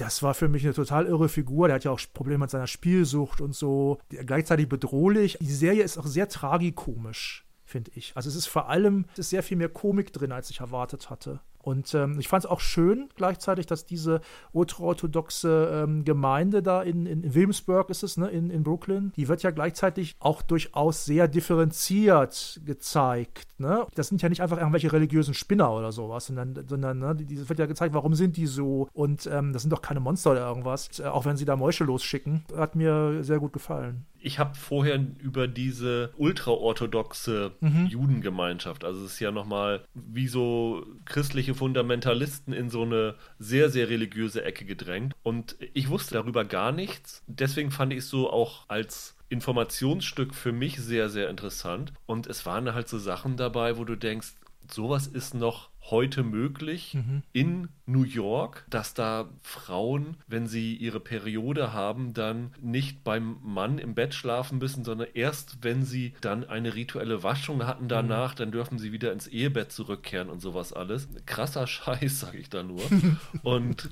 das 0.00 0.22
war 0.22 0.32
für 0.34 0.48
mich 0.48 0.64
eine 0.64 0.72
total 0.72 1.06
irre 1.06 1.28
Figur. 1.28 1.68
Der 1.68 1.74
hat 1.74 1.84
ja 1.84 1.90
auch 1.90 2.00
Probleme 2.14 2.38
mit 2.38 2.50
seiner 2.50 2.66
Spielsucht 2.66 3.40
und 3.40 3.54
so. 3.54 3.98
Gleichzeitig 4.08 4.68
bedrohlich. 4.68 5.36
Die 5.40 5.52
Serie 5.52 5.82
ist 5.82 5.98
auch 5.98 6.06
sehr 6.06 6.28
tragikomisch, 6.28 7.46
finde 7.64 7.90
ich. 7.94 8.12
Also 8.14 8.30
es 8.30 8.34
ist 8.34 8.46
vor 8.46 8.70
allem, 8.70 9.04
es 9.12 9.20
ist 9.20 9.30
sehr 9.30 9.42
viel 9.42 9.58
mehr 9.58 9.68
Komik 9.68 10.12
drin, 10.12 10.32
als 10.32 10.48
ich 10.48 10.60
erwartet 10.60 11.10
hatte. 11.10 11.40
Und 11.62 11.94
ähm, 11.94 12.18
ich 12.18 12.28
fand 12.28 12.44
es 12.44 12.50
auch 12.50 12.60
schön 12.60 13.08
gleichzeitig, 13.16 13.66
dass 13.66 13.84
diese 13.84 14.20
ultraorthodoxe 14.52 15.84
ähm, 15.84 16.04
Gemeinde 16.04 16.62
da 16.62 16.82
in, 16.82 17.06
in 17.06 17.34
Williamsburg 17.34 17.90
ist 17.90 18.02
es, 18.02 18.16
ne, 18.16 18.28
in, 18.28 18.50
in 18.50 18.62
Brooklyn, 18.62 19.12
die 19.16 19.28
wird 19.28 19.42
ja 19.42 19.50
gleichzeitig 19.50 20.16
auch 20.20 20.42
durchaus 20.42 21.04
sehr 21.04 21.28
differenziert 21.28 22.60
gezeigt. 22.64 23.46
Ne? 23.58 23.86
Das 23.94 24.08
sind 24.08 24.22
ja 24.22 24.28
nicht 24.28 24.42
einfach 24.42 24.56
irgendwelche 24.56 24.92
religiösen 24.92 25.34
Spinner 25.34 25.72
oder 25.72 25.92
sowas, 25.92 26.26
sondern, 26.26 26.66
sondern 26.66 26.98
ne, 26.98 27.14
die, 27.14 27.48
wird 27.48 27.58
ja 27.58 27.66
gezeigt, 27.66 27.94
warum 27.94 28.14
sind 28.14 28.36
die 28.36 28.46
so 28.46 28.88
und 28.92 29.28
ähm, 29.30 29.52
das 29.52 29.62
sind 29.62 29.70
doch 29.70 29.82
keine 29.82 30.00
Monster 30.00 30.32
oder 30.32 30.46
irgendwas, 30.46 30.98
äh, 30.98 31.04
auch 31.04 31.26
wenn 31.26 31.36
sie 31.36 31.44
da 31.44 31.56
Mäusche 31.56 31.84
losschicken. 31.84 32.44
Hat 32.56 32.74
mir 32.74 33.22
sehr 33.22 33.38
gut 33.38 33.52
gefallen. 33.52 34.06
Ich 34.22 34.38
habe 34.38 34.54
vorher 34.54 35.02
über 35.18 35.48
diese 35.48 36.10
ultraorthodoxe 36.18 37.52
Judengemeinschaft, 37.88 38.84
also 38.84 39.02
es 39.04 39.12
ist 39.12 39.20
ja 39.20 39.30
nochmal 39.30 39.82
wie 39.94 40.28
so 40.28 40.84
christliche 41.06 41.49
Fundamentalisten 41.54 42.52
in 42.52 42.70
so 42.70 42.82
eine 42.82 43.14
sehr, 43.38 43.70
sehr 43.70 43.88
religiöse 43.88 44.44
Ecke 44.44 44.64
gedrängt. 44.64 45.14
Und 45.22 45.56
ich 45.74 45.88
wusste 45.88 46.14
darüber 46.14 46.44
gar 46.44 46.72
nichts. 46.72 47.22
Deswegen 47.26 47.70
fand 47.70 47.92
ich 47.92 48.00
es 48.00 48.10
so 48.10 48.30
auch 48.30 48.68
als 48.68 49.16
Informationsstück 49.28 50.34
für 50.34 50.52
mich 50.52 50.80
sehr, 50.80 51.08
sehr 51.08 51.30
interessant. 51.30 51.92
Und 52.06 52.26
es 52.26 52.44
waren 52.46 52.74
halt 52.74 52.88
so 52.88 52.98
Sachen 52.98 53.36
dabei, 53.36 53.78
wo 53.78 53.84
du 53.84 53.96
denkst, 53.96 54.34
sowas 54.68 55.06
ist 55.06 55.34
noch 55.34 55.69
heute 55.82 56.22
möglich 56.22 56.96
in 57.32 57.68
New 57.86 58.04
York, 58.04 58.64
dass 58.70 58.94
da 58.94 59.28
Frauen, 59.42 60.16
wenn 60.28 60.46
sie 60.46 60.76
ihre 60.76 61.00
Periode 61.00 61.72
haben, 61.72 62.14
dann 62.14 62.52
nicht 62.60 63.02
beim 63.02 63.38
Mann 63.42 63.78
im 63.78 63.94
Bett 63.94 64.14
schlafen 64.14 64.58
müssen, 64.58 64.84
sondern 64.84 65.08
erst 65.14 65.58
wenn 65.62 65.84
sie 65.84 66.14
dann 66.20 66.48
eine 66.48 66.74
rituelle 66.74 67.22
Waschung 67.22 67.66
hatten 67.66 67.88
danach, 67.88 68.34
dann 68.34 68.52
dürfen 68.52 68.78
sie 68.78 68.92
wieder 68.92 69.12
ins 69.12 69.26
Ehebett 69.26 69.72
zurückkehren 69.72 70.30
und 70.30 70.40
sowas 70.40 70.72
alles. 70.72 71.08
Krasser 71.26 71.66
Scheiß, 71.66 72.20
sag 72.20 72.34
ich 72.34 72.48
da 72.48 72.62
nur. 72.62 72.82
und 73.42 73.88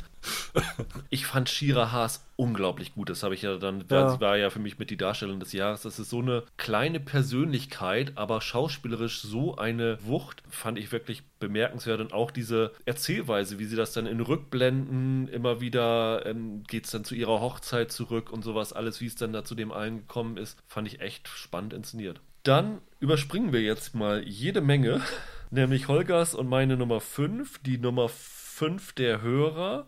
ich 1.11 1.27
fand 1.27 1.49
Shira 1.49 1.93
Haas 1.93 2.25
unglaublich 2.37 2.95
gut. 2.95 3.11
Das 3.11 3.23
habe 3.23 3.35
ich 3.35 3.43
ja 3.43 3.57
dann, 3.57 3.85
Ja. 3.91 4.11
sie 4.11 4.21
war 4.21 4.37
ja 4.37 4.51
für 4.51 4.59
mich 4.59 4.79
mit 4.79 4.91
die 4.91 4.97
Darstellung 4.97 5.41
des 5.41 5.53
Jahres. 5.53 5.83
Das 5.83 5.99
ist 5.99 6.11
so 6.11 6.21
eine 6.21 6.45
kleine 6.57 7.01
Persönlichkeit, 7.01 8.13
aber 8.17 8.41
schauspielerisch 8.41 9.21
so 9.21 9.57
eine 9.57 9.99
Wucht, 10.05 10.43
fand 10.49 10.79
ich 10.79 10.93
wirklich 10.93 11.23
bemerkenswert. 11.41 12.01
Und 12.01 12.13
auch 12.13 12.31
diese 12.31 12.73
Erzählweise, 12.85 13.59
wie 13.59 13.65
sie 13.65 13.77
das 13.77 13.93
dann 13.93 14.07
in 14.07 14.21
Rückblenden 14.21 15.29
immer 15.29 15.61
wieder 15.61 16.27
ähm, 16.27 16.63
geht 16.65 16.85
es 16.87 16.91
dann 16.91 17.05
zu 17.05 17.15
ihrer 17.15 17.41
Hochzeit 17.41 17.91
zurück 17.93 18.31
und 18.31 18.43
sowas, 18.43 18.73
alles, 18.73 19.01
wie 19.01 19.07
es 19.07 19.15
dann 19.15 19.33
da 19.33 19.45
zu 19.45 19.55
dem 19.55 19.73
allen 19.73 19.99
gekommen 19.99 20.37
ist, 20.37 20.59
fand 20.67 20.89
ich 20.89 21.01
echt 21.01 21.29
spannend 21.29 21.73
inszeniert. 21.73 22.21
Dann 22.45 22.79
überspringen 23.01 23.53
wir 23.53 23.63
jetzt 23.63 23.95
mal 23.95 24.23
jede 24.27 24.61
Menge, 24.61 25.01
nämlich 25.51 25.89
Holgers 25.89 26.35
und 26.35 26.49
meine 26.49 26.77
Nummer 26.77 27.01
5, 27.01 27.59
die 27.59 27.79
Nummer 27.79 28.09
5 28.09 28.93
der 28.95 29.23
Hörer 29.23 29.87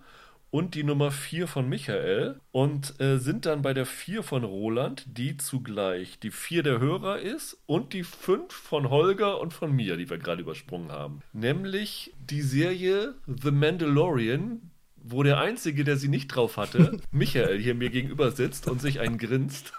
und 0.51 0.75
die 0.75 0.83
Nummer 0.83 1.11
4 1.11 1.47
von 1.47 1.69
Michael 1.69 2.41
und 2.53 3.01
äh, 3.01 3.19
sind 3.19 3.47
dann 3.47 3.63
bei 3.63 3.73
der 3.73 3.87
4 3.87 4.23
von 4.23 4.45
Roland, 4.45 5.05
die 5.07 5.37
zugleich 5.37 6.19
die 6.19 6.31
4 6.31 6.63
der 6.63 6.81
Hörer 6.81 7.21
ist 7.21 7.59
und 7.67 7.93
die 7.93 8.03
5 8.03 8.53
von 8.53 8.91
Holger 8.91 9.41
und 9.41 9.53
von 9.53 9.73
mir, 9.75 9.97
die 9.97 10.11
wir 10.11 10.19
gerade 10.19 10.43
übersprungen 10.43 10.91
haben. 10.91 11.23
Nämlich 11.33 12.13
die 12.19 12.43
Serie 12.43 13.15
The 13.27 13.53
Mandalorian, 13.53 14.71
wo 14.97 15.23
der 15.23 15.39
Einzige, 15.39 15.85
der 15.85 15.97
sie 15.97 16.09
nicht 16.09 16.29
drauf 16.29 16.57
hatte, 16.57 17.01
Michael 17.11 17.59
hier 17.59 17.75
mir 17.75 17.91
gegenüber 17.91 18.33
sitzt 18.33 18.69
und 18.69 18.81
sich 18.81 19.01
einen 19.01 19.19
grinst. 19.19 19.73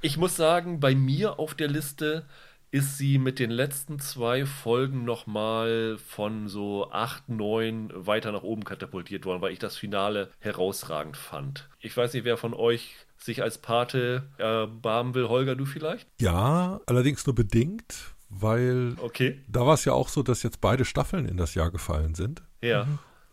Ich 0.00 0.16
muss 0.16 0.36
sagen, 0.36 0.80
bei 0.80 0.94
mir 0.94 1.38
auf 1.38 1.54
der 1.54 1.68
Liste 1.68 2.26
ist 2.76 2.98
sie 2.98 3.16
mit 3.18 3.38
den 3.38 3.50
letzten 3.50 3.98
zwei 3.98 4.44
Folgen 4.44 5.04
nochmal 5.04 5.96
von 5.98 6.46
so 6.48 6.90
8, 6.90 7.30
9 7.30 7.90
weiter 7.94 8.32
nach 8.32 8.42
oben 8.42 8.64
katapultiert 8.64 9.24
worden, 9.24 9.40
weil 9.40 9.52
ich 9.54 9.58
das 9.58 9.78
Finale 9.78 10.30
herausragend 10.40 11.16
fand. 11.16 11.70
Ich 11.80 11.96
weiß 11.96 12.12
nicht, 12.12 12.24
wer 12.24 12.36
von 12.36 12.52
euch 12.52 12.94
sich 13.16 13.42
als 13.42 13.56
Pate 13.56 14.24
erbarmen 14.36 15.14
will. 15.14 15.28
Holger, 15.28 15.56
du 15.56 15.64
vielleicht? 15.64 16.06
Ja, 16.20 16.80
allerdings 16.84 17.24
nur 17.26 17.34
bedingt, 17.34 18.14
weil 18.28 18.94
Okay. 19.00 19.40
da 19.48 19.64
war 19.64 19.74
es 19.74 19.86
ja 19.86 19.94
auch 19.94 20.10
so, 20.10 20.22
dass 20.22 20.42
jetzt 20.42 20.60
beide 20.60 20.84
Staffeln 20.84 21.24
in 21.24 21.38
das 21.38 21.54
Jahr 21.54 21.70
gefallen 21.70 22.14
sind. 22.14 22.42
Ja. 22.60 22.86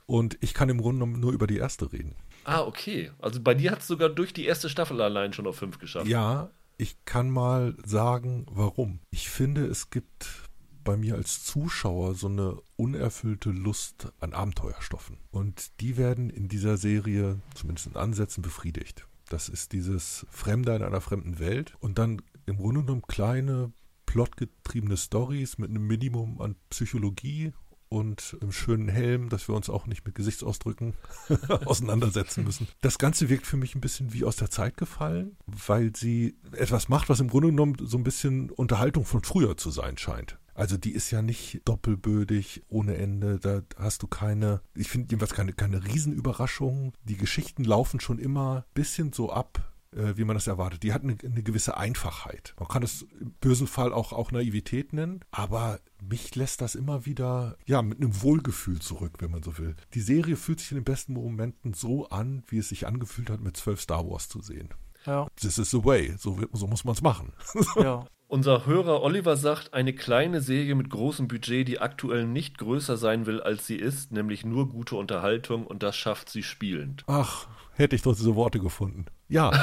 Und 0.05 0.37
ich 0.39 0.53
kann 0.53 0.69
im 0.69 0.77
Grunde 0.79 0.99
genommen 1.03 1.19
nur 1.19 1.33
über 1.33 1.47
die 1.47 1.57
erste 1.57 1.91
reden. 1.91 2.15
Ah, 2.45 2.61
okay. 2.61 3.11
Also 3.19 3.41
bei 3.41 3.55
dir 3.55 3.71
hat 3.71 3.79
es 3.79 3.87
sogar 3.87 4.07
durch 4.07 4.31
die 4.33 4.45
erste 4.45 4.69
Staffel 4.69 5.01
allein 5.01 5.33
schon 5.33 5.47
auf 5.47 5.57
5 5.57 5.79
geschafft. 5.79 6.07
Ja, 6.07 6.49
ich 6.77 7.05
kann 7.05 7.29
mal 7.29 7.75
sagen, 7.85 8.45
warum. 8.49 8.99
Ich 9.11 9.29
finde, 9.29 9.65
es 9.65 9.89
gibt 9.89 10.49
bei 10.83 10.97
mir 10.97 11.15
als 11.15 11.43
Zuschauer 11.45 12.15
so 12.15 12.27
eine 12.27 12.61
unerfüllte 12.75 13.51
Lust 13.51 14.11
an 14.19 14.33
Abenteuerstoffen. 14.33 15.17
Und 15.31 15.79
die 15.79 15.97
werden 15.97 16.29
in 16.29 16.47
dieser 16.47 16.77
Serie, 16.77 17.39
zumindest 17.55 17.87
in 17.87 17.95
Ansätzen, 17.95 18.41
befriedigt. 18.41 19.07
Das 19.29 19.49
ist 19.49 19.71
dieses 19.71 20.25
Fremde 20.29 20.75
in 20.75 20.83
einer 20.83 21.01
fremden 21.01 21.39
Welt 21.39 21.75
und 21.79 21.97
dann 21.97 22.21
im 22.45 22.57
Grunde 22.57 22.81
genommen 22.81 23.03
kleine, 23.03 23.71
plotgetriebene 24.05 24.97
Stories 24.97 25.57
mit 25.57 25.69
einem 25.69 25.87
Minimum 25.87 26.41
an 26.41 26.55
Psychologie 26.69 27.53
und 27.93 28.37
einem 28.41 28.51
schönen 28.51 28.89
Helm, 28.89 29.29
dass 29.29 29.47
wir 29.47 29.55
uns 29.55 29.69
auch 29.69 29.85
nicht 29.85 30.03
mit 30.03 30.15
Gesichtsausdrücken 30.15 30.95
auseinandersetzen 31.65 32.43
müssen. 32.43 32.67
Das 32.81 32.97
Ganze 32.97 33.29
wirkt 33.29 33.45
für 33.45 33.55
mich 33.57 33.75
ein 33.75 33.81
bisschen 33.81 34.13
wie 34.13 34.23
aus 34.23 34.35
der 34.35 34.49
Zeit 34.49 34.77
gefallen, 34.77 35.37
weil 35.45 35.95
sie 35.95 36.35
etwas 36.53 36.89
macht, 36.89 37.09
was 37.09 37.19
im 37.19 37.27
Grunde 37.27 37.49
genommen 37.49 37.75
so 37.79 37.97
ein 37.97 38.03
bisschen 38.03 38.49
Unterhaltung 38.49 39.05
von 39.05 39.23
früher 39.23 39.57
zu 39.57 39.69
sein 39.69 39.97
scheint. 39.99 40.39
Also 40.55 40.77
die 40.77 40.91
ist 40.91 41.11
ja 41.11 41.21
nicht 41.21 41.61
doppelbödig 41.65 42.63
ohne 42.67 42.95
Ende. 42.95 43.39
Da 43.39 43.61
hast 43.77 44.01
du 44.01 44.07
keine, 44.07 44.61
ich 44.75 44.89
finde 44.89 45.09
jedenfalls 45.11 45.33
keine, 45.33 45.53
keine 45.53 45.83
Riesenüberraschung. 45.83 46.93
Die 47.03 47.17
Geschichten 47.17 47.63
laufen 47.63 47.99
schon 47.99 48.19
immer 48.19 48.57
ein 48.57 48.73
bisschen 48.73 49.13
so 49.13 49.31
ab, 49.31 49.72
äh, 49.95 50.17
wie 50.17 50.23
man 50.23 50.35
das 50.35 50.47
erwartet. 50.47 50.83
Die 50.83 50.93
hat 50.93 51.03
eine, 51.03 51.17
eine 51.23 51.43
gewisse 51.43 51.77
Einfachheit. 51.77 52.53
Man 52.59 52.67
kann 52.67 52.83
es 52.83 53.03
im 53.19 53.31
bösen 53.39 53.67
Fall 53.67 53.93
auch, 53.93 54.13
auch 54.13 54.31
Naivität 54.31 54.93
nennen, 54.93 55.21
aber 55.31 55.79
mich 56.01 56.35
lässt 56.35 56.61
das 56.61 56.75
immer 56.75 57.05
wieder, 57.05 57.57
ja, 57.65 57.81
mit 57.81 57.99
einem 57.99 58.21
Wohlgefühl 58.21 58.79
zurück, 58.79 59.13
wenn 59.19 59.31
man 59.31 59.43
so 59.43 59.57
will. 59.57 59.75
Die 59.93 60.01
Serie 60.01 60.35
fühlt 60.35 60.59
sich 60.59 60.71
in 60.71 60.77
den 60.77 60.83
besten 60.83 61.13
Momenten 61.13 61.73
so 61.73 62.09
an, 62.09 62.43
wie 62.47 62.57
es 62.57 62.69
sich 62.69 62.87
angefühlt 62.87 63.29
hat, 63.29 63.41
mit 63.41 63.57
zwölf 63.57 63.81
Star 63.81 64.09
Wars 64.09 64.29
zu 64.29 64.41
sehen. 64.41 64.69
Ja. 65.05 65.27
This 65.35 65.57
is 65.57 65.71
the 65.71 65.83
way. 65.83 66.13
So, 66.17 66.39
so 66.53 66.67
muss 66.67 66.83
man 66.83 66.93
es 66.93 67.01
machen. 67.01 67.33
Ja. 67.75 68.05
Unser 68.27 68.65
Hörer 68.65 69.03
Oliver 69.03 69.37
sagt, 69.37 69.75
eine 69.75 69.93
kleine 69.93 70.41
Serie 70.41 70.73
mit 70.73 70.89
großem 70.89 71.27
Budget, 71.27 71.67
die 71.67 71.79
aktuell 71.79 72.25
nicht 72.25 72.57
größer 72.57 72.97
sein 72.97 73.27
will, 73.27 73.39
als 73.39 73.67
sie 73.67 73.75
ist, 73.75 74.11
nämlich 74.11 74.43
nur 74.43 74.69
gute 74.69 74.95
Unterhaltung 74.95 75.67
und 75.67 75.83
das 75.83 75.95
schafft 75.95 76.29
sie 76.29 76.41
spielend. 76.41 77.03
Ach, 77.05 77.47
hätte 77.73 77.95
ich 77.95 78.01
doch 78.01 78.15
diese 78.15 78.35
Worte 78.35 78.59
gefunden. 78.59 79.05
Ja. 79.33 79.49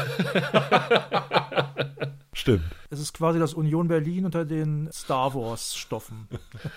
Stimmt. 2.33 2.63
Es 2.91 3.01
ist 3.01 3.13
quasi 3.13 3.39
das 3.39 3.55
Union 3.55 3.89
Berlin 3.89 4.25
unter 4.25 4.45
den 4.45 4.89
Star 4.93 5.35
Wars-Stoffen. 5.35 6.29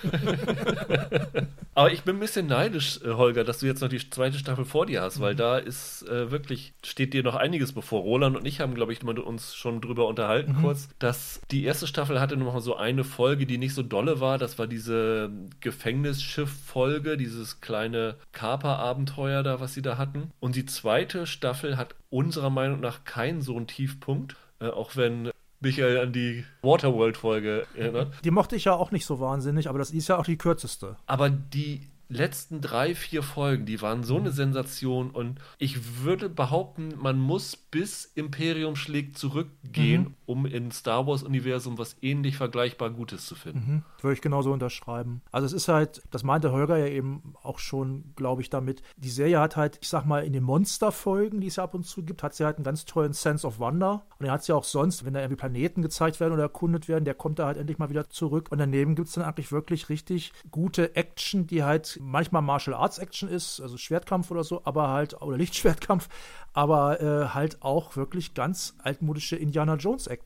Aber 1.76 1.92
ich 1.92 2.04
bin 2.04 2.18
ein 2.18 2.20
bisschen 2.20 2.48
neidisch, 2.48 3.00
äh, 3.04 3.14
Holger, 3.14 3.44
dass 3.44 3.60
du 3.60 3.68
jetzt 3.68 3.82
noch 3.82 3.90
die 3.90 4.10
zweite 4.10 4.38
Staffel 4.38 4.66
vor 4.66 4.86
dir 4.86 5.02
hast, 5.02 5.20
weil 5.20 5.36
da 5.36 5.58
ist 5.58 6.08
äh, 6.08 6.32
wirklich, 6.32 6.74
steht 6.84 7.14
dir 7.14 7.24
noch 7.24 7.36
einiges 7.36 7.72
bevor. 7.74 8.02
Roland 8.02 8.36
und 8.36 8.46
ich 8.46 8.62
haben, 8.62 8.74
glaube 8.74 8.94
ich, 8.94 9.04
mal 9.04 9.18
uns 9.20 9.56
schon 9.56 9.80
drüber 9.82 10.08
unterhalten 10.08 10.56
kurz, 10.62 10.90
dass 11.00 11.42
die 11.52 11.64
erste 11.64 11.88
Staffel 11.88 12.20
hatte 12.20 12.36
nur 12.36 12.48
noch 12.48 12.54
mal 12.54 12.62
so 12.62 12.76
eine 12.76 13.04
Folge, 13.04 13.46
die 13.46 13.58
nicht 13.58 13.74
so 13.74 13.84
dolle 13.84 14.20
war. 14.20 14.38
Das 14.38 14.58
war 14.58 14.68
diese 14.68 15.30
Gefängnisschiff-Folge, 15.60 17.18
dieses 17.18 17.62
kleine 17.62 18.16
Kaper-Abenteuer 18.32 19.44
da, 19.44 19.60
was 19.60 19.74
sie 19.74 19.82
da 19.82 19.98
hatten. 19.98 20.32
Und 20.40 20.56
die 20.56 20.66
zweite 20.66 21.28
Staffel 21.28 21.78
hat 21.78 21.96
unserer 22.10 22.50
Meinung 22.50 22.80
nach 22.80 23.04
keinen 23.04 23.42
so 23.42 23.56
einen 23.56 23.68
Tiefpunkt. 23.68 24.36
Äh, 24.60 24.70
auch 24.70 24.96
wenn 24.96 25.32
Michael 25.64 25.98
an 26.00 26.14
die 26.14 26.44
Waterworld-Folge 26.62 27.66
erinnert. 27.76 28.14
Die 28.24 28.32
mochte 28.32 28.56
ich 28.56 28.66
ja 28.66 28.74
auch 28.74 28.92
nicht 28.92 29.06
so 29.06 29.20
wahnsinnig, 29.20 29.70
aber 29.70 29.80
das 29.80 29.92
ist 29.92 30.08
ja 30.08 30.18
auch 30.18 30.26
die 30.26 30.38
kürzeste. 30.38 30.98
Aber 31.08 31.30
die 31.30 31.82
letzten 32.10 32.62
drei, 32.62 32.94
vier 32.94 33.24
Folgen, 33.24 33.66
die 33.66 33.82
waren 33.82 34.04
so 34.04 34.18
eine 34.18 34.32
Sensation 34.32 35.10
und 35.10 35.40
ich 35.58 36.04
würde 36.04 36.30
behaupten, 36.30 36.94
man 36.98 37.20
muss 37.20 37.56
bis 37.56 38.06
Imperium 38.14 38.76
schlägt 38.76 39.18
zurückgehen, 39.18 40.02
Mhm. 40.04 40.14
Um 40.26 40.46
in 40.46 40.72
Star 40.72 41.06
Wars-Universum 41.08 41.78
was 41.78 41.96
ähnlich 42.02 42.38
vergleichbar 42.38 42.90
Gutes 42.90 43.26
zu 43.26 43.36
finden. 43.36 43.60
Mhm. 43.60 43.84
Würde 44.02 44.14
ich 44.14 44.22
genauso 44.22 44.52
unterschreiben. 44.52 45.22
Also 45.32 45.46
es 45.46 45.54
ist 45.54 45.68
halt, 45.68 46.02
das 46.12 46.24
meinte 46.24 46.52
Holger 46.52 46.78
ja 46.78 46.88
eben 46.88 47.34
auch 47.44 47.60
schon, 47.60 48.14
glaube 48.16 48.42
ich, 48.42 48.50
damit. 48.50 48.82
Die 48.98 49.10
Serie 49.10 49.40
hat 49.40 49.56
halt, 49.56 49.78
ich 49.82 49.90
sag 49.90 50.06
mal, 50.06 50.24
in 50.24 50.34
den 50.34 50.44
Monsterfolgen, 50.44 51.42
die 51.42 51.48
es 51.48 51.58
ja 51.58 51.64
ab 51.64 51.74
und 51.74 51.86
zu 51.86 52.04
gibt, 52.04 52.24
hat 52.24 52.34
sie 52.34 52.46
halt 52.46 52.58
einen 52.58 52.66
ganz 52.66 52.86
tollen 52.86 53.14
Sense 53.14 53.46
of 53.46 53.60
Wonder. 53.60 54.06
Und 54.20 54.26
den 54.26 54.32
hat 54.32 54.44
sie 54.44 54.54
auch 54.54 54.64
sonst, 54.64 55.06
wenn 55.06 55.14
da 55.14 55.22
irgendwie 55.22 55.40
Planeten 55.40 55.82
gezeigt 55.82 56.20
werden 56.20 56.34
oder 56.34 56.44
erkundet 56.44 56.88
werden, 56.88 57.06
der 57.06 57.14
kommt 57.14 57.40
da 57.40 57.46
halt 57.46 57.58
endlich 57.58 57.78
mal 57.78 57.90
wieder 57.90 58.10
zurück. 58.10 58.48
Und 58.52 58.58
daneben 58.58 58.96
gibt 58.96 59.08
es 59.08 59.16
dann 59.16 59.24
eigentlich 59.24 59.52
wirklich 59.52 59.90
richtig 59.90 60.34
gute 60.52 60.96
Action, 60.96 61.48
die 61.48 61.64
halt 61.64 62.00
manchmal 62.02 62.42
Martial 62.42 62.76
Arts 62.76 62.98
Action 62.98 63.30
ist, 63.30 63.60
also 63.62 63.78
Schwertkampf 63.78 64.32
oder 64.32 64.44
so, 64.44 64.62
aber 64.66 64.90
halt, 64.90 65.22
oder 65.22 65.38
Lichtschwertkampf, 65.38 66.10
aber 66.54 67.02
äh, 67.02 67.28
halt 67.30 67.62
auch 67.62 67.96
wirklich 67.96 68.34
ganz 68.34 68.76
altmodische 68.84 69.36
Indiana 69.36 69.76
Jones 69.76 70.08
Action. 70.08 70.23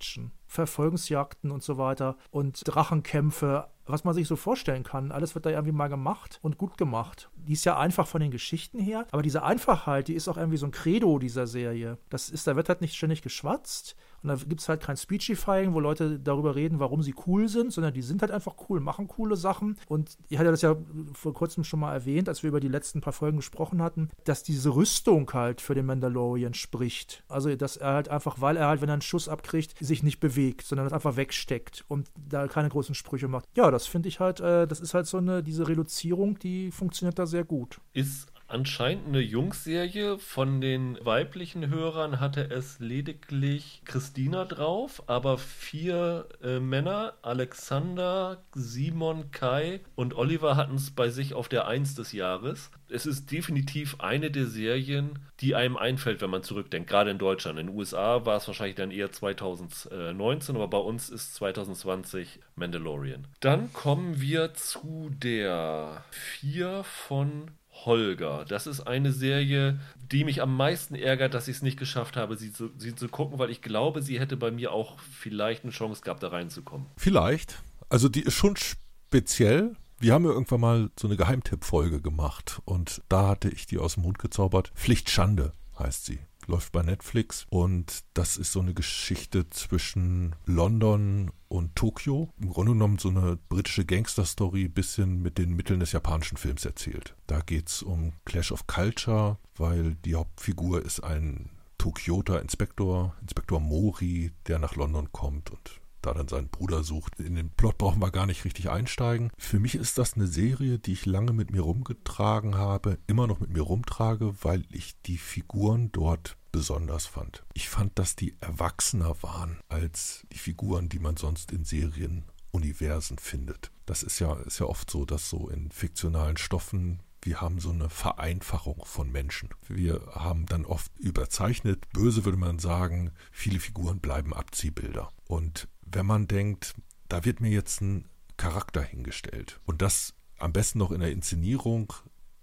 Verfolgungsjagden 0.48 1.52
und 1.52 1.64
so 1.64 1.78
weiter 1.78 2.18
und 2.32 2.62
Drachenkämpfe, 2.66 3.68
was 3.86 4.04
man 4.04 4.14
sich 4.14 4.28
so 4.28 4.36
vorstellen 4.36 4.84
kann. 4.84 5.12
Alles 5.12 5.36
wird 5.36 5.46
da 5.46 5.50
irgendwie 5.50 5.72
mal 5.72 5.88
gemacht 5.88 6.40
und 6.42 6.58
gut 6.58 6.78
gemacht. 6.78 7.30
Die 7.36 7.54
ist 7.54 7.66
ja 7.66 7.78
einfach 7.78 8.08
von 8.08 8.22
den 8.22 8.32
Geschichten 8.32 8.80
her, 8.80 9.06
aber 9.12 9.22
diese 9.22 9.44
Einfachheit, 9.44 10.08
die 10.08 10.14
ist 10.14 10.28
auch 10.28 10.38
irgendwie 10.38 10.58
so 10.58 10.66
ein 10.66 10.72
Credo 10.72 11.20
dieser 11.20 11.48
Serie. 11.48 11.98
Das 12.10 12.30
ist, 12.30 12.48
da 12.48 12.56
wird 12.56 12.70
halt 12.70 12.82
nicht 12.82 12.96
ständig 12.96 13.22
geschwatzt 13.22 13.96
und 14.24 14.30
da 14.30 14.36
gibt 14.36 14.62
es 14.62 14.70
halt 14.70 14.82
kein 14.82 14.98
Speechifying, 14.98 15.74
wo 15.74 15.80
Leute 15.80 16.20
darüber 16.20 16.56
reden, 16.56 16.80
warum 16.80 17.02
sie 17.04 17.14
cool 17.26 17.48
sind, 17.48 17.72
sondern 17.72 17.94
die 17.94 18.02
sind 18.02 18.22
halt 18.22 18.32
einfach 18.32 18.56
cool, 18.70 18.80
machen 18.80 19.08
coole 19.08 19.36
Sachen. 19.36 19.78
Und 19.88 20.18
ich 20.30 20.38
hatte 20.38 20.52
das 20.52 20.62
ja 20.62 20.76
vor 21.14 21.34
kurzem 21.34 21.64
schon 21.64 21.80
mal 21.80 21.94
erwähnt, 21.94 22.28
als 22.28 22.44
wir 22.44 22.50
über 22.50 22.60
die 22.60 22.68
letzten 22.68 23.02
paar 23.02 23.14
Folgen 23.14 23.38
gesprochen 23.38 23.82
hatten, 23.82 24.10
dass 24.24 24.44
diese 24.44 24.76
Rüstung 24.76 25.32
halt 25.34 25.62
für 25.62 25.76
den 25.76 25.86
Mandalorian 25.86 26.54
spricht. 26.54 27.24
Also, 27.28 27.56
dass 27.56 27.78
er 27.78 27.94
halt 27.94 28.10
einfach, 28.10 28.42
weil 28.42 28.58
er 28.58 28.68
halt, 28.68 28.82
wenn 28.82 28.90
er 28.90 28.94
einen 28.94 29.02
Schuss 29.02 29.30
abkriegt, 29.30 29.76
sich 29.80 30.04
nicht 30.04 30.20
bewegt, 30.20 30.64
sondern 30.64 30.86
das 30.86 30.94
einfach 30.94 31.16
wegsteckt 31.16 31.86
und 31.88 32.10
da 32.30 32.48
keine 32.48 32.70
großen 32.70 32.96
Sprüche 32.96 33.28
macht. 33.28 33.48
Ja, 33.56 33.72
das 33.72 33.88
finde 33.88 34.10
ich 34.10 34.20
halt, 34.20 34.40
äh, 34.40 34.68
das 34.68 34.80
ist 34.80 34.94
halt 34.94 35.08
so 35.08 35.18
eine, 35.18 35.44
diese 35.44 35.68
Reduzierung, 35.68 36.40
die 36.40 36.72
funktioniert 36.72 37.20
da 37.20 37.26
sehr 37.26 37.44
gut. 37.44 37.80
Ist 37.94 38.28
anscheinend 38.48 39.08
eine 39.08 39.20
Jungsserie. 39.20 40.18
Von 40.18 40.62
den 40.62 40.98
weiblichen 41.04 41.70
Hörern 41.70 42.20
hatte 42.20 42.50
es 42.50 42.80
lediglich 42.80 43.82
Christina 43.86 44.46
drauf, 44.46 45.04
aber 45.08 45.38
vier 45.38 46.28
äh, 46.44 46.60
Männer, 46.60 47.14
Alexander, 47.22 48.44
Simon, 48.54 49.32
Kai 49.32 49.82
und 49.96 50.16
Oliver 50.16 50.56
hatten 50.56 50.76
es 50.76 50.92
bei 50.92 51.10
sich 51.10 51.34
auf 51.34 51.50
der 51.50 51.68
Eins 51.68 51.96
des 51.96 52.12
Jahres. 52.12 52.72
Es 52.90 53.06
ist 53.06 53.32
definitiv 53.32 54.00
eine 54.00 54.32
der 54.32 54.46
Serien, 54.46 55.20
die 55.42 55.56
einem 55.56 55.76
einfällt, 55.76 56.22
wenn 56.22 56.30
man 56.30 56.44
zurückdenkt, 56.44 56.90
gerade 56.90 57.12
in 57.12 57.18
Deutschland. 57.18 57.60
In 57.60 57.68
den 57.68 57.76
USA 57.76 58.26
war 58.26 58.38
es 58.38 58.48
wahrscheinlich 58.48 58.78
dann 58.78 58.92
eher 58.92 59.12
2019, 59.12 60.56
aber 60.56 60.70
bei 60.70 60.78
uns 60.78 61.10
ist 61.10 61.36
2020 61.36 62.40
Mandalorian. 62.56 63.28
Dann 63.42 63.74
kommen 63.74 64.22
wir 64.22 64.54
zu 64.54 65.12
der 65.12 66.06
4 66.12 66.84
von 66.86 67.52
Holger. 67.86 68.46
Das 68.48 68.68
ist 68.68 68.82
eine 68.82 69.12
Serie, 69.12 69.80
die 70.12 70.24
mich 70.24 70.42
am 70.42 70.56
meisten 70.56 70.96
ärgert, 70.96 71.34
dass 71.34 71.48
ich 71.48 71.58
es 71.58 71.62
nicht 71.62 71.78
geschafft 71.78 72.18
habe, 72.18 72.38
sie 72.38 72.52
zu, 72.52 72.70
sie 72.78 72.96
zu 72.96 73.08
gucken, 73.08 73.40
weil 73.40 73.50
ich 73.50 73.62
glaube, 73.62 74.02
sie 74.02 74.20
hätte 74.20 74.38
bei 74.38 74.52
mir 74.52 74.72
auch 74.72 75.00
vielleicht 75.00 75.64
eine 75.64 75.72
Chance 75.72 76.02
gehabt, 76.02 76.24
da 76.24 76.30
reinzukommen. 76.30 76.88
Vielleicht. 76.98 77.62
Also 77.90 78.10
die 78.10 78.22
ist 78.22 78.34
schon 78.34 78.56
speziell. 78.58 79.76
Wir 80.00 80.14
haben 80.14 80.26
ja 80.26 80.32
irgendwann 80.32 80.62
mal 80.62 80.90
so 81.00 81.08
eine 81.08 81.18
Geheimtipp-Folge 81.18 82.02
gemacht 82.02 82.62
und 82.66 83.02
da 83.10 83.28
hatte 83.30 83.50
ich 83.50 83.66
die 83.66 83.80
aus 83.80 83.96
dem 83.96 84.04
Mund 84.04 84.20
gezaubert. 84.20 84.72
Pflicht 84.76 85.10
Schande 85.10 85.54
heißt 85.80 86.06
sie. 86.06 86.20
Läuft 86.48 86.72
bei 86.72 86.82
Netflix 86.82 87.46
und 87.50 88.06
das 88.14 88.38
ist 88.38 88.54
so 88.54 88.62
eine 88.62 88.74
Geschichte 88.74 89.50
zwischen 89.50 90.34
London 90.46 91.32
und 91.50 91.76
Tokio. 91.76 92.30
Im 92.40 92.50
Grunde 92.50 92.72
genommen 92.72 93.00
so 93.00 93.10
eine 93.10 93.38
britische 93.50 93.84
Gangster-Story, 93.84 94.70
bisschen 94.70 95.22
mit 95.22 95.38
den 95.38 95.56
Mitteln 95.58 95.82
des 95.82 95.92
japanischen 95.92 96.38
Films 96.38 96.64
erzählt. 96.64 97.16
Da 97.28 97.42
geht's 97.42 97.84
um 97.84 98.14
Clash 98.24 98.54
of 98.54 98.66
Culture, 98.66 99.38
weil 99.58 99.96
die 100.06 100.16
Hauptfigur 100.16 100.82
ist 100.82 101.04
ein 101.04 101.50
Tokioter 101.78 102.42
Inspektor, 102.42 103.16
Inspektor 103.22 103.60
Mori, 103.60 104.32
der 104.48 104.60
nach 104.60 104.76
London 104.76 105.12
kommt 105.12 105.52
und 105.52 105.82
da 106.02 106.14
dann 106.14 106.28
seinen 106.28 106.50
Bruder 106.50 106.84
sucht. 106.84 107.20
In 107.20 107.36
den 107.36 107.50
Plot 107.50 107.78
brauchen 107.78 108.02
wir 108.02 108.12
gar 108.12 108.26
nicht 108.26 108.46
richtig 108.46 108.70
einsteigen. 108.70 109.30
Für 109.38 109.60
mich 109.60 109.76
ist 109.76 109.98
das 109.98 110.14
eine 110.14 110.28
Serie, 110.28 110.80
die 110.80 110.94
ich 110.94 111.06
lange 111.06 111.34
mit 111.34 111.52
mir 111.52 111.62
rumgetragen 111.62 112.56
habe, 112.56 112.98
immer 113.08 113.28
noch 113.28 113.40
mit 113.40 113.52
mir 113.52 113.62
rumtrage, 113.62 114.34
weil 114.42 114.64
ich 114.70 115.00
die 115.02 115.18
Figuren 115.18 115.92
dort 115.92 116.37
besonders 116.52 117.06
fand. 117.06 117.44
Ich 117.54 117.70
fand, 117.70 117.98
dass 118.00 118.16
die 118.16 118.36
erwachsener 118.40 119.22
waren 119.24 119.60
als 119.70 120.26
die 120.32 120.38
Figuren, 120.38 120.90
die 120.90 121.00
man 121.00 121.18
sonst 121.18 121.52
in 121.52 121.64
Serienuniversen 121.64 123.18
findet. 123.18 123.72
Das 123.86 124.04
ist 124.04 124.20
ja, 124.20 124.34
ist 124.36 124.60
ja 124.60 124.66
oft 124.66 124.90
so, 124.90 125.06
dass 125.06 125.30
so 125.30 125.50
in 125.50 125.72
fiktionalen 125.72 126.38
Stoffen 126.38 127.02
wir 127.28 127.42
haben 127.42 127.60
so 127.60 127.72
eine 127.72 127.90
Vereinfachung 127.90 128.86
von 128.86 129.12
Menschen. 129.12 129.50
Wir 129.68 130.02
haben 130.14 130.46
dann 130.46 130.66
oft 130.66 130.98
überzeichnet, 130.98 131.90
böse 131.92 132.24
würde 132.24 132.38
man 132.38 132.58
sagen, 132.60 133.12
viele 133.32 133.60
Figuren 133.60 134.00
bleiben 134.00 134.34
Abziehbilder. 134.34 135.12
Und 135.28 135.68
wenn 135.82 136.06
man 136.06 136.28
denkt, 136.28 136.76
da 137.10 137.26
wird 137.26 137.42
mir 137.42 137.50
jetzt 137.50 137.82
ein 137.82 138.08
Charakter 138.38 138.82
hingestellt 138.82 139.60
und 139.66 139.82
das 139.82 140.14
am 140.38 140.54
besten 140.54 140.80
noch 140.80 140.92
in 140.92 141.02
der 141.02 141.12
Inszenierung, 141.12 141.92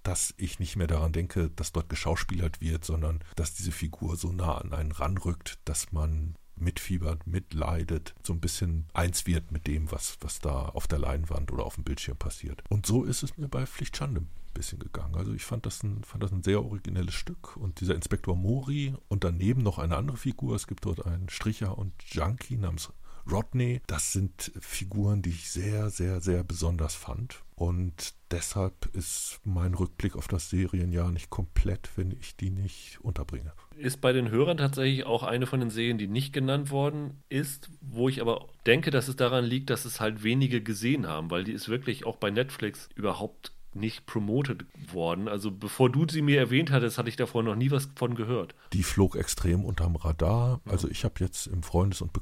dass 0.04 0.34
ich 0.36 0.60
nicht 0.60 0.76
mehr 0.76 0.86
daran 0.86 1.12
denke, 1.12 1.50
dass 1.50 1.72
dort 1.72 1.88
geschauspielert 1.88 2.60
wird, 2.60 2.84
sondern 2.84 3.24
dass 3.34 3.54
diese 3.54 3.72
Figur 3.72 4.16
so 4.16 4.32
nah 4.32 4.58
an 4.58 4.72
einen 4.72 4.92
ranrückt, 4.92 5.58
dass 5.64 5.90
man 5.90 6.36
mitfiebert, 6.56 7.26
mitleidet, 7.26 8.14
so 8.22 8.32
ein 8.32 8.40
bisschen 8.40 8.86
eins 8.92 9.26
wird 9.26 9.50
mit 9.50 9.66
dem, 9.66 9.90
was, 9.90 10.18
was 10.20 10.38
da 10.38 10.66
auf 10.66 10.86
der 10.86 10.98
Leinwand 10.98 11.52
oder 11.52 11.64
auf 11.64 11.74
dem 11.74 11.84
Bildschirm 11.84 12.16
passiert. 12.16 12.62
Und 12.68 12.86
so 12.86 13.02
ist 13.02 13.22
es 13.22 13.36
mir 13.36 13.48
bei 13.48 13.66
Pflicht 13.66 13.96
Schande 13.96 14.20
ein 14.20 14.28
bisschen 14.52 14.78
gegangen. 14.78 15.16
Also 15.16 15.32
ich 15.32 15.44
fand 15.44 15.66
das, 15.66 15.82
ein, 15.82 16.04
fand 16.04 16.22
das 16.22 16.32
ein 16.32 16.42
sehr 16.42 16.62
originelles 16.62 17.14
Stück. 17.14 17.56
Und 17.56 17.80
dieser 17.80 17.94
Inspektor 17.94 18.36
Mori 18.36 18.94
und 19.08 19.24
daneben 19.24 19.62
noch 19.62 19.78
eine 19.78 19.96
andere 19.96 20.16
Figur. 20.16 20.54
Es 20.54 20.66
gibt 20.66 20.84
dort 20.84 21.04
einen 21.04 21.28
Stricher 21.28 21.76
und 21.76 21.92
Junkie 22.04 22.56
namens 22.56 22.92
Rodney. 23.30 23.80
Das 23.86 24.12
sind 24.12 24.52
Figuren, 24.60 25.22
die 25.22 25.30
ich 25.30 25.50
sehr, 25.50 25.90
sehr, 25.90 26.20
sehr 26.20 26.44
besonders 26.44 26.94
fand. 26.94 27.42
Und 27.56 28.14
deshalb 28.30 28.86
ist 28.94 29.40
mein 29.44 29.74
Rückblick 29.74 30.16
auf 30.16 30.26
das 30.26 30.50
Serienjahr 30.50 31.12
nicht 31.12 31.30
komplett, 31.30 31.88
wenn 31.96 32.10
ich 32.10 32.36
die 32.36 32.50
nicht 32.50 32.98
unterbringe. 33.00 33.52
Ist 33.76 34.00
bei 34.00 34.12
den 34.12 34.30
Hörern 34.30 34.56
tatsächlich 34.56 35.06
auch 35.06 35.22
eine 35.22 35.46
von 35.46 35.60
den 35.60 35.70
Serien, 35.70 35.98
die 35.98 36.08
nicht 36.08 36.32
genannt 36.32 36.70
worden 36.70 37.22
ist, 37.28 37.70
wo 37.80 38.08
ich 38.08 38.20
aber 38.20 38.48
denke, 38.66 38.90
dass 38.90 39.08
es 39.08 39.16
daran 39.16 39.44
liegt, 39.44 39.70
dass 39.70 39.84
es 39.84 40.00
halt 40.00 40.24
wenige 40.24 40.62
gesehen 40.62 41.06
haben, 41.06 41.30
weil 41.30 41.44
die 41.44 41.52
ist 41.52 41.68
wirklich 41.68 42.06
auch 42.06 42.16
bei 42.16 42.30
Netflix 42.30 42.88
überhaupt 42.96 43.52
nicht 43.74 44.06
promotet 44.06 44.64
worden. 44.92 45.28
Also 45.28 45.50
bevor 45.50 45.90
du 45.90 46.06
sie 46.08 46.22
mir 46.22 46.38
erwähnt 46.38 46.70
hattest, 46.70 46.98
hatte 46.98 47.08
ich 47.08 47.16
davor 47.16 47.42
noch 47.42 47.56
nie 47.56 47.70
was 47.70 47.88
von 47.96 48.14
gehört. 48.14 48.54
Die 48.72 48.82
flog 48.82 49.16
extrem 49.16 49.64
unterm 49.64 49.96
Radar. 49.96 50.60
Also 50.64 50.88
ich 50.88 51.04
habe 51.04 51.14
jetzt 51.20 51.46
im 51.46 51.62
Freundes- 51.62 52.00
und 52.00 52.12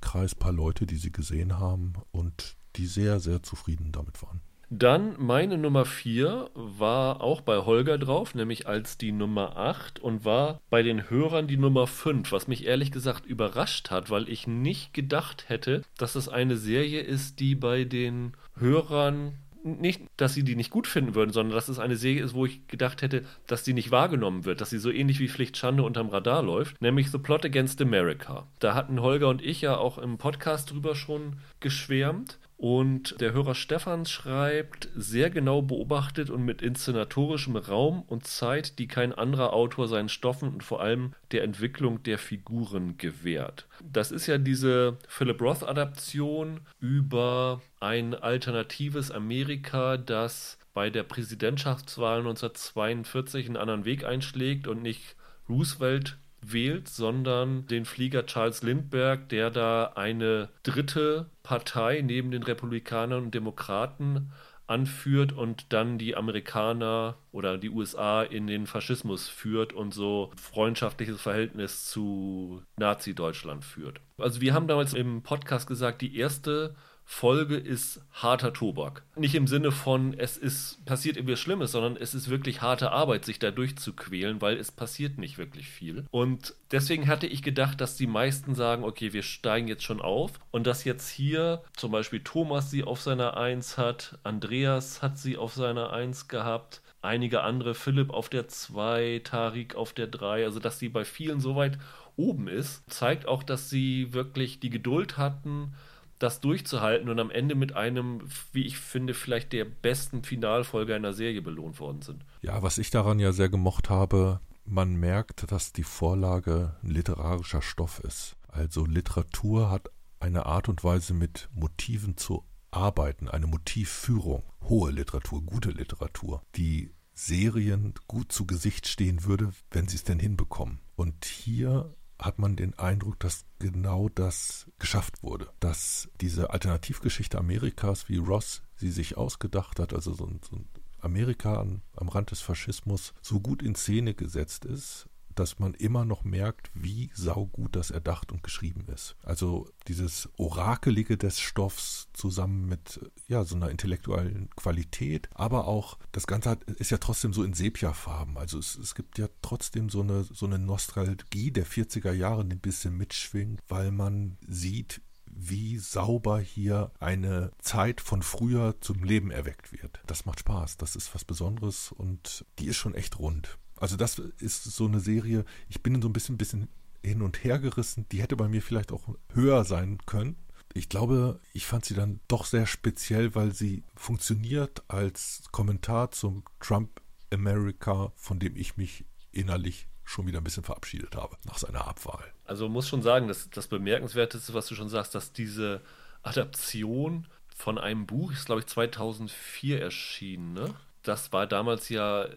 Bekanntenkreis 0.00 0.34
ein 0.34 0.38
paar 0.38 0.52
Leute, 0.52 0.86
die 0.86 0.96
sie 0.96 1.12
gesehen 1.12 1.58
haben 1.58 1.94
und 2.10 2.56
die 2.76 2.86
sehr, 2.86 3.20
sehr 3.20 3.42
zufrieden 3.42 3.92
damit 3.92 4.22
waren. 4.22 4.40
Dann 4.72 5.16
meine 5.18 5.58
Nummer 5.58 5.84
4 5.84 6.50
war 6.54 7.20
auch 7.22 7.40
bei 7.40 7.58
Holger 7.58 7.98
drauf, 7.98 8.36
nämlich 8.36 8.68
als 8.68 8.96
die 8.96 9.10
Nummer 9.10 9.56
8 9.56 9.98
und 9.98 10.24
war 10.24 10.60
bei 10.70 10.84
den 10.84 11.10
Hörern 11.10 11.48
die 11.48 11.56
Nummer 11.56 11.88
5, 11.88 12.30
was 12.30 12.46
mich 12.46 12.66
ehrlich 12.66 12.92
gesagt 12.92 13.26
überrascht 13.26 13.90
hat, 13.90 14.10
weil 14.10 14.28
ich 14.28 14.46
nicht 14.46 14.94
gedacht 14.94 15.48
hätte, 15.48 15.82
dass 15.98 16.14
es 16.14 16.28
eine 16.28 16.56
Serie 16.56 17.00
ist, 17.00 17.40
die 17.40 17.56
bei 17.56 17.82
den 17.82 18.34
Hörern 18.54 19.34
nicht, 19.64 20.02
dass 20.16 20.34
sie 20.34 20.42
die 20.42 20.56
nicht 20.56 20.70
gut 20.70 20.86
finden 20.86 21.14
würden, 21.14 21.32
sondern 21.32 21.54
dass 21.54 21.68
es 21.68 21.78
eine 21.78 21.96
Serie 21.96 22.22
ist, 22.22 22.34
wo 22.34 22.46
ich 22.46 22.66
gedacht 22.66 23.02
hätte, 23.02 23.24
dass 23.46 23.62
die 23.62 23.74
nicht 23.74 23.90
wahrgenommen 23.90 24.44
wird, 24.44 24.60
dass 24.60 24.70
sie 24.70 24.78
so 24.78 24.90
ähnlich 24.90 25.20
wie 25.20 25.28
Pflicht 25.28 25.56
Schande 25.56 25.82
unterm 25.82 26.08
Radar 26.08 26.42
läuft, 26.42 26.80
nämlich 26.80 27.10
The 27.10 27.18
Plot 27.18 27.44
Against 27.44 27.80
America. 27.80 28.46
Da 28.58 28.74
hatten 28.74 29.00
Holger 29.00 29.28
und 29.28 29.42
ich 29.42 29.60
ja 29.60 29.76
auch 29.76 29.98
im 29.98 30.18
Podcast 30.18 30.70
drüber 30.70 30.94
schon 30.94 31.36
geschwärmt 31.60 32.38
und 32.60 33.18
der 33.22 33.32
Hörer 33.32 33.54
Stefan 33.54 34.04
schreibt, 34.04 34.90
sehr 34.94 35.30
genau 35.30 35.62
beobachtet 35.62 36.28
und 36.28 36.44
mit 36.44 36.60
inszenatorischem 36.60 37.56
Raum 37.56 38.02
und 38.02 38.26
Zeit, 38.26 38.78
die 38.78 38.86
kein 38.86 39.14
anderer 39.14 39.54
Autor 39.54 39.88
seinen 39.88 40.10
Stoffen 40.10 40.50
und 40.52 40.62
vor 40.62 40.82
allem 40.82 41.14
der 41.32 41.42
Entwicklung 41.42 42.02
der 42.02 42.18
Figuren 42.18 42.98
gewährt. 42.98 43.66
Das 43.82 44.12
ist 44.12 44.26
ja 44.26 44.36
diese 44.36 44.98
Philip 45.08 45.40
Roth-Adaption 45.40 46.60
über 46.80 47.62
ein 47.80 48.14
alternatives 48.14 49.10
Amerika, 49.10 49.96
das 49.96 50.58
bei 50.74 50.90
der 50.90 51.04
Präsidentschaftswahl 51.04 52.18
1942 52.18 53.46
einen 53.46 53.56
anderen 53.56 53.86
Weg 53.86 54.04
einschlägt 54.04 54.68
und 54.68 54.82
nicht 54.82 55.16
Roosevelt 55.48 56.18
wählt, 56.42 56.88
sondern 56.88 57.66
den 57.66 57.84
Flieger 57.84 58.26
Charles 58.26 58.62
Lindbergh, 58.62 59.26
der 59.28 59.50
da 59.50 59.92
eine 59.94 60.48
dritte 60.62 61.30
Partei 61.42 62.02
neben 62.02 62.30
den 62.30 62.42
Republikanern 62.42 63.24
und 63.24 63.34
Demokraten 63.34 64.32
anführt 64.70 65.32
und 65.32 65.72
dann 65.72 65.98
die 65.98 66.16
Amerikaner 66.16 67.16
oder 67.32 67.58
die 67.58 67.70
USA 67.70 68.22
in 68.22 68.46
den 68.46 68.68
Faschismus 68.68 69.28
führt 69.28 69.72
und 69.72 69.92
so 69.92 70.30
freundschaftliches 70.36 71.20
Verhältnis 71.20 71.86
zu 71.86 72.62
Nazi-Deutschland 72.76 73.64
führt. 73.64 74.00
Also 74.16 74.40
wir 74.40 74.54
haben 74.54 74.68
damals 74.68 74.94
im 74.94 75.22
Podcast 75.22 75.66
gesagt, 75.66 76.02
die 76.02 76.16
erste 76.16 76.76
Folge 77.12 77.56
ist 77.56 78.00
harter 78.12 78.52
Tobak. 78.52 79.02
Nicht 79.16 79.34
im 79.34 79.48
Sinne 79.48 79.72
von, 79.72 80.14
es 80.14 80.38
ist 80.38 80.82
passiert 80.86 81.16
irgendwie 81.16 81.36
Schlimmes, 81.36 81.72
sondern 81.72 81.96
es 81.96 82.14
ist 82.14 82.30
wirklich 82.30 82.62
harte 82.62 82.92
Arbeit, 82.92 83.24
sich 83.24 83.40
da 83.40 83.50
durchzuquälen, 83.50 84.40
weil 84.40 84.56
es 84.56 84.70
passiert 84.70 85.18
nicht 85.18 85.36
wirklich 85.36 85.68
viel. 85.68 86.06
Und 86.12 86.54
deswegen 86.70 87.08
hatte 87.08 87.26
ich 87.26 87.42
gedacht, 87.42 87.80
dass 87.80 87.96
die 87.96 88.06
meisten 88.06 88.54
sagen, 88.54 88.84
okay, 88.84 89.12
wir 89.12 89.24
steigen 89.24 89.66
jetzt 89.66 89.82
schon 89.82 90.00
auf 90.00 90.38
und 90.52 90.68
dass 90.68 90.84
jetzt 90.84 91.10
hier 91.10 91.62
zum 91.76 91.90
Beispiel 91.90 92.20
Thomas 92.20 92.70
sie 92.70 92.84
auf 92.84 93.02
seiner 93.02 93.36
Eins 93.36 93.76
hat, 93.76 94.18
Andreas 94.22 95.02
hat 95.02 95.18
sie 95.18 95.36
auf 95.36 95.52
seiner 95.52 95.92
Eins 95.92 96.28
gehabt, 96.28 96.80
einige 97.02 97.42
andere, 97.42 97.74
Philipp 97.74 98.10
auf 98.10 98.28
der 98.28 98.46
2, 98.46 99.22
Tarik 99.24 99.74
auf 99.74 99.92
der 99.92 100.06
3, 100.06 100.44
also 100.44 100.60
dass 100.60 100.78
sie 100.78 100.88
bei 100.88 101.04
vielen 101.04 101.40
so 101.40 101.56
weit 101.56 101.76
oben 102.16 102.46
ist, 102.46 102.88
zeigt 102.88 103.26
auch, 103.26 103.42
dass 103.42 103.68
sie 103.68 104.14
wirklich 104.14 104.60
die 104.60 104.70
Geduld 104.70 105.18
hatten, 105.18 105.74
das 106.20 106.40
durchzuhalten 106.40 107.08
und 107.08 107.18
am 107.18 107.30
Ende 107.30 107.54
mit 107.54 107.74
einem, 107.74 108.20
wie 108.52 108.64
ich 108.64 108.78
finde, 108.78 109.14
vielleicht 109.14 109.52
der 109.52 109.64
besten 109.64 110.22
Finalfolge 110.22 110.94
einer 110.94 111.12
Serie 111.12 111.42
belohnt 111.42 111.80
worden 111.80 112.02
sind. 112.02 112.24
Ja, 112.42 112.62
was 112.62 112.78
ich 112.78 112.90
daran 112.90 113.18
ja 113.18 113.32
sehr 113.32 113.48
gemocht 113.48 113.90
habe, 113.90 114.40
man 114.64 114.94
merkt, 114.94 115.50
dass 115.50 115.72
die 115.72 115.82
Vorlage 115.82 116.76
literarischer 116.82 117.62
Stoff 117.62 118.00
ist. 118.00 118.36
Also 118.48 118.84
Literatur 118.84 119.70
hat 119.70 119.90
eine 120.20 120.46
Art 120.46 120.68
und 120.68 120.84
Weise 120.84 121.14
mit 121.14 121.48
Motiven 121.54 122.16
zu 122.16 122.44
arbeiten, 122.70 123.28
eine 123.28 123.46
Motivführung, 123.46 124.44
hohe 124.62 124.90
Literatur, 124.90 125.42
gute 125.42 125.70
Literatur, 125.70 126.42
die 126.56 126.92
Serien 127.14 127.94
gut 128.06 128.30
zu 128.30 128.46
Gesicht 128.46 128.86
stehen 128.86 129.24
würde, 129.24 129.50
wenn 129.70 129.88
sie 129.88 129.96
es 129.96 130.04
denn 130.04 130.18
hinbekommen. 130.18 130.80
Und 130.96 131.24
hier 131.24 131.94
hat 132.20 132.38
man 132.38 132.56
den 132.56 132.78
Eindruck, 132.78 133.18
dass 133.20 133.44
genau 133.58 134.08
das 134.08 134.66
geschafft 134.78 135.22
wurde. 135.22 135.48
Dass 135.60 136.08
diese 136.20 136.50
Alternativgeschichte 136.50 137.38
Amerikas, 137.38 138.08
wie 138.08 138.18
Ross 138.18 138.62
sie 138.76 138.90
sich 138.90 139.16
ausgedacht 139.16 139.80
hat, 139.80 139.92
also 139.92 140.12
so 140.12 140.26
ein, 140.26 140.40
so 140.48 140.56
ein 140.56 140.68
Amerika 141.00 141.60
am, 141.60 141.82
am 141.96 142.08
Rand 142.08 142.30
des 142.30 142.40
Faschismus, 142.40 143.14
so 143.22 143.40
gut 143.40 143.62
in 143.62 143.74
Szene 143.74 144.14
gesetzt 144.14 144.64
ist, 144.64 145.08
dass 145.40 145.58
man 145.58 145.72
immer 145.72 146.04
noch 146.04 146.22
merkt, 146.22 146.70
wie 146.74 147.10
saugut 147.14 147.74
das 147.74 147.90
erdacht 147.90 148.30
und 148.30 148.42
geschrieben 148.42 148.84
ist. 148.94 149.16
Also 149.22 149.70
dieses 149.88 150.28
Orakelige 150.36 151.16
des 151.16 151.40
Stoffs 151.40 152.08
zusammen 152.12 152.66
mit 152.66 153.00
ja, 153.26 153.42
so 153.44 153.56
einer 153.56 153.70
intellektuellen 153.70 154.50
Qualität, 154.50 155.30
aber 155.32 155.66
auch 155.66 155.98
das 156.12 156.26
Ganze 156.26 156.50
hat, 156.50 156.64
ist 156.64 156.90
ja 156.90 156.98
trotzdem 156.98 157.32
so 157.32 157.42
in 157.42 157.54
Sepia-Farben. 157.54 158.36
Also 158.36 158.58
es, 158.58 158.76
es 158.76 158.94
gibt 158.94 159.16
ja 159.16 159.28
trotzdem 159.40 159.88
so 159.88 160.02
eine, 160.02 160.24
so 160.24 160.44
eine 160.44 160.58
Nostalgie 160.58 161.50
der 161.50 161.66
40er 161.66 162.12
Jahre, 162.12 162.44
die 162.44 162.56
ein 162.56 162.60
bisschen 162.60 162.98
mitschwingt, 162.98 163.62
weil 163.66 163.92
man 163.92 164.36
sieht, 164.46 165.00
wie 165.24 165.78
sauber 165.78 166.38
hier 166.38 166.90
eine 166.98 167.50
Zeit 167.60 168.02
von 168.02 168.22
früher 168.22 168.74
zum 168.82 169.04
Leben 169.04 169.30
erweckt 169.30 169.72
wird. 169.72 170.02
Das 170.06 170.26
macht 170.26 170.40
Spaß, 170.40 170.76
das 170.76 170.96
ist 170.96 171.14
was 171.14 171.24
Besonderes 171.24 171.92
und 171.92 172.44
die 172.58 172.66
ist 172.66 172.76
schon 172.76 172.94
echt 172.94 173.18
rund. 173.18 173.56
Also 173.80 173.96
das 173.96 174.18
ist 174.18 174.62
so 174.64 174.86
eine 174.86 175.00
Serie, 175.00 175.44
ich 175.68 175.82
bin 175.82 176.00
so 176.00 176.08
ein 176.08 176.12
bisschen, 176.12 176.36
bisschen 176.36 176.68
hin 177.02 177.22
und 177.22 177.42
her 177.42 177.58
gerissen. 177.58 178.06
Die 178.12 178.22
hätte 178.22 178.36
bei 178.36 178.46
mir 178.46 178.62
vielleicht 178.62 178.92
auch 178.92 179.16
höher 179.32 179.64
sein 179.64 179.98
können. 180.06 180.36
Ich 180.72 180.88
glaube, 180.88 181.40
ich 181.52 181.66
fand 181.66 181.84
sie 181.84 181.94
dann 181.94 182.20
doch 182.28 182.44
sehr 182.44 182.66
speziell, 182.66 183.34
weil 183.34 183.52
sie 183.52 183.82
funktioniert 183.96 184.84
als 184.86 185.42
Kommentar 185.50 186.12
zum 186.12 186.44
Trump 186.60 187.00
America, 187.32 188.12
von 188.14 188.38
dem 188.38 188.54
ich 188.54 188.76
mich 188.76 189.04
innerlich 189.32 189.88
schon 190.04 190.26
wieder 190.26 190.38
ein 190.40 190.44
bisschen 190.44 190.64
verabschiedet 190.64 191.16
habe 191.16 191.36
nach 191.44 191.58
seiner 191.58 191.86
Abwahl. 191.86 192.24
Also 192.44 192.68
muss 192.68 192.88
schon 192.88 193.02
sagen, 193.02 193.28
dass 193.28 193.48
das 193.50 193.68
Bemerkenswerteste, 193.68 194.54
was 194.54 194.66
du 194.66 194.74
schon 194.74 194.88
sagst, 194.88 195.14
dass 195.14 195.32
diese 195.32 195.80
Adaption 196.22 197.26
von 197.56 197.78
einem 197.78 198.06
Buch 198.06 198.32
ist, 198.32 198.46
glaube 198.46 198.60
ich, 198.60 198.66
2004 198.66 199.80
erschienen. 199.80 200.52
Ne? 200.52 200.74
Das 201.02 201.32
war 201.32 201.46
damals 201.46 201.88
ja 201.88 202.28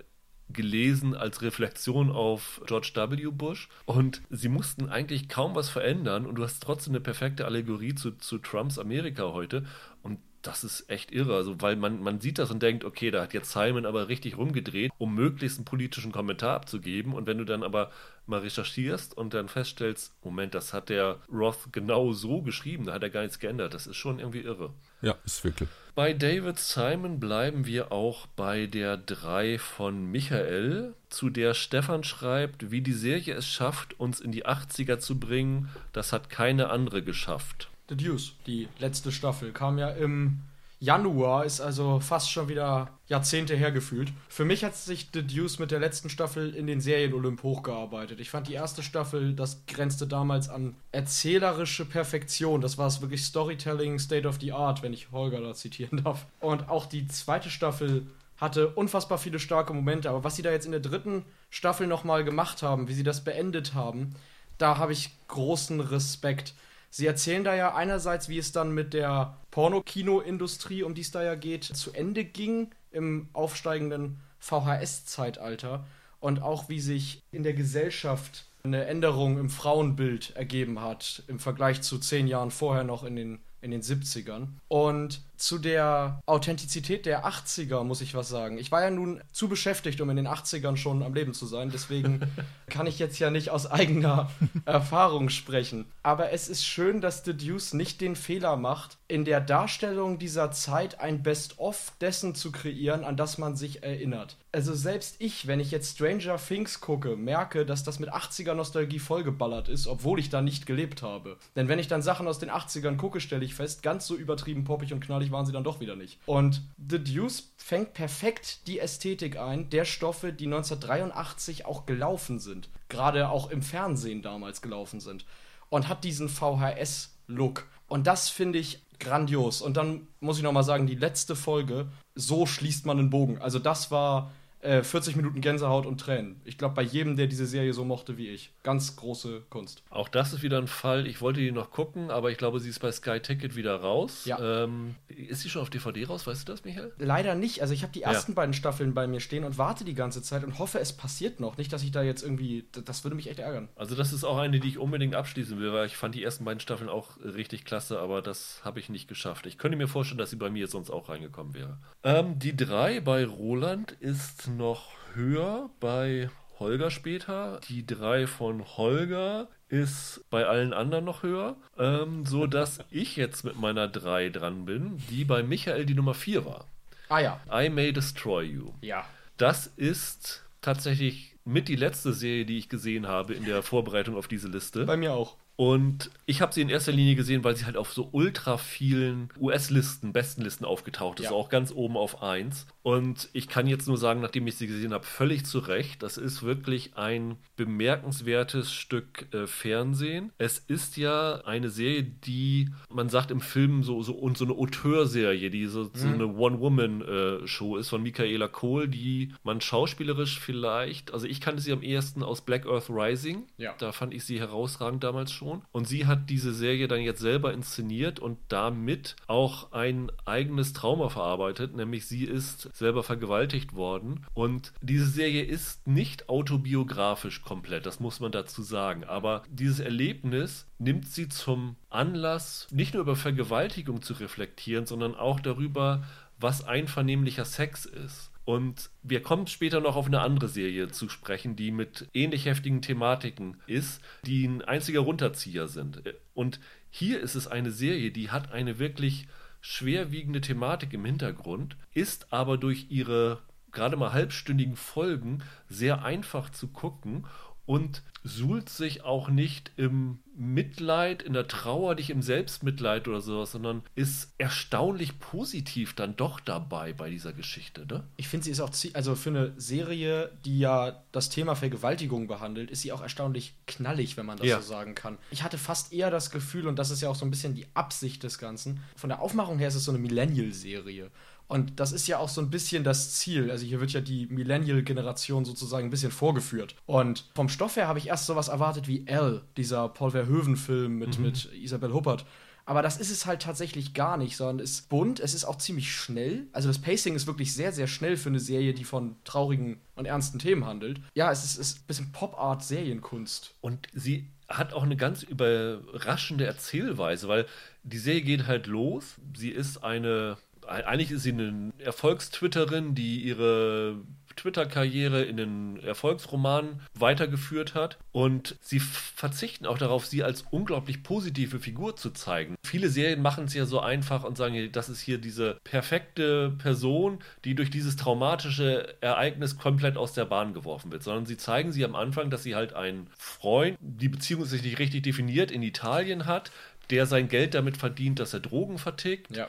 gelesen 0.53 1.15
als 1.15 1.41
Reflexion 1.41 2.11
auf 2.11 2.61
George 2.65 2.91
W. 2.95 3.31
Bush. 3.31 3.69
Und 3.85 4.21
sie 4.29 4.49
mussten 4.49 4.89
eigentlich 4.89 5.29
kaum 5.29 5.55
was 5.55 5.69
verändern 5.69 6.25
und 6.25 6.35
du 6.35 6.43
hast 6.43 6.61
trotzdem 6.61 6.93
eine 6.93 7.01
perfekte 7.01 7.45
Allegorie 7.45 7.95
zu, 7.95 8.11
zu 8.11 8.37
Trumps 8.37 8.79
Amerika 8.79 9.33
heute. 9.33 9.65
Und 10.01 10.19
das 10.43 10.63
ist 10.63 10.89
echt 10.89 11.11
irre, 11.11 11.35
also 11.35 11.61
weil 11.61 11.77
man, 11.77 12.03
man 12.03 12.19
sieht 12.19 12.37
das 12.37 12.51
und 12.51 12.61
denkt, 12.61 12.83
okay, 12.83 13.11
da 13.11 13.21
hat 13.21 13.33
jetzt 13.33 13.51
Simon 13.51 13.85
aber 13.85 14.09
richtig 14.09 14.37
rumgedreht, 14.37 14.91
um 14.97 15.15
möglichst 15.15 15.57
einen 15.57 15.65
politischen 15.65 16.11
Kommentar 16.11 16.55
abzugeben. 16.55 17.13
Und 17.13 17.27
wenn 17.27 17.37
du 17.37 17.45
dann 17.45 17.63
aber 17.63 17.91
mal 18.27 18.41
recherchierst 18.41 19.17
und 19.17 19.33
dann 19.33 19.47
feststellst, 19.47 20.13
Moment, 20.23 20.53
das 20.53 20.73
hat 20.73 20.89
der 20.89 21.19
Roth 21.31 21.71
genau 21.71 22.11
so 22.11 22.41
geschrieben, 22.41 22.85
da 22.85 22.93
hat 22.93 23.03
er 23.03 23.09
gar 23.09 23.21
nichts 23.21 23.39
geändert, 23.39 23.73
das 23.73 23.87
ist 23.87 23.95
schon 23.95 24.19
irgendwie 24.19 24.41
irre. 24.41 24.73
Ja, 25.01 25.15
ist 25.23 25.43
wirklich. 25.43 25.69
Bei 25.95 26.11
David 26.13 26.57
Simon 26.57 27.19
bleiben 27.19 27.67
wir 27.67 27.91
auch 27.91 28.25
bei 28.35 28.65
der 28.65 28.97
3 28.97 29.59
von 29.59 30.09
Michael, 30.09 30.95
zu 31.09 31.29
der 31.29 31.53
Stefan 31.53 32.03
schreibt, 32.03 32.71
wie 32.71 32.81
die 32.81 32.93
Serie 32.93 33.35
es 33.35 33.45
schafft, 33.45 33.99
uns 33.99 34.19
in 34.19 34.31
die 34.31 34.47
80er 34.47 34.97
zu 34.97 35.19
bringen, 35.19 35.69
das 35.91 36.11
hat 36.11 36.31
keine 36.31 36.71
andere 36.71 37.03
geschafft. 37.03 37.69
The 37.89 37.95
Deuce, 37.95 38.33
die 38.47 38.67
letzte 38.79 39.11
Staffel, 39.11 39.51
kam 39.51 39.77
ja 39.77 39.91
im 39.91 40.39
Januar, 40.83 41.45
ist 41.45 41.61
also 41.61 42.01
fast 42.01 42.29
schon 42.29 42.49
wieder 42.49 42.89
Jahrzehnte 43.07 43.55
hergefühlt. 43.55 44.11
Für 44.27 44.43
mich 44.43 44.65
hat 44.65 44.75
sich 44.75 45.07
The 45.13 45.25
Deuce 45.25 45.57
mit 45.57 45.71
der 45.71 45.79
letzten 45.79 46.09
Staffel 46.09 46.53
in 46.53 46.67
den 46.67 46.81
Serien-Olymp 46.81 47.41
hochgearbeitet. 47.41 48.19
Ich 48.19 48.29
fand 48.29 48.49
die 48.49 48.53
erste 48.53 48.83
Staffel, 48.83 49.33
das 49.33 49.65
grenzte 49.65 50.07
damals 50.07 50.49
an 50.49 50.75
erzählerische 50.91 51.85
Perfektion. 51.85 52.59
Das 52.59 52.77
war 52.77 52.87
es 52.87 52.99
wirklich 52.99 53.23
Storytelling, 53.23 53.97
State 53.97 54.27
of 54.27 54.41
the 54.41 54.51
Art, 54.51 54.83
wenn 54.83 54.91
ich 54.91 55.09
Holger 55.13 55.39
da 55.39 55.53
zitieren 55.53 56.03
darf. 56.03 56.25
Und 56.41 56.67
auch 56.67 56.85
die 56.85 57.07
zweite 57.07 57.49
Staffel 57.49 58.05
hatte 58.35 58.67
unfassbar 58.67 59.19
viele 59.19 59.39
starke 59.39 59.73
Momente. 59.73 60.09
Aber 60.09 60.25
was 60.25 60.35
sie 60.35 60.41
da 60.41 60.51
jetzt 60.51 60.65
in 60.65 60.73
der 60.73 60.81
dritten 60.81 61.23
Staffel 61.49 61.87
nochmal 61.87 62.25
gemacht 62.25 62.61
haben, 62.61 62.89
wie 62.89 62.93
sie 62.93 63.03
das 63.03 63.23
beendet 63.23 63.73
haben, 63.73 64.15
da 64.57 64.79
habe 64.79 64.91
ich 64.91 65.11
großen 65.29 65.79
Respekt. 65.79 66.53
Sie 66.95 67.07
erzählen 67.07 67.43
da 67.43 67.55
ja 67.55 67.73
einerseits, 67.73 68.29
wie 68.29 68.37
es 68.37 68.51
dann 68.51 68.71
mit 68.71 68.93
der 68.93 69.35
Pornokino-Industrie, 69.49 70.83
um 70.83 70.93
die 70.93 71.01
es 71.01 71.09
da 71.09 71.23
ja 71.23 71.33
geht, 71.33 71.63
zu 71.63 71.91
Ende 71.91 72.23
ging 72.23 72.69
im 72.91 73.29
aufsteigenden 73.33 74.19
VHS-Zeitalter 74.37 75.87
und 76.19 76.43
auch 76.43 76.69
wie 76.69 76.79
sich 76.79 77.23
in 77.31 77.41
der 77.41 77.53
Gesellschaft 77.53 78.45
eine 78.61 78.85
Änderung 78.85 79.39
im 79.39 79.49
Frauenbild 79.49 80.35
ergeben 80.35 80.81
hat 80.81 81.23
im 81.25 81.39
Vergleich 81.39 81.81
zu 81.81 81.97
zehn 81.97 82.27
Jahren 82.27 82.51
vorher 82.51 82.83
noch 82.83 83.03
in 83.03 83.15
den, 83.15 83.39
in 83.61 83.71
den 83.71 83.81
70ern. 83.81 84.49
Und 84.67 85.23
zu 85.43 85.57
der 85.57 86.21
Authentizität 86.25 87.05
der 87.05 87.25
80er 87.25 87.83
muss 87.83 87.99
ich 87.99 88.15
was 88.15 88.29
sagen. 88.29 88.57
Ich 88.57 88.71
war 88.71 88.81
ja 88.81 88.89
nun 88.89 89.21
zu 89.33 89.49
beschäftigt, 89.49 89.99
um 89.99 90.09
in 90.09 90.15
den 90.15 90.27
80ern 90.27 90.77
schon 90.77 91.03
am 91.03 91.13
Leben 91.13 91.33
zu 91.33 91.45
sein. 91.45 91.69
Deswegen 91.69 92.21
kann 92.69 92.87
ich 92.87 92.97
jetzt 92.97 93.19
ja 93.19 93.29
nicht 93.29 93.49
aus 93.49 93.69
eigener 93.69 94.31
Erfahrung 94.65 95.27
sprechen. 95.27 95.83
Aber 96.01 96.31
es 96.31 96.47
ist 96.47 96.65
schön, 96.65 97.01
dass 97.01 97.25
The 97.25 97.33
Deuce 97.35 97.73
nicht 97.73 97.99
den 97.99 98.15
Fehler 98.15 98.55
macht, 98.55 98.97
in 99.09 99.25
der 99.25 99.41
Darstellung 99.41 100.17
dieser 100.17 100.51
Zeit 100.51 101.01
ein 101.01 101.23
Best-of 101.23 101.91
dessen 101.99 102.35
zu 102.35 102.53
kreieren, 102.53 103.03
an 103.03 103.17
das 103.17 103.37
man 103.37 103.57
sich 103.57 103.83
erinnert. 103.83 104.37
Also 104.53 104.73
selbst 104.73 105.15
ich, 105.19 105.47
wenn 105.47 105.59
ich 105.59 105.71
jetzt 105.71 105.95
Stranger 105.95 106.37
Things 106.37 106.79
gucke, 106.79 107.17
merke, 107.17 107.65
dass 107.65 107.83
das 107.83 107.99
mit 107.99 108.13
80er 108.13 108.53
Nostalgie 108.53 108.99
vollgeballert 108.99 109.67
ist, 109.67 109.87
obwohl 109.87 110.19
ich 110.19 110.29
da 110.29 110.41
nicht 110.41 110.67
gelebt 110.67 111.01
habe. 111.01 111.37
Denn 111.55 111.67
wenn 111.67 111.79
ich 111.79 111.87
dann 111.87 112.01
Sachen 112.01 112.27
aus 112.27 112.39
den 112.39 112.51
80ern 112.51 112.95
gucke, 112.95 113.19
stelle 113.19 113.43
ich 113.43 113.55
fest, 113.55 113.83
ganz 113.83 114.07
so 114.07 114.15
übertrieben 114.15 114.63
poppig 114.63 114.93
und 114.93 115.03
knallig 115.03 115.32
waren 115.33 115.45
sie 115.45 115.51
dann 115.51 115.63
doch 115.63 115.79
wieder 115.79 115.95
nicht. 115.95 116.19
Und 116.25 116.61
The 116.89 117.03
Deuce 117.03 117.51
fängt 117.57 117.93
perfekt 117.93 118.67
die 118.67 118.79
Ästhetik 118.79 119.37
ein 119.37 119.69
der 119.69 119.85
Stoffe, 119.85 120.31
die 120.31 120.45
1983 120.45 121.65
auch 121.65 121.85
gelaufen 121.85 122.39
sind. 122.39 122.69
Gerade 122.89 123.29
auch 123.29 123.49
im 123.49 123.61
Fernsehen 123.61 124.21
damals 124.21 124.61
gelaufen 124.61 124.99
sind. 124.99 125.25
Und 125.69 125.89
hat 125.89 126.03
diesen 126.03 126.29
VHS-Look. 126.29 127.67
Und 127.87 128.07
das 128.07 128.29
finde 128.29 128.59
ich 128.59 128.81
grandios. 128.99 129.61
Und 129.61 129.75
dann 129.75 130.07
muss 130.19 130.37
ich 130.37 130.43
nochmal 130.43 130.63
sagen, 130.63 130.87
die 130.87 130.95
letzte 130.95 131.35
Folge, 131.35 131.87
so 132.15 132.45
schließt 132.45 132.85
man 132.85 132.97
den 132.97 133.09
Bogen. 133.09 133.39
Also 133.39 133.59
das 133.59 133.91
war 133.91 134.31
40 134.63 135.13
äh, 135.13 135.17
Minuten 135.17 135.41
Gänsehaut 135.41 135.85
und 135.85 135.99
Tränen. 135.99 136.41
Ich 136.45 136.57
glaube, 136.57 136.75
bei 136.75 136.81
jedem, 136.81 137.17
der 137.17 137.27
diese 137.27 137.45
Serie 137.45 137.73
so 137.73 137.83
mochte 137.83 138.17
wie 138.17 138.29
ich. 138.29 138.53
Ganz 138.63 138.95
große 138.95 139.43
Kunst. 139.49 139.83
Auch 139.89 140.07
das 140.07 140.31
ist 140.33 140.41
wieder 140.41 140.57
ein 140.57 140.67
Fall. 140.67 141.05
Ich 141.05 141.21
wollte 141.21 141.41
die 141.41 141.51
noch 141.51 141.71
gucken, 141.71 142.09
aber 142.09 142.31
ich 142.31 142.37
glaube, 142.37 142.59
sie 142.59 142.69
ist 142.69 142.79
bei 142.79 142.91
Sky 142.91 143.19
Ticket 143.19 143.55
wieder 143.55 143.75
raus. 143.75 144.23
Ja. 144.25 144.63
Ähm, 144.63 144.95
ist 145.07 145.41
sie 145.41 145.49
schon 145.49 145.61
auf 145.61 145.69
DVD 145.69 146.05
raus? 146.05 146.25
Weißt 146.25 146.47
du 146.47 146.51
das, 146.51 146.63
Michael? 146.63 146.93
Leider 146.97 147.35
nicht. 147.35 147.61
Also, 147.61 147.73
ich 147.73 147.83
habe 147.83 147.91
die 147.91 148.03
ersten 148.03 148.31
ja. 148.31 148.35
beiden 148.35 148.53
Staffeln 148.53 148.93
bei 148.93 149.05
mir 149.05 149.19
stehen 149.19 149.43
und 149.43 149.57
warte 149.57 149.83
die 149.83 149.95
ganze 149.95 150.21
Zeit 150.21 150.43
und 150.43 150.59
hoffe, 150.59 150.79
es 150.79 150.93
passiert 150.93 151.39
noch. 151.39 151.57
Nicht, 151.57 151.73
dass 151.73 151.83
ich 151.83 151.91
da 151.91 152.01
jetzt 152.01 152.23
irgendwie. 152.23 152.65
Das 152.85 153.03
würde 153.03 153.15
mich 153.15 153.29
echt 153.29 153.39
ärgern. 153.39 153.67
Also, 153.75 153.95
das 153.95 154.13
ist 154.13 154.23
auch 154.23 154.37
eine, 154.37 154.59
die 154.59 154.67
ich 154.69 154.77
unbedingt 154.77 155.15
abschließen 155.15 155.59
will, 155.59 155.73
weil 155.73 155.87
ich 155.87 155.97
fand 155.97 156.15
die 156.15 156.23
ersten 156.23 156.45
beiden 156.45 156.61
Staffeln 156.61 156.89
auch 156.89 157.17
richtig 157.23 157.65
klasse, 157.65 157.99
aber 157.99 158.21
das 158.21 158.61
habe 158.63 158.79
ich 158.79 158.89
nicht 158.89 159.07
geschafft. 159.07 159.45
Ich 159.45 159.57
könnte 159.57 159.77
mir 159.77 159.87
vorstellen, 159.87 160.19
dass 160.19 160.29
sie 160.29 160.37
bei 160.37 160.49
mir 160.49 160.67
sonst 160.67 160.89
auch 160.89 161.09
reingekommen 161.09 161.53
wäre. 161.53 161.77
Ähm, 162.03 162.39
die 162.39 162.55
drei 162.55 163.01
bei 163.01 163.25
Roland 163.25 163.91
ist 163.99 164.52
noch 164.57 164.91
höher 165.13 165.69
bei 165.79 166.29
Holger 166.59 166.91
später. 166.91 167.59
Die 167.67 167.85
3 167.85 168.27
von 168.27 168.63
Holger 168.77 169.47
ist 169.69 170.23
bei 170.29 170.45
allen 170.45 170.73
anderen 170.73 171.05
noch 171.05 171.23
höher, 171.23 171.55
ähm, 171.77 172.25
so 172.25 172.47
dass 172.47 172.79
ich 172.91 173.15
jetzt 173.15 173.43
mit 173.43 173.59
meiner 173.59 173.87
3 173.87 174.29
dran 174.29 174.65
bin, 174.65 175.01
die 175.09 175.25
bei 175.25 175.43
Michael 175.43 175.85
die 175.85 175.95
Nummer 175.95 176.13
4 176.13 176.45
war. 176.45 176.67
Ah 177.09 177.19
ja. 177.19 177.39
I 177.51 177.69
May 177.69 177.91
Destroy 177.91 178.43
You. 178.43 178.71
Ja. 178.81 179.05
Das 179.37 179.67
ist 179.67 180.43
tatsächlich 180.61 181.35
mit 181.45 181.67
die 181.67 181.75
letzte 181.75 182.13
Serie, 182.13 182.45
die 182.45 182.57
ich 182.57 182.69
gesehen 182.69 183.07
habe 183.07 183.33
in 183.33 183.45
der 183.45 183.63
Vorbereitung 183.63 184.15
auf 184.15 184.27
diese 184.27 184.47
Liste. 184.47 184.85
Bei 184.85 184.97
mir 184.97 185.13
auch. 185.13 185.37
Und 185.55 186.09
ich 186.25 186.41
habe 186.41 186.53
sie 186.53 186.61
in 186.61 186.69
erster 186.69 186.91
Linie 186.91 187.15
gesehen, 187.15 187.43
weil 187.43 187.55
sie 187.55 187.65
halt 187.65 187.77
auf 187.77 187.93
so 187.93 188.09
ultra 188.11 188.57
vielen 188.57 189.29
US-Listen, 189.39 190.11
Bestenlisten 190.11 190.65
aufgetaucht 190.65 191.19
ist, 191.19 191.27
ja. 191.27 191.31
auch 191.31 191.49
ganz 191.49 191.71
oben 191.71 191.95
auf 191.95 192.23
1. 192.23 192.65
Und 192.81 193.29
ich 193.33 193.47
kann 193.47 193.67
jetzt 193.67 193.87
nur 193.87 193.97
sagen, 193.97 194.19
nachdem 194.21 194.47
ich 194.47 194.55
sie 194.55 194.67
gesehen 194.67 194.93
habe, 194.93 195.05
völlig 195.05 195.45
zu 195.45 195.59
Recht, 195.59 196.01
das 196.01 196.17
ist 196.17 196.43
wirklich 196.43 196.97
ein 196.97 197.37
bemerkenswertes 197.55 198.73
Stück 198.73 199.27
äh, 199.33 199.45
Fernsehen. 199.45 200.31
Es 200.37 200.57
ist 200.57 200.97
ja 200.97 201.41
eine 201.45 201.69
Serie, 201.69 202.03
die, 202.03 202.69
man 202.89 203.09
sagt 203.09 203.29
im 203.29 203.39
Film, 203.39 203.83
so, 203.83 204.01
so 204.01 204.13
und 204.13 204.37
so 204.37 204.45
eine 204.45 204.53
Auteurserie, 204.53 205.51
die 205.51 205.67
so, 205.67 205.83
mhm. 205.83 205.89
so 205.93 206.07
eine 206.07 206.27
One-Woman-Show 206.27 207.77
äh, 207.77 207.79
ist 207.79 207.89
von 207.89 208.01
Michaela 208.01 208.47
Kohl, 208.47 208.87
die 208.87 209.33
man 209.43 209.61
schauspielerisch 209.61 210.39
vielleicht, 210.39 211.13
also 211.13 211.27
ich 211.27 211.41
kannte 211.41 211.61
sie 211.61 211.71
am 211.71 211.83
ehesten 211.83 212.23
aus 212.23 212.41
Black 212.41 212.65
Earth 212.65 212.89
Rising. 212.89 213.43
Ja. 213.57 213.75
Da 213.77 213.91
fand 213.91 214.13
ich 214.13 214.23
sie 214.25 214.39
herausragend 214.39 215.03
damals 215.03 215.31
schon 215.31 215.42
schon. 215.43 215.61
Und 215.71 215.87
sie 215.87 216.05
hat 216.05 216.29
diese 216.29 216.53
Serie 216.53 216.87
dann 216.87 217.01
jetzt 217.01 217.19
selber 217.19 217.53
inszeniert 217.53 218.19
und 218.19 218.37
damit 218.47 219.15
auch 219.27 219.71
ein 219.71 220.11
eigenes 220.25 220.73
Trauma 220.73 221.09
verarbeitet, 221.09 221.75
nämlich 221.75 222.07
sie 222.07 222.25
ist 222.25 222.69
selber 222.75 223.03
vergewaltigt 223.03 223.73
worden. 223.73 224.25
Und 224.33 224.73
diese 224.81 225.07
Serie 225.07 225.43
ist 225.43 225.85
nicht 225.87 226.29
autobiografisch 226.29 227.41
komplett, 227.41 227.85
das 227.85 227.99
muss 227.99 228.19
man 228.19 228.31
dazu 228.31 228.63
sagen. 228.63 229.03
Aber 229.03 229.43
dieses 229.49 229.79
Erlebnis 229.79 230.65
nimmt 230.79 231.07
sie 231.07 231.29
zum 231.29 231.75
Anlass, 231.89 232.67
nicht 232.71 232.93
nur 232.93 233.03
über 233.03 233.15
Vergewaltigung 233.15 234.01
zu 234.01 234.13
reflektieren, 234.13 234.85
sondern 234.85 235.15
auch 235.15 235.39
darüber, 235.39 236.03
was 236.39 236.65
einvernehmlicher 236.65 237.45
Sex 237.45 237.85
ist. 237.85 238.32
Und 238.45 238.89
wir 239.01 239.21
kommen 239.21 239.47
später 239.47 239.79
noch 239.79 239.95
auf 239.95 240.07
eine 240.07 240.19
andere 240.19 240.49
Serie 240.49 240.89
zu 240.89 241.07
sprechen, 241.07 241.55
die 241.55 241.71
mit 241.71 242.09
ähnlich 242.13 242.45
heftigen 242.45 242.81
Thematiken 242.81 243.57
ist, 243.67 244.01
die 244.25 244.45
ein 244.45 244.61
einziger 244.61 244.99
Runterzieher 244.99 245.67
sind. 245.67 246.01
Und 246.33 246.59
hier 246.89 247.21
ist 247.21 247.35
es 247.35 247.47
eine 247.47 247.71
Serie, 247.71 248.11
die 248.11 248.31
hat 248.31 248.51
eine 248.51 248.79
wirklich 248.79 249.27
schwerwiegende 249.61 250.41
Thematik 250.41 250.93
im 250.93 251.05
Hintergrund, 251.05 251.77
ist 251.93 252.33
aber 252.33 252.57
durch 252.57 252.87
ihre 252.89 253.39
gerade 253.71 253.97
mal 253.97 254.13
halbstündigen 254.13 254.75
Folgen 254.75 255.41
sehr 255.67 256.03
einfach 256.03 256.49
zu 256.49 256.67
gucken 256.67 257.25
und 257.65 258.03
suhlt 258.23 258.69
sich 258.69 259.03
auch 259.03 259.29
nicht 259.29 259.71
im 259.75 260.19
Mitleid, 260.35 261.21
in 261.21 261.33
der 261.33 261.47
Trauer, 261.47 261.95
nicht 261.95 262.09
im 262.09 262.21
Selbstmitleid 262.21 263.07
oder 263.07 263.21
sowas, 263.21 263.51
sondern 263.51 263.83
ist 263.95 264.33
erstaunlich 264.37 265.19
positiv 265.19 265.93
dann 265.93 266.15
doch 266.15 266.39
dabei 266.39 266.93
bei 266.93 267.09
dieser 267.09 267.33
Geschichte, 267.33 267.85
ne? 267.85 268.03
Ich 268.17 268.27
finde, 268.27 268.45
sie 268.45 268.51
ist 268.51 268.59
auch, 268.59 268.71
also 268.93 269.15
für 269.15 269.29
eine 269.29 269.53
Serie, 269.57 270.31
die 270.43 270.59
ja 270.59 271.03
das 271.11 271.29
Thema 271.29 271.55
Vergewaltigung 271.55 272.27
behandelt, 272.27 272.71
ist 272.71 272.81
sie 272.81 272.91
auch 272.91 273.01
erstaunlich 273.01 273.53
knallig, 273.67 274.17
wenn 274.17 274.25
man 274.25 274.37
das 274.37 274.47
ja. 274.47 274.61
so 274.61 274.67
sagen 274.67 274.95
kann. 274.95 275.17
Ich 275.29 275.43
hatte 275.43 275.57
fast 275.57 275.93
eher 275.93 276.09
das 276.09 276.31
Gefühl, 276.31 276.67
und 276.67 276.79
das 276.79 276.89
ist 276.89 277.01
ja 277.01 277.09
auch 277.09 277.15
so 277.15 277.25
ein 277.25 277.31
bisschen 277.31 277.53
die 277.53 277.67
Absicht 277.73 278.23
des 278.23 278.39
Ganzen, 278.39 278.79
von 278.95 279.09
der 279.09 279.21
Aufmachung 279.21 279.59
her 279.59 279.67
ist 279.67 279.75
es 279.75 279.83
so 279.83 279.91
eine 279.91 279.99
Millennial-Serie. 279.99 281.11
Und 281.47 281.79
das 281.79 281.91
ist 281.91 282.07
ja 282.07 282.17
auch 282.17 282.29
so 282.29 282.41
ein 282.41 282.49
bisschen 282.49 282.83
das 282.83 283.13
Ziel. 283.13 283.51
Also 283.51 283.65
hier 283.65 283.79
wird 283.79 283.91
ja 283.91 284.01
die 284.01 284.27
Millennial-Generation 284.27 285.45
sozusagen 285.45 285.87
ein 285.87 285.91
bisschen 285.91 286.11
vorgeführt. 286.11 286.75
Und 286.85 287.29
vom 287.35 287.49
Stoff 287.49 287.75
her 287.75 287.87
habe 287.87 287.99
ich 287.99 288.07
erst 288.07 288.25
sowas 288.25 288.47
erwartet 288.47 288.87
wie 288.87 289.05
L, 289.07 289.41
dieser 289.57 289.89
Paul 289.89 290.11
Verhoeven-Film 290.11 290.97
mit, 290.97 291.17
mhm. 291.17 291.25
mit 291.25 291.49
Isabel 291.53 291.93
Huppert. 291.93 292.25
Aber 292.65 292.81
das 292.81 292.97
ist 292.97 293.11
es 293.11 293.25
halt 293.25 293.41
tatsächlich 293.41 293.93
gar 293.93 294.15
nicht, 294.17 294.37
sondern 294.37 294.63
es 294.63 294.71
ist 294.71 294.89
bunt, 294.89 295.19
es 295.19 295.33
ist 295.33 295.43
auch 295.43 295.57
ziemlich 295.57 295.91
schnell. 295.91 296.47
Also 296.53 296.69
das 296.69 296.79
Pacing 296.79 297.13
ist 297.15 297.27
wirklich 297.27 297.53
sehr, 297.53 297.73
sehr 297.73 297.87
schnell 297.87 298.15
für 298.15 298.29
eine 298.29 298.39
Serie, 298.39 298.73
die 298.73 298.85
von 298.85 299.17
traurigen 299.25 299.81
und 299.95 300.05
ernsten 300.05 300.39
Themen 300.39 300.65
handelt. 300.65 301.01
Ja, 301.13 301.29
es 301.31 301.43
ist, 301.43 301.57
ist 301.57 301.79
ein 301.79 301.87
bisschen 301.87 302.11
Pop-Art-Serienkunst. 302.13 303.55
Und 303.59 303.87
sie 303.93 304.29
hat 304.47 304.73
auch 304.73 304.83
eine 304.83 304.95
ganz 304.95 305.23
überraschende 305.23 306.45
Erzählweise, 306.45 307.27
weil 307.27 307.47
die 307.83 307.97
Serie 307.97 308.21
geht 308.21 308.47
halt 308.47 308.67
los. 308.67 309.15
Sie 309.35 309.49
ist 309.49 309.83
eine 309.83 310.37
eigentlich 310.67 311.11
ist 311.11 311.23
sie 311.23 311.31
eine 311.31 311.71
Erfolgstwitterin, 311.79 312.95
die 312.95 313.19
ihre 313.21 313.97
Twitter-Karriere 314.35 315.23
in 315.23 315.37
den 315.37 315.79
Erfolgsroman 315.83 316.81
weitergeführt 316.93 317.75
hat. 317.75 317.97
Und 318.11 318.55
sie 318.61 318.79
verzichten 318.79 319.65
auch 319.65 319.77
darauf, 319.77 320.05
sie 320.05 320.23
als 320.23 320.45
unglaublich 320.51 321.03
positive 321.03 321.59
Figur 321.59 321.95
zu 321.95 322.11
zeigen. 322.11 322.55
Viele 322.65 322.89
Serien 322.89 323.21
machen 323.21 323.45
es 323.45 323.53
ja 323.53 323.65
so 323.65 323.79
einfach 323.79 324.23
und 324.23 324.37
sagen, 324.37 324.71
das 324.71 324.89
ist 324.89 325.01
hier 325.01 325.17
diese 325.17 325.59
perfekte 325.63 326.51
Person, 326.51 327.19
die 327.45 327.55
durch 327.55 327.69
dieses 327.69 327.95
traumatische 327.95 328.95
Ereignis 329.01 329.57
komplett 329.57 329.97
aus 329.97 330.13
der 330.13 330.25
Bahn 330.25 330.53
geworfen 330.53 330.91
wird. 330.91 331.03
Sondern 331.03 331.25
sie 331.25 331.37
zeigen 331.37 331.71
sie 331.71 331.85
am 331.85 331.95
Anfang, 331.95 332.29
dass 332.29 332.43
sie 332.43 332.55
halt 332.55 332.73
einen 332.73 333.07
Freund, 333.17 333.77
die 333.79 334.09
Beziehung 334.09 334.45
sich 334.45 334.63
nicht 334.63 334.79
richtig 334.79 335.03
definiert, 335.03 335.51
in 335.51 335.63
Italien 335.63 336.25
hat, 336.25 336.51
der 336.89 337.05
sein 337.05 337.29
Geld 337.29 337.53
damit 337.53 337.77
verdient, 337.77 338.19
dass 338.19 338.33
er 338.33 338.39
Drogen 338.39 338.77
vertickt. 338.77 339.35
Ja 339.35 339.47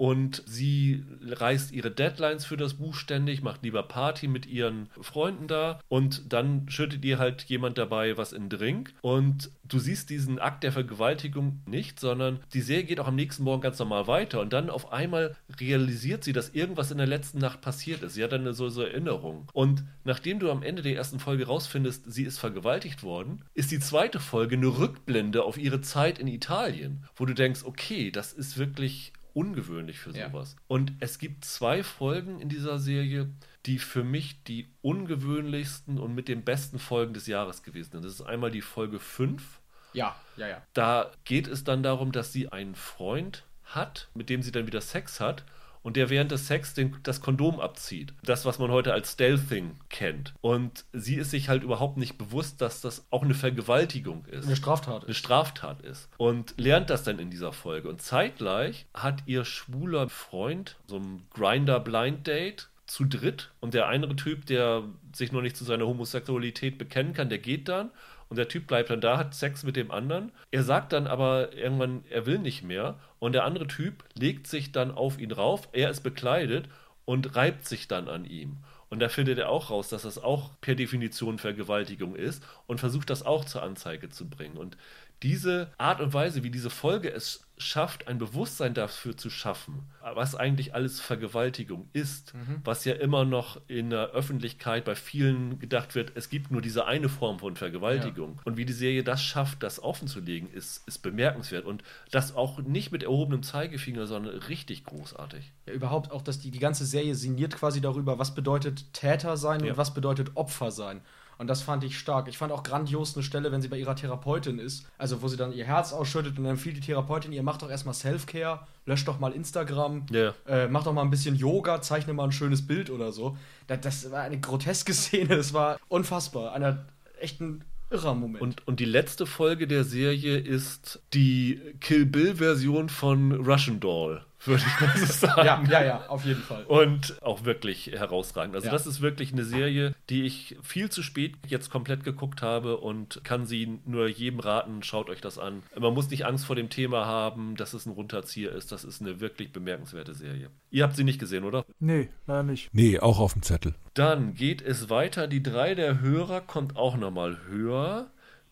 und 0.00 0.42
sie 0.46 1.04
reißt 1.26 1.72
ihre 1.72 1.90
Deadlines 1.90 2.46
für 2.46 2.56
das 2.56 2.72
Buch 2.72 2.94
ständig, 2.94 3.42
macht 3.42 3.62
lieber 3.62 3.82
Party 3.82 4.28
mit 4.28 4.46
ihren 4.46 4.88
Freunden 4.98 5.46
da 5.46 5.78
und 5.88 6.32
dann 6.32 6.66
schüttet 6.70 7.04
ihr 7.04 7.18
halt 7.18 7.42
jemand 7.42 7.76
dabei 7.76 8.16
was 8.16 8.32
in 8.32 8.48
Drink 8.48 8.94
und 9.02 9.50
du 9.62 9.78
siehst 9.78 10.08
diesen 10.08 10.38
Akt 10.38 10.64
der 10.64 10.72
Vergewaltigung 10.72 11.60
nicht, 11.66 12.00
sondern 12.00 12.40
die 12.54 12.62
Serie 12.62 12.84
geht 12.84 12.98
auch 12.98 13.08
am 13.08 13.14
nächsten 13.14 13.44
Morgen 13.44 13.60
ganz 13.60 13.78
normal 13.78 14.06
weiter 14.06 14.40
und 14.40 14.54
dann 14.54 14.70
auf 14.70 14.90
einmal 14.90 15.36
realisiert 15.60 16.24
sie, 16.24 16.32
dass 16.32 16.48
irgendwas 16.48 16.90
in 16.90 16.96
der 16.96 17.06
letzten 17.06 17.38
Nacht 17.38 17.60
passiert 17.60 18.02
ist. 18.02 18.14
Sie 18.14 18.24
hat 18.24 18.32
dann 18.32 18.50
so, 18.54 18.70
so 18.70 18.80
Erinnerung. 18.80 19.48
Und 19.52 19.84
nachdem 20.04 20.38
du 20.38 20.50
am 20.50 20.62
Ende 20.62 20.80
der 20.80 20.96
ersten 20.96 21.20
Folge 21.20 21.46
rausfindest, 21.46 22.10
sie 22.10 22.24
ist 22.24 22.38
vergewaltigt 22.38 23.02
worden, 23.02 23.44
ist 23.52 23.70
die 23.70 23.80
zweite 23.80 24.18
Folge 24.18 24.56
eine 24.56 24.78
Rückblende 24.78 25.42
auf 25.42 25.58
ihre 25.58 25.82
Zeit 25.82 26.18
in 26.18 26.26
Italien, 26.26 27.04
wo 27.16 27.26
du 27.26 27.34
denkst, 27.34 27.64
okay, 27.64 28.10
das 28.10 28.32
ist 28.32 28.56
wirklich 28.56 29.12
ungewöhnlich 29.40 29.98
für 29.98 30.12
sowas. 30.12 30.54
Ja. 30.56 30.62
Und 30.68 30.92
es 31.00 31.18
gibt 31.18 31.44
zwei 31.44 31.82
Folgen 31.82 32.40
in 32.40 32.48
dieser 32.48 32.78
Serie, 32.78 33.28
die 33.66 33.78
für 33.78 34.04
mich 34.04 34.42
die 34.44 34.68
ungewöhnlichsten 34.82 35.98
und 35.98 36.14
mit 36.14 36.28
den 36.28 36.44
besten 36.44 36.78
Folgen 36.78 37.14
des 37.14 37.26
Jahres 37.26 37.62
gewesen 37.62 37.92
sind. 37.92 38.04
Das 38.04 38.12
ist 38.12 38.22
einmal 38.22 38.50
die 38.50 38.60
Folge 38.60 38.98
5. 38.98 39.60
Ja, 39.92 40.16
ja, 40.36 40.48
ja. 40.48 40.62
Da 40.74 41.10
geht 41.24 41.48
es 41.48 41.64
dann 41.64 41.82
darum, 41.82 42.12
dass 42.12 42.32
sie 42.32 42.48
einen 42.48 42.74
Freund 42.74 43.44
hat, 43.64 44.08
mit 44.14 44.28
dem 44.28 44.42
sie 44.42 44.52
dann 44.52 44.66
wieder 44.66 44.80
Sex 44.80 45.20
hat 45.20 45.44
und 45.82 45.96
der 45.96 46.10
während 46.10 46.30
des 46.30 46.46
Sex 46.46 46.74
den, 46.74 46.96
das 47.02 47.20
Kondom 47.20 47.60
abzieht. 47.60 48.12
Das, 48.22 48.44
was 48.44 48.58
man 48.58 48.70
heute 48.70 48.92
als 48.92 49.12
Stealthing 49.12 49.76
kennt. 49.88 50.34
Und 50.40 50.84
sie 50.92 51.16
ist 51.16 51.30
sich 51.30 51.48
halt 51.48 51.62
überhaupt 51.62 51.96
nicht 51.96 52.18
bewusst, 52.18 52.60
dass 52.60 52.80
das 52.80 53.06
auch 53.10 53.22
eine 53.22 53.34
Vergewaltigung 53.34 54.24
ist. 54.26 54.46
Eine 54.46 54.56
Straftat. 54.56 55.04
Eine 55.04 55.14
Straftat 55.14 55.82
ist. 55.82 56.08
Und 56.16 56.54
lernt 56.58 56.90
das 56.90 57.02
dann 57.02 57.18
in 57.18 57.30
dieser 57.30 57.52
Folge. 57.52 57.88
Und 57.88 58.02
zeitgleich 58.02 58.86
hat 58.94 59.22
ihr 59.26 59.44
schwuler 59.44 60.08
Freund 60.08 60.76
so 60.86 60.98
ein 60.98 61.22
Grinder-Blind-Date 61.30 62.68
zu 62.86 63.04
dritt 63.04 63.52
und 63.60 63.72
der 63.72 63.86
andere 63.86 64.16
Typ, 64.16 64.46
der 64.46 64.82
sich 65.14 65.30
noch 65.30 65.42
nicht 65.42 65.56
zu 65.56 65.64
seiner 65.64 65.86
Homosexualität 65.86 66.76
bekennen 66.76 67.14
kann, 67.14 67.28
der 67.28 67.38
geht 67.38 67.68
dann 67.68 67.90
und 68.30 68.36
der 68.36 68.48
Typ 68.48 68.68
bleibt 68.68 68.90
dann 68.90 69.00
da, 69.00 69.18
hat 69.18 69.34
Sex 69.34 69.64
mit 69.64 69.76
dem 69.76 69.90
anderen. 69.90 70.32
Er 70.52 70.62
sagt 70.62 70.92
dann 70.92 71.06
aber 71.08 71.52
irgendwann, 71.52 72.04
er 72.08 72.26
will 72.26 72.38
nicht 72.38 72.62
mehr 72.62 72.98
und 73.18 73.32
der 73.32 73.44
andere 73.44 73.66
Typ 73.66 74.04
legt 74.14 74.46
sich 74.46 74.72
dann 74.72 74.92
auf 74.92 75.18
ihn 75.18 75.32
rauf, 75.32 75.68
er 75.72 75.90
ist 75.90 76.02
bekleidet 76.02 76.68
und 77.04 77.34
reibt 77.34 77.66
sich 77.66 77.88
dann 77.88 78.08
an 78.08 78.24
ihm. 78.24 78.58
Und 78.88 79.00
da 79.00 79.08
findet 79.08 79.38
er 79.38 79.48
auch 79.48 79.70
raus, 79.70 79.88
dass 79.88 80.02
das 80.02 80.18
auch 80.18 80.50
per 80.60 80.74
Definition 80.74 81.38
Vergewaltigung 81.38 82.14
ist 82.14 82.42
und 82.66 82.80
versucht 82.80 83.10
das 83.10 83.24
auch 83.24 83.44
zur 83.44 83.62
Anzeige 83.62 84.08
zu 84.08 84.28
bringen. 84.28 84.56
Und 84.56 84.76
diese 85.22 85.70
Art 85.76 86.00
und 86.00 86.14
Weise, 86.14 86.42
wie 86.42 86.50
diese 86.50 86.70
Folge 86.70 87.12
es 87.12 87.44
schafft, 87.58 88.08
ein 88.08 88.18
Bewusstsein 88.18 88.72
dafür 88.72 89.16
zu 89.16 89.28
schaffen, 89.28 89.90
was 90.14 90.34
eigentlich 90.34 90.74
alles 90.74 91.00
Vergewaltigung 91.00 91.88
ist, 91.92 92.32
mhm. 92.34 92.62
was 92.64 92.84
ja 92.86 92.94
immer 92.94 93.26
noch 93.26 93.60
in 93.68 93.90
der 93.90 94.10
Öffentlichkeit 94.10 94.86
bei 94.86 94.94
vielen 94.94 95.58
gedacht 95.58 95.94
wird, 95.94 96.12
es 96.14 96.30
gibt 96.30 96.50
nur 96.50 96.62
diese 96.62 96.86
eine 96.86 97.10
Form 97.10 97.38
von 97.38 97.56
Vergewaltigung. 97.56 98.36
Ja. 98.36 98.42
Und 98.44 98.56
wie 98.56 98.64
die 98.64 98.72
Serie 98.72 99.04
das 99.04 99.22
schafft, 99.22 99.62
das 99.62 99.82
offenzulegen, 99.82 100.50
ist, 100.50 100.88
ist 100.88 101.00
bemerkenswert. 101.00 101.66
Und 101.66 101.82
das 102.10 102.34
auch 102.34 102.58
nicht 102.60 102.92
mit 102.92 103.02
erhobenem 103.02 103.42
Zeigefinger, 103.42 104.06
sondern 104.06 104.34
richtig 104.38 104.84
großartig. 104.84 105.52
Ja, 105.66 105.74
überhaupt 105.74 106.12
auch, 106.12 106.22
dass 106.22 106.38
die, 106.38 106.50
die 106.50 106.58
ganze 106.58 106.86
Serie 106.86 107.14
sinniert 107.14 107.56
quasi 107.56 107.82
darüber, 107.82 108.18
was 108.18 108.34
bedeutet 108.34 108.94
Täter 108.94 109.36
sein 109.36 109.62
ja. 109.62 109.72
und 109.72 109.76
was 109.76 109.92
bedeutet 109.92 110.30
Opfer 110.34 110.70
sein. 110.70 111.02
Und 111.40 111.46
das 111.46 111.62
fand 111.62 111.82
ich 111.84 111.98
stark. 111.98 112.28
Ich 112.28 112.36
fand 112.36 112.52
auch 112.52 112.62
grandios 112.62 113.16
eine 113.16 113.22
Stelle, 113.22 113.50
wenn 113.50 113.62
sie 113.62 113.68
bei 113.68 113.78
ihrer 113.78 113.96
Therapeutin 113.96 114.58
ist, 114.58 114.84
also 114.98 115.22
wo 115.22 115.28
sie 115.28 115.38
dann 115.38 115.54
ihr 115.54 115.64
Herz 115.64 115.94
ausschüttet 115.94 116.36
und 116.36 116.44
dann 116.44 116.52
empfiehlt 116.52 116.76
die 116.76 116.82
Therapeutin 116.82 117.32
ihr, 117.32 117.42
macht 117.42 117.62
doch 117.62 117.70
erstmal 117.70 117.94
Self-Care, 117.94 118.60
löscht 118.84 119.08
doch 119.08 119.18
mal 119.18 119.32
Instagram, 119.32 120.04
yeah. 120.12 120.34
äh, 120.46 120.68
mach 120.68 120.84
doch 120.84 120.92
mal 120.92 121.00
ein 121.00 121.08
bisschen 121.08 121.34
Yoga, 121.34 121.80
zeichne 121.80 122.12
mal 122.12 122.24
ein 122.24 122.32
schönes 122.32 122.66
Bild 122.66 122.90
oder 122.90 123.10
so. 123.10 123.38
Das, 123.68 123.80
das 123.80 124.10
war 124.10 124.20
eine 124.20 124.38
groteske 124.38 124.92
Szene, 124.92 125.34
das 125.34 125.54
war 125.54 125.78
unfassbar. 125.88 126.52
Einer 126.52 126.84
echten 127.18 127.64
irrer 127.88 128.14
Moment. 128.14 128.42
Und, 128.42 128.68
und 128.68 128.78
die 128.78 128.84
letzte 128.84 129.24
Folge 129.24 129.66
der 129.66 129.84
Serie 129.84 130.36
ist 130.36 131.00
die 131.14 131.58
Kill 131.80 132.04
Bill-Version 132.04 132.90
von 132.90 133.32
Russian 133.32 133.80
Doll 133.80 134.26
würde 134.46 134.62
ich 134.66 134.80
mal 134.80 134.96
so 134.96 135.06
sagen. 135.26 135.46
ja, 135.46 135.80
ja, 135.80 135.84
ja, 135.84 136.06
auf 136.08 136.24
jeden 136.24 136.42
Fall. 136.42 136.64
Und 136.64 137.20
auch 137.22 137.44
wirklich 137.44 137.88
herausragend. 137.88 138.54
Also 138.54 138.66
ja. 138.66 138.72
das 138.72 138.86
ist 138.86 139.00
wirklich 139.00 139.32
eine 139.32 139.44
Serie, 139.44 139.94
die 140.08 140.24
ich 140.24 140.56
viel 140.62 140.90
zu 140.90 141.02
spät 141.02 141.36
jetzt 141.46 141.70
komplett 141.70 142.04
geguckt 142.04 142.42
habe 142.42 142.78
und 142.78 143.20
kann 143.24 143.46
sie 143.46 143.80
nur 143.84 144.08
jedem 144.08 144.40
raten, 144.40 144.82
schaut 144.82 145.10
euch 145.10 145.20
das 145.20 145.38
an. 145.38 145.62
Man 145.78 145.94
muss 145.94 146.10
nicht 146.10 146.26
Angst 146.26 146.46
vor 146.46 146.56
dem 146.56 146.70
Thema 146.70 147.06
haben, 147.06 147.56
dass 147.56 147.74
es 147.74 147.86
ein 147.86 147.92
Runterzieher 147.92 148.52
ist. 148.52 148.72
Das 148.72 148.84
ist 148.84 149.00
eine 149.00 149.20
wirklich 149.20 149.52
bemerkenswerte 149.52 150.14
Serie. 150.14 150.50
Ihr 150.70 150.84
habt 150.84 150.96
sie 150.96 151.04
nicht 151.04 151.18
gesehen, 151.18 151.44
oder? 151.44 151.64
Nee, 151.78 152.08
leider 152.26 152.42
nicht. 152.42 152.70
Nee, 152.72 152.98
auch 152.98 153.18
auf 153.18 153.34
dem 153.34 153.42
Zettel. 153.42 153.74
Dann 153.94 154.34
geht 154.34 154.62
es 154.62 154.88
weiter. 154.88 155.26
Die 155.26 155.42
drei 155.42 155.74
der 155.74 156.00
Hörer 156.00 156.40
kommt 156.40 156.76
auch 156.76 156.96
nochmal 156.96 157.38
höher. 157.48 158.10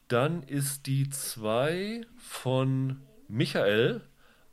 Dann 0.08 0.42
ist 0.42 0.86
die 0.86 1.10
zwei 1.10 2.02
von 2.16 3.00
Michael 3.28 4.02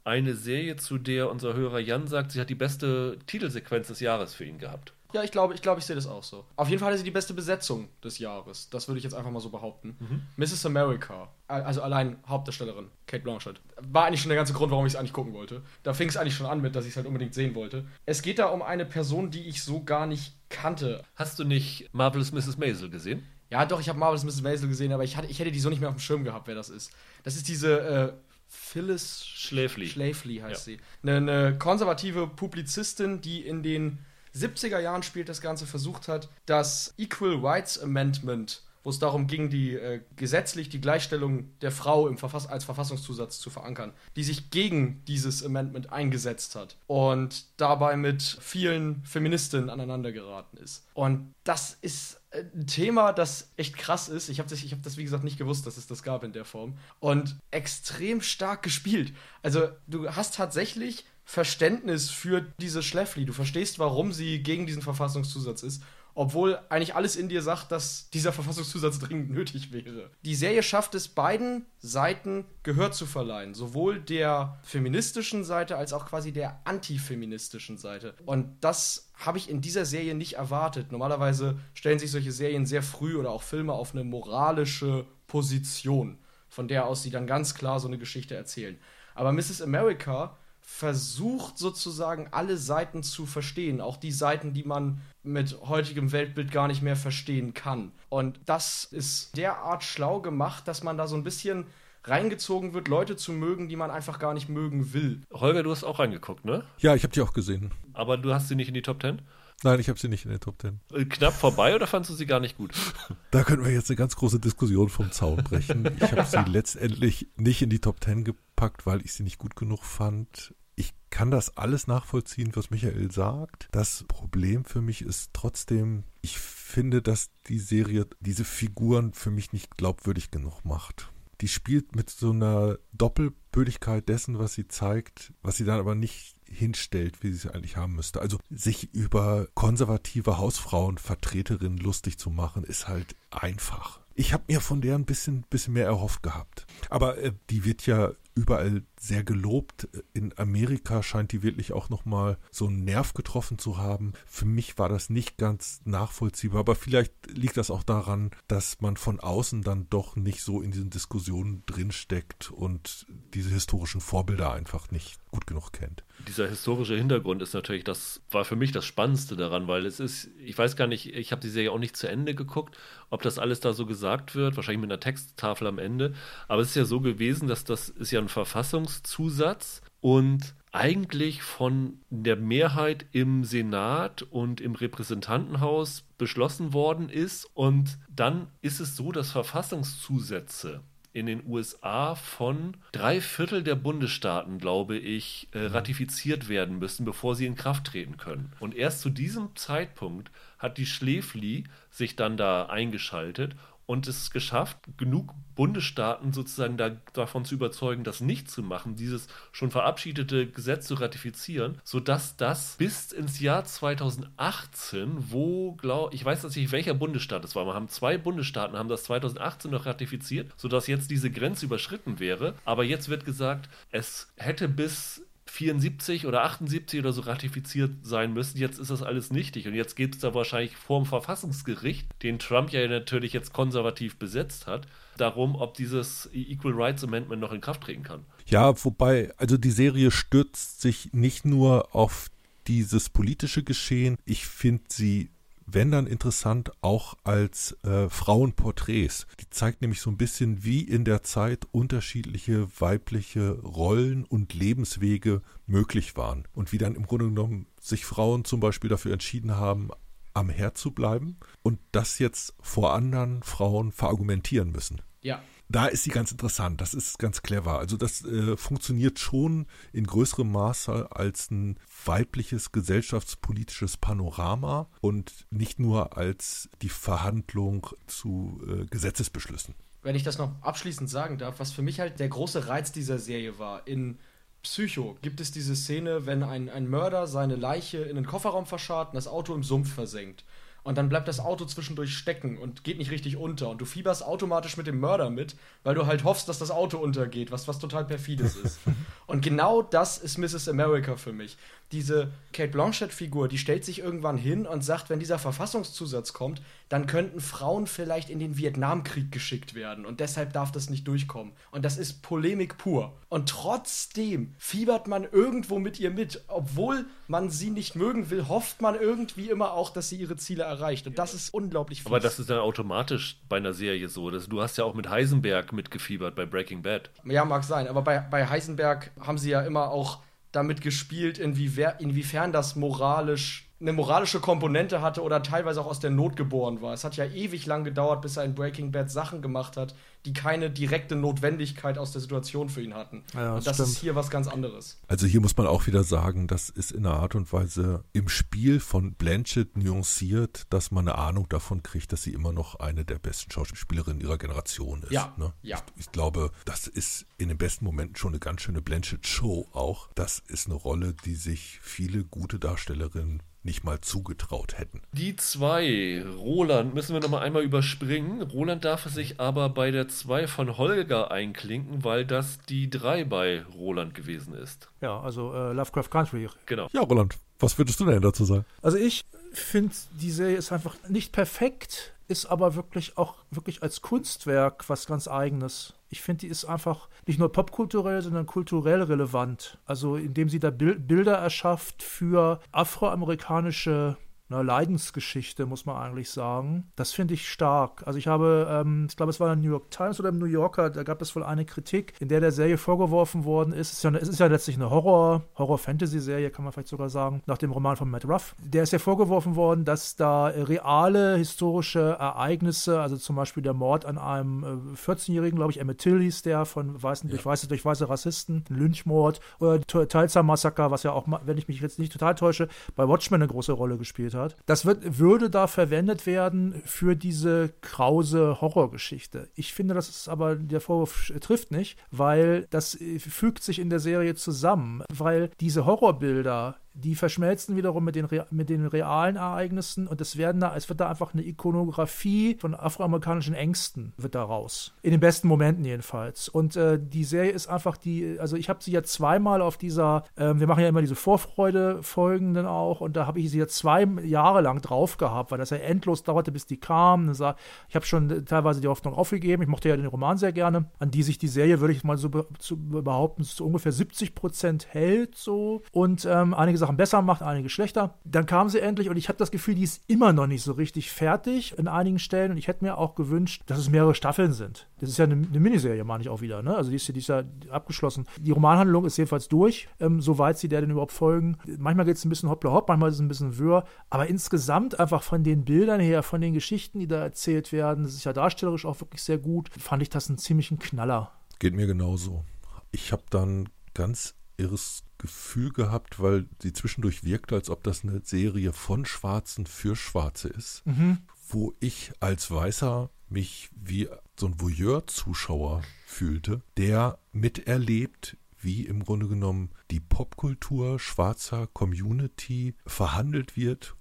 eine 0.05 0.35
Serie, 0.35 0.77
zu 0.77 0.97
der 0.97 1.29
unser 1.29 1.53
Hörer 1.53 1.79
Jan 1.79 2.07
sagt, 2.07 2.31
sie 2.31 2.39
hat 2.39 2.49
die 2.49 2.55
beste 2.55 3.17
Titelsequenz 3.27 3.87
des 3.87 3.99
Jahres 3.99 4.33
für 4.33 4.45
ihn 4.45 4.59
gehabt. 4.59 4.93
Ja, 5.13 5.23
ich 5.23 5.31
glaube, 5.31 5.53
ich, 5.53 5.61
glaube, 5.61 5.79
ich 5.79 5.85
sehe 5.85 5.95
das 5.95 6.07
auch 6.07 6.23
so. 6.23 6.45
Auf 6.57 6.67
jeden 6.67 6.79
Fall 6.79 6.89
hatte 6.89 6.97
sie 6.97 7.05
die 7.05 7.11
beste 7.11 7.33
Besetzung 7.33 7.87
des 8.03 8.19
Jahres. 8.19 8.69
Das 8.69 8.87
würde 8.87 8.97
ich 8.97 9.03
jetzt 9.03 9.13
einfach 9.13 9.31
mal 9.31 9.39
so 9.39 9.49
behaupten. 9.49 9.95
Mhm. 9.99 10.23
Mrs. 10.35 10.65
America, 10.65 11.29
also 11.47 11.81
allein 11.81 12.17
Hauptdarstellerin, 12.27 12.89
Kate 13.07 13.23
Blanchett. 13.23 13.61
War 13.81 14.05
eigentlich 14.05 14.21
schon 14.21 14.29
der 14.29 14.35
ganze 14.35 14.51
Grund, 14.51 14.71
warum 14.71 14.85
ich 14.85 14.93
es 14.93 14.99
eigentlich 14.99 15.13
gucken 15.13 15.33
wollte. 15.33 15.61
Da 15.83 15.93
fing 15.93 16.09
es 16.09 16.17
eigentlich 16.17 16.35
schon 16.35 16.47
an 16.47 16.61
mit, 16.61 16.75
dass 16.75 16.83
ich 16.83 16.91
es 16.91 16.97
halt 16.97 17.07
unbedingt 17.07 17.33
sehen 17.33 17.55
wollte. 17.55 17.85
Es 18.05 18.21
geht 18.21 18.39
da 18.39 18.47
um 18.47 18.61
eine 18.61 18.85
Person, 18.85 19.31
die 19.31 19.47
ich 19.47 19.63
so 19.63 19.83
gar 19.83 20.05
nicht 20.05 20.33
kannte. 20.49 21.01
Hast 21.15 21.39
du 21.39 21.45
nicht 21.45 21.87
Marvelous 21.93 22.33
Mrs. 22.33 22.57
Maisel 22.57 22.89
gesehen? 22.89 23.25
Ja, 23.49 23.65
doch, 23.65 23.79
ich 23.79 23.87
habe 23.87 23.97
Marvelous 23.97 24.25
Mrs. 24.25 24.41
Maisel 24.41 24.67
gesehen, 24.67 24.91
aber 24.91 25.05
ich, 25.05 25.15
hatte, 25.15 25.27
ich 25.27 25.39
hätte 25.39 25.51
die 25.51 25.59
so 25.61 25.69
nicht 25.69 25.79
mehr 25.79 25.87
auf 25.87 25.95
dem 25.95 25.99
Schirm 25.99 26.25
gehabt, 26.25 26.47
wer 26.47 26.55
das 26.55 26.69
ist. 26.69 26.91
Das 27.23 27.37
ist 27.37 27.47
diese 27.47 27.79
äh, 27.79 28.13
Phyllis 28.55 29.25
Schläfli. 29.25 29.87
Schläfli 29.87 30.37
heißt 30.37 30.67
ja. 30.67 30.73
sie. 30.73 30.79
Eine, 31.03 31.17
eine 31.17 31.57
konservative 31.57 32.27
Publizistin, 32.27 33.21
die 33.21 33.41
in 33.41 33.63
den 33.63 33.99
70er 34.35 34.79
Jahren 34.79 35.03
spielt 35.03 35.29
das 35.29 35.41
Ganze, 35.41 35.65
versucht 35.65 36.07
hat, 36.07 36.29
das 36.45 36.93
Equal 36.97 37.35
Rights 37.35 37.79
Amendment 37.79 38.61
wo 38.85 38.91
es 38.91 38.99
darum 38.99 39.25
ging, 39.25 39.49
die 39.49 39.73
äh, 39.73 39.99
gesetzlich 40.15 40.69
die 40.69 40.79
Gleichstellung 40.79 41.49
der 41.59 41.71
Frau 41.71 42.07
im 42.07 42.19
Verfass 42.19 42.47
als 42.47 42.63
Verfassungszusatz 42.65 43.39
zu 43.39 43.49
verankern, 43.49 43.91
die 44.15 44.23
sich 44.23 44.51
gegen 44.51 45.03
dieses 45.05 45.43
Amendment 45.43 45.91
eingesetzt 45.91 46.55
hat 46.55 46.77
und 46.85 47.45
dabei 47.57 47.97
mit 47.97 48.21
vielen 48.21 49.03
Feministinnen 49.03 49.71
aneinandergeraten 49.71 50.59
ist. 50.59 50.85
Und 50.93 51.33
das 51.43 51.75
ist 51.81 52.21
ein 52.53 52.67
Thema, 52.67 53.13
das 53.13 53.51
echt 53.57 53.77
krass 53.77 54.09
ist. 54.09 54.29
Ich 54.29 54.39
habe 54.39 54.49
das, 54.49 54.59
hab 54.59 54.83
das, 54.83 54.97
wie 54.97 55.03
gesagt, 55.03 55.23
nicht 55.23 55.37
gewusst, 55.37 55.65
dass 55.65 55.77
es 55.77 55.87
das 55.87 56.03
gab 56.03 56.23
in 56.23 56.33
der 56.33 56.45
Form. 56.45 56.77
Und 56.99 57.37
extrem 57.51 58.21
stark 58.21 58.63
gespielt. 58.63 59.13
Also, 59.43 59.69
du 59.87 60.09
hast 60.09 60.35
tatsächlich 60.35 61.05
Verständnis 61.23 62.11
für 62.11 62.41
diese 62.59 62.83
Schläfli. 62.83 63.25
Du 63.25 63.33
verstehst, 63.33 63.79
warum 63.79 64.13
sie 64.13 64.43
gegen 64.43 64.65
diesen 64.65 64.81
Verfassungszusatz 64.81 65.63
ist 65.63 65.81
obwohl 66.15 66.57
eigentlich 66.69 66.95
alles 66.95 67.17
in 67.17 67.27
dir 67.27 67.41
sagt, 67.41 67.71
dass 67.71 68.09
dieser 68.09 68.31
Verfassungszusatz 68.31 68.99
dringend 68.99 69.31
nötig 69.31 69.73
wäre. 69.73 70.09
Die 70.23 70.33
Serie 70.33 70.63
schafft 70.63 70.95
es, 70.95 71.09
beiden 71.09 71.65
Seiten 71.79 72.45
Gehör 72.63 72.93
zu 72.93 73.05
verleihen, 73.05 73.53
sowohl 73.53 73.99
der 73.99 74.57
feministischen 74.63 75.43
Seite 75.43 75.77
als 75.77 75.91
auch 75.91 76.05
quasi 76.05 76.31
der 76.31 76.61
antifeministischen 76.63 77.77
Seite. 77.77 78.15
Und 78.25 78.57
das 78.61 79.11
habe 79.13 79.37
ich 79.37 79.49
in 79.49 79.59
dieser 79.59 79.85
Serie 79.85 80.15
nicht 80.15 80.33
erwartet. 80.33 80.91
Normalerweise 80.91 81.59
stellen 81.73 81.99
sich 81.99 82.11
solche 82.11 82.31
Serien 82.31 82.65
sehr 82.65 82.81
früh 82.81 83.17
oder 83.17 83.31
auch 83.31 83.43
Filme 83.43 83.73
auf 83.73 83.93
eine 83.93 84.05
moralische 84.05 85.05
Position, 85.27 86.17
von 86.47 86.69
der 86.69 86.85
aus 86.85 87.03
sie 87.03 87.11
dann 87.11 87.27
ganz 87.27 87.55
klar 87.55 87.81
so 87.81 87.87
eine 87.87 87.97
Geschichte 87.97 88.35
erzählen. 88.35 88.77
Aber 89.15 89.33
Mrs. 89.33 89.61
America 89.61 90.37
versucht 90.67 91.57
sozusagen 91.57 92.27
alle 92.31 92.57
Seiten 92.57 93.03
zu 93.03 93.25
verstehen, 93.25 93.79
auch 93.79 93.97
die 93.97 94.11
Seiten, 94.11 94.53
die 94.53 94.63
man 94.63 94.99
mit 95.23 95.57
heutigem 95.61 96.11
Weltbild 96.11 96.51
gar 96.51 96.67
nicht 96.67 96.81
mehr 96.81 96.95
verstehen 96.95 97.53
kann. 97.53 97.91
Und 98.09 98.39
das 98.45 98.83
ist 98.83 99.37
derart 99.37 99.83
schlau 99.83 100.19
gemacht, 100.19 100.67
dass 100.67 100.83
man 100.83 100.97
da 100.97 101.07
so 101.07 101.15
ein 101.15 101.23
bisschen 101.23 101.65
reingezogen 102.03 102.73
wird, 102.73 102.87
Leute 102.87 103.15
zu 103.15 103.31
mögen, 103.31 103.69
die 103.69 103.75
man 103.75 103.91
einfach 103.91 104.19
gar 104.19 104.33
nicht 104.33 104.49
mögen 104.49 104.93
will. 104.93 105.21
Holger, 105.31 105.63
du 105.63 105.71
hast 105.71 105.83
auch 105.83 105.99
reingeguckt, 105.99 106.45
ne? 106.45 106.63
Ja, 106.79 106.95
ich 106.95 107.03
habe 107.03 107.13
die 107.13 107.21
auch 107.21 107.33
gesehen. 107.33 107.71
Aber 107.93 108.17
du 108.17 108.33
hast 108.33 108.47
sie 108.47 108.55
nicht 108.55 108.67
in 108.67 108.73
die 108.73 108.81
Top 108.81 108.99
Ten? 108.99 109.21
Nein, 109.63 109.79
ich 109.79 109.89
habe 109.89 109.99
sie 109.99 110.09
nicht 110.09 110.25
in 110.25 110.31
der 110.31 110.39
Top 110.39 110.59
Ten. 110.59 110.81
Äh, 110.93 111.05
knapp 111.05 111.33
vorbei 111.33 111.75
oder 111.75 111.87
fandest 111.87 112.11
du 112.11 112.15
sie 112.15 112.25
gar 112.25 112.39
nicht 112.39 112.57
gut? 112.57 112.71
Da 113.31 113.43
können 113.43 113.65
wir 113.65 113.71
jetzt 113.71 113.89
eine 113.89 113.97
ganz 113.97 114.15
große 114.15 114.39
Diskussion 114.39 114.87
vom 114.87 115.11
Zaun 115.11 115.43
brechen. 115.43 115.89
Ich 115.97 116.11
habe 116.11 116.25
sie 116.25 116.37
letztendlich 116.49 117.27
nicht 117.35 117.61
in 117.61 117.69
die 117.69 117.79
Top 117.79 117.99
Ten 117.99 118.23
gepackt, 118.23 118.85
weil 118.85 119.01
ich 119.03 119.11
sie 119.11 119.23
nicht 119.23 119.39
gut 119.39 119.57
genug 119.57 119.83
fand 119.83 120.53
ich 120.75 120.93
kann 121.09 121.31
das 121.31 121.57
alles 121.57 121.87
nachvollziehen, 121.87 122.51
was 122.53 122.69
Michael 122.69 123.11
sagt. 123.11 123.69
Das 123.71 124.03
Problem 124.07 124.65
für 124.65 124.81
mich 124.81 125.01
ist 125.01 125.31
trotzdem, 125.33 126.03
ich 126.21 126.37
finde, 126.37 127.01
dass 127.01 127.31
die 127.47 127.59
Serie 127.59 128.07
diese 128.19 128.43
Figuren 128.43 129.13
für 129.13 129.31
mich 129.31 129.53
nicht 129.53 129.77
glaubwürdig 129.77 130.31
genug 130.31 130.65
macht. 130.65 131.11
Die 131.41 131.47
spielt 131.47 131.95
mit 131.95 132.09
so 132.09 132.31
einer 132.31 132.77
Doppelbödigkeit 132.93 134.07
dessen, 134.07 134.39
was 134.39 134.53
sie 134.53 134.67
zeigt, 134.67 135.33
was 135.41 135.57
sie 135.57 135.65
dann 135.65 135.79
aber 135.79 135.95
nicht 135.95 136.34
hinstellt, 136.55 137.23
wie 137.23 137.31
sie 137.31 137.47
es 137.47 137.53
eigentlich 137.53 137.77
haben 137.77 137.95
müsste. 137.95 138.21
Also 138.21 138.37
sich 138.49 138.93
über 138.93 139.47
konservative 139.53 140.37
Hausfrauenvertreterinnen 140.37 141.77
lustig 141.77 142.17
zu 142.17 142.29
machen, 142.29 142.63
ist 142.63 142.87
halt 142.87 143.15
einfach. 143.31 143.99
Ich 144.17 144.31
habe 144.31 144.45
mir 144.47 144.61
von 144.61 144.79
der 144.79 144.95
ein 144.95 145.05
bisschen, 145.05 145.43
bisschen 145.49 145.73
mehr 145.73 145.85
erhofft 145.85 146.23
gehabt. 146.23 146.65
Aber 146.89 147.17
äh, 147.17 147.33
die 147.49 147.65
wird 147.65 147.85
ja 147.85 148.11
überall 148.35 148.83
sehr 148.99 149.23
gelobt. 149.23 149.87
In 150.13 150.37
Amerika 150.37 151.01
scheint 151.01 151.31
die 151.31 151.41
wirklich 151.41 151.73
auch 151.73 151.89
nochmal 151.89 152.37
so 152.51 152.67
einen 152.67 152.83
Nerv 152.83 153.13
getroffen 153.13 153.57
zu 153.57 153.77
haben. 153.77 154.13
Für 154.25 154.45
mich 154.45 154.77
war 154.77 154.89
das 154.89 155.09
nicht 155.09 155.37
ganz 155.37 155.81
nachvollziehbar, 155.85 156.59
aber 156.59 156.75
vielleicht 156.75 157.13
liegt 157.29 157.57
das 157.57 157.71
auch 157.71 157.83
daran, 157.83 158.31
dass 158.47 158.81
man 158.81 158.97
von 158.97 159.19
außen 159.19 159.61
dann 159.63 159.87
doch 159.89 160.17
nicht 160.17 160.41
so 160.41 160.61
in 160.61 160.71
diesen 160.71 160.89
Diskussionen 160.89 161.63
drinsteckt 161.65 162.51
und 162.51 163.05
diese 163.33 163.49
historischen 163.49 164.01
Vorbilder 164.01 164.51
einfach 164.51 164.91
nicht 164.91 165.17
gut 165.31 165.47
genug 165.47 165.71
kennt. 165.71 166.03
Dieser 166.27 166.47
historische 166.47 166.95
Hintergrund 166.95 167.41
ist 167.41 167.53
natürlich, 167.53 167.83
das 167.83 168.21
war 168.31 168.45
für 168.45 168.55
mich 168.55 168.71
das 168.71 168.85
Spannendste 168.85 169.35
daran, 169.35 169.67
weil 169.67 169.85
es 169.85 169.99
ist, 169.99 170.29
ich 170.43 170.57
weiß 170.57 170.75
gar 170.75 170.87
nicht, 170.87 171.13
ich 171.13 171.31
habe 171.31 171.41
die 171.41 171.49
Serie 171.49 171.71
auch 171.71 171.79
nicht 171.79 171.95
zu 171.95 172.07
Ende 172.07 172.33
geguckt, 172.33 172.77
ob 173.09 173.21
das 173.21 173.37
alles 173.37 173.59
da 173.59 173.73
so 173.73 173.85
gesagt 173.85 174.35
wird, 174.35 174.55
wahrscheinlich 174.55 174.81
mit 174.81 174.91
einer 174.91 174.99
Texttafel 174.99 175.67
am 175.67 175.77
Ende, 175.77 176.13
aber 176.47 176.61
es 176.61 176.69
ist 176.69 176.75
ja 176.75 176.85
so 176.85 176.99
gewesen, 176.99 177.47
dass 177.47 177.63
das 177.63 177.89
ist 177.89 178.11
ja 178.11 178.19
ein 178.19 178.29
Verfassungszusatz 178.29 179.81
und 180.01 180.55
eigentlich 180.75 181.41
von 181.41 181.99
der 182.09 182.35
Mehrheit 182.35 183.05
im 183.13 183.45
Senat 183.45 184.23
und 184.23 184.59
im 184.59 184.75
Repräsentantenhaus 184.75 186.03
beschlossen 186.17 186.73
worden 186.73 187.07
ist. 187.07 187.49
Und 187.53 187.97
dann 188.13 188.47
ist 188.61 188.81
es 188.81 188.97
so, 188.97 189.13
dass 189.13 189.31
Verfassungszusätze 189.31 190.81
in 191.15 191.27
den 191.27 191.43
USA 191.47 192.13
von 192.13 192.75
drei 192.91 193.21
Viertel 193.21 193.63
der 193.63 193.75
Bundesstaaten, 193.75 194.57
glaube 194.57 194.97
ich, 194.97 195.47
äh, 195.53 195.59
ratifiziert 195.67 196.49
werden 196.49 196.77
müssen, 196.77 197.05
bevor 197.05 197.35
sie 197.35 197.45
in 197.45 197.55
Kraft 197.55 197.85
treten 197.85 198.17
können. 198.17 198.51
Und 198.59 198.75
erst 198.75 198.99
zu 198.99 199.09
diesem 199.09 199.55
Zeitpunkt 199.55 200.29
hat 200.59 200.77
die 200.77 200.85
Schläfli 200.85 201.63
sich 201.89 202.17
dann 202.17 202.35
da 202.35 202.65
eingeschaltet 202.65 203.55
und 203.85 204.07
es 204.07 204.31
geschafft, 204.31 204.77
genug 204.97 205.33
Bundesstaaten 205.55 206.33
sozusagen 206.33 206.77
da, 206.77 206.89
davon 207.13 207.45
zu 207.45 207.55
überzeugen, 207.55 208.03
das 208.03 208.21
nicht 208.21 208.51
zu 208.51 208.61
machen, 208.61 208.95
dieses 208.95 209.27
schon 209.51 209.71
verabschiedete 209.71 210.47
Gesetz 210.47 210.87
zu 210.87 210.95
ratifizieren, 210.95 211.79
sodass 211.83 212.35
das 212.35 212.75
bis 212.77 213.11
ins 213.11 213.39
Jahr 213.39 213.63
2018, 213.63 215.31
wo, 215.31 215.73
glaube 215.73 216.13
ich, 216.13 216.25
weiß 216.25 216.43
jetzt 216.43 216.55
nicht, 216.55 216.71
welcher 216.71 216.93
Bundesstaat 216.93 217.45
es 217.45 217.55
war, 217.55 217.65
wir 217.65 217.73
haben 217.73 217.87
zwei 217.87 218.17
Bundesstaaten, 218.17 218.77
haben 218.77 218.89
das 218.89 219.05
2018 219.05 219.71
noch 219.71 219.85
ratifiziert, 219.85 220.51
sodass 220.57 220.87
jetzt 220.87 221.09
diese 221.09 221.31
Grenze 221.31 221.65
überschritten 221.65 222.19
wäre. 222.19 222.55
Aber 222.65 222.83
jetzt 222.83 223.09
wird 223.09 223.25
gesagt, 223.25 223.69
es 223.91 224.31
hätte 224.35 224.67
bis 224.67 225.24
74 225.55 226.27
oder 226.27 226.43
78 226.43 226.99
oder 226.99 227.13
so 227.13 227.21
ratifiziert 227.21 227.91
sein 228.03 228.33
müssen. 228.33 228.57
Jetzt 228.57 228.77
ist 228.77 228.91
das 228.91 229.01
alles 229.01 229.31
nichtig. 229.31 229.67
Und 229.67 229.73
jetzt 229.73 229.95
geht 229.95 230.15
es 230.15 230.21
da 230.21 230.33
wahrscheinlich 230.33 230.75
vor 230.75 230.99
dem 230.99 231.05
Verfassungsgericht, 231.05 232.07
den 232.23 232.39
Trump 232.39 232.71
ja 232.71 232.85
natürlich 232.87 233.31
jetzt 233.31 233.53
konservativ 233.53 234.17
besetzt 234.17 234.67
hat, 234.67 234.85
darum, 235.17 235.55
ob 235.55 235.73
dieses 235.75 236.29
Equal 236.33 236.73
Rights 236.73 237.05
Amendment 237.05 237.41
noch 237.41 237.53
in 237.53 237.61
Kraft 237.61 237.81
treten 237.81 238.03
kann. 238.03 238.25
Ja, 238.47 238.73
wobei, 238.83 239.31
also 239.37 239.57
die 239.57 239.71
Serie 239.71 240.11
stürzt 240.11 240.81
sich 240.81 241.13
nicht 241.13 241.45
nur 241.45 241.95
auf 241.95 242.27
dieses 242.67 243.09
politische 243.09 243.63
Geschehen. 243.63 244.17
Ich 244.25 244.45
finde 244.45 244.83
sie 244.89 245.29
wenn 245.65 245.91
dann 245.91 246.07
interessant 246.07 246.71
auch 246.81 247.15
als 247.23 247.77
äh, 247.83 248.09
Frauenporträts. 248.09 249.27
Die 249.39 249.49
zeigt 249.49 249.81
nämlich 249.81 250.01
so 250.01 250.09
ein 250.09 250.17
bisschen, 250.17 250.63
wie 250.63 250.81
in 250.81 251.05
der 251.05 251.23
Zeit 251.23 251.67
unterschiedliche 251.71 252.67
weibliche 252.79 253.59
Rollen 253.59 254.25
und 254.25 254.53
Lebenswege 254.53 255.41
möglich 255.65 256.15
waren 256.15 256.47
und 256.53 256.71
wie 256.71 256.77
dann 256.77 256.95
im 256.95 257.05
Grunde 257.05 257.25
genommen 257.25 257.67
sich 257.79 258.05
Frauen 258.05 258.45
zum 258.45 258.59
Beispiel 258.59 258.89
dafür 258.89 259.13
entschieden 259.13 259.55
haben, 259.55 259.89
am 260.33 260.49
Herd 260.49 260.77
zu 260.77 260.91
bleiben 260.91 261.37
und 261.63 261.79
das 261.91 262.19
jetzt 262.19 262.53
vor 262.61 262.93
anderen 262.93 263.41
Frauen 263.41 263.91
verargumentieren 263.91 264.71
müssen. 264.71 265.01
Ja, 265.21 265.41
da 265.69 265.87
ist 265.87 266.03
sie 266.03 266.11
ganz 266.11 266.31
interessant. 266.31 266.81
Das 266.81 266.93
ist 266.93 267.17
ganz 267.19 267.41
clever. 267.41 267.79
Also 267.79 267.97
das 267.97 268.23
äh, 268.23 268.55
funktioniert 268.57 269.19
schon 269.19 269.65
in 269.93 270.05
größerem 270.05 270.51
Maße 270.51 271.07
als 271.11 271.49
ein 271.51 271.79
weibliches 272.05 272.71
gesellschaftspolitisches 272.71 273.97
Panorama 273.97 274.87
und 275.01 275.47
nicht 275.49 275.79
nur 275.79 276.17
als 276.17 276.69
die 276.81 276.89
Verhandlung 276.89 277.87
zu 278.07 278.61
äh, 278.67 278.85
Gesetzesbeschlüssen. 278.85 279.75
Wenn 280.03 280.15
ich 280.15 280.23
das 280.23 280.37
noch 280.37 280.51
abschließend 280.61 281.09
sagen 281.09 281.39
darf, 281.39 281.59
was 281.59 281.71
für 281.71 281.81
mich 281.81 281.99
halt 281.99 282.19
der 282.19 282.29
große 282.29 282.67
Reiz 282.67 282.91
dieser 282.91 283.17
Serie 283.17 283.57
war, 283.57 283.87
in 283.87 284.19
Psycho 284.61 285.17
gibt 285.21 285.39
es 285.41 285.51
diese 285.51 285.75
Szene, 285.75 286.25
wenn 286.25 286.43
ein, 286.43 286.69
ein 286.69 286.87
Mörder 286.87 287.27
seine 287.27 287.55
Leiche 287.55 287.99
in 287.99 288.15
den 288.15 288.25
Kofferraum 288.25 288.65
verscharrt 288.65 289.09
und 289.09 289.15
das 289.15 289.27
Auto 289.27 289.53
im 289.53 289.63
Sumpf 289.63 289.93
versenkt 289.93 290.43
und 290.85 290.99
dann 290.99 291.09
bleibt 291.09 291.27
das 291.27 291.39
Auto 291.39 291.65
zwischendurch 291.65 292.15
stecken 292.15 292.59
und 292.59 292.83
geht 292.83 292.99
nicht 292.99 293.09
richtig 293.09 293.37
unter 293.37 293.69
und 293.69 293.81
du 293.81 293.85
fieberst 293.85 294.23
automatisch 294.23 294.77
mit 294.77 294.85
dem 294.85 294.99
Mörder 294.99 295.31
mit, 295.31 295.55
weil 295.83 295.95
du 295.95 296.05
halt 296.05 296.23
hoffst, 296.23 296.47
dass 296.47 296.59
das 296.59 296.69
Auto 296.69 296.99
untergeht, 296.99 297.51
was 297.51 297.67
was 297.67 297.79
total 297.79 298.05
perfides 298.05 298.55
ist. 298.55 298.79
und 299.25 299.43
genau 299.43 299.81
das 299.81 300.19
ist 300.19 300.37
Mrs. 300.37 300.69
America 300.69 301.17
für 301.17 301.33
mich 301.33 301.57
diese 301.91 302.31
Kate 302.51 302.71
Blanchett-Figur, 302.71 303.47
die 303.47 303.57
stellt 303.57 303.85
sich 303.85 303.99
irgendwann 303.99 304.37
hin 304.37 304.65
und 304.65 304.83
sagt, 304.83 305.09
wenn 305.09 305.19
dieser 305.19 305.39
Verfassungszusatz 305.39 306.33
kommt, 306.33 306.61
dann 306.89 307.07
könnten 307.07 307.39
Frauen 307.39 307.87
vielleicht 307.87 308.29
in 308.29 308.39
den 308.39 308.57
Vietnamkrieg 308.57 309.31
geschickt 309.31 309.75
werden 309.75 310.05
und 310.05 310.19
deshalb 310.19 310.53
darf 310.53 310.71
das 310.71 310.89
nicht 310.89 311.07
durchkommen. 311.07 311.53
Und 311.71 311.83
das 311.83 311.97
ist 311.97 312.21
Polemik 312.21 312.77
pur. 312.77 313.13
Und 313.29 313.49
trotzdem 313.49 314.55
fiebert 314.57 315.07
man 315.07 315.23
irgendwo 315.23 315.79
mit 315.79 315.99
ihr 315.99 316.11
mit. 316.11 316.43
Obwohl 316.47 317.05
man 317.27 317.49
sie 317.49 317.69
nicht 317.69 317.95
mögen 317.95 318.29
will, 318.29 318.47
hofft 318.47 318.81
man 318.81 318.95
irgendwie 318.95 319.49
immer 319.49 319.73
auch, 319.73 319.89
dass 319.89 320.09
sie 320.09 320.15
ihre 320.15 320.37
Ziele 320.37 320.63
erreicht. 320.63 321.07
Und 321.07 321.19
das 321.19 321.33
ist 321.33 321.53
unglaublich 321.53 321.99
fies. 321.99 322.07
Aber 322.07 322.19
das 322.19 322.39
ist 322.39 322.49
dann 322.49 322.59
automatisch 322.59 323.39
bei 323.49 323.57
einer 323.57 323.73
Serie 323.73 324.07
so. 324.09 324.29
Du 324.31 324.61
hast 324.61 324.77
ja 324.77 324.85
auch 324.85 324.93
mit 324.93 325.09
Heisenberg 325.09 325.73
mitgefiebert 325.73 326.35
bei 326.35 326.45
Breaking 326.45 326.81
Bad. 326.81 327.09
Ja, 327.25 327.45
mag 327.45 327.63
sein. 327.63 327.87
Aber 327.87 328.01
bei, 328.01 328.19
bei 328.19 328.47
Heisenberg 328.47 329.11
haben 329.19 329.37
sie 329.37 329.49
ja 329.49 329.61
immer 329.61 329.89
auch 329.89 330.19
damit 330.55 330.81
gespielt, 330.81 331.37
inwiefern 331.37 332.51
das 332.51 332.75
moralisch 332.75 333.64
eine 333.81 333.91
moralische 333.91 334.39
Komponente 334.39 335.01
hatte 335.01 335.21
oder 335.21 335.43
teilweise 335.43 335.81
auch 335.81 335.87
aus 335.87 335.99
der 335.99 336.09
Not 336.09 336.37
geboren 336.37 336.81
war. 336.81 336.93
Es 336.93 337.03
hat 337.03 337.17
ja 337.17 337.25
ewig 337.25 337.65
lang 337.65 337.83
gedauert, 337.83 338.21
bis 338.21 338.37
er 338.37 338.45
in 338.45 338.55
Breaking 338.55 338.91
Bad 338.91 339.11
Sachen 339.11 339.41
gemacht 339.41 339.75
hat, 339.75 339.95
die 340.23 340.31
keine 340.31 340.71
direkte 340.71 341.15
Notwendigkeit 341.17 341.97
aus 341.97 342.13
der 342.13 342.21
Situation 342.21 342.69
für 342.69 342.81
ihn 342.81 342.93
hatten. 342.93 343.23
Ja, 343.33 343.55
das 343.55 343.57
und 343.57 343.67
das 343.67 343.75
stimmt. 343.75 343.89
ist 343.89 343.97
hier 343.97 344.15
was 344.15 344.29
ganz 344.29 344.47
anderes. 344.47 344.97
Also 345.07 345.27
hier 345.27 345.41
muss 345.41 345.57
man 345.57 345.67
auch 345.67 345.87
wieder 345.87 346.03
sagen, 346.05 346.47
das 346.47 346.69
ist 346.69 346.91
in 346.91 347.05
einer 347.05 347.19
Art 347.19 347.35
und 347.35 347.51
Weise 347.51 348.05
im 348.13 348.29
Spiel 348.29 348.79
von 348.79 349.13
Blanchett 349.13 349.77
nuanciert, 349.77 350.63
dass 350.69 350.91
man 350.91 351.09
eine 351.09 351.17
Ahnung 351.17 351.49
davon 351.49 351.83
kriegt, 351.83 352.13
dass 352.13 352.23
sie 352.23 352.31
immer 352.31 352.53
noch 352.53 352.75
eine 352.75 353.03
der 353.03 353.19
besten 353.19 353.51
Schauspielerinnen 353.51 354.21
ihrer 354.21 354.37
Generation 354.37 355.03
ist. 355.03 355.11
Ja, 355.11 355.33
ne? 355.37 355.51
ja. 355.61 355.79
Ich, 355.95 356.05
ich, 356.05 356.11
glaube, 356.13 356.51
das 356.63 356.87
ist 356.87 357.25
in 357.37 357.49
den 357.49 357.57
besten 357.57 357.83
Momenten 357.83 358.15
schon 358.15 358.31
eine 358.31 358.39
ganz 358.39 358.61
schöne 358.61 358.81
Blanchett-Show 358.81 359.67
auch. 359.73 360.09
Das 360.15 360.41
ist 360.47 360.67
eine 360.67 360.75
Rolle, 360.75 361.13
die 361.25 361.35
sich 361.35 361.79
viele 361.81 362.23
gute 362.23 362.57
Darstellerinnen 362.57 363.43
nicht 363.65 363.83
mal 363.83 363.99
zugetraut 363.99 364.77
hätten. 364.77 365.01
Die 365.11 365.35
zwei, 365.35 366.23
Roland, 366.37 366.93
müssen 366.93 367.13
wir 367.13 367.19
nochmal 367.19 367.43
einmal 367.43 367.63
überspringen. 367.63 368.41
Roland 368.41 368.85
darf 368.85 369.05
sich 369.09 369.39
aber 369.39 369.69
bei 369.69 369.91
der 369.91 370.07
2 370.07 370.47
von 370.47 370.77
Holger 370.77 371.31
einklinken, 371.31 372.03
weil 372.03 372.25
das 372.25 372.59
die 372.69 372.89
3 372.89 373.25
bei 373.25 373.63
Roland 373.75 374.13
gewesen 374.13 374.53
ist. 374.53 374.89
Ja, 375.01 375.19
also 375.19 375.53
äh, 375.53 375.73
Lovecraft 375.73 376.09
Country. 376.09 376.47
Genau. 376.67 376.87
Ja, 376.93 377.01
Roland, 377.01 377.37
was 377.59 377.77
würdest 377.77 377.99
du 377.99 378.05
denn 378.05 378.21
dazu 378.21 378.45
sagen? 378.45 378.65
Also 378.81 378.97
ich 378.97 379.25
finde, 379.51 379.95
die 380.11 380.31
Serie 380.31 380.57
ist 380.57 380.71
einfach 380.71 380.95
nicht 381.09 381.31
perfekt, 381.31 382.13
ist 382.27 382.45
aber 382.45 382.75
wirklich 382.75 383.17
auch 383.17 383.35
wirklich 383.51 383.83
als 383.83 384.01
Kunstwerk 384.01 384.87
was 384.89 385.05
ganz 385.07 385.27
eigenes. 385.27 385.93
Ich 386.15 386.21
finde, 386.21 386.39
die 386.39 386.47
ist 386.47 386.63
einfach 386.63 387.09
nicht 387.27 387.39
nur 387.39 387.51
popkulturell, 387.51 388.21
sondern 388.21 388.45
kulturell 388.45 389.01
relevant. 389.03 389.79
Also 389.85 390.15
indem 390.15 390.47
sie 390.47 390.61
da 390.61 390.69
Bilder 390.69 391.33
erschafft 391.33 392.01
für 392.01 392.61
afroamerikanische 392.71 394.15
eine 394.49 394.61
Leidensgeschichte, 394.61 395.65
muss 395.65 395.85
man 395.85 395.97
eigentlich 395.97 396.29
sagen. 396.29 396.91
Das 396.95 397.13
finde 397.13 397.33
ich 397.33 397.49
stark. 397.49 398.03
Also 398.05 398.19
ich 398.19 398.27
habe, 398.27 398.67
ähm, 398.69 399.07
ich 399.09 399.17
glaube, 399.17 399.31
es 399.31 399.39
war 399.39 399.51
in 399.51 399.59
der 399.59 399.65
New 399.69 399.71
York 399.71 399.89
Times 399.89 400.19
oder 400.19 400.29
im 400.29 400.37
New 400.37 400.45
Yorker, 400.45 400.91
da 400.91 401.03
gab 401.03 401.21
es 401.21 401.35
wohl 401.35 401.43
eine 401.43 401.65
Kritik, 401.65 402.13
in 402.19 402.27
der 402.27 402.41
der 402.41 402.51
Serie 402.51 402.77
vorgeworfen 402.77 403.43
worden 403.43 403.73
ist. 403.73 403.91
Es 403.91 403.97
ist 403.97 404.03
ja, 404.03 404.11
es 404.11 404.27
ist 404.27 404.39
ja 404.39 404.45
letztlich 404.45 404.75
eine 404.75 404.91
Horror, 404.91 405.43
Horror-Fantasy-Serie, 405.57 406.51
kann 406.51 406.63
man 406.63 406.73
vielleicht 406.73 406.89
sogar 406.89 407.09
sagen, 407.09 407.41
nach 407.47 407.57
dem 407.57 407.71
Roman 407.71 407.95
von 407.95 408.09
Matt 408.09 408.25
Ruff. 408.25 408.55
Der 408.59 408.83
ist 408.83 408.93
ja 408.93 408.99
vorgeworfen 408.99 409.55
worden, 409.55 409.83
dass 409.83 410.15
da 410.15 410.45
reale 410.45 411.37
historische 411.37 411.99
Ereignisse, 412.19 413.01
also 413.01 413.17
zum 413.17 413.35
Beispiel 413.35 413.63
der 413.63 413.73
Mord 413.73 414.05
an 414.05 414.19
einem 414.19 414.93
14-Jährigen, 414.95 415.57
äh, 415.57 415.59
glaube 415.59 415.71
ich, 415.71 415.79
Emmett 415.79 415.97
Till 415.97 416.21
hieß 416.21 416.43
der, 416.43 416.65
von 416.65 417.01
weißen, 417.01 417.29
ja. 417.29 417.35
durch, 417.35 417.45
weiße, 417.45 417.67
durch 417.67 417.83
weiße 417.83 418.07
Rassisten, 418.07 418.63
ein 418.69 418.75
Lynchmord 418.75 419.39
oder 419.59 419.81
Tulsa-Massaker, 419.81 420.91
was 420.91 421.01
ja 421.01 421.13
auch, 421.13 421.25
wenn 421.45 421.57
ich 421.57 421.67
mich 421.67 421.81
jetzt 421.81 421.97
nicht 421.97 422.13
total 422.13 422.35
täusche, 422.35 422.67
bei 422.95 423.07
Watchmen 423.07 423.41
eine 423.41 423.47
große 423.47 423.71
Rolle 423.71 423.97
gespielt 423.97 424.34
hat. 424.35 424.55
Das 424.65 424.85
wird, 424.85 425.19
würde 425.19 425.49
da 425.49 425.67
verwendet 425.67 426.25
werden 426.25 426.81
für 426.85 427.15
diese 427.15 427.73
krause 427.81 428.61
Horrorgeschichte. 428.61 429.49
Ich 429.55 429.73
finde, 429.73 429.93
das 429.93 430.09
ist 430.09 430.27
aber, 430.27 430.55
der 430.55 430.81
Vorwurf 430.81 431.31
trifft 431.41 431.71
nicht, 431.71 431.97
weil 432.11 432.67
das 432.69 432.99
äh, 432.99 433.19
fügt 433.19 433.63
sich 433.63 433.79
in 433.79 433.89
der 433.89 433.99
Serie 433.99 434.35
zusammen, 434.35 435.03
weil 435.13 435.49
diese 435.59 435.85
Horrorbilder 435.85 436.77
die 436.95 437.15
verschmelzen 437.15 437.75
wiederum 437.75 438.05
mit 438.05 438.15
den, 438.15 438.27
mit 438.51 438.69
den 438.69 438.87
realen 438.87 439.35
Ereignissen 439.35 440.07
und 440.07 440.21
es 440.21 440.37
werden 440.37 440.61
da, 440.61 440.75
es 440.75 440.87
wird 440.89 441.01
da 441.01 441.09
einfach 441.09 441.33
eine 441.33 441.43
Ikonografie 441.43 442.57
von 442.59 442.73
afroamerikanischen 442.73 443.53
Ängsten 443.53 444.13
wird 444.17 444.33
daraus. 444.35 444.93
In 445.01 445.11
den 445.11 445.19
besten 445.19 445.47
Momenten 445.47 445.83
jedenfalls. 445.83 446.49
Und 446.49 446.75
äh, 446.75 446.99
die 446.99 447.23
Serie 447.25 447.51
ist 447.51 447.67
einfach 447.67 447.97
die, 447.97 448.37
also 448.39 448.55
ich 448.55 448.69
habe 448.69 448.81
sie 448.81 448.91
ja 448.91 449.03
zweimal 449.03 449.61
auf 449.61 449.77
dieser, 449.77 450.23
äh, 450.35 450.53
wir 450.55 450.67
machen 450.67 450.81
ja 450.81 450.89
immer 450.89 451.01
diese 451.01 451.15
Vorfreude-Folgen 451.15 452.53
dann 452.53 452.65
auch 452.65 453.01
und 453.01 453.17
da 453.17 453.27
habe 453.27 453.39
ich 453.39 453.51
sie 453.51 453.59
ja 453.59 453.67
zwei 453.67 454.05
Jahre 454.23 454.61
lang 454.61 454.81
drauf 454.81 455.17
gehabt, 455.17 455.51
weil 455.51 455.57
das 455.57 455.71
ja 455.71 455.77
endlos 455.77 456.23
dauerte, 456.23 456.51
bis 456.51 456.65
die 456.65 456.77
kam. 456.77 457.31
Ich 457.31 457.95
habe 457.95 458.05
schon 458.05 458.45
teilweise 458.45 458.81
die 458.81 458.87
Hoffnung 458.87 459.13
aufgegeben. 459.13 459.63
Ich 459.63 459.67
mochte 459.67 459.89
ja 459.89 459.97
den 459.97 460.05
Roman 460.05 460.37
sehr 460.37 460.53
gerne, 460.53 460.85
an 460.99 461.11
die 461.11 461.23
sich 461.23 461.37
die 461.37 461.47
Serie, 461.47 461.81
würde 461.81 461.93
ich 461.93 462.03
mal 462.03 462.17
so 462.17 462.29
be 462.29 462.45
zu 462.59 462.77
behaupten, 462.77 463.43
zu 463.43 463.65
ungefähr 463.65 463.91
70 463.91 464.35
Prozent 464.35 464.87
hält 464.93 465.35
so. 465.35 465.81
Und 465.91 466.25
ähm, 466.29 466.53
einige 466.53 466.77
Sachen 466.77 466.84
besser 466.93 467.21
macht, 467.21 467.41
einige 467.41 467.69
schlechter. 467.69 468.15
Dann 468.23 468.45
kam 468.45 468.69
sie 468.69 468.79
endlich 468.79 469.09
und 469.09 469.17
ich 469.17 469.27
habe 469.27 469.37
das 469.37 469.51
Gefühl, 469.51 469.75
die 469.75 469.83
ist 469.83 470.03
immer 470.07 470.33
noch 470.33 470.47
nicht 470.47 470.63
so 470.63 470.73
richtig 470.73 471.11
fertig 471.11 471.77
in 471.77 471.87
einigen 471.87 472.19
Stellen. 472.19 472.51
Und 472.51 472.57
ich 472.57 472.67
hätte 472.67 472.83
mir 472.83 472.97
auch 472.97 473.15
gewünscht, 473.15 473.63
dass 473.65 473.79
es 473.79 473.89
mehrere 473.89 474.15
Staffeln 474.15 474.53
sind. 474.53 474.87
Das 474.99 475.09
ist 475.09 475.17
ja 475.17 475.25
eine, 475.25 475.33
eine 475.35 475.59
Miniserie, 475.59 476.03
meine 476.03 476.21
ich 476.21 476.29
auch 476.29 476.41
wieder. 476.41 476.61
Ne? 476.61 476.75
Also 476.75 476.89
die 476.89 476.95
ist, 476.95 477.07
die 477.07 477.19
ist 477.19 477.27
ja 477.27 477.43
abgeschlossen. 477.69 478.25
Die 478.39 478.51
Romanhandlung 478.51 479.05
ist 479.05 479.17
jedenfalls 479.17 479.47
durch, 479.47 479.87
ähm, 479.99 480.21
soweit 480.21 480.57
sie 480.57 480.67
der 480.67 480.81
denn 480.81 480.91
überhaupt 480.91 481.11
folgen. 481.11 481.57
Manchmal 481.77 482.05
geht 482.05 482.17
es 482.17 482.25
ein 482.25 482.29
bisschen 482.29 482.49
hoppla 482.49 482.71
hopp, 482.71 482.87
manchmal 482.87 483.09
ist 483.09 483.15
es 483.15 483.21
ein 483.21 483.27
bisschen 483.27 483.57
wirr. 483.57 483.85
Aber 484.09 484.27
insgesamt 484.27 484.99
einfach 484.99 485.23
von 485.23 485.43
den 485.43 485.65
Bildern 485.65 485.99
her, 485.99 486.23
von 486.23 486.41
den 486.41 486.53
Geschichten, 486.53 486.99
die 486.99 487.07
da 487.07 487.21
erzählt 487.21 487.71
werden, 487.71 488.03
das 488.03 488.13
ist 488.13 488.23
ja 488.23 488.33
darstellerisch 488.33 488.85
auch 488.85 488.99
wirklich 489.01 489.23
sehr 489.23 489.37
gut, 489.37 489.69
fand 489.77 490.01
ich 490.01 490.09
das 490.09 490.29
einen 490.29 490.37
ziemlichen 490.37 490.79
Knaller. 490.79 491.31
Geht 491.59 491.73
mir 491.73 491.87
genauso. 491.87 492.43
Ich 492.91 493.11
habe 493.11 493.23
dann 493.29 493.69
ganz 493.93 494.35
irres 494.57 495.04
Gefühl 495.17 495.71
gehabt, 495.71 496.21
weil 496.21 496.47
sie 496.61 496.73
zwischendurch 496.73 497.23
wirkte, 497.23 497.55
als 497.55 497.69
ob 497.69 497.83
das 497.83 498.03
eine 498.03 498.21
Serie 498.23 498.73
von 498.73 499.05
Schwarzen 499.05 499.65
für 499.65 499.95
Schwarze 499.95 500.49
ist, 500.49 500.85
mhm. 500.85 501.19
wo 501.49 501.73
ich 501.79 502.11
als 502.19 502.51
Weißer 502.51 503.09
mich 503.29 503.69
wie 503.75 504.07
so 504.39 504.47
ein 504.47 504.59
Voyeur-Zuschauer 504.59 505.81
fühlte, 506.05 506.61
der 506.77 507.19
miterlebt, 507.31 508.37
wie 508.59 508.85
im 508.85 509.03
Grunde 509.03 509.27
genommen 509.27 509.71
die 509.91 509.99
Popkultur 509.99 510.99
schwarzer 510.99 511.67
Community 511.67 512.75
verhandelt 512.85 513.55
wird, 513.55 513.95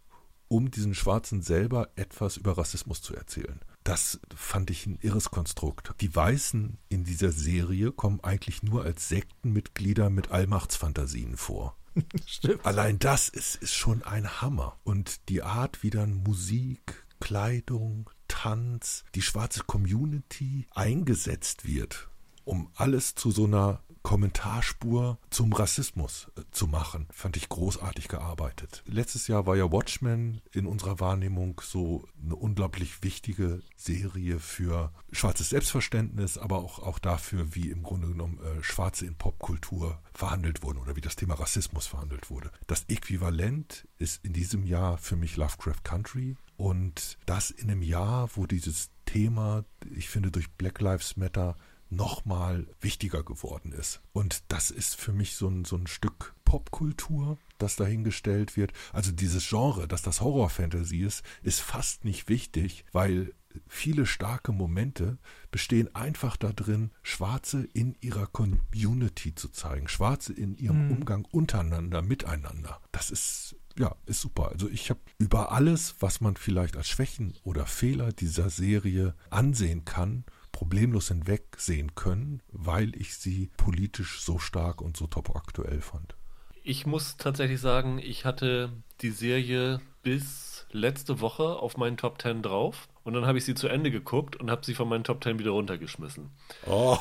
um 0.49 0.71
diesen 0.71 0.95
Schwarzen 0.95 1.43
selber 1.43 1.91
etwas 1.97 2.37
über 2.37 2.57
Rassismus 2.57 3.03
zu 3.03 3.15
erzählen. 3.15 3.61
Das 3.85 4.19
fand 4.35 4.71
ich 4.71 4.87
ein 4.87 4.99
irres 5.03 5.31
Konstrukt. 5.31 5.95
Die 6.01 6.15
Weißen 6.15 6.79
in 6.89 7.05
dieser 7.05 7.31
Serie 7.33 7.93
kommen 7.93 8.21
eigentlich 8.25 8.63
nur 8.63 8.83
als 8.83 9.09
Sektenmitglieder 9.11 10.09
mit 10.09 10.31
Allmachtsfantasien 10.31 11.37
vor. 11.37 11.77
Stimmt. 12.27 12.65
Allein 12.65 12.99
das 12.99 13.29
ist, 13.29 13.57
ist 13.57 13.75
schon 13.75 14.03
ein 14.03 14.41
Hammer. 14.41 14.79
Und 14.85 15.29
die 15.29 15.43
Art, 15.43 15.83
wie 15.83 15.91
dann 15.91 16.15
Musik, 16.15 17.05
Kleidung, 17.21 18.11
Tanz, 18.27 19.05
die 19.15 19.23
schwarze 19.23 19.63
Community 19.65 20.67
eingesetzt 20.75 21.67
wird, 21.67 22.09
um 22.45 22.71
alles 22.75 23.15
zu 23.15 23.31
so 23.31 23.45
einer 23.45 23.83
Kommentarspur 24.05 25.19
zum 25.31 25.53
Rassismus 25.55 26.29
äh, 26.37 26.43
zu 26.53 26.67
machen. 26.67 27.09
Fand 27.11 27.39
ich 27.39 27.49
großartig 27.49 28.07
gearbeitet. 28.07 28.85
Letztes 28.87 29.27
Jahr 29.29 29.47
war 29.47 29.57
ja 29.57 29.73
Watchmen 29.73 30.43
in 30.53 30.67
unserer 30.67 31.01
Wahrnehmung 31.01 31.61
so 31.65 32.05
eine 32.23 32.37
unglaublich 32.37 33.03
wichtige 33.03 33.63
Serie 33.77 34.39
für 34.39 34.93
schwarzes 35.11 35.49
Selbstverständnis, 35.49 36.37
aber 36.37 36.59
auch, 36.59 36.81
auch 36.81 36.99
dafür, 36.99 37.55
wie 37.55 37.71
im 37.71 37.83
Grunde 37.83 38.09
genommen 38.09 38.39
äh, 38.39 38.63
Schwarze 38.63 39.07
in 39.07 39.17
Popkultur 39.17 39.99
verhandelt 40.13 40.63
wurden 40.63 40.79
oder 40.79 40.97
wie 40.97 41.01
das 41.01 41.17
Thema 41.17 41.35
Rassismus 41.35 41.87
verhandelt 41.87 42.29
wurde. 42.29 42.53
Das 42.67 42.85
Äquivalent 42.89 43.89
ist 43.99 44.23
in 44.23 44.35
diesem 44.35 44.65
Jahr 44.65 44.99
für 44.99 45.17
mich 45.17 45.37
Lovecraft 45.37 45.83
Country 45.83 46.37
und 46.59 47.17
das 47.25 47.51
in 47.51 47.71
einem 47.71 47.83
Jahr, 47.83 48.29
wo 48.35 48.47
dieses 48.47 48.91
Thema, 49.07 49.65
ich 49.95 50.11
finde, 50.11 50.31
durch 50.31 50.51
Black 50.53 50.81
Lives 50.83 51.17
Matter 51.17 51.57
nochmal 51.95 52.67
wichtiger 52.81 53.23
geworden 53.23 53.73
ist. 53.73 54.01
Und 54.13 54.43
das 54.49 54.71
ist 54.71 54.97
für 54.97 55.13
mich 55.13 55.37
so 55.37 55.49
ein, 55.49 55.65
so 55.65 55.77
ein 55.77 55.87
Stück 55.87 56.35
Popkultur, 56.45 57.39
das 57.59 57.77
dahingestellt 57.77 58.57
wird. 58.57 58.73
Also 58.93 59.13
dieses 59.13 59.49
Genre, 59.49 59.89
dass 59.89 60.03
das 60.03 60.21
Horror-Fantasy 60.21 60.99
ist, 60.99 61.25
ist 61.43 61.61
fast 61.61 62.05
nicht 62.05 62.29
wichtig, 62.29 62.85
weil 62.93 63.33
viele 63.69 64.07
starke 64.07 64.53
Momente 64.53 65.19
bestehen 65.51 65.95
einfach 65.95 66.37
darin, 66.37 66.91
Schwarze 67.03 67.67
in 67.73 67.97
ihrer 68.01 68.27
Community 68.27 69.35
zu 69.35 69.49
zeigen, 69.49 69.89
Schwarze 69.89 70.33
in 70.33 70.57
ihrem 70.57 70.87
mhm. 70.87 70.93
Umgang 70.93 71.25
untereinander, 71.31 72.03
miteinander. 72.03 72.81
Das 72.93 73.11
ist 73.11 73.57
ja, 73.77 73.97
ist 74.07 74.21
super. 74.21 74.51
Also 74.53 74.69
ich 74.69 74.91
habe 74.91 75.01
über 75.19 75.51
alles, 75.51 75.97
was 75.99 76.21
man 76.21 76.37
vielleicht 76.37 76.77
als 76.77 76.89
Schwächen 76.89 77.35
oder 77.43 77.67
Fehler 77.67 78.13
dieser 78.13 78.49
Serie 78.49 79.15
ansehen 79.31 79.85
kann, 79.85 80.25
problemlos 80.55 81.09
hinwegsehen 81.09 81.97
können, 81.97 82.41
weil 82.53 82.95
ich 82.95 83.17
sie 83.17 83.51
politisch 83.57 84.23
so 84.23 84.39
stark 84.39 84.81
und 84.81 84.97
so 84.97 85.09
top 85.09 85.35
aktuell 85.35 85.81
fand. 85.81 86.17
Ich 86.63 86.87
muss 86.87 87.17
tatsächlich 87.17 87.61
sagen, 87.61 87.99
ich 87.99 88.25
hatte 88.25 88.73
die 89.05 89.11
Serie 89.11 89.81
bis 90.03 90.67
letzte 90.75 91.21
Woche 91.21 91.45
auf 91.45 91.77
meinen 91.77 91.99
Top 91.99 92.21
10 92.21 92.43
drauf. 92.43 92.89
Und 93.05 93.13
dann 93.13 93.27
habe 93.27 93.37
ich 93.37 93.45
sie 93.45 93.55
zu 93.55 93.69
Ende 93.69 93.91
geguckt 93.91 94.37
und 94.37 94.51
habe 94.51 94.65
sie 94.65 94.75
von 94.75 94.89
meinen 94.89 95.05
Top 95.05 95.23
10 95.23 95.39
wieder 95.39 95.51
runtergeschmissen. 95.51 96.31
Oh. 96.67 96.97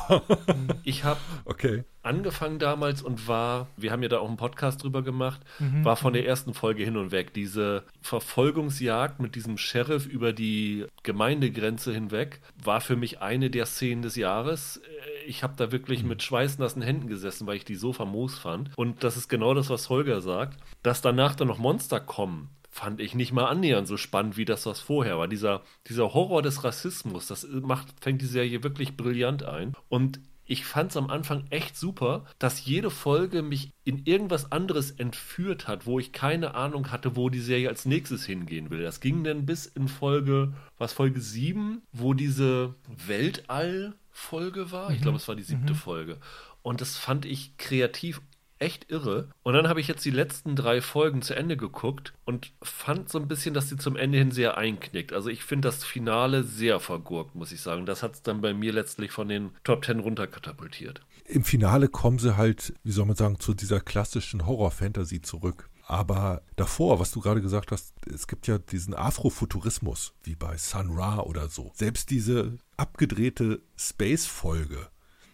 ich 0.84 1.06
habe 1.06 1.20
okay. 1.46 1.86
angefangen 2.02 2.60
damals 2.60 3.02
und 3.02 3.30
war, 3.30 3.68
wir 3.78 3.92
haben 3.94 4.04
ja 4.04 4.10
da 4.10 4.20
auch 4.20 4.28
einen 4.28 4.36
Podcast 4.36 4.84
drüber 4.84 5.02
gemacht, 5.02 5.40
mhm. 5.60 5.86
war 5.86 5.96
von 5.96 6.12
der 6.12 6.28
ersten 6.28 6.54
Folge 6.54 6.84
hin 6.84 6.98
und 6.98 7.12
weg. 7.12 7.34
Diese 7.34 7.84
Verfolgungsjagd 8.02 9.22
mit 9.22 9.36
diesem 9.36 9.58
Sheriff 9.58 10.06
über 10.06 10.34
die 10.34 10.86
Gemeindegrenze 11.04 11.94
hinweg 11.94 12.42
war 12.62 12.82
für 12.82 12.98
mich 12.98 13.22
eine 13.22 13.50
der 13.50 13.66
Szenen 13.66 14.02
des 14.02 14.18
Jahres. 14.18 14.82
Ich 15.26 15.42
habe 15.42 15.54
da 15.56 15.72
wirklich 15.72 16.04
mhm. 16.04 16.10
mit 16.10 16.22
schweißnassen 16.22 16.82
Händen 16.82 17.08
gesessen, 17.08 17.48
weil 17.48 17.56
ich 17.56 17.66
die 17.66 17.76
so 17.76 17.94
famos 17.94 18.38
fand. 18.38 18.78
Und 18.78 19.06
das 19.06 19.16
ist 19.16 19.30
genau 19.30 19.54
das, 19.54 19.70
was 19.70 19.90
Holger 19.90 20.20
sagt, 20.20 20.60
dass 20.84 21.02
danach 21.02 21.36
dann 21.36 21.48
noch 21.48 21.60
Monster 21.60 21.93
kommen 22.00 22.50
fand 22.74 23.00
ich 23.00 23.14
nicht 23.14 23.32
mal 23.32 23.46
annähernd 23.46 23.88
so 23.88 23.98
spannend 23.98 24.36
wie 24.36 24.46
das, 24.46 24.66
was 24.66 24.80
vorher 24.80 25.20
war. 25.20 25.28
Dieser, 25.28 25.62
dieser 25.88 26.16
Horror 26.16 26.42
des 26.42 26.64
Rassismus, 26.64 27.28
das 27.28 27.48
macht, 27.48 27.94
fängt 28.02 28.20
die 28.20 28.26
Serie 28.26 28.64
wirklich 28.64 28.98
brillant 28.98 29.44
ein. 29.44 29.74
Und 29.90 30.20
ich 30.46 30.66
fand 30.66 30.90
es 30.90 30.98
am 30.98 31.10
Anfang 31.10 31.46
echt 31.52 31.78
super, 31.78 32.26
dass 32.40 32.66
jede 32.66 32.90
Folge 32.90 33.44
mich 33.44 33.70
in 33.86 34.06
irgendwas 34.06 34.52
anderes 34.52 34.92
entführt 34.92 35.68
hat, 35.68 35.86
wo 35.86 36.00
ich 36.00 36.12
keine 36.12 36.56
Ahnung 36.56 36.92
hatte, 36.92 37.16
wo 37.16 37.30
die 37.30 37.40
Serie 37.40 37.70
als 37.70 37.86
nächstes 37.86 38.26
hingehen 38.26 38.72
will. 38.72 38.82
Das 38.82 39.00
ging 39.00 39.24
dann 39.24 39.46
bis 39.46 39.68
in 39.68 39.88
Folge, 39.88 40.54
was 40.80 40.94
Folge 40.94 41.22
7, 41.22 41.84
wo 41.92 42.14
diese 42.14 42.74
Weltall-Folge 43.06 44.72
war. 44.72 44.90
Ich 44.90 45.02
glaube, 45.02 45.14
mhm. 45.14 45.18
es 45.18 45.28
war 45.28 45.36
die 45.36 45.44
siebte 45.44 45.74
mhm. 45.74 45.78
Folge. 45.78 46.18
Und 46.64 46.82
das 46.82 46.98
fand 46.98 47.26
ich 47.26 47.56
kreativ 47.58 48.22
echt 48.64 48.90
irre. 48.90 49.30
Und 49.44 49.54
dann 49.54 49.68
habe 49.68 49.82
ich 49.82 49.88
jetzt 49.88 50.06
die 50.06 50.12
letzten 50.12 50.56
drei 50.56 50.82
Folgen 50.82 51.22
zu 51.22 51.36
Ende 51.36 51.58
geguckt 51.58 52.14
und 52.26 52.54
fand 52.62 53.10
so 53.10 53.20
ein 53.20 53.28
bisschen, 53.28 53.54
dass 53.54 53.70
sie 53.70 53.78
zum 53.78 53.98
Ende 53.98 54.18
hin 54.18 54.32
sehr 54.32 54.58
einknickt. 54.58 55.12
Also 55.12 55.30
ich 55.30 55.44
finde 55.44 55.68
das 55.68 55.84
Finale 55.84 56.44
sehr 56.44 56.80
vergurkt, 56.80 57.36
muss 57.36 57.52
ich 57.52 57.62
sagen. 57.62 57.86
Das 57.86 58.02
hat 58.02 58.16
es 58.16 58.22
dann 58.22 58.42
bei 58.42 58.54
mir 58.54 58.72
letztlich 58.72 59.12
von 59.12 59.28
den 59.28 59.52
Top 59.64 59.82
Ten 59.82 60.00
runterkatapultiert. 60.00 61.02
Im 61.26 61.44
Finale 61.44 61.90
kommen 61.90 62.20
sie 62.20 62.38
halt, 62.38 62.74
wie 62.84 62.92
soll 62.92 63.06
man 63.06 63.16
sagen, 63.16 63.40
zu 63.40 63.54
dieser 63.54 63.80
klassischen 63.80 64.46
Horror-Fantasy 64.46 65.22
zurück. 65.22 65.70
Aber 65.86 66.42
davor, 66.56 67.00
was 67.00 67.12
du 67.12 67.20
gerade 67.20 67.42
gesagt 67.42 67.72
hast, 67.72 67.94
es 68.08 68.28
gibt 68.28 68.48
ja 68.48 68.58
diesen 68.58 68.94
Afrofuturismus, 68.94 70.14
wie 70.24 70.36
bei 70.36 70.58
Sun 70.58 70.92
Ra 70.92 71.20
oder 71.20 71.50
so. 71.50 71.72
Selbst 71.76 72.10
diese 72.10 72.58
abgedrehte 72.78 73.62
Space-Folge 73.76 74.88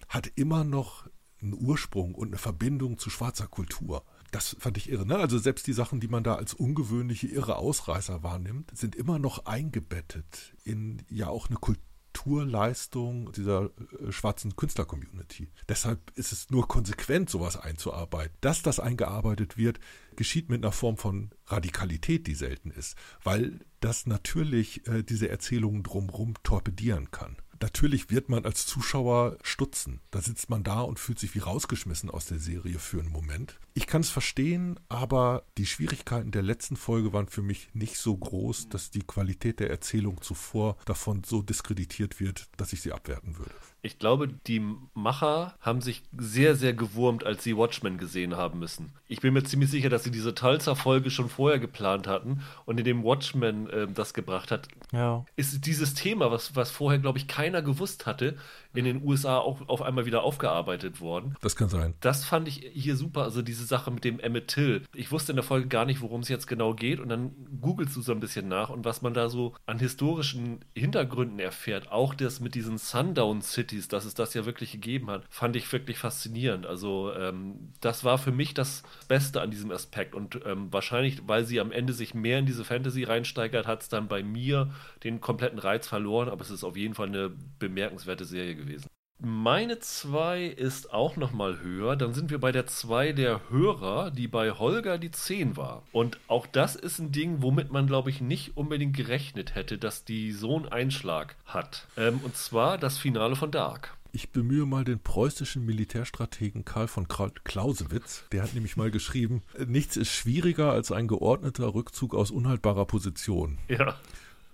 hat 0.08 0.32
immer 0.36 0.64
noch 0.64 1.09
einen 1.42 1.54
Ursprung 1.54 2.16
und 2.16 2.30
eine 2.30 2.38
Verbindung 2.38 2.98
zu 2.98 3.10
schwarzer 3.10 3.48
Kultur. 3.48 4.04
Das 4.32 4.56
fand 4.60 4.78
ich 4.78 4.90
irre. 4.90 5.06
Ne? 5.06 5.18
Also 5.18 5.38
selbst 5.38 5.68
die 5.68 5.74
Sachen, 5.74 6.00
die 6.00 6.08
man 6.08 6.24
da 6.24 6.36
als 6.36 6.54
ungewöhnliche, 6.54 7.28
irre 7.28 7.56
Ausreißer 7.56 8.22
wahrnimmt, 8.24 8.72
sind 8.78 8.96
immer 8.96 9.20
noch 9.20 9.46
eingebettet 9.46 10.56
in 10.64 11.02
ja 11.10 11.28
auch 11.28 11.50
eine 11.50 11.58
Kulturleistung 11.58 13.32
dieser 13.32 13.66
äh, 13.66 14.12
schwarzen 14.12 14.56
Künstler-Community. 14.56 15.50
Deshalb 15.68 16.12
ist 16.16 16.32
es 16.32 16.50
nur 16.52 16.68
konsequent, 16.68 17.30
sowas 17.30 17.58
einzuarbeiten. 17.58 18.38
Dass 18.42 18.62
das 18.62 18.80
eingearbeitet 18.80 19.58
wird, 19.58 19.80
geschieht 20.16 20.50
mit 20.50 20.64
einer 20.64 20.74
Form 20.74 20.98
von 20.98 21.32
Radikalität, 21.48 22.28
die 22.28 22.36
selten 22.36 22.70
ist, 22.72 22.96
weil 23.24 23.66
das 23.80 24.06
natürlich 24.06 24.86
äh, 24.88 25.04
diese 25.04 25.30
Erzählungen 25.30 25.82
drumherum 25.82 26.36
torpedieren 26.44 27.10
kann. 27.10 27.38
Natürlich 27.62 28.10
wird 28.10 28.30
man 28.30 28.46
als 28.46 28.66
Zuschauer 28.66 29.38
stutzen. 29.42 30.00
Da 30.12 30.22
sitzt 30.22 30.50
man 30.50 30.64
da 30.64 30.82
und 30.82 31.00
fühlt 31.00 31.20
sich 31.20 31.36
wie 31.36 31.40
rausgeschmissen 31.40 32.10
aus 32.10 32.26
der 32.26 32.40
Serie 32.40 32.80
für 32.80 33.00
einen 33.00 33.12
Moment. 33.12 33.60
Ich 33.74 33.86
kann 33.86 34.02
es 34.02 34.10
verstehen, 34.10 34.80
aber 34.88 35.44
die 35.58 35.66
Schwierigkeiten 35.66 36.32
der 36.32 36.42
letzten 36.42 36.78
Folge 36.78 37.12
waren 37.12 37.28
für 37.28 37.42
mich 37.42 37.70
nicht 37.74 37.98
so 37.98 38.16
groß, 38.16 38.70
dass 38.70 38.92
die 38.92 39.04
Qualität 39.04 39.60
der 39.60 39.70
Erzählung 39.70 40.22
zuvor 40.22 40.78
davon 40.86 41.24
so 41.24 41.42
diskreditiert 41.42 42.20
wird, 42.20 42.48
dass 42.58 42.72
ich 42.74 42.82
sie 42.82 42.94
abwerten 42.94 43.38
würde. 43.38 43.56
Ich 43.82 43.98
glaube, 43.98 44.28
die 44.28 44.62
Macher 44.94 45.56
haben 45.62 45.82
sich 45.82 46.04
sehr, 46.18 46.56
sehr 46.56 46.74
gewurmt, 46.74 47.26
als 47.26 47.44
sie 47.44 47.56
Watchmen 47.56 47.98
gesehen 47.98 48.36
haben 48.36 48.60
müssen. 48.60 48.92
Ich 49.08 49.22
bin 49.22 49.34
mir 49.34 49.44
ziemlich 49.44 49.70
sicher, 49.70 49.90
dass 49.90 50.04
sie 50.04 50.12
diese 50.12 50.36
Tulsa-Folge 50.36 51.10
schon 51.10 51.30
vorher 51.30 51.60
geplant 51.60 52.06
hatten 52.08 52.42
und 52.66 52.78
in 52.78 52.84
dem 52.84 53.04
Watchmen 53.04 53.70
äh, 53.70 53.88
das 53.88 54.14
gebracht 54.14 54.52
hat. 54.52 54.68
Ja. 54.92 55.26
Ist 55.38 55.66
dieses 55.66 55.94
Thema, 55.94 56.30
was, 56.30 56.56
was 56.56 56.72
vorher, 56.72 57.00
glaube 57.00 57.20
ich, 57.20 57.28
keiner 57.28 57.62
gewusst 57.62 58.06
hatte, 58.06 58.38
in 58.74 58.86
den 58.86 59.02
USA 59.04 59.38
auch 59.38 59.68
auf 59.68 59.82
einmal 59.82 60.06
wieder 60.06 60.24
aufgearbeitet 60.24 61.02
worden. 61.02 61.36
Das 61.42 61.56
kann 61.56 61.70
sein. 61.70 61.94
Das 62.02 62.26
fand 62.26 62.48
ich 62.48 62.70
hier 62.74 62.96
super. 62.96 63.24
Also 63.24 63.42
diese 63.42 63.66
Sache 63.66 63.92
mit 63.92 64.04
dem 64.04 64.20
Emmett 64.20 64.50
Till. 64.50 64.84
Ich 64.94 65.12
wusste 65.12 65.32
in 65.32 65.38
der 65.38 65.44
Folge 65.44 65.68
gar 65.68 65.86
nicht, 65.86 66.02
worum 66.02 66.22
es 66.22 66.30
jetzt 66.30 66.48
genau 66.48 66.74
geht. 66.74 67.00
Und 67.00 67.10
dann 67.10 67.32
googelst 67.62 67.96
du 67.96 68.02
so 68.02 68.12
ein 68.12 68.20
bisschen 68.20 68.48
nach 68.48 68.70
und 68.70 68.84
was 68.84 69.02
man 69.02 69.14
da 69.14 69.30
so 69.30 69.54
an 69.66 69.80
historischen 69.80 70.60
Hintergründen 70.76 71.40
erfährt. 71.40 71.92
Auch 71.92 72.14
das 72.14 72.40
mit 72.40 72.56
diesen 72.56 72.78
Sundown 72.78 73.42
City 73.42 73.70
Entities, 73.70 73.88
dass 73.88 74.06
es 74.06 74.14
das 74.14 74.34
ja 74.34 74.46
wirklich 74.46 74.72
gegeben 74.72 75.10
hat, 75.10 75.24
fand 75.30 75.56
ich 75.56 75.72
wirklich 75.72 75.98
faszinierend. 75.98 76.66
Also 76.66 77.14
ähm, 77.14 77.74
das 77.82 78.04
war 78.04 78.18
für 78.18 78.32
mich 78.32 78.54
das 78.54 78.84
Beste 79.08 79.42
an 79.42 79.52
diesem 79.52 79.72
Aspekt 79.72 80.16
und 80.16 80.40
ähm, 80.46 80.72
wahrscheinlich, 80.72 81.22
weil 81.28 81.46
sie 81.46 81.60
am 81.60 81.72
Ende 81.72 81.94
sich 81.94 82.14
mehr 82.14 82.40
in 82.40 82.46
diese 82.46 82.66
Fantasy 82.66 83.04
reinsteigert, 83.04 83.68
hat 83.68 83.82
es 83.84 83.90
dann 83.90 84.08
bei 84.08 84.24
mir 84.24 84.72
den 85.04 85.22
kompletten 85.22 85.60
Reiz 85.60 85.88
verloren, 85.88 86.30
aber 86.30 86.42
es 86.42 86.50
ist 86.50 86.64
auf 86.64 86.76
jeden 86.76 86.96
Fall 86.96 87.08
eine 87.08 87.32
bemerkenswerte 87.60 88.26
Serie 88.26 88.56
gewesen. 88.60 88.88
Meine 89.22 89.80
2 89.80 90.46
ist 90.46 90.94
auch 90.94 91.18
nochmal 91.18 91.60
höher. 91.62 91.98
Dann 91.98 92.14
sind 92.14 92.32
wir 92.32 92.40
bei 92.40 92.54
der 92.54 92.68
2 92.68 93.12
der 93.12 93.42
Hörer, 93.50 94.12
die 94.12 94.30
bei 94.30 94.52
Holger 94.52 94.98
die 94.98 95.12
10 95.12 95.58
war. 95.58 95.84
Und 95.92 96.18
auch 96.30 96.48
das 96.48 96.78
ist 96.78 97.00
ein 97.00 97.12
Ding, 97.12 97.42
womit 97.42 97.70
man, 97.70 97.86
glaube 97.86 98.10
ich, 98.12 98.22
nicht 98.22 98.56
unbedingt 98.56 98.96
gerechnet 98.96 99.56
hätte, 99.56 99.78
dass 99.78 100.06
die 100.06 100.32
so 100.32 100.56
einen 100.56 100.70
Einschlag 100.70 101.36
hat. 101.44 101.86
Ähm, 101.98 102.22
und 102.24 102.38
zwar 102.38 102.78
das 102.78 102.98
Finale 102.98 103.36
von 103.36 103.52
Dark. 103.52 103.98
Ich 104.14 104.32
bemühe 104.32 104.66
mal 104.66 104.86
den 104.86 105.00
preußischen 105.00 105.66
Militärstrategen 105.66 106.64
Karl 106.64 106.88
von 106.88 107.08
Clausewitz. 107.10 108.24
Der 108.32 108.42
hat 108.42 108.54
nämlich 108.54 108.78
mal 108.78 108.90
geschrieben, 108.90 109.44
nichts 109.68 109.98
ist 109.98 110.12
schwieriger 110.12 110.72
als 110.72 110.94
ein 110.94 111.08
geordneter 111.08 111.76
Rückzug 111.76 112.16
aus 112.16 112.32
unhaltbarer 112.32 112.86
Position. 112.86 113.60
Ja. 113.68 113.96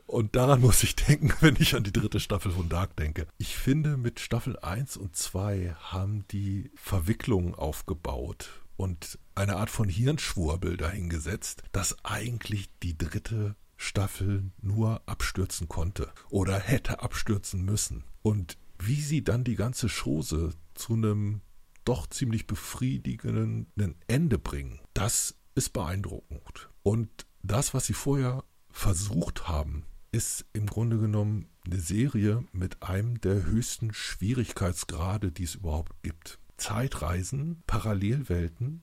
Und 0.07 0.35
daran 0.35 0.61
muss 0.61 0.83
ich 0.83 0.95
denken, 0.95 1.33
wenn 1.41 1.55
ich 1.59 1.75
an 1.75 1.83
die 1.83 1.93
dritte 1.93 2.19
Staffel 2.19 2.51
von 2.51 2.69
Dark 2.69 2.95
denke. 2.95 3.27
Ich 3.37 3.55
finde, 3.55 3.97
mit 3.97 4.19
Staffel 4.19 4.57
1 4.59 4.97
und 4.97 5.15
2 5.15 5.75
haben 5.79 6.25
die 6.29 6.71
Verwicklungen 6.75 7.55
aufgebaut 7.55 8.49
und 8.77 9.19
eine 9.33 9.55
Art 9.57 9.69
von 9.69 9.89
Hirnschwurbel 9.89 10.77
dahingesetzt, 10.77 11.63
dass 11.71 12.03
eigentlich 12.03 12.69
die 12.83 12.97
dritte 12.97 13.55
Staffel 13.77 14.51
nur 14.61 15.01
abstürzen 15.05 15.67
konnte 15.67 16.11
oder 16.29 16.59
hätte 16.59 17.01
abstürzen 17.01 17.63
müssen. 17.63 18.03
Und 18.21 18.57
wie 18.79 19.01
sie 19.01 19.23
dann 19.23 19.43
die 19.43 19.55
ganze 19.55 19.87
Chose 19.87 20.53
zu 20.73 20.93
einem 20.93 21.41
doch 21.83 22.07
ziemlich 22.07 22.47
befriedigenden 22.47 23.95
Ende 24.07 24.37
bringen, 24.37 24.79
das 24.93 25.35
ist 25.55 25.71
beeindruckend. 25.73 26.69
Und 26.83 27.25
das, 27.43 27.73
was 27.73 27.85
sie 27.85 27.93
vorher 27.93 28.43
versucht 28.69 29.47
haben, 29.47 29.85
ist 30.15 30.45
im 30.53 30.65
Grunde 30.65 30.97
genommen 30.97 31.49
eine 31.65 31.81
Serie 31.81 32.45
mit 32.53 32.81
einem 32.81 33.19
der 33.19 33.43
höchsten 33.43 33.93
Schwierigkeitsgrade, 33.93 35.29
die 35.33 35.43
es 35.43 35.55
überhaupt 35.55 35.91
gibt. 36.03 36.39
Zeitreisen, 36.55 37.63
Parallelwelten, 37.67 38.81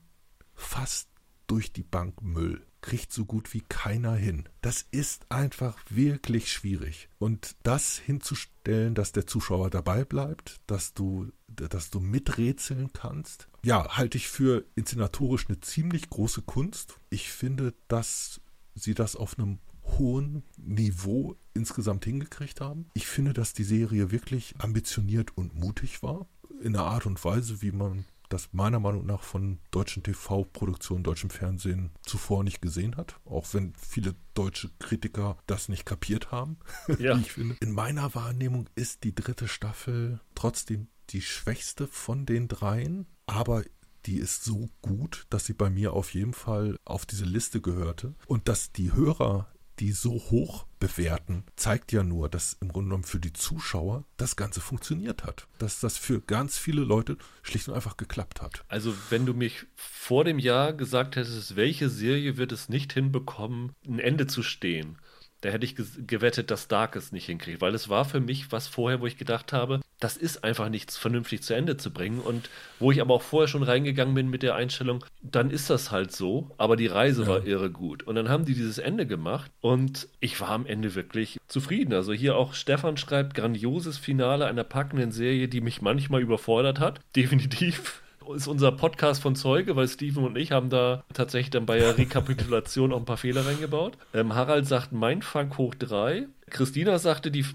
fast 0.53 1.09
durch 1.47 1.73
die 1.73 1.81
Bank 1.81 2.21
Müll. 2.21 2.63
Kriegt 2.81 3.11
so 3.11 3.25
gut 3.25 3.51
wie 3.55 3.61
keiner 3.61 4.13
hin. 4.13 4.47
Das 4.61 4.85
ist 4.91 5.25
einfach 5.31 5.79
wirklich 5.89 6.51
schwierig. 6.51 7.09
Und 7.17 7.55
das 7.63 7.97
hinzustellen, 7.97 8.93
dass 8.93 9.11
der 9.11 9.25
Zuschauer 9.25 9.71
dabei 9.71 10.05
bleibt, 10.05 10.61
dass 10.67 10.93
du, 10.93 11.31
dass 11.47 11.89
du 11.89 11.99
miträtseln 11.99 12.93
kannst, 12.93 13.49
ja, 13.63 13.97
halte 13.97 14.19
ich 14.19 14.27
für 14.27 14.65
inszenatorisch 14.75 15.47
eine 15.47 15.59
ziemlich 15.61 16.11
große 16.11 16.43
Kunst. 16.43 16.99
Ich 17.09 17.31
finde, 17.31 17.73
dass 17.87 18.39
sie 18.75 18.93
das 18.93 19.15
auf 19.15 19.39
einem 19.39 19.57
hohen 19.83 20.43
Niveau 20.57 21.35
insgesamt 21.53 22.05
hingekriegt 22.05 22.61
haben. 22.61 22.89
Ich 22.93 23.07
finde, 23.07 23.33
dass 23.33 23.53
die 23.53 23.63
Serie 23.63 24.11
wirklich 24.11 24.55
ambitioniert 24.59 25.37
und 25.37 25.55
mutig 25.55 26.03
war. 26.03 26.27
In 26.61 26.75
einer 26.75 26.85
Art 26.85 27.05
und 27.05 27.23
Weise, 27.23 27.61
wie 27.61 27.71
man 27.71 28.05
das 28.29 28.49
meiner 28.51 28.79
Meinung 28.79 29.05
nach 29.05 29.21
von 29.21 29.59
deutschen 29.69 30.01
TV-Produktionen, 30.01 31.03
deutschem 31.03 31.29
Fernsehen 31.29 31.91
zuvor 32.01 32.43
nicht 32.43 32.61
gesehen 32.61 32.97
hat. 32.97 33.19
Auch 33.25 33.45
wenn 33.53 33.73
viele 33.75 34.15
deutsche 34.33 34.71
Kritiker 34.79 35.37
das 35.45 35.69
nicht 35.69 35.85
kapiert 35.85 36.31
haben. 36.31 36.57
Ja. 36.99 37.17
ich 37.17 37.33
finde. 37.33 37.55
In 37.59 37.71
meiner 37.71 38.13
Wahrnehmung 38.15 38.69
ist 38.75 39.03
die 39.03 39.13
dritte 39.13 39.47
Staffel 39.47 40.19
trotzdem 40.35 40.87
die 41.09 41.21
schwächste 41.21 41.87
von 41.87 42.25
den 42.25 42.47
dreien. 42.47 43.07
Aber 43.25 43.63
die 44.05 44.17
ist 44.17 44.43
so 44.43 44.69
gut, 44.81 45.25
dass 45.29 45.45
sie 45.45 45.53
bei 45.53 45.69
mir 45.69 45.93
auf 45.93 46.13
jeden 46.13 46.33
Fall 46.33 46.77
auf 46.85 47.05
diese 47.05 47.25
Liste 47.25 47.61
gehörte. 47.61 48.15
Und 48.27 48.47
dass 48.47 48.71
die 48.71 48.93
Hörer 48.93 49.52
die 49.79 49.91
so 49.91 50.13
hoch 50.13 50.65
bewerten, 50.79 51.43
zeigt 51.55 51.91
ja 51.91 52.03
nur, 52.03 52.29
dass 52.29 52.57
im 52.61 52.69
Grunde 52.69 52.89
genommen 52.89 53.03
für 53.03 53.19
die 53.19 53.33
Zuschauer 53.33 54.03
das 54.17 54.35
Ganze 54.35 54.61
funktioniert 54.61 55.23
hat. 55.23 55.47
Dass 55.57 55.79
das 55.79 55.97
für 55.97 56.21
ganz 56.21 56.57
viele 56.57 56.81
Leute 56.81 57.17
schlicht 57.41 57.67
und 57.67 57.73
einfach 57.73 57.97
geklappt 57.97 58.41
hat. 58.41 58.63
Also, 58.67 58.93
wenn 59.09 59.25
du 59.25 59.33
mich 59.33 59.65
vor 59.75 60.23
dem 60.23 60.39
Jahr 60.39 60.73
gesagt 60.73 61.15
hättest, 61.15 61.55
welche 61.55 61.89
Serie 61.89 62.37
wird 62.37 62.51
es 62.51 62.69
nicht 62.69 62.93
hinbekommen, 62.93 63.73
ein 63.87 63.99
Ende 63.99 64.27
zu 64.27 64.43
stehen, 64.43 64.97
da 65.43 65.49
hätte 65.49 65.65
ich 65.65 65.75
gewettet, 66.07 66.51
dass 66.51 66.69
Dark 66.69 66.95
es 66.95 67.11
nicht 67.11 67.25
hinkriegt, 67.25 67.59
weil 67.59 67.75
es 67.75 67.89
war 67.89 68.05
für 68.05 68.21
mich 68.21 68.53
was 68.53 68.67
vorher, 68.67 69.01
wo 69.01 69.07
ich 69.07 69.17
gedacht 69.17 69.51
habe, 69.51 69.81
das 69.99 70.15
ist 70.15 70.45
einfach 70.45 70.69
nichts 70.69 70.97
vernünftig 70.97 71.43
zu 71.43 71.53
Ende 71.53 71.75
zu 71.75 71.91
bringen 71.91 72.19
und 72.19 72.49
wo 72.79 72.91
ich 72.91 73.01
aber 73.01 73.13
auch 73.13 73.21
vorher 73.21 73.49
schon 73.49 73.63
reingegangen 73.63 74.15
bin 74.15 74.29
mit 74.29 74.41
der 74.41 74.55
Einstellung, 74.55 75.03
dann 75.21 75.49
ist 75.49 75.69
das 75.69 75.91
halt 75.91 76.13
so, 76.13 76.49
aber 76.57 76.77
die 76.77 76.87
Reise 76.87 77.23
ja. 77.23 77.27
war 77.27 77.45
irre 77.45 77.69
gut 77.69 78.03
und 78.03 78.15
dann 78.15 78.29
haben 78.29 78.45
die 78.45 78.53
dieses 78.53 78.77
Ende 78.77 79.05
gemacht 79.05 79.51
und 79.59 80.07
ich 80.21 80.39
war 80.39 80.49
am 80.49 80.65
Ende 80.65 80.95
wirklich 80.95 81.39
zufrieden. 81.47 81.93
Also 81.93 82.13
hier 82.13 82.37
auch 82.37 82.53
Stefan 82.53 82.95
schreibt 82.95 83.33
grandioses 83.33 83.97
Finale 83.97 84.45
einer 84.45 84.63
packenden 84.63 85.11
Serie, 85.11 85.49
die 85.49 85.61
mich 85.61 85.81
manchmal 85.81 86.21
überfordert 86.21 86.79
hat, 86.79 87.01
definitiv 87.17 88.01
ist 88.35 88.47
unser 88.47 88.71
Podcast 88.71 89.21
von 89.21 89.35
Zeuge, 89.35 89.75
weil 89.75 89.87
Steven 89.87 90.23
und 90.25 90.37
ich 90.37 90.51
haben 90.51 90.69
da 90.69 91.03
tatsächlich 91.13 91.51
dann 91.51 91.65
bei 91.65 91.77
der 91.77 91.97
Rekapitulation 91.97 92.93
auch 92.93 92.99
ein 92.99 93.05
paar 93.05 93.17
Fehler 93.17 93.45
reingebaut. 93.45 93.97
Ähm, 94.13 94.35
Harald 94.35 94.67
sagt 94.67 94.91
Mindfunk 94.91 95.57
hoch 95.57 95.75
3. 95.75 96.27
Christina 96.49 96.99
sagte, 96.99 97.31
die 97.31 97.45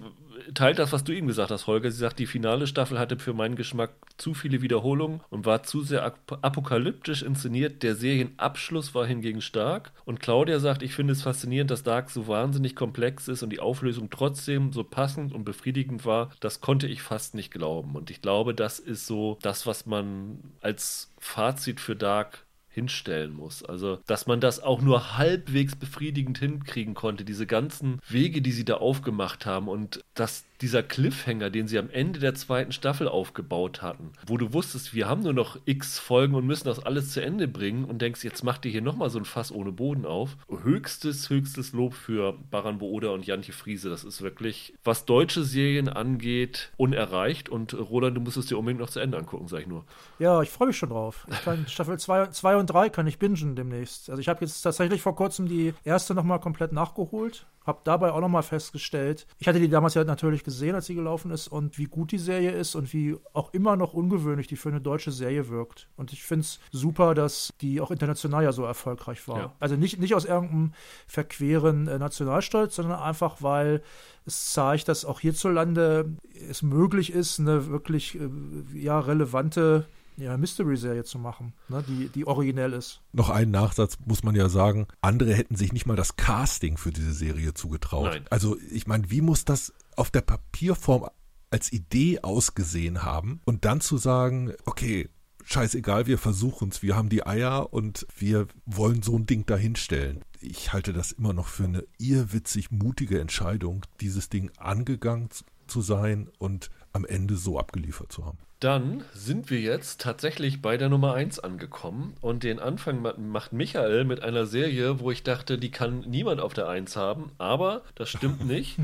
teilt 0.55 0.79
das, 0.79 0.93
was 0.93 1.05
du 1.05 1.13
eben 1.13 1.27
gesagt 1.27 1.51
hast, 1.51 1.67
Holger. 1.67 1.91
Sie 1.91 1.99
sagt, 1.99 2.19
die 2.19 2.27
finale 2.27 2.67
Staffel 2.67 2.99
hatte 2.99 3.19
für 3.19 3.35
meinen 3.35 3.57
Geschmack 3.57 3.91
zu 4.17 4.35
viele 4.35 4.63
Wiederholungen 4.63 5.21
und 5.31 5.47
war 5.47 5.63
zu 5.63 5.83
sehr 5.83 6.05
ap 6.05 6.39
apokalyptisch 6.43 7.23
inszeniert. 7.23 7.83
Der 7.83 7.95
Serienabschluss 7.95 8.95
war 8.95 9.07
hingegen 9.07 9.41
stark. 9.41 9.93
Und 10.05 10.21
Claudia 10.21 10.59
sagt, 10.59 10.83
ich 10.83 10.95
finde 10.95 11.13
es 11.13 11.23
faszinierend, 11.23 11.71
dass 11.71 11.83
Dark 11.83 12.11
so 12.11 12.29
wahnsinnig 12.29 12.75
komplex 12.75 13.29
ist 13.29 13.43
und 13.43 13.51
die 13.51 13.61
Auflösung 13.61 14.11
trotzdem 14.11 14.73
so 14.73 14.85
passend 14.85 15.33
und 15.33 15.45
befriedigend 15.45 16.05
war. 16.05 16.31
Das 16.41 16.61
konnte 16.61 16.87
ich 16.87 17.03
fast 17.03 17.35
nicht 17.35 17.51
glauben. 17.51 17.95
Und 17.95 18.11
ich 18.11 18.23
glaube, 18.23 18.55
das 18.55 18.79
ist 18.79 19.07
so 19.07 19.39
das, 19.43 19.67
was 19.67 19.87
man 19.87 20.39
als 20.61 21.13
Fazit 21.19 21.81
für 21.81 21.97
Dark 21.97 22.45
hinstellen 22.69 23.35
muss. 23.35 23.65
Also, 23.65 23.99
dass 24.07 24.27
man 24.27 24.41
das 24.41 24.63
auch 24.63 24.81
nur 24.81 25.17
halbwegs 25.19 25.77
befriedigend 25.77 26.39
hinkriegen 26.39 26.95
konnte, 26.95 27.25
diese 27.25 27.47
ganzen 27.47 28.01
Wege, 28.09 28.43
die 28.43 28.53
sie 28.53 28.65
da 28.65 28.75
aufgemacht 28.75 29.47
haben 29.47 29.69
und 29.69 30.05
dass 30.15 30.45
dieser 30.61 30.83
Cliffhanger, 30.83 31.51
den 31.51 31.69
sie 31.69 31.79
am 31.79 31.91
Ende 31.91 32.21
der 32.21 32.35
zweiten 32.35 32.73
Staffel 32.73 33.09
aufgebaut 33.09 33.83
hatten, 33.83 34.13
wo 34.27 34.37
du 34.37 34.53
wusstest, 34.53 34.95
wir 34.95 35.09
haben 35.09 35.23
nur 35.23 35.33
noch 35.33 35.59
x 35.65 35.99
Folgen 35.99 36.35
und 36.35 36.47
müssen 36.47 36.67
das 36.67 36.81
alles 36.81 37.13
zu 37.13 37.23
Ende 37.23 37.49
bringen 37.49 37.85
und 37.85 38.03
denkst, 38.03 38.25
jetzt 38.25 38.43
macht 38.43 38.65
ihr 38.65 38.71
hier 38.71 38.83
nochmal 38.83 39.11
so 39.11 39.19
ein 39.19 39.25
Fass 39.25 39.53
ohne 39.53 39.73
Boden 39.73 40.05
auf. 40.05 40.37
Höchstes, 40.49 41.31
höchstes 41.31 41.73
Lob 41.73 41.95
für 41.95 42.35
Baran 42.51 42.79
Booda 42.79 43.11
und 43.11 43.27
Jantje 43.27 43.55
Friese. 43.55 43.89
Das 43.91 44.05
ist 44.05 44.23
wirklich, 44.23 44.75
was 44.85 45.05
deutsche 45.05 45.45
Serien 45.45 45.89
angeht, 45.89 46.73
unerreicht 46.77 47.49
und 47.49 47.75
Roland, 47.75 48.17
du 48.17 48.21
musst 48.21 48.37
es 48.37 48.47
dir 48.47 48.59
unbedingt 48.59 48.81
noch 48.81 48.91
zu 48.91 49.01
Ende 49.01 49.19
angucken, 49.19 49.49
sag 49.49 49.61
ich 49.61 49.67
nur. 49.67 49.85
Ja, 50.19 50.43
ich 50.43 50.51
freue 50.51 50.69
mich 50.69 50.77
schon 50.77 50.91
drauf. 50.91 51.27
Ich 51.31 51.43
kann 51.43 51.67
Staffel 51.69 51.99
2 51.99 52.57
und 52.57 52.67
3 52.67 52.91
kann 52.91 53.07
ich 53.07 53.19
bingen 53.19 53.57
demnächst. 53.57 54.11
Also 54.11 54.21
ich 54.21 54.29
habe 54.29 54.41
jetzt 54.45 54.61
tatsächlich 54.63 55.03
vor 55.03 55.15
kurzem 55.15 55.49
die 55.49 55.75
erste 55.85 56.15
nochmal 56.15 56.41
komplett 56.41 56.73
nachgeholt 56.73 57.47
habe 57.69 57.81
dabei 57.85 58.13
auch 58.13 58.21
nochmal 58.21 58.43
festgestellt, 58.43 59.27
ich 59.39 59.47
hatte 59.47 59.61
die 59.61 59.69
damals 59.69 59.95
ja 59.95 60.03
natürlich 60.03 60.43
gesehen, 60.49 60.75
als 60.75 60.87
sie 60.87 60.95
gelaufen 60.95 61.31
ist 61.31 61.49
und 61.49 61.79
wie 61.79 61.85
gut 61.85 62.11
die 62.11 62.19
Serie 62.19 62.53
ist 62.53 62.75
und 62.75 62.93
wie 62.93 63.17
auch 63.35 63.53
immer 63.53 63.77
noch 63.77 63.93
ungewöhnlich 63.93 64.47
die 64.47 64.57
für 64.57 64.71
eine 64.71 64.81
deutsche 64.81 65.13
Serie 65.13 65.49
wirkt. 65.49 65.89
Und 65.97 66.13
ich 66.13 66.25
finde 66.25 66.43
es 66.45 66.59
super, 66.73 67.15
dass 67.15 67.53
die 67.61 67.81
auch 67.81 67.91
international 67.91 68.45
ja 68.45 68.53
so 68.53 68.65
erfolgreich 68.65 69.27
war. 69.29 69.39
Ja. 69.39 69.53
Also 69.61 69.77
nicht, 69.77 70.01
nicht 70.01 70.15
aus 70.15 70.25
irgendeinem 70.25 70.73
verqueren 71.07 71.87
äh, 71.87 71.99
Nationalstolz, 71.99 72.77
sondern 72.77 72.99
einfach, 72.99 73.43
weil 73.43 73.83
es 74.25 74.53
zeigt, 74.53 74.89
dass 74.89 75.05
auch 75.05 75.21
hierzulande 75.21 76.17
es 76.49 76.63
möglich 76.63 77.13
ist, 77.13 77.39
eine 77.39 77.69
wirklich 77.69 78.19
äh, 78.19 78.29
ja, 78.75 78.99
relevante 79.01 79.87
ja, 80.19 80.37
Mystery-Serie 80.37 81.05
zu 81.05 81.19
machen, 81.19 81.53
ne, 81.69 81.85
die, 81.87 82.09
die 82.09 82.27
originell 82.27 82.73
ist. 82.73 83.01
Noch 83.13 83.31
einen 83.31 83.51
Nachsatz 83.51 83.97
muss 84.05 84.23
man 84.23 84.35
ja 84.35 84.49
sagen, 84.49 84.87
andere 85.01 85.33
hätten 85.33 85.57
sich 85.57 85.73
nicht 85.73 85.87
mal 85.87 85.97
das 85.97 86.17
Casting 86.17 86.77
für 86.77 86.91
diese 86.91 87.13
Serie 87.13 87.55
zugetraut. 87.55 88.11
Nein. 88.13 88.25
Also 88.31 88.57
ich 88.71 88.87
meine, 88.87 89.11
wie 89.11 89.21
muss 89.21 89.45
das 89.45 89.73
auf 89.99 90.11
der 90.11 90.21
Papierform 90.23 91.09
als 91.51 91.73
Idee 91.73 92.21
ausgesehen 92.21 93.03
haben 93.03 93.41
und 93.45 93.65
dann 93.65 93.81
zu 93.81 93.97
sagen, 93.97 94.53
okay, 94.65 95.09
scheißegal, 95.45 96.07
wir 96.07 96.19
versuchen 96.19 96.69
es, 96.69 96.83
wir 96.83 96.95
haben 96.95 97.09
die 97.09 97.27
Eier 97.27 97.73
und 97.73 98.07
wir 98.17 98.47
wollen 98.67 99.03
so 99.03 99.17
ein 99.17 99.27
Ding 99.27 99.47
dahinstellen. 99.47 100.23
Ich 100.41 100.73
halte 100.73 100.93
das 100.93 101.13
immer 101.13 101.33
noch 101.33 101.49
für 101.49 101.65
eine 101.65 101.85
irrwitzig 101.99 102.71
mutige 102.71 103.19
Entscheidung, 103.19 103.85
dieses 104.01 104.29
Ding 104.29 104.51
angegangen 104.59 105.31
zu 105.67 105.81
sein 105.81 106.29
und 106.39 106.71
am 106.93 107.05
Ende 107.05 107.37
so 107.37 107.59
abgeliefert 107.59 108.13
zu 108.13 108.25
haben. 108.25 108.39
Dann 108.61 109.05
sind 109.15 109.51
wir 109.51 109.61
jetzt 109.61 110.01
tatsächlich 110.01 110.61
bei 110.61 110.77
der 110.77 110.89
Nummer 110.89 111.15
1 111.15 111.39
angekommen 111.39 112.15
und 112.21 112.43
den 112.43 112.59
Anfang 112.59 113.03
macht 113.31 113.53
Michael 113.53 114.05
mit 114.05 114.23
einer 114.23 114.47
Serie, 114.47 114.99
wo 114.99 115.13
ich 115.13 115.23
dachte, 115.23 115.59
die 115.59 115.71
kann 115.71 116.01
niemand 116.01 116.41
auf 116.41 116.55
der 116.55 116.69
1 116.69 116.97
haben, 116.97 117.31
aber 117.39 117.83
das 117.95 118.11
stimmt 118.11 118.45
nicht. 118.47 118.77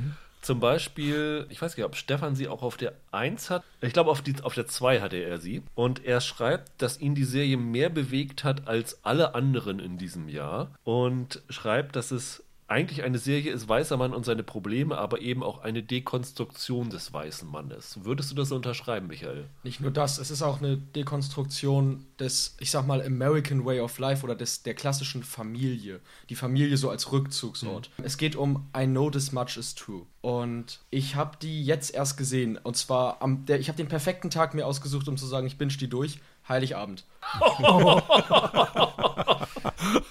Zum 0.45 0.61
Beispiel, 0.61 1.47
ich 1.49 1.62
weiß 1.62 1.77
nicht, 1.77 1.87
ob 1.87 1.97
Stefan 1.97 2.37
sie 2.37 2.49
auch 2.49 2.62
auf 2.62 2.77
der 2.77 2.93
1 3.12 3.51
hat. 3.51 3.65
Ich 3.81 3.93
glaube, 3.93 4.11
auf, 4.11 4.23
auf 4.43 4.55
der 4.55 4.66
2 4.66 5.01
hatte 5.01 5.16
er 5.16 5.39
sie. 5.39 5.62
Und 5.75 6.05
er 6.05 6.21
schreibt, 6.21 6.71
dass 6.83 7.01
ihn 7.01 7.15
die 7.15 7.25
Serie 7.25 7.57
mehr 7.57 7.89
bewegt 7.89 8.45
hat 8.45 8.69
als 8.69 9.05
alle 9.05 9.35
anderen 9.35 9.81
in 9.81 9.97
diesem 9.97 10.29
Jahr. 10.29 10.75
Und 10.85 11.43
schreibt, 11.49 11.97
dass 11.97 12.11
es 12.11 12.45
eigentlich 12.66 13.03
eine 13.03 13.19
Serie 13.19 13.53
ist 13.53 13.69
Weißer 13.69 13.99
Mann 13.99 14.15
und 14.15 14.24
seine 14.24 14.43
Probleme, 14.43 14.97
aber 14.97 15.20
eben 15.20 15.43
auch 15.43 15.62
eine 15.62 15.82
Dekonstruktion 15.82 16.89
des 16.89 17.12
weißen 17.12 17.51
Mannes. 17.51 18.05
Würdest 18.05 18.31
du 18.31 18.35
das 18.35 18.53
unterschreiben, 18.53 19.07
Michael? 19.07 19.51
Nicht 19.65 19.81
nur 19.81 19.91
das, 19.91 20.19
es 20.19 20.31
ist 20.31 20.41
auch 20.43 20.61
eine 20.61 20.78
Dekonstruktion 20.78 22.07
des, 22.19 22.57
ich 22.61 22.70
sag 22.70 22.86
mal, 22.86 23.03
American 23.03 23.66
Way 23.66 23.81
of 23.81 23.99
Life 23.99 24.24
oder 24.24 24.35
des, 24.35 24.62
der 24.62 24.74
klassischen 24.74 25.23
Familie. 25.23 26.01
Die 26.31 26.36
Familie 26.36 26.78
so 26.78 26.89
als 26.89 27.12
Rückzugsort. 27.12 27.91
Mhm. 27.99 28.05
Es 28.05 28.16
geht 28.16 28.35
um 28.35 28.66
I 28.77 28.86
Know 28.86 29.11
This 29.11 29.32
Much 29.32 29.59
Is 29.59 29.74
True. 29.74 30.07
Und 30.23 30.81
ich 30.91 31.16
habe 31.16 31.36
die 31.43 31.65
jetzt 31.66 31.95
erst 31.95 32.16
gesehen. 32.16 32.57
Und 32.57 32.78
zwar, 32.78 33.20
am, 33.20 33.45
der, 33.45 33.61
ich 33.61 33.69
habe 33.69 33.77
den 33.77 33.89
perfekten 33.89 34.31
Tag 34.31 34.55
mir 34.55 34.66
ausgesucht, 34.66 35.07
um 35.09 35.19
zu 35.19 35.27
sagen, 35.27 35.47
ich 35.47 35.59
binge 35.59 35.74
die 35.74 35.89
durch. 35.89 36.19
Heiligabend. 36.49 37.05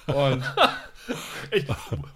und 0.07 0.43
ich, 1.51 1.65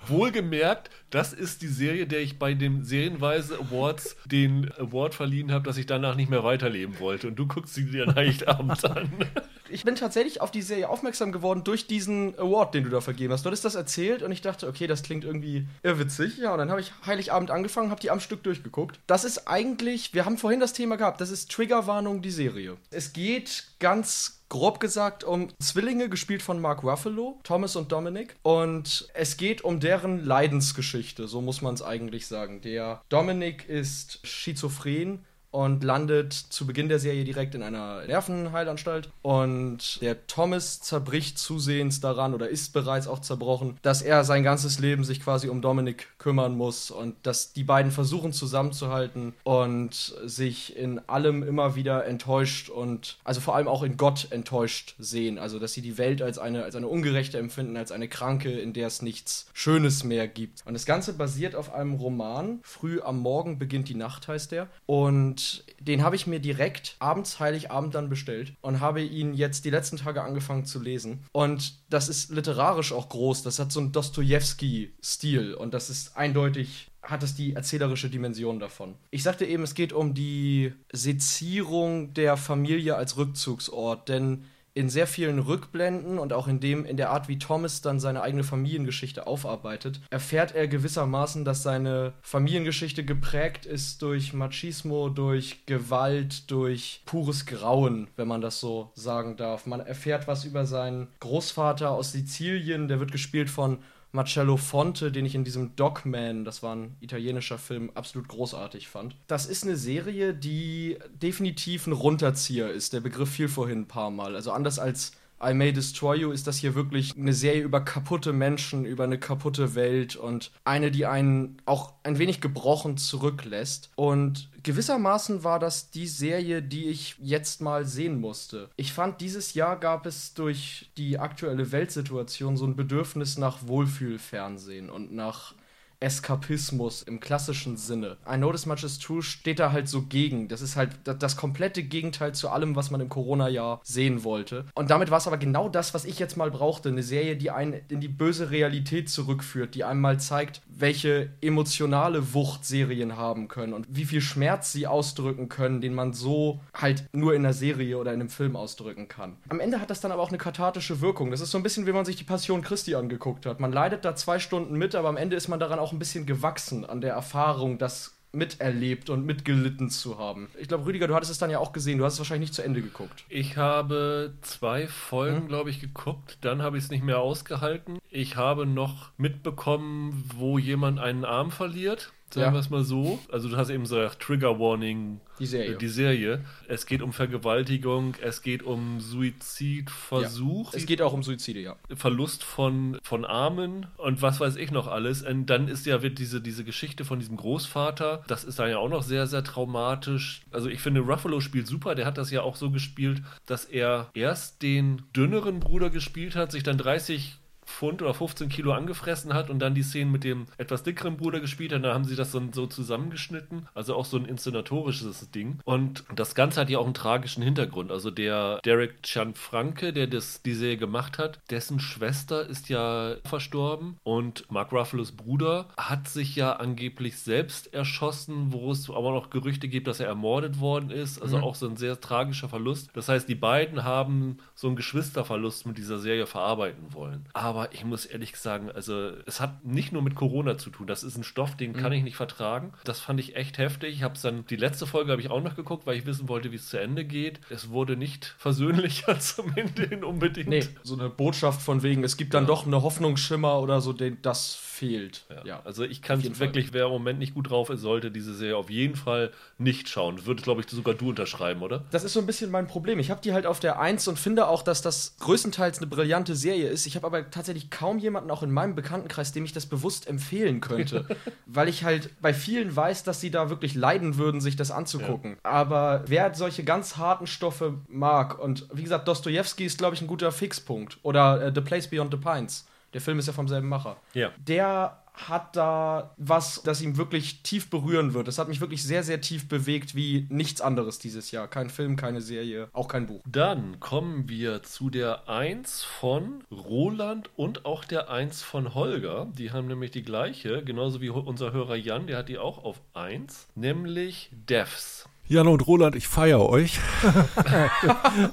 wohlgemerkt, 0.07 0.89
das 1.09 1.33
ist 1.33 1.61
die 1.61 1.67
Serie, 1.67 2.07
der 2.07 2.19
ich 2.19 2.39
bei 2.39 2.53
dem 2.53 2.83
Serienweise 2.83 3.57
Awards 3.59 4.15
den 4.25 4.71
Award 4.77 5.15
verliehen 5.15 5.51
habe, 5.51 5.65
dass 5.65 5.77
ich 5.77 5.85
danach 5.85 6.15
nicht 6.15 6.29
mehr 6.29 6.43
weiterleben 6.43 6.99
wollte. 6.99 7.27
Und 7.27 7.35
du 7.35 7.47
guckst 7.47 7.73
sie 7.73 7.85
dir 7.85 8.05
leicht 8.05 8.47
abends 8.47 8.83
an. 8.85 9.09
Ich 9.69 9.83
bin 9.83 9.95
tatsächlich 9.95 10.39
auf 10.39 10.49
die 10.49 10.61
Serie 10.61 10.87
aufmerksam 10.87 11.33
geworden 11.33 11.63
durch 11.65 11.87
diesen 11.87 12.39
Award, 12.39 12.73
den 12.73 12.85
du 12.85 12.89
da 12.89 13.01
vergeben 13.01 13.33
hast. 13.33 13.43
Du 13.43 13.47
hattest 13.47 13.65
das 13.65 13.75
erzählt 13.75 14.23
und 14.23 14.31
ich 14.31 14.41
dachte, 14.41 14.67
okay, 14.67 14.87
das 14.87 15.03
klingt 15.03 15.25
irgendwie 15.25 15.67
irrwitzig. 15.83 16.37
Ja, 16.37 16.53
und 16.53 16.59
dann 16.59 16.69
habe 16.69 16.79
ich 16.79 16.93
Heiligabend 17.05 17.51
angefangen, 17.51 17.89
habe 17.89 17.99
die 17.99 18.09
am 18.09 18.21
Stück 18.21 18.43
durchgeguckt. 18.43 18.99
Das 19.07 19.25
ist 19.25 19.47
eigentlich, 19.47 20.13
wir 20.13 20.23
haben 20.23 20.37
vorhin 20.37 20.61
das 20.61 20.71
Thema 20.71 20.95
gehabt, 20.95 21.19
das 21.19 21.31
ist 21.31 21.51
Triggerwarnung, 21.51 22.21
die 22.21 22.31
Serie. 22.31 22.77
Es 22.91 23.11
geht 23.11 23.65
ganz 23.79 24.36
grob 24.49 24.79
gesagt 24.79 25.23
um 25.23 25.49
Zwillinge, 25.59 26.09
gespielt 26.09 26.41
von 26.41 26.59
Mark 26.59 26.83
Ruffalo, 26.83 27.39
Thomas 27.43 27.75
und 27.75 27.91
Dominic. 27.91 28.35
Und 28.43 29.09
es 29.13 29.37
geht 29.37 29.61
um 29.61 29.79
deren 29.79 30.23
Leidensgeschichte, 30.23 31.27
so 31.27 31.41
muss 31.41 31.61
man 31.61 31.73
es 31.73 31.81
eigentlich 31.81 32.27
sagen. 32.27 32.61
Der 32.61 33.01
Dominic 33.09 33.67
ist 33.67 34.25
schizophren 34.25 35.25
und 35.51 35.83
landet 35.83 36.33
zu 36.33 36.67
Beginn 36.67 36.89
der 36.89 36.99
Serie 36.99 37.23
direkt 37.23 37.55
in 37.55 37.63
einer 37.63 38.05
Nervenheilanstalt. 38.05 39.09
Und 39.21 40.01
der 40.01 40.27
Thomas 40.27 40.81
zerbricht 40.81 41.37
zusehends 41.37 41.99
daran 41.99 42.33
oder 42.33 42.49
ist 42.49 42.73
bereits 42.73 43.07
auch 43.07 43.19
zerbrochen, 43.19 43.77
dass 43.81 44.01
er 44.01 44.23
sein 44.23 44.43
ganzes 44.43 44.79
Leben 44.79 45.03
sich 45.03 45.21
quasi 45.21 45.49
um 45.49 45.61
Dominic 45.61 46.07
kümmern 46.17 46.55
muss 46.55 46.91
und 46.91 47.15
dass 47.23 47.53
die 47.53 47.63
beiden 47.63 47.91
versuchen 47.91 48.33
zusammenzuhalten 48.33 49.33
und 49.43 50.15
sich 50.25 50.75
in 50.75 50.99
allem 51.07 51.43
immer 51.43 51.75
wieder 51.75 52.05
enttäuscht 52.05 52.69
und 52.69 53.17
also 53.23 53.41
vor 53.41 53.55
allem 53.55 53.67
auch 53.67 53.83
in 53.83 53.97
Gott 53.97 54.27
enttäuscht 54.31 54.95
sehen. 54.99 55.39
Also 55.39 55.59
dass 55.59 55.73
sie 55.73 55.81
die 55.81 55.97
Welt 55.97 56.21
als 56.21 56.37
eine, 56.37 56.63
als 56.63 56.75
eine 56.75 56.87
ungerechte 56.87 57.37
empfinden, 57.37 57.77
als 57.77 57.91
eine 57.91 58.07
kranke, 58.07 58.51
in 58.51 58.73
der 58.73 58.87
es 58.87 59.01
nichts 59.01 59.47
Schönes 59.53 60.03
mehr 60.03 60.27
gibt. 60.27 60.63
Und 60.65 60.73
das 60.73 60.85
Ganze 60.85 61.13
basiert 61.13 61.55
auf 61.55 61.73
einem 61.73 61.95
Roman. 61.95 62.59
Früh 62.63 63.01
am 63.01 63.19
Morgen 63.19 63.57
beginnt 63.57 63.89
die 63.89 63.95
Nacht 63.95 64.27
heißt 64.27 64.51
der. 64.51 64.67
Und 64.85 65.36
den 65.79 66.03
habe 66.03 66.15
ich 66.15 66.27
mir 66.27 66.39
direkt 66.39 66.95
abends, 66.99 67.39
Heiligabend 67.39 67.95
dann 67.95 68.09
bestellt 68.09 68.53
und 68.61 68.79
habe 68.79 69.01
ihn 69.01 69.33
jetzt 69.33 69.65
die 69.65 69.69
letzten 69.69 69.97
Tage 69.97 70.21
angefangen 70.21 70.65
zu 70.65 70.81
lesen. 70.81 71.23
Und 71.31 71.79
das 71.89 72.09
ist 72.09 72.31
literarisch 72.31 72.91
auch 72.91 73.09
groß. 73.09 73.43
Das 73.43 73.59
hat 73.59 73.71
so 73.71 73.79
einen 73.79 73.91
Dostoevsky-Stil 73.91 75.53
und 75.53 75.73
das 75.73 75.89
ist 75.89 76.17
eindeutig 76.17 76.91
hat 77.03 77.23
es 77.23 77.35
die 77.35 77.53
erzählerische 77.53 78.09
Dimension 78.09 78.59
davon. 78.59 78.95
Ich 79.11 79.23
sagte 79.23 79.45
eben, 79.45 79.63
es 79.63 79.75
geht 79.75 79.93
um 79.93 80.13
die 80.13 80.73
Sezierung 80.91 82.13
der 82.13 82.35
Familie 82.35 82.95
als 82.95 83.15
Rückzugsort, 83.15 84.09
denn 84.09 84.43
in 84.77 84.89
sehr 84.89 85.07
vielen 85.07 85.39
Rückblenden 85.39 86.19
und 86.19 86.33
auch 86.33 86.47
in 86.47 86.59
dem 86.59 86.85
in 86.85 86.97
der 86.97 87.09
Art, 87.09 87.27
wie 87.27 87.39
Thomas 87.39 87.81
dann 87.81 87.99
seine 87.99 88.21
eigene 88.21 88.43
Familiengeschichte 88.43 89.25
aufarbeitet, 89.25 89.99
erfährt 90.11 90.53
er 90.53 90.67
gewissermaßen, 90.67 91.43
dass 91.43 91.63
seine 91.63 92.13
Familiengeschichte 92.21 93.03
geprägt 93.03 93.65
ist 93.65 94.03
durch 94.03 94.33
Machismo, 94.33 95.09
durch 95.09 95.65
Gewalt, 95.65 96.51
durch 96.51 97.01
pures 97.05 97.47
Grauen, 97.47 98.07
wenn 98.17 98.27
man 98.27 98.41
das 98.41 98.59
so 98.59 98.91
sagen 98.93 99.35
darf. 99.35 99.65
Man 99.65 99.79
erfährt 99.79 100.27
was 100.27 100.45
über 100.45 100.67
seinen 100.67 101.07
Großvater 101.21 101.89
aus 101.89 102.11
Sizilien, 102.11 102.87
der 102.87 102.99
wird 102.99 103.11
gespielt 103.11 103.49
von 103.49 103.79
Marcello 104.11 104.57
Fonte, 104.57 105.11
den 105.11 105.25
ich 105.25 105.35
in 105.35 105.43
diesem 105.43 105.75
Dogman, 105.75 106.45
das 106.45 106.63
war 106.63 106.75
ein 106.75 106.95
italienischer 107.01 107.57
Film, 107.57 107.91
absolut 107.93 108.27
großartig 108.29 108.87
fand. 108.87 109.15
Das 109.27 109.45
ist 109.45 109.63
eine 109.63 109.75
Serie, 109.75 110.33
die 110.33 110.97
definitiv 111.13 111.87
ein 111.87 111.93
Runterzieher 111.93 112.71
ist. 112.71 112.93
Der 112.93 113.01
Begriff 113.01 113.31
fiel 113.31 113.49
vorhin 113.49 113.81
ein 113.81 113.87
paar 113.87 114.11
Mal. 114.11 114.35
Also 114.35 114.51
anders 114.51 114.79
als 114.79 115.11
I 115.43 115.53
May 115.53 115.71
Destroy 115.71 116.17
You 116.17 116.31
ist 116.31 116.47
das 116.47 116.57
hier 116.57 116.73
wirklich 116.73 117.15
eine 117.15 117.33
Serie 117.33 117.61
über 117.61 117.81
kaputte 117.81 118.33
Menschen, 118.33 118.85
über 118.85 119.03
eine 119.03 119.19
kaputte 119.19 119.75
Welt 119.75 120.15
und 120.15 120.51
eine, 120.63 120.89
die 120.89 121.05
einen 121.05 121.57
auch 121.65 121.93
ein 122.03 122.17
wenig 122.17 122.41
gebrochen 122.41 122.97
zurücklässt. 122.97 123.91
Und 123.95 124.49
gewissermaßen 124.63 125.43
war 125.43 125.59
das 125.59 125.91
die 125.91 126.07
Serie, 126.07 126.63
die 126.63 126.85
ich 126.85 127.15
jetzt 127.19 127.61
mal 127.61 127.85
sehen 127.85 128.19
musste. 128.19 128.69
Ich 128.77 128.93
fand, 128.93 129.21
dieses 129.21 129.53
Jahr 129.53 129.79
gab 129.79 130.07
es 130.07 130.33
durch 130.33 130.89
die 130.97 131.19
aktuelle 131.19 131.71
Weltsituation 131.71 132.57
so 132.57 132.65
ein 132.65 132.75
Bedürfnis 132.75 133.37
nach 133.37 133.67
Wohlfühlfernsehen 133.67 134.89
und 134.89 135.13
nach 135.13 135.53
Eskapismus 135.99 137.01
im 137.01 137.19
klassischen 137.19 137.75
Sinne. 137.77 138.17
I 138.31 138.37
Know 138.37 138.51
This 138.51 138.65
Much 138.65 138.83
Is 138.83 138.99
True 138.99 139.23
steht 139.23 139.59
da 139.59 139.71
halt 139.71 139.89
so 139.89 140.03
gegen. 140.03 140.47
Das 140.47 140.61
ist 140.61 140.75
halt 140.75 140.91
das 141.03 141.37
komplette 141.37 141.83
Gegenteil 141.83 142.35
zu 142.35 142.49
allem, 142.49 142.75
was 142.75 142.91
man 142.91 143.01
im 143.01 143.09
Corona-Jahr 143.09 143.81
sehen 143.83 144.23
wollte. 144.23 144.65
Und 144.75 144.91
damit 144.91 145.09
war 145.09 145.17
es 145.17 145.27
aber 145.27 145.37
genau 145.37 145.69
das, 145.69 145.93
was 145.93 146.05
ich 146.05 146.19
jetzt 146.19 146.37
mal 146.37 146.51
brauchte. 146.51 146.89
Eine 146.89 147.03
Serie, 147.03 147.35
die 147.35 147.49
einen 147.51 147.73
in 147.89 147.99
die 147.99 148.07
böse 148.07 148.51
Realität 148.51 149.09
zurückführt, 149.09 149.75
die 149.75 149.83
einem 149.83 150.01
mal 150.01 150.19
zeigt, 150.19 150.61
welche 150.67 151.31
emotionale 151.41 152.33
Wucht 152.33 152.65
Serien 152.65 153.17
haben 153.17 153.47
können 153.47 153.73
und 153.73 153.87
wie 153.89 154.05
viel 154.05 154.21
Schmerz 154.21 154.71
sie 154.71 154.85
ausdrücken 154.85 155.49
können, 155.49 155.81
den 155.81 155.93
man 155.93 156.13
so 156.13 156.61
halt 156.73 157.05
nur 157.11 157.33
in 157.33 157.43
einer 157.43 157.53
Serie 157.53 157.97
oder 157.97 158.13
in 158.13 158.21
einem 158.21 158.29
Film 158.29 158.55
ausdrücken 158.55 159.07
kann. 159.07 159.37
Am 159.49 159.59
Ende 159.59 159.81
hat 159.81 159.89
das 159.89 160.01
dann 160.01 160.11
aber 160.11 160.21
auch 160.21 160.29
eine 160.29 160.37
kathartische 160.37 161.01
Wirkung. 161.01 161.31
Das 161.31 161.41
ist 161.41 161.51
so 161.51 161.57
ein 161.57 161.63
bisschen, 161.63 161.87
wie 161.87 161.91
man 161.91 162.05
sich 162.05 162.15
die 162.15 162.23
Passion 162.23 162.61
Christi 162.61 162.93
angeguckt 162.93 163.45
hat. 163.45 163.59
Man 163.59 163.71
leidet 163.71 164.05
da 164.05 164.15
zwei 164.15 164.37
Stunden 164.39 164.77
mit, 164.77 164.93
aber 164.93 165.09
am 165.09 165.17
Ende 165.17 165.35
ist 165.35 165.47
man 165.47 165.59
daran 165.59 165.79
auch 165.79 165.86
auch 165.87 165.93
ein 165.93 165.99
bisschen 165.99 166.25
gewachsen 166.25 166.85
an 166.85 166.99
der 166.99 167.13
Erfahrung, 167.13 167.77
das 167.77 168.17
miterlebt 168.33 169.09
und 169.09 169.25
mitgelitten 169.25 169.89
zu 169.89 170.19
haben. 170.19 170.49
Ich 170.59 170.67
glaube, 170.67 170.85
Rüdiger, 170.85 171.07
du 171.07 171.15
hattest 171.15 171.31
es 171.31 171.37
dann 171.37 171.49
ja 171.49 171.59
auch 171.59 171.71
gesehen. 171.71 171.97
Du 171.97 172.03
hast 172.03 172.13
es 172.13 172.19
wahrscheinlich 172.19 172.49
nicht 172.49 172.55
zu 172.55 172.61
Ende 172.61 172.81
geguckt. 172.81 173.23
Ich 173.29 173.55
habe 173.55 174.33
zwei 174.41 174.87
Folgen, 174.87 175.43
hm? 175.43 175.47
glaube 175.47 175.69
ich, 175.69 175.79
geguckt. 175.79 176.37
Dann 176.41 176.61
habe 176.61 176.77
ich 176.77 176.83
es 176.83 176.91
nicht 176.91 177.03
mehr 177.03 177.19
ausgehalten. 177.19 177.99
Ich 178.09 178.35
habe 178.35 178.65
noch 178.65 179.11
mitbekommen, 179.17 180.29
wo 180.35 180.57
jemand 180.57 180.99
einen 180.99 181.23
Arm 181.23 181.51
verliert 181.51 182.11
sagen 182.33 182.47
ja. 182.47 182.53
wir 182.53 182.59
es 182.59 182.69
mal 182.69 182.83
so. 182.83 183.19
Also 183.31 183.49
du 183.49 183.57
hast 183.57 183.69
eben 183.69 183.85
so 183.85 184.07
Trigger 184.19 184.59
Warning, 184.59 185.19
die 185.39 185.45
Serie. 185.45 185.73
Äh, 185.73 185.77
die 185.77 185.87
Serie. 185.87 186.45
Es 186.67 186.85
geht 186.85 187.01
um 187.01 187.13
Vergewaltigung, 187.13 188.15
es 188.21 188.41
geht 188.41 188.63
um 188.63 188.99
Suizidversuch. 188.99 190.73
Ja. 190.73 190.79
Es 190.79 190.85
geht 190.85 191.01
auch 191.01 191.13
um 191.13 191.23
Suizide, 191.23 191.59
ja. 191.59 191.75
Verlust 191.95 192.43
von, 192.43 192.99
von 193.03 193.25
Armen 193.25 193.87
und 193.97 194.21
was 194.21 194.39
weiß 194.39 194.55
ich 194.57 194.71
noch 194.71 194.87
alles. 194.87 195.23
Und 195.23 195.45
dann 195.47 195.67
ist 195.67 195.85
ja 195.85 196.01
wird 196.01 196.19
diese, 196.19 196.41
diese 196.41 196.63
Geschichte 196.63 197.05
von 197.05 197.19
diesem 197.19 197.37
Großvater, 197.37 198.23
das 198.27 198.43
ist 198.43 198.59
dann 198.59 198.69
ja 198.69 198.77
auch 198.77 198.89
noch 198.89 199.03
sehr, 199.03 199.27
sehr 199.27 199.43
traumatisch. 199.43 200.41
Also 200.51 200.69
ich 200.69 200.81
finde, 200.81 201.01
Ruffalo 201.01 201.39
spielt 201.39 201.67
super, 201.67 201.95
der 201.95 202.05
hat 202.05 202.17
das 202.17 202.31
ja 202.31 202.41
auch 202.41 202.55
so 202.55 202.71
gespielt, 202.71 203.21
dass 203.45 203.65
er 203.65 204.09
erst 204.13 204.61
den 204.61 205.03
dünneren 205.15 205.59
Bruder 205.59 205.89
gespielt 205.89 206.35
hat, 206.35 206.51
sich 206.51 206.63
dann 206.63 206.77
30 206.77 207.37
Pfund 207.67 208.01
oder 208.01 208.13
15 208.13 208.49
Kilo 208.49 208.71
angefressen 208.71 209.33
hat 209.33 209.49
und 209.49 209.59
dann 209.59 209.75
die 209.75 209.83
Szenen 209.83 210.11
mit 210.11 210.23
dem 210.23 210.47
etwas 210.57 210.83
dickeren 210.83 211.17
Bruder 211.17 211.39
gespielt 211.39 211.73
hat. 211.73 211.83
Da 211.83 211.93
haben 211.93 212.05
sie 212.05 212.15
das 212.15 212.31
so, 212.31 212.41
so 212.51 212.65
zusammengeschnitten. 212.65 213.67
Also 213.75 213.95
auch 213.95 214.05
so 214.05 214.17
ein 214.17 214.25
inszenatorisches 214.25 215.29
Ding. 215.31 215.59
Und 215.65 216.03
das 216.15 216.33
Ganze 216.33 216.61
hat 216.61 216.69
ja 216.69 216.79
auch 216.79 216.85
einen 216.85 216.93
tragischen 216.93 217.43
Hintergrund. 217.43 217.91
Also 217.91 218.09
der 218.09 218.59
Derek 218.63 219.03
Gianfranke, 219.03 219.93
der 219.93 220.07
das, 220.07 220.41
die 220.41 220.53
Serie 220.53 220.77
gemacht 220.77 221.17
hat, 221.17 221.39
dessen 221.49 221.79
Schwester 221.79 222.47
ist 222.47 222.69
ja 222.69 223.15
verstorben 223.25 223.97
und 224.03 224.49
Mark 224.49 224.71
Ruffalos 224.71 225.11
Bruder 225.11 225.67
hat 225.77 226.07
sich 226.07 226.35
ja 226.35 226.53
angeblich 226.53 227.19
selbst 227.19 227.73
erschossen, 227.73 228.53
wo 228.53 228.71
es 228.71 228.89
aber 228.89 229.11
noch 229.11 229.29
Gerüchte 229.29 229.67
gibt, 229.67 229.87
dass 229.87 229.99
er 229.99 230.07
ermordet 230.07 230.59
worden 230.59 230.89
ist. 230.89 231.21
Also 231.21 231.37
mhm. 231.37 231.43
auch 231.43 231.55
so 231.55 231.67
ein 231.67 231.75
sehr 231.75 231.99
tragischer 231.99 232.49
Verlust. 232.49 232.89
Das 232.93 233.09
heißt, 233.09 233.27
die 233.27 233.35
beiden 233.35 233.83
haben 233.83 234.37
so 234.55 234.67
einen 234.67 234.75
Geschwisterverlust 234.75 235.65
mit 235.65 235.77
dieser 235.77 235.99
Serie 235.99 236.25
verarbeiten 236.25 236.93
wollen. 236.93 237.25
Aber 237.33 237.56
aber 237.57 237.73
ich 237.73 237.83
muss 237.83 238.05
ehrlich 238.05 238.37
sagen, 238.37 238.69
also 238.69 239.13
es 239.25 239.39
hat 239.39 239.65
nicht 239.65 239.91
nur 239.91 240.03
mit 240.03 240.13
Corona 240.13 240.59
zu 240.59 240.69
tun. 240.69 240.85
Das 240.85 241.01
ist 241.01 241.17
ein 241.17 241.23
Stoff, 241.23 241.57
den 241.57 241.73
kann 241.73 241.91
mhm. 241.91 241.97
ich 241.97 242.03
nicht 242.03 242.15
vertragen. 242.15 242.71
Das 242.83 242.99
fand 242.99 243.19
ich 243.19 243.35
echt 243.35 243.57
heftig. 243.57 243.95
Ich 243.95 244.03
habe 244.03 244.13
dann 244.21 244.45
die 244.45 244.55
letzte 244.55 244.85
Folge 244.85 245.11
habe 245.11 245.21
ich 245.21 245.31
auch 245.31 245.41
noch 245.41 245.55
geguckt, 245.55 245.87
weil 245.87 245.97
ich 245.97 246.05
wissen 246.05 246.29
wollte, 246.29 246.51
wie 246.51 246.57
es 246.57 246.69
zu 246.69 246.79
Ende 246.79 247.03
geht. 247.03 247.39
Es 247.49 247.69
wurde 247.71 247.97
nicht 247.97 248.25
versöhnlicher 248.37 249.19
zumindest 249.19 250.03
unbedingt. 250.03 250.49
Nee, 250.49 250.67
so 250.83 250.99
eine 250.99 251.09
Botschaft 251.09 251.63
von 251.63 251.81
wegen, 251.81 252.03
es 252.03 252.15
gibt 252.15 252.35
dann 252.35 252.43
ja. 252.43 252.47
doch 252.47 252.67
eine 252.67 252.83
Hoffnungsschimmer 252.83 253.59
oder 253.59 253.81
so, 253.81 253.91
den, 253.91 254.21
das 254.21 254.53
fehlt. 254.77 255.25
Ja. 255.29 255.45
Ja. 255.45 255.61
Also 255.65 255.83
ich 255.83 256.01
kann 256.01 256.23
wirklich, 256.39 256.73
wer 256.73 256.85
im 256.85 256.91
Moment 256.91 257.19
nicht 257.19 257.33
gut 257.33 257.49
drauf 257.49 257.69
ist, 257.69 257.81
sollte 257.81 258.11
diese 258.11 258.33
Serie 258.33 258.57
auf 258.57 258.69
jeden 258.69 258.95
Fall 258.95 259.31
nicht 259.57 259.89
schauen. 259.89 260.17
Das 260.17 260.25
würdest, 260.25 260.43
glaube 260.43 260.61
ich, 260.61 260.69
sogar 260.69 260.93
du 260.93 261.09
unterschreiben, 261.09 261.61
oder? 261.61 261.83
Das 261.91 262.03
ist 262.03 262.13
so 262.13 262.19
ein 262.19 262.25
bisschen 262.25 262.51
mein 262.51 262.67
Problem. 262.67 262.99
Ich 262.99 263.09
habe 263.09 263.21
die 263.21 263.33
halt 263.33 263.45
auf 263.45 263.59
der 263.59 263.79
1 263.79 264.07
und 264.07 264.19
finde 264.19 264.47
auch, 264.47 264.61
dass 264.61 264.81
das 264.81 265.15
größtenteils 265.19 265.79
eine 265.79 265.87
brillante 265.87 266.35
Serie 266.35 266.69
ist. 266.69 266.85
Ich 266.85 266.95
habe 266.95 267.07
aber 267.07 267.29
tatsächlich 267.29 267.69
kaum 267.69 267.97
jemanden 267.97 268.29
auch 268.29 268.43
in 268.43 268.51
meinem 268.51 268.75
Bekanntenkreis, 268.75 269.31
dem 269.31 269.45
ich 269.45 269.53
das 269.53 269.65
bewusst 269.65 270.07
empfehlen 270.07 270.61
könnte. 270.61 271.05
weil 271.45 271.69
ich 271.69 271.83
halt 271.83 272.09
bei 272.21 272.33
vielen 272.33 272.75
weiß, 272.75 273.03
dass 273.03 273.19
sie 273.19 273.31
da 273.31 273.49
wirklich 273.49 273.73
leiden 273.73 274.17
würden, 274.17 274.41
sich 274.41 274.55
das 274.55 274.71
anzugucken. 274.71 275.37
Aber 275.43 276.03
wer 276.07 276.33
solche 276.35 276.63
ganz 276.63 276.97
harten 276.97 277.25
Stoffe 277.27 277.75
mag, 277.87 278.39
und 278.39 278.67
wie 278.71 278.83
gesagt, 278.83 279.07
Dostoevsky 279.07 279.65
ist, 279.65 279.77
glaube 279.77 279.95
ich, 279.95 280.01
ein 280.01 280.07
guter 280.07 280.31
Fixpunkt. 280.31 280.99
Oder 281.01 281.41
äh, 281.41 281.51
The 281.53 281.61
Place 281.61 281.87
Beyond 281.87 282.13
the 282.13 282.19
Pines. 282.19 282.67
Der 282.97 283.01
Film 283.03 283.19
ist 283.19 283.27
ja 283.27 283.33
vom 283.33 283.47
selben 283.47 283.69
Macher. 283.69 283.97
Ja. 284.15 284.31
Der 284.39 284.97
hat 285.13 285.55
da 285.55 286.15
was, 286.17 286.63
das 286.63 286.81
ihm 286.81 286.97
wirklich 286.97 287.43
tief 287.43 287.69
berühren 287.69 288.15
wird. 288.15 288.27
Das 288.27 288.39
hat 288.39 288.47
mich 288.47 288.59
wirklich 288.59 288.81
sehr, 288.81 289.03
sehr 289.03 289.21
tief 289.21 289.47
bewegt, 289.47 289.93
wie 289.93 290.25
nichts 290.31 290.61
anderes 290.61 290.97
dieses 290.97 291.29
Jahr. 291.29 291.47
Kein 291.47 291.69
Film, 291.69 291.95
keine 291.95 292.21
Serie, 292.21 292.69
auch 292.73 292.87
kein 292.87 293.05
Buch. 293.05 293.21
Dann 293.27 293.79
kommen 293.79 294.29
wir 294.29 294.63
zu 294.63 294.89
der 294.89 295.29
1 295.29 295.83
von 295.83 296.43
Roland 296.49 297.29
und 297.35 297.67
auch 297.67 297.85
der 297.85 298.09
1 298.09 298.41
von 298.41 298.73
Holger. 298.73 299.27
Die 299.37 299.51
haben 299.51 299.67
nämlich 299.67 299.91
die 299.91 300.01
gleiche, 300.01 300.63
genauso 300.63 300.99
wie 300.99 301.09
unser 301.09 301.51
Hörer 301.51 301.75
Jan, 301.75 302.07
der 302.07 302.17
hat 302.17 302.29
die 302.29 302.39
auch 302.39 302.63
auf 302.63 302.81
1, 302.95 303.49
nämlich 303.53 304.31
Devs. 304.49 305.07
Jan 305.27 305.47
und 305.47 305.67
Roland, 305.67 305.95
ich 305.95 306.07
feiere 306.07 306.49
euch. 306.49 306.79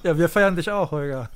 Ja, 0.03 0.17
wir 0.17 0.31
feiern 0.31 0.57
dich 0.57 0.71
auch, 0.71 0.91
Holger. 0.91 1.29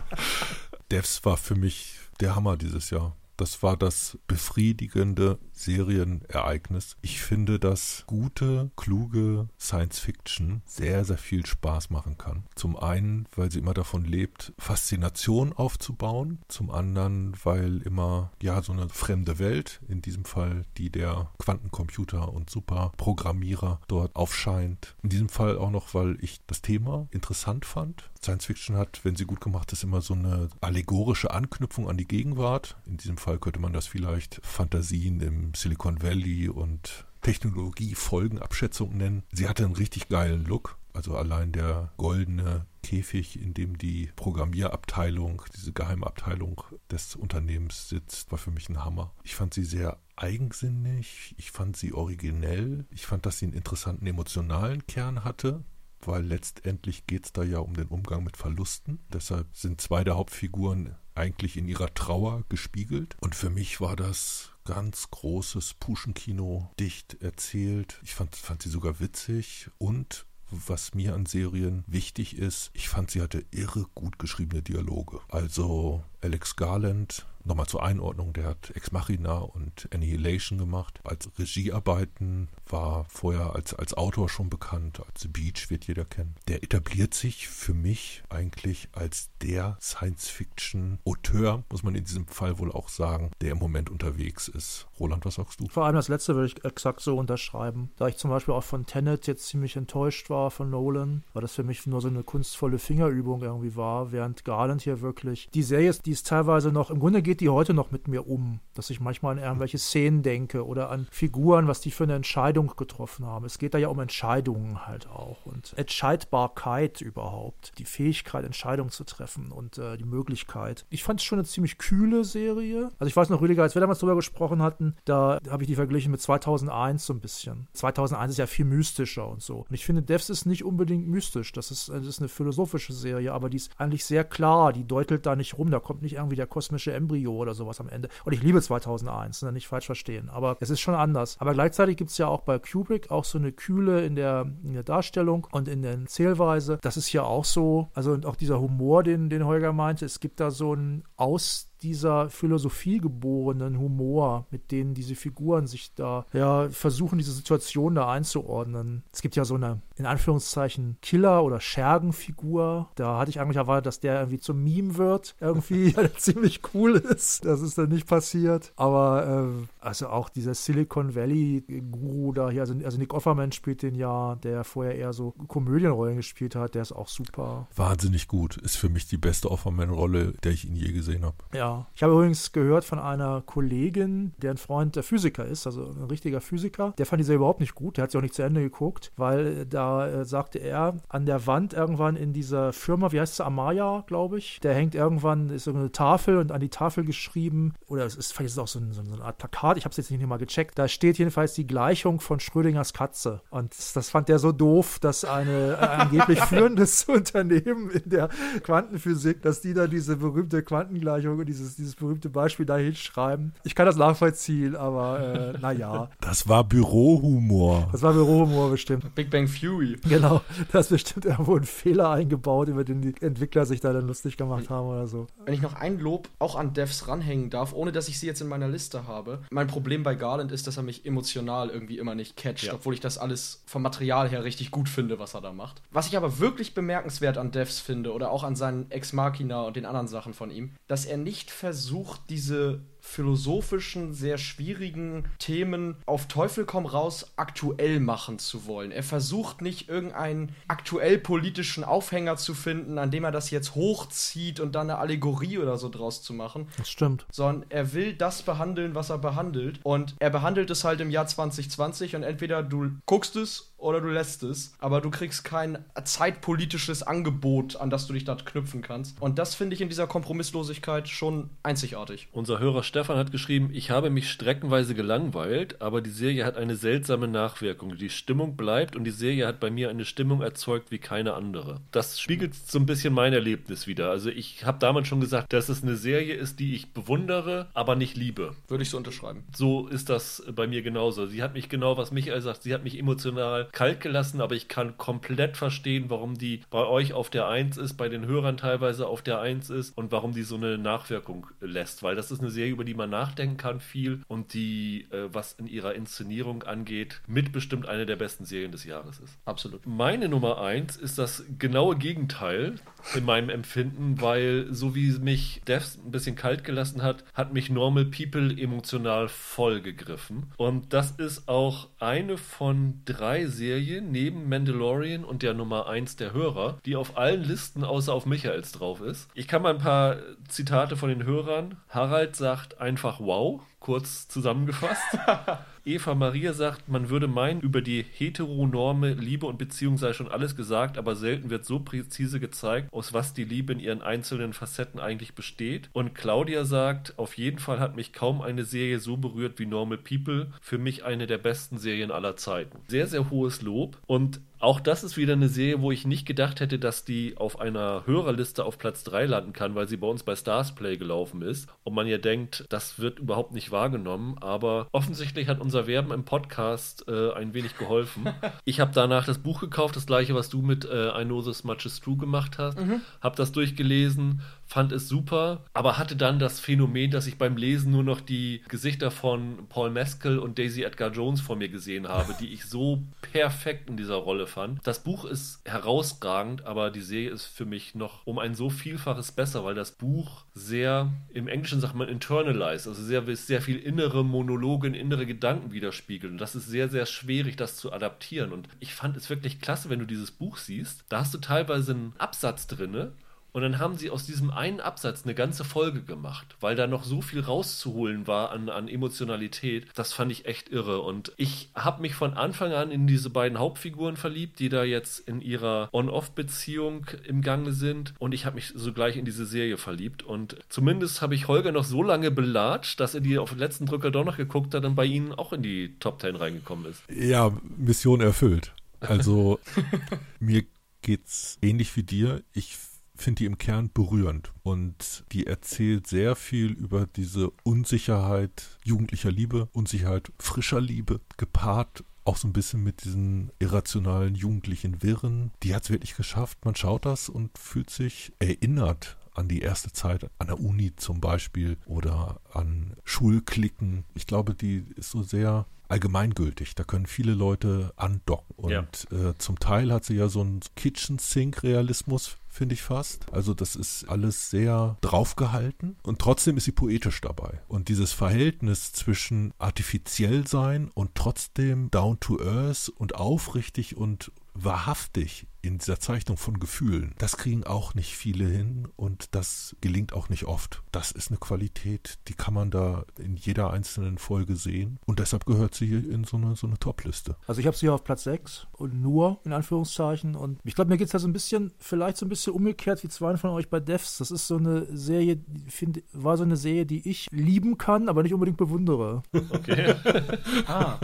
Devs 0.90 1.22
war 1.26 1.36
für 1.36 1.54
mich 1.54 2.01
der 2.20 2.34
Hammer 2.36 2.56
dieses 2.56 2.90
Jahr. 2.90 3.16
Das 3.36 3.62
war 3.62 3.76
das 3.76 4.18
befriedigende 4.26 5.38
Serienereignis. 5.62 6.96
Ich 7.02 7.22
finde, 7.22 7.58
dass 7.58 8.04
gute, 8.06 8.70
kluge 8.76 9.48
Science 9.58 9.98
Fiction 9.98 10.62
sehr, 10.66 11.04
sehr 11.04 11.18
viel 11.18 11.46
Spaß 11.46 11.90
machen 11.90 12.18
kann. 12.18 12.44
Zum 12.54 12.76
einen, 12.76 13.26
weil 13.36 13.50
sie 13.50 13.60
immer 13.60 13.74
davon 13.74 14.04
lebt, 14.04 14.52
Faszination 14.58 15.52
aufzubauen. 15.52 16.38
Zum 16.48 16.70
anderen, 16.70 17.34
weil 17.44 17.82
immer, 17.82 18.32
ja, 18.42 18.62
so 18.62 18.72
eine 18.72 18.88
fremde 18.88 19.38
Welt, 19.38 19.80
in 19.88 20.02
diesem 20.02 20.24
Fall 20.24 20.64
die 20.76 20.90
der 20.90 21.30
Quantencomputer 21.38 22.32
und 22.32 22.50
Superprogrammierer 22.50 23.80
dort 23.88 24.16
aufscheint. 24.16 24.96
In 25.02 25.10
diesem 25.10 25.28
Fall 25.28 25.58
auch 25.58 25.70
noch, 25.70 25.94
weil 25.94 26.18
ich 26.20 26.40
das 26.46 26.62
Thema 26.62 27.06
interessant 27.10 27.64
fand. 27.64 28.10
Science 28.22 28.46
Fiction 28.46 28.76
hat, 28.76 29.00
wenn 29.04 29.16
sie 29.16 29.24
gut 29.24 29.40
gemacht 29.40 29.72
ist, 29.72 29.82
immer 29.82 30.00
so 30.00 30.14
eine 30.14 30.48
allegorische 30.60 31.32
Anknüpfung 31.32 31.88
an 31.88 31.96
die 31.96 32.06
Gegenwart. 32.06 32.76
In 32.86 32.96
diesem 32.96 33.16
Fall 33.16 33.38
könnte 33.38 33.60
man 33.60 33.72
das 33.72 33.86
vielleicht 33.86 34.40
Fantasien 34.44 35.20
im 35.20 35.51
Silicon 35.54 36.02
Valley 36.02 36.48
und 36.48 37.06
Technologiefolgenabschätzung 37.22 38.96
nennen. 38.96 39.22
Sie 39.32 39.48
hatte 39.48 39.64
einen 39.64 39.76
richtig 39.76 40.08
geilen 40.08 40.44
Look. 40.44 40.78
Also 40.94 41.16
allein 41.16 41.52
der 41.52 41.90
goldene 41.96 42.66
Käfig, 42.82 43.40
in 43.40 43.54
dem 43.54 43.78
die 43.78 44.10
Programmierabteilung, 44.14 45.42
diese 45.56 45.72
Geheimabteilung 45.72 46.62
des 46.90 47.16
Unternehmens 47.16 47.88
sitzt, 47.88 48.30
war 48.30 48.38
für 48.38 48.50
mich 48.50 48.68
ein 48.68 48.84
Hammer. 48.84 49.14
Ich 49.22 49.34
fand 49.34 49.54
sie 49.54 49.64
sehr 49.64 49.98
eigensinnig, 50.16 51.34
ich 51.38 51.50
fand 51.50 51.78
sie 51.78 51.94
originell, 51.94 52.84
ich 52.90 53.06
fand, 53.06 53.24
dass 53.24 53.38
sie 53.38 53.46
einen 53.46 53.54
interessanten 53.54 54.06
emotionalen 54.06 54.86
Kern 54.86 55.24
hatte 55.24 55.64
weil 56.06 56.24
letztendlich 56.24 57.06
geht 57.06 57.26
es 57.26 57.32
da 57.32 57.42
ja 57.42 57.58
um 57.58 57.74
den 57.74 57.88
Umgang 57.88 58.24
mit 58.24 58.36
Verlusten. 58.36 58.98
Deshalb 59.12 59.46
sind 59.56 59.80
zwei 59.80 60.04
der 60.04 60.16
Hauptfiguren 60.16 60.96
eigentlich 61.14 61.56
in 61.56 61.68
ihrer 61.68 61.92
Trauer 61.94 62.44
gespiegelt. 62.48 63.16
Und 63.20 63.34
für 63.34 63.50
mich 63.50 63.80
war 63.80 63.96
das 63.96 64.51
ganz 64.64 65.10
großes 65.10 65.74
Puschenkino, 65.74 66.70
dicht 66.78 67.22
erzählt. 67.22 68.00
Ich 68.02 68.14
fand, 68.14 68.36
fand 68.36 68.62
sie 68.62 68.70
sogar 68.70 69.00
witzig 69.00 69.70
und 69.78 70.26
was 70.50 70.94
mir 70.94 71.14
an 71.14 71.26
Serien 71.26 71.82
wichtig 71.86 72.36
ist, 72.36 72.70
ich 72.74 72.88
fand, 72.88 73.10
sie 73.10 73.22
hatte 73.22 73.44
irre 73.50 73.86
gut 73.94 74.18
geschriebene 74.18 74.62
Dialoge. 74.62 75.20
Also 75.28 76.04
Alex 76.22 76.56
Garland, 76.56 77.26
nochmal 77.44 77.66
zur 77.66 77.82
Einordnung, 77.82 78.32
der 78.32 78.44
hat 78.44 78.70
Ex 78.74 78.92
Machina 78.92 79.38
und 79.38 79.88
Annihilation 79.92 80.58
gemacht. 80.58 81.00
Als 81.04 81.28
Regiearbeiten 81.38 82.48
war 82.68 83.06
vorher 83.08 83.54
als, 83.54 83.74
als 83.74 83.94
Autor 83.94 84.28
schon 84.28 84.48
bekannt, 84.48 85.00
als 85.06 85.26
Beach 85.28 85.68
wird 85.68 85.86
jeder 85.86 86.04
kennen. 86.04 86.36
Der 86.48 86.62
etabliert 86.62 87.14
sich 87.14 87.48
für 87.48 87.74
mich 87.74 88.22
eigentlich 88.28 88.88
als 88.92 89.30
der 89.42 89.76
Science-Fiction-Auteur, 89.80 91.64
muss 91.70 91.82
man 91.82 91.94
in 91.94 92.04
diesem 92.04 92.26
Fall 92.26 92.58
wohl 92.58 92.72
auch 92.72 92.88
sagen, 92.88 93.30
der 93.40 93.52
im 93.52 93.58
Moment 93.58 93.90
unterwegs 93.90 94.48
ist. 94.48 94.86
Roland, 94.98 95.24
was 95.24 95.34
sagst 95.34 95.60
du? 95.60 95.66
Vor 95.68 95.84
allem 95.84 95.96
das 95.96 96.08
letzte 96.08 96.34
würde 96.34 96.46
ich 96.46 96.64
exakt 96.64 97.00
so 97.00 97.16
unterschreiben. 97.16 97.90
Da 97.96 98.06
ich 98.06 98.16
zum 98.16 98.30
Beispiel 98.30 98.54
auch 98.54 98.64
von 98.64 98.86
Tenet 98.86 99.26
jetzt 99.26 99.48
ziemlich 99.48 99.76
enttäuscht 99.76 100.30
war 100.30 100.50
von 100.50 100.70
Nolan, 100.70 101.24
weil 101.32 101.42
das 101.42 101.54
für 101.54 101.64
mich 101.64 101.86
nur 101.86 102.00
so 102.00 102.08
eine 102.08 102.22
kunstvolle 102.22 102.78
Fingerübung 102.78 103.42
irgendwie 103.42 103.74
war, 103.74 104.12
während 104.12 104.44
Garland 104.44 104.82
hier 104.82 105.00
wirklich 105.00 105.48
die 105.52 105.62
Serie 105.62 105.90
ist, 105.90 106.06
die 106.06 106.11
ist 106.12 106.26
teilweise 106.26 106.70
noch, 106.72 106.90
im 106.90 107.00
Grunde 107.00 107.22
geht 107.22 107.40
die 107.40 107.48
heute 107.48 107.74
noch 107.74 107.90
mit 107.90 108.08
mir 108.08 108.26
um, 108.28 108.60
dass 108.74 108.90
ich 108.90 109.00
manchmal 109.00 109.36
an 109.38 109.42
irgendwelche 109.42 109.78
Szenen 109.78 110.22
denke 110.22 110.66
oder 110.66 110.90
an 110.90 111.06
Figuren, 111.10 111.68
was 111.68 111.80
die 111.80 111.90
für 111.90 112.04
eine 112.04 112.14
Entscheidung 112.14 112.72
getroffen 112.76 113.26
haben. 113.26 113.44
Es 113.44 113.58
geht 113.58 113.74
da 113.74 113.78
ja 113.78 113.88
um 113.88 113.98
Entscheidungen 113.98 114.86
halt 114.86 115.08
auch 115.08 115.46
und 115.46 115.74
Entscheidbarkeit 115.76 117.00
überhaupt, 117.00 117.72
die 117.78 117.84
Fähigkeit, 117.84 118.44
Entscheidungen 118.44 118.90
zu 118.90 119.04
treffen 119.04 119.52
und 119.52 119.78
äh, 119.78 119.96
die 119.96 120.04
Möglichkeit. 120.04 120.86
Ich 120.90 121.02
fand 121.02 121.20
es 121.20 121.24
schon 121.24 121.38
eine 121.38 121.46
ziemlich 121.46 121.78
kühle 121.78 122.24
Serie. 122.24 122.90
Also 122.98 123.08
ich 123.08 123.16
weiß 123.16 123.30
noch, 123.30 123.40
Rüdiger, 123.40 123.62
als 123.62 123.74
wir 123.74 123.80
damals 123.80 123.98
drüber 123.98 124.16
gesprochen 124.16 124.62
hatten, 124.62 124.94
da 125.04 125.40
habe 125.48 125.62
ich 125.62 125.68
die 125.68 125.74
verglichen 125.74 126.10
mit 126.10 126.20
2001 126.20 127.06
so 127.06 127.12
ein 127.12 127.20
bisschen. 127.20 127.68
2001 127.72 128.32
ist 128.32 128.38
ja 128.38 128.46
viel 128.46 128.64
mystischer 128.64 129.28
und 129.28 129.42
so. 129.42 129.66
Und 129.68 129.74
ich 129.74 129.84
finde, 129.84 130.02
Devs 130.02 130.30
ist 130.30 130.46
nicht 130.46 130.64
unbedingt 130.64 131.08
mystisch. 131.08 131.52
Das 131.52 131.70
ist, 131.70 131.88
das 131.88 132.06
ist 132.06 132.20
eine 132.20 132.28
philosophische 132.28 132.92
Serie, 132.92 133.32
aber 133.32 133.50
die 133.50 133.56
ist 133.56 133.70
eigentlich 133.78 134.04
sehr 134.04 134.24
klar. 134.24 134.72
Die 134.72 134.86
deutelt 134.86 135.26
da 135.26 135.36
nicht 135.36 135.58
rum. 135.58 135.70
Da 135.70 135.80
kommt 135.80 136.01
nicht 136.02 136.16
irgendwie 136.16 136.36
der 136.36 136.46
kosmische 136.46 136.92
Embryo 136.92 137.32
oder 137.32 137.54
sowas 137.54 137.80
am 137.80 137.88
Ende. 137.88 138.08
Und 138.24 138.32
ich 138.32 138.42
liebe 138.42 138.60
2001, 138.60 139.42
ne, 139.42 139.52
nicht 139.52 139.68
falsch 139.68 139.86
verstehen. 139.86 140.28
Aber 140.28 140.56
es 140.60 140.70
ist 140.70 140.80
schon 140.80 140.94
anders. 140.94 141.36
Aber 141.38 141.52
gleichzeitig 141.54 141.96
gibt 141.96 142.10
es 142.10 142.18
ja 142.18 142.28
auch 142.28 142.42
bei 142.42 142.58
Kubrick 142.58 143.10
auch 143.10 143.24
so 143.24 143.38
eine 143.38 143.52
Kühle 143.52 144.04
in 144.04 144.14
der, 144.14 144.46
in 144.62 144.74
der 144.74 144.82
Darstellung 144.82 145.46
und 145.50 145.68
in 145.68 145.82
der 145.82 146.04
Zählweise. 146.06 146.78
Das 146.82 146.96
ist 146.96 147.12
ja 147.12 147.22
auch 147.22 147.44
so. 147.44 147.90
Also 147.94 148.12
und 148.12 148.26
auch 148.26 148.36
dieser 148.36 148.60
Humor, 148.60 149.02
den, 149.02 149.30
den 149.30 149.44
Holger 149.46 149.72
meinte, 149.72 150.04
es 150.04 150.20
gibt 150.20 150.40
da 150.40 150.50
so 150.50 150.72
einen 150.72 151.04
Aus 151.16 151.71
dieser 151.82 152.30
Philosophie 152.30 152.98
geborenen 152.98 153.78
Humor, 153.78 154.46
mit 154.50 154.70
denen 154.70 154.94
diese 154.94 155.14
Figuren 155.14 155.66
sich 155.66 155.94
da 155.94 156.26
ja 156.32 156.68
versuchen, 156.70 157.18
diese 157.18 157.32
Situation 157.32 157.94
da 157.94 158.10
einzuordnen. 158.10 159.02
Es 159.12 159.22
gibt 159.22 159.36
ja 159.36 159.44
so 159.44 159.56
eine, 159.56 159.80
in 159.96 160.06
Anführungszeichen, 160.06 160.96
Killer- 161.02 161.44
oder 161.44 161.60
Schergenfigur. 161.60 162.90
Da 162.94 163.18
hatte 163.18 163.30
ich 163.30 163.40
eigentlich 163.40 163.56
erwartet, 163.56 163.86
dass 163.86 164.00
der 164.00 164.20
irgendwie 164.20 164.40
zum 164.40 164.62
Meme 164.62 164.96
wird, 164.96 165.34
irgendwie, 165.40 165.96
weil 165.96 166.06
er 166.06 166.16
ziemlich 166.16 166.60
cool 166.74 166.96
ist. 166.96 167.44
Das 167.44 167.60
ist 167.60 167.78
dann 167.78 167.88
nicht 167.88 168.06
passiert. 168.06 168.72
Aber 168.76 169.46
äh, 169.62 169.66
also 169.80 170.08
auch 170.08 170.28
dieser 170.28 170.54
Silicon 170.54 171.14
Valley-Guru 171.14 172.32
da 172.32 172.50
hier, 172.50 172.62
also, 172.62 172.74
also 172.84 172.98
Nick 172.98 173.14
Offerman 173.14 173.52
spielt 173.52 173.82
den 173.82 173.94
ja, 173.94 174.36
der 174.36 174.64
vorher 174.64 174.96
eher 174.96 175.12
so 175.12 175.32
Komödienrollen 175.48 176.16
gespielt 176.16 176.54
hat, 176.54 176.74
der 176.74 176.82
ist 176.82 176.92
auch 176.92 177.08
super. 177.08 177.68
Wahnsinnig 177.74 178.28
gut. 178.28 178.56
Ist 178.56 178.76
für 178.76 178.88
mich 178.88 179.06
die 179.06 179.16
beste 179.16 179.50
Offerman-Rolle, 179.50 180.32
der 180.44 180.52
ich 180.52 180.64
ihn 180.64 180.76
je 180.76 180.92
gesehen 180.92 181.24
habe. 181.24 181.36
Ja, 181.52 181.71
ich 181.94 182.02
habe 182.02 182.12
übrigens 182.12 182.52
gehört 182.52 182.84
von 182.84 182.98
einer 182.98 183.42
Kollegin, 183.44 184.32
deren 184.38 184.56
Freund 184.56 184.96
der 184.96 185.02
Physiker 185.02 185.44
ist, 185.44 185.66
also 185.66 185.90
ein 185.90 186.04
richtiger 186.04 186.40
Physiker. 186.40 186.94
Der 186.98 187.06
fand 187.06 187.20
die 187.20 187.24
Serie 187.24 187.36
überhaupt 187.36 187.60
nicht 187.60 187.74
gut. 187.74 187.96
Der 187.96 188.04
hat 188.04 188.10
sie 188.10 188.18
auch 188.18 188.22
nicht 188.22 188.34
zu 188.34 188.42
Ende 188.42 188.60
geguckt, 188.60 189.12
weil 189.16 189.66
da 189.66 190.08
äh, 190.08 190.24
sagte 190.24 190.58
er, 190.58 190.96
an 191.08 191.26
der 191.26 191.46
Wand 191.46 191.74
irgendwann 191.74 192.16
in 192.16 192.32
dieser 192.32 192.72
Firma, 192.72 193.12
wie 193.12 193.20
heißt 193.20 193.36
sie, 193.36 193.44
Amaya, 193.44 194.04
glaube 194.06 194.38
ich, 194.38 194.60
der 194.60 194.74
hängt 194.74 194.94
irgendwann, 194.94 195.50
ist 195.50 195.64
so 195.64 195.72
eine 195.72 195.92
Tafel 195.92 196.38
und 196.38 196.52
an 196.52 196.60
die 196.60 196.68
Tafel 196.68 197.04
geschrieben, 197.04 197.74
oder 197.86 198.04
es 198.04 198.14
ist 198.14 198.32
vielleicht 198.32 198.48
ist 198.48 198.52
es 198.52 198.58
auch 198.58 198.68
so, 198.68 198.78
ein, 198.78 198.92
so, 198.92 199.00
eine 199.00 199.22
Art 199.22 199.38
Plakat, 199.38 199.78
ich 199.78 199.84
habe 199.84 199.92
es 199.92 199.96
jetzt 199.96 200.10
nicht 200.10 200.26
mal 200.26 200.38
gecheckt, 200.38 200.78
da 200.78 200.88
steht 200.88 201.18
jedenfalls 201.18 201.54
die 201.54 201.66
Gleichung 201.66 202.20
von 202.20 202.40
Schrödingers 202.40 202.92
Katze. 202.92 203.40
Und 203.50 203.74
das 203.94 204.10
fand 204.10 204.28
der 204.28 204.38
so 204.38 204.52
doof, 204.52 204.98
dass 204.98 205.24
eine, 205.24 205.78
ein 205.78 206.00
angeblich 206.00 206.40
führendes 206.40 207.04
Unternehmen 207.08 207.90
in 207.90 208.10
der 208.10 208.28
Quantenphysik, 208.62 209.42
dass 209.42 209.60
die 209.60 209.74
da 209.74 209.86
diese 209.86 210.16
berühmte 210.16 210.62
Quantengleichung 210.62 211.38
und 211.38 211.48
dieses, 211.62 211.76
dieses 211.76 211.94
berühmte 211.96 212.28
Beispiel 212.28 212.66
da 212.66 212.76
hinschreiben. 212.76 213.54
Ich 213.64 213.74
kann 213.74 213.86
das 213.86 213.96
nachvollziehen, 213.96 214.76
aber 214.76 215.54
äh, 215.54 215.58
naja. 215.58 216.10
Das 216.20 216.48
war 216.48 216.64
Bürohumor. 216.64 217.88
Das 217.92 218.02
war 218.02 218.12
Bürohumor 218.12 218.70
bestimmt. 218.70 219.14
Big 219.14 219.30
Bang 219.30 219.46
Fury. 219.48 219.96
Genau, 220.08 220.40
da 220.72 220.80
ist 220.80 220.88
bestimmt 220.90 221.24
irgendwo 221.26 221.56
ein 221.56 221.64
Fehler 221.64 222.10
eingebaut, 222.10 222.68
über 222.68 222.84
den 222.84 223.00
die 223.02 223.14
Entwickler 223.22 223.66
sich 223.66 223.80
da 223.80 223.92
dann 223.92 224.06
lustig 224.06 224.36
gemacht 224.36 224.70
haben 224.70 224.88
oder 224.88 225.06
so. 225.06 225.26
Wenn 225.44 225.54
ich 225.54 225.62
noch 225.62 225.74
ein 225.74 225.98
Lob 225.98 226.28
auch 226.38 226.56
an 226.56 226.72
Devs 226.74 227.08
ranhängen 227.08 227.50
darf, 227.50 227.72
ohne 227.72 227.92
dass 227.92 228.08
ich 228.08 228.18
sie 228.18 228.26
jetzt 228.26 228.40
in 228.40 228.48
meiner 228.48 228.68
Liste 228.68 229.06
habe. 229.06 229.40
Mein 229.50 229.66
Problem 229.66 230.02
bei 230.02 230.14
Garland 230.14 230.52
ist, 230.52 230.66
dass 230.66 230.76
er 230.76 230.82
mich 230.82 231.04
emotional 231.06 231.68
irgendwie 231.70 231.98
immer 231.98 232.14
nicht 232.14 232.36
catcht, 232.36 232.64
Ja. 232.64 232.74
obwohl 232.74 232.94
ich 232.94 233.00
das 233.00 233.18
alles 233.18 233.62
vom 233.66 233.82
Material 233.82 234.28
her 234.28 234.44
richtig 234.44 234.70
gut 234.70 234.88
finde, 234.88 235.18
was 235.18 235.34
er 235.34 235.40
da 235.40 235.52
macht. 235.52 235.82
Was 235.90 236.06
ich 236.08 236.16
aber 236.16 236.38
wirklich 236.38 236.74
bemerkenswert 236.74 237.38
an 237.38 237.50
Devs 237.52 237.78
finde 237.78 238.12
oder 238.12 238.30
auch 238.30 238.42
an 238.44 238.56
seinen 238.56 238.90
Ex 238.90 239.12
Machina 239.12 239.62
und 239.62 239.76
den 239.76 239.84
anderen 239.86 240.08
Sachen 240.08 240.34
von 240.34 240.50
ihm, 240.50 240.72
dass 240.88 241.04
er 241.04 241.16
nicht 241.18 241.50
versucht, 241.52 242.22
diese 242.30 242.84
philosophischen, 243.02 244.14
sehr 244.14 244.38
schwierigen 244.38 245.24
Themen 245.38 245.96
auf 246.06 246.28
Teufel 246.28 246.64
komm 246.64 246.86
raus 246.86 247.32
aktuell 247.36 248.00
machen 248.00 248.38
zu 248.38 248.66
wollen. 248.66 248.92
Er 248.92 249.02
versucht 249.02 249.60
nicht 249.60 249.88
irgendeinen 249.88 250.54
aktuell 250.68 251.18
politischen 251.18 251.84
Aufhänger 251.84 252.36
zu 252.36 252.54
finden, 252.54 252.98
an 252.98 253.10
dem 253.10 253.24
er 253.24 253.32
das 253.32 253.50
jetzt 253.50 253.74
hochzieht 253.74 254.60
und 254.60 254.74
dann 254.74 254.88
eine 254.88 254.98
Allegorie 254.98 255.58
oder 255.58 255.76
so 255.76 255.88
draus 255.88 256.22
zu 256.22 256.32
machen. 256.32 256.68
Das 256.78 256.88
stimmt. 256.88 257.26
Sondern 257.30 257.68
er 257.68 257.92
will 257.92 258.14
das 258.14 258.42
behandeln, 258.42 258.94
was 258.94 259.10
er 259.10 259.18
behandelt. 259.18 259.80
Und 259.82 260.14
er 260.20 260.30
behandelt 260.30 260.70
es 260.70 260.84
halt 260.84 261.00
im 261.00 261.10
Jahr 261.10 261.26
2020 261.26 262.16
und 262.16 262.22
entweder 262.22 262.62
du 262.62 262.92
guckst 263.04 263.36
es 263.36 263.72
oder 263.82 264.00
du 264.00 264.08
lässt 264.08 264.44
es, 264.44 264.74
aber 264.78 265.00
du 265.00 265.10
kriegst 265.10 265.44
kein 265.44 265.84
zeitpolitisches 266.04 267.02
Angebot, 267.02 267.76
an 267.76 267.90
das 267.90 268.06
du 268.06 268.12
dich 268.12 268.24
da 268.24 268.36
knüpfen 268.36 268.80
kannst. 268.80 269.20
Und 269.20 269.38
das 269.38 269.54
finde 269.54 269.74
ich 269.74 269.80
in 269.80 269.88
dieser 269.88 270.06
Kompromisslosigkeit 270.06 271.08
schon 271.08 271.50
einzigartig. 271.64 272.28
Unser 272.32 272.60
Hörer 272.60 272.84
Stefan 272.92 273.16
hat 273.16 273.32
geschrieben, 273.32 273.70
ich 273.72 273.90
habe 273.90 274.10
mich 274.10 274.30
streckenweise 274.30 274.94
gelangweilt, 274.94 275.80
aber 275.80 276.02
die 276.02 276.10
Serie 276.10 276.44
hat 276.44 276.58
eine 276.58 276.76
seltsame 276.76 277.26
Nachwirkung. 277.26 277.96
Die 277.96 278.10
Stimmung 278.10 278.54
bleibt 278.54 278.96
und 278.96 279.04
die 279.04 279.10
Serie 279.10 279.46
hat 279.46 279.60
bei 279.60 279.70
mir 279.70 279.88
eine 279.88 280.04
Stimmung 280.04 280.42
erzeugt 280.42 280.90
wie 280.90 280.98
keine 280.98 281.32
andere. 281.32 281.80
Das 281.90 282.20
spiegelt 282.20 282.54
so 282.54 282.78
ein 282.78 282.84
bisschen 282.84 283.14
mein 283.14 283.32
Erlebnis 283.32 283.86
wieder. 283.86 284.10
Also 284.10 284.28
ich 284.28 284.66
habe 284.66 284.78
damals 284.78 285.08
schon 285.08 285.20
gesagt, 285.20 285.54
dass 285.54 285.70
es 285.70 285.82
eine 285.82 285.96
Serie 285.96 286.34
ist, 286.34 286.60
die 286.60 286.74
ich 286.74 286.92
bewundere, 286.92 287.68
aber 287.72 287.96
nicht 287.96 288.14
liebe. 288.14 288.54
Würde 288.68 288.82
ich 288.82 288.90
so 288.90 288.98
unterschreiben. 288.98 289.42
So 289.56 289.88
ist 289.88 290.10
das 290.10 290.42
bei 290.54 290.66
mir 290.66 290.82
genauso. 290.82 291.24
Sie 291.24 291.42
hat 291.42 291.54
mich 291.54 291.70
genau, 291.70 291.96
was 291.96 292.12
Michael 292.12 292.42
sagt, 292.42 292.62
sie 292.62 292.74
hat 292.74 292.84
mich 292.84 292.98
emotional 292.98 293.70
kalt 293.72 294.02
gelassen, 294.02 294.42
aber 294.42 294.54
ich 294.54 294.68
kann 294.68 294.98
komplett 294.98 295.56
verstehen, 295.56 296.10
warum 296.10 296.36
die 296.36 296.60
bei 296.68 296.84
euch 296.84 297.14
auf 297.14 297.30
der 297.30 297.48
1 297.48 297.78
ist, 297.78 297.94
bei 297.94 298.10
den 298.10 298.26
Hörern 298.26 298.58
teilweise 298.58 299.06
auf 299.06 299.22
der 299.22 299.40
1 299.40 299.70
ist 299.70 299.96
und 299.96 300.12
warum 300.12 300.34
die 300.34 300.42
so 300.42 300.56
eine 300.56 300.76
Nachwirkung 300.76 301.46
lässt, 301.62 302.02
weil 302.02 302.16
das 302.16 302.30
ist 302.30 302.40
eine 302.40 302.50
Serie, 302.50 302.81
über 302.81 302.81
die 302.84 302.94
man 302.94 303.10
nachdenken 303.10 303.56
kann 303.56 303.80
viel 303.80 304.22
und 304.28 304.54
die, 304.54 305.06
äh, 305.10 305.28
was 305.32 305.54
in 305.54 305.66
ihrer 305.66 305.94
Inszenierung 305.94 306.62
angeht, 306.62 307.20
mit 307.26 307.52
bestimmt 307.52 307.88
eine 307.88 308.06
der 308.06 308.16
besten 308.16 308.44
Serien 308.44 308.72
des 308.72 308.84
Jahres 308.84 309.18
ist. 309.18 309.38
Absolut. 309.44 309.86
Meine 309.86 310.28
Nummer 310.28 310.60
1 310.60 310.96
ist 310.96 311.18
das 311.18 311.44
genaue 311.58 311.96
Gegenteil 311.96 312.76
in 313.14 313.24
meinem 313.24 313.50
Empfinden, 313.50 314.20
weil 314.20 314.68
so 314.72 314.94
wie 314.94 315.10
mich 315.12 315.62
Devs 315.66 315.98
ein 316.04 316.10
bisschen 316.10 316.36
kalt 316.36 316.64
gelassen 316.64 317.02
hat, 317.02 317.24
hat 317.34 317.52
mich 317.52 317.70
Normal 317.70 318.06
People 318.06 318.50
emotional 318.56 319.28
voll 319.28 319.80
gegriffen. 319.80 320.52
Und 320.56 320.92
das 320.92 321.12
ist 321.12 321.48
auch 321.48 321.88
eine 321.98 322.38
von 322.38 323.00
drei 323.04 323.46
Serien, 323.46 323.62
Serie 323.62 324.02
neben 324.02 324.48
Mandalorian 324.48 325.24
und 325.24 325.42
der 325.42 325.54
Nummer 325.54 325.86
1 325.86 326.16
der 326.16 326.32
Hörer, 326.32 326.78
die 326.84 326.96
auf 326.96 327.16
allen 327.16 327.42
Listen 327.42 327.84
außer 327.84 328.12
auf 328.12 328.26
Michaels 328.26 328.72
drauf 328.72 329.00
ist. 329.00 329.30
Ich 329.34 329.48
kann 329.48 329.62
mal 329.62 329.74
ein 329.74 329.80
paar 329.80 330.16
Zitate 330.48 330.96
von 330.96 331.08
den 331.08 331.24
Hörern. 331.24 331.76
Harald 331.88 332.36
sagt 332.36 332.71
einfach 332.80 333.20
wow, 333.20 333.60
kurz 333.80 334.28
zusammengefasst. 334.28 335.18
Eva 335.84 336.14
Maria 336.14 336.52
sagt, 336.52 336.88
man 336.88 337.10
würde 337.10 337.26
meinen, 337.26 337.60
über 337.60 337.80
die 337.80 338.04
heteronorme 338.04 339.14
Liebe 339.14 339.46
und 339.46 339.58
Beziehung 339.58 339.98
sei 339.98 340.12
schon 340.12 340.28
alles 340.28 340.54
gesagt, 340.54 340.96
aber 340.96 341.16
selten 341.16 341.50
wird 341.50 341.64
so 341.64 341.80
präzise 341.80 342.38
gezeigt, 342.38 342.92
aus 342.92 343.12
was 343.12 343.34
die 343.34 343.42
Liebe 343.42 343.72
in 343.72 343.80
ihren 343.80 344.00
einzelnen 344.00 344.52
Facetten 344.52 345.00
eigentlich 345.00 345.34
besteht. 345.34 345.90
Und 345.92 346.14
Claudia 346.14 346.64
sagt, 346.64 347.18
auf 347.18 347.36
jeden 347.36 347.58
Fall 347.58 347.80
hat 347.80 347.96
mich 347.96 348.12
kaum 348.12 348.42
eine 348.42 348.64
Serie 348.64 349.00
so 349.00 349.16
berührt 349.16 349.58
wie 349.58 349.66
Normal 349.66 349.98
People. 349.98 350.52
Für 350.60 350.78
mich 350.78 351.04
eine 351.04 351.26
der 351.26 351.38
besten 351.38 351.78
Serien 351.78 352.12
aller 352.12 352.36
Zeiten. 352.36 352.78
Sehr, 352.86 353.08
sehr 353.08 353.30
hohes 353.30 353.62
Lob. 353.62 353.98
Und 354.06 354.40
auch 354.62 354.78
das 354.78 355.02
ist 355.02 355.16
wieder 355.16 355.32
eine 355.32 355.48
Serie, 355.48 355.82
wo 355.82 355.90
ich 355.90 356.06
nicht 356.06 356.24
gedacht 356.24 356.60
hätte, 356.60 356.78
dass 356.78 357.04
die 357.04 357.36
auf 357.36 357.58
einer 357.58 358.04
Hörerliste 358.06 358.64
auf 358.64 358.78
Platz 358.78 359.02
3 359.02 359.26
landen 359.26 359.52
kann, 359.52 359.74
weil 359.74 359.88
sie 359.88 359.96
bei 359.96 360.06
uns 360.06 360.22
bei 360.22 360.36
Starsplay 360.36 360.96
gelaufen 360.96 361.42
ist. 361.42 361.68
Und 361.82 361.94
man 361.94 362.06
ja 362.06 362.18
denkt, 362.18 362.64
das 362.68 363.00
wird 363.00 363.18
überhaupt 363.18 363.52
nicht 363.52 363.72
wahrgenommen. 363.72 364.36
Aber 364.40 364.86
offensichtlich 364.92 365.48
hat 365.48 365.60
unser 365.60 365.88
Werben 365.88 366.12
im 366.12 366.24
Podcast 366.24 367.08
äh, 367.08 367.32
ein 367.32 367.54
wenig 367.54 367.76
geholfen. 367.76 368.28
ich 368.64 368.78
habe 368.78 368.92
danach 368.94 369.26
das 369.26 369.38
Buch 369.38 369.60
gekauft, 369.60 369.96
das 369.96 370.06
gleiche, 370.06 370.34
was 370.36 370.48
du 370.48 370.62
mit 370.62 370.84
äh, 370.84 371.20
I 371.20 371.24
Know 371.24 371.42
This 371.42 371.64
Much 371.64 371.84
Is 371.84 372.00
True 372.00 372.16
gemacht 372.16 372.58
hast. 372.58 372.78
Mhm. 372.78 373.00
Habe 373.20 373.36
das 373.36 373.50
durchgelesen, 373.50 374.42
fand 374.72 374.90
es 374.92 375.06
super, 375.06 375.64
aber 375.74 375.98
hatte 375.98 376.16
dann 376.16 376.38
das 376.38 376.58
Phänomen, 376.58 377.10
dass 377.10 377.26
ich 377.26 377.36
beim 377.36 377.58
Lesen 377.58 377.92
nur 377.92 378.02
noch 378.02 378.22
die 378.22 378.62
Gesichter 378.68 379.10
von 379.10 379.68
Paul 379.68 379.90
Mescal 379.90 380.38
und 380.38 380.58
Daisy 380.58 380.82
Edgar 380.82 381.12
Jones 381.12 381.42
vor 381.42 381.56
mir 381.56 381.68
gesehen 381.68 382.08
habe, 382.08 382.34
die 382.40 382.54
ich 382.54 382.64
so 382.64 383.02
perfekt 383.20 383.90
in 383.90 383.98
dieser 383.98 384.14
Rolle 384.14 384.46
fand. 384.46 384.80
Das 384.86 385.02
Buch 385.02 385.26
ist 385.26 385.60
herausragend, 385.66 386.64
aber 386.64 386.90
die 386.90 387.02
Serie 387.02 387.30
ist 387.30 387.44
für 387.44 387.66
mich 387.66 387.94
noch 387.94 388.26
um 388.26 388.38
ein 388.38 388.54
so 388.54 388.70
Vielfaches 388.70 389.32
besser, 389.32 389.62
weil 389.62 389.74
das 389.74 389.92
Buch 389.92 390.44
sehr, 390.54 391.12
im 391.34 391.48
Englischen 391.48 391.80
sagt 391.80 391.94
man 391.94 392.08
internalized, 392.08 392.88
also 392.88 393.02
sehr, 393.02 393.24
sehr 393.36 393.60
viel 393.60 393.76
innere 393.76 394.24
Monologe, 394.24 394.88
innere 394.88 395.26
Gedanken 395.26 395.72
widerspiegelt. 395.72 396.32
Und 396.32 396.38
das 396.38 396.54
ist 396.54 396.66
sehr, 396.66 396.88
sehr 396.88 397.04
schwierig, 397.04 397.56
das 397.56 397.76
zu 397.76 397.92
adaptieren. 397.92 398.52
Und 398.52 398.70
ich 398.80 398.94
fand 398.94 399.18
es 399.18 399.28
wirklich 399.28 399.60
klasse, 399.60 399.90
wenn 399.90 399.98
du 399.98 400.06
dieses 400.06 400.30
Buch 400.30 400.56
siehst. 400.56 401.04
Da 401.10 401.20
hast 401.20 401.34
du 401.34 401.38
teilweise 401.38 401.92
einen 401.92 402.14
Absatz 402.16 402.66
drinne, 402.66 403.12
und 403.52 403.62
dann 403.62 403.78
haben 403.78 403.96
sie 403.96 404.10
aus 404.10 404.24
diesem 404.24 404.50
einen 404.50 404.80
Absatz 404.80 405.24
eine 405.24 405.34
ganze 405.34 405.64
Folge 405.64 406.02
gemacht, 406.02 406.56
weil 406.60 406.74
da 406.74 406.86
noch 406.86 407.04
so 407.04 407.20
viel 407.20 407.40
rauszuholen 407.40 408.26
war 408.26 408.50
an, 408.50 408.70
an 408.70 408.88
Emotionalität. 408.88 409.86
Das 409.94 410.12
fand 410.12 410.32
ich 410.32 410.46
echt 410.46 410.70
irre. 410.70 411.00
Und 411.02 411.32
ich 411.36 411.70
habe 411.74 412.00
mich 412.00 412.14
von 412.14 412.34
Anfang 412.34 412.72
an 412.72 412.90
in 412.90 413.06
diese 413.06 413.28
beiden 413.28 413.58
Hauptfiguren 413.58 414.16
verliebt, 414.16 414.58
die 414.58 414.70
da 414.70 414.84
jetzt 414.84 415.28
in 415.28 415.42
ihrer 415.42 415.90
On-Off-Beziehung 415.92 417.06
im 417.26 417.42
Gange 417.42 417.72
sind. 417.72 418.14
Und 418.18 418.32
ich 418.32 418.46
habe 418.46 418.56
mich 418.56 418.72
sogleich 418.74 419.16
in 419.16 419.26
diese 419.26 419.44
Serie 419.44 419.76
verliebt. 419.76 420.22
Und 420.22 420.56
zumindest 420.70 421.20
habe 421.20 421.34
ich 421.34 421.46
Holger 421.46 421.72
noch 421.72 421.84
so 421.84 422.02
lange 422.02 422.30
belatscht, 422.30 423.00
dass 423.00 423.14
er 423.14 423.20
die 423.20 423.38
auf 423.38 423.50
den 423.50 423.58
letzten 423.58 423.84
Drücker 423.84 424.10
doch 424.10 424.24
noch 424.24 424.38
geguckt 424.38 424.74
hat 424.74 424.84
und 424.86 424.94
bei 424.94 425.04
ihnen 425.04 425.32
auch 425.32 425.52
in 425.52 425.62
die 425.62 425.94
Top 426.00 426.20
Ten 426.20 426.36
reingekommen 426.36 426.86
ist. 426.86 427.02
Ja, 427.14 427.52
Mission 427.76 428.22
erfüllt. 428.22 428.72
Also 429.00 429.58
mir 430.40 430.64
geht's 431.02 431.58
ähnlich 431.60 431.94
wie 431.96 432.02
dir. 432.02 432.42
Ich 432.52 432.76
finde 432.76 432.91
die 433.30 433.44
im 433.44 433.58
Kern 433.58 433.90
berührend 433.92 434.52
und 434.62 435.24
die 435.32 435.46
erzählt 435.46 436.06
sehr 436.06 436.34
viel 436.36 436.72
über 436.72 437.06
diese 437.06 437.50
Unsicherheit 437.62 438.78
jugendlicher 438.84 439.30
Liebe, 439.30 439.68
Unsicherheit 439.72 440.32
frischer 440.38 440.80
Liebe, 440.80 441.20
gepaart 441.36 442.04
auch 442.24 442.36
so 442.36 442.48
ein 442.48 442.52
bisschen 442.52 442.82
mit 442.82 443.04
diesen 443.04 443.50
irrationalen 443.58 444.34
jugendlichen 444.34 445.02
Wirren. 445.02 445.50
Die 445.62 445.74
hat 445.74 445.84
es 445.84 445.90
wirklich 445.90 446.16
geschafft. 446.16 446.64
Man 446.64 446.76
schaut 446.76 447.04
das 447.04 447.28
und 447.28 447.56
fühlt 447.58 447.90
sich 447.90 448.32
erinnert 448.38 449.16
an 449.34 449.48
die 449.48 449.60
erste 449.60 449.92
Zeit 449.92 450.30
an 450.38 450.48
der 450.48 450.60
Uni 450.60 450.94
zum 450.96 451.20
Beispiel 451.20 451.78
oder 451.86 452.40
an 452.52 452.94
Schulklicken. 453.04 454.04
Ich 454.14 454.26
glaube, 454.26 454.54
die 454.54 454.84
ist 454.96 455.10
so 455.10 455.22
sehr 455.22 455.66
allgemeingültig. 455.92 456.74
Da 456.74 456.84
können 456.84 457.06
viele 457.06 457.34
Leute 457.34 457.92
andocken. 457.96 458.54
Und 458.56 458.70
ja. 458.70 458.82
äh, 459.10 459.38
zum 459.38 459.58
Teil 459.58 459.92
hat 459.92 460.04
sie 460.04 460.16
ja 460.16 460.28
so 460.28 460.40
einen 460.40 460.60
Kitchen-Sink-Realismus, 460.74 462.38
finde 462.48 462.74
ich 462.74 462.82
fast. 462.82 463.32
Also 463.32 463.54
das 463.54 463.76
ist 463.76 464.08
alles 464.08 464.50
sehr 464.50 464.96
draufgehalten 465.02 465.96
und 466.02 466.18
trotzdem 466.18 466.56
ist 466.56 466.64
sie 466.64 466.72
poetisch 466.72 467.20
dabei. 467.20 467.60
Und 467.68 467.88
dieses 467.88 468.12
Verhältnis 468.12 468.92
zwischen 468.92 469.52
artifiziell 469.58 470.46
sein 470.46 470.90
und 470.94 471.14
trotzdem 471.14 471.90
down 471.90 472.18
to 472.20 472.40
earth 472.40 472.88
und 472.96 473.14
aufrichtig 473.14 473.96
und 473.96 474.32
wahrhaftig 474.54 475.46
in 475.62 475.78
dieser 475.78 476.00
Zeichnung 476.00 476.36
von 476.36 476.58
Gefühlen, 476.58 477.14
das 477.18 477.36
kriegen 477.36 477.64
auch 477.64 477.94
nicht 477.94 478.16
viele 478.16 478.44
hin 478.44 478.88
und 478.96 479.34
das 479.34 479.76
gelingt 479.80 480.12
auch 480.12 480.28
nicht 480.28 480.44
oft. 480.44 480.82
Das 480.90 481.12
ist 481.12 481.30
eine 481.30 481.38
Qualität, 481.38 482.18
die 482.28 482.34
kann 482.34 482.52
man 482.52 482.70
da 482.70 483.04
in 483.18 483.36
jeder 483.36 483.70
einzelnen 483.70 484.18
Folge 484.18 484.56
sehen 484.56 484.98
und 485.06 485.20
deshalb 485.20 485.46
gehört 485.46 485.74
sie 485.74 485.86
hier 485.86 486.10
in 486.10 486.24
so 486.24 486.36
eine, 486.36 486.56
so 486.56 486.66
eine 486.66 486.78
Top-Liste. 486.78 487.36
Also 487.46 487.60
ich 487.60 487.66
habe 487.66 487.76
sie 487.76 487.88
auf 487.88 488.02
Platz 488.02 488.24
6 488.24 488.66
und 488.72 489.00
nur 489.00 489.40
in 489.44 489.52
Anführungszeichen 489.52 490.34
und 490.34 490.58
ich 490.64 490.74
glaube, 490.74 490.90
mir 490.90 490.96
geht 490.96 491.06
es 491.06 491.12
ja 491.12 491.20
so 491.20 491.28
ein 491.28 491.32
bisschen, 491.32 491.72
vielleicht 491.78 492.16
so 492.16 492.26
ein 492.26 492.28
bisschen 492.28 492.52
umgekehrt 492.52 493.02
wie 493.04 493.08
zwei 493.08 493.36
von 493.36 493.50
euch 493.50 493.70
bei 493.70 493.80
Devs. 493.80 494.18
Das 494.18 494.30
ist 494.30 494.48
so 494.48 494.56
eine 494.56 494.86
Serie, 494.96 495.40
find, 495.68 496.02
war 496.12 496.36
so 496.36 496.42
eine 496.42 496.56
Serie, 496.56 496.86
die 496.86 497.08
ich 497.08 497.28
lieben 497.30 497.78
kann, 497.78 498.08
aber 498.08 498.24
nicht 498.24 498.34
unbedingt 498.34 498.58
bewundere. 498.58 499.22
Okay. 499.50 499.94
ah. 500.66 500.98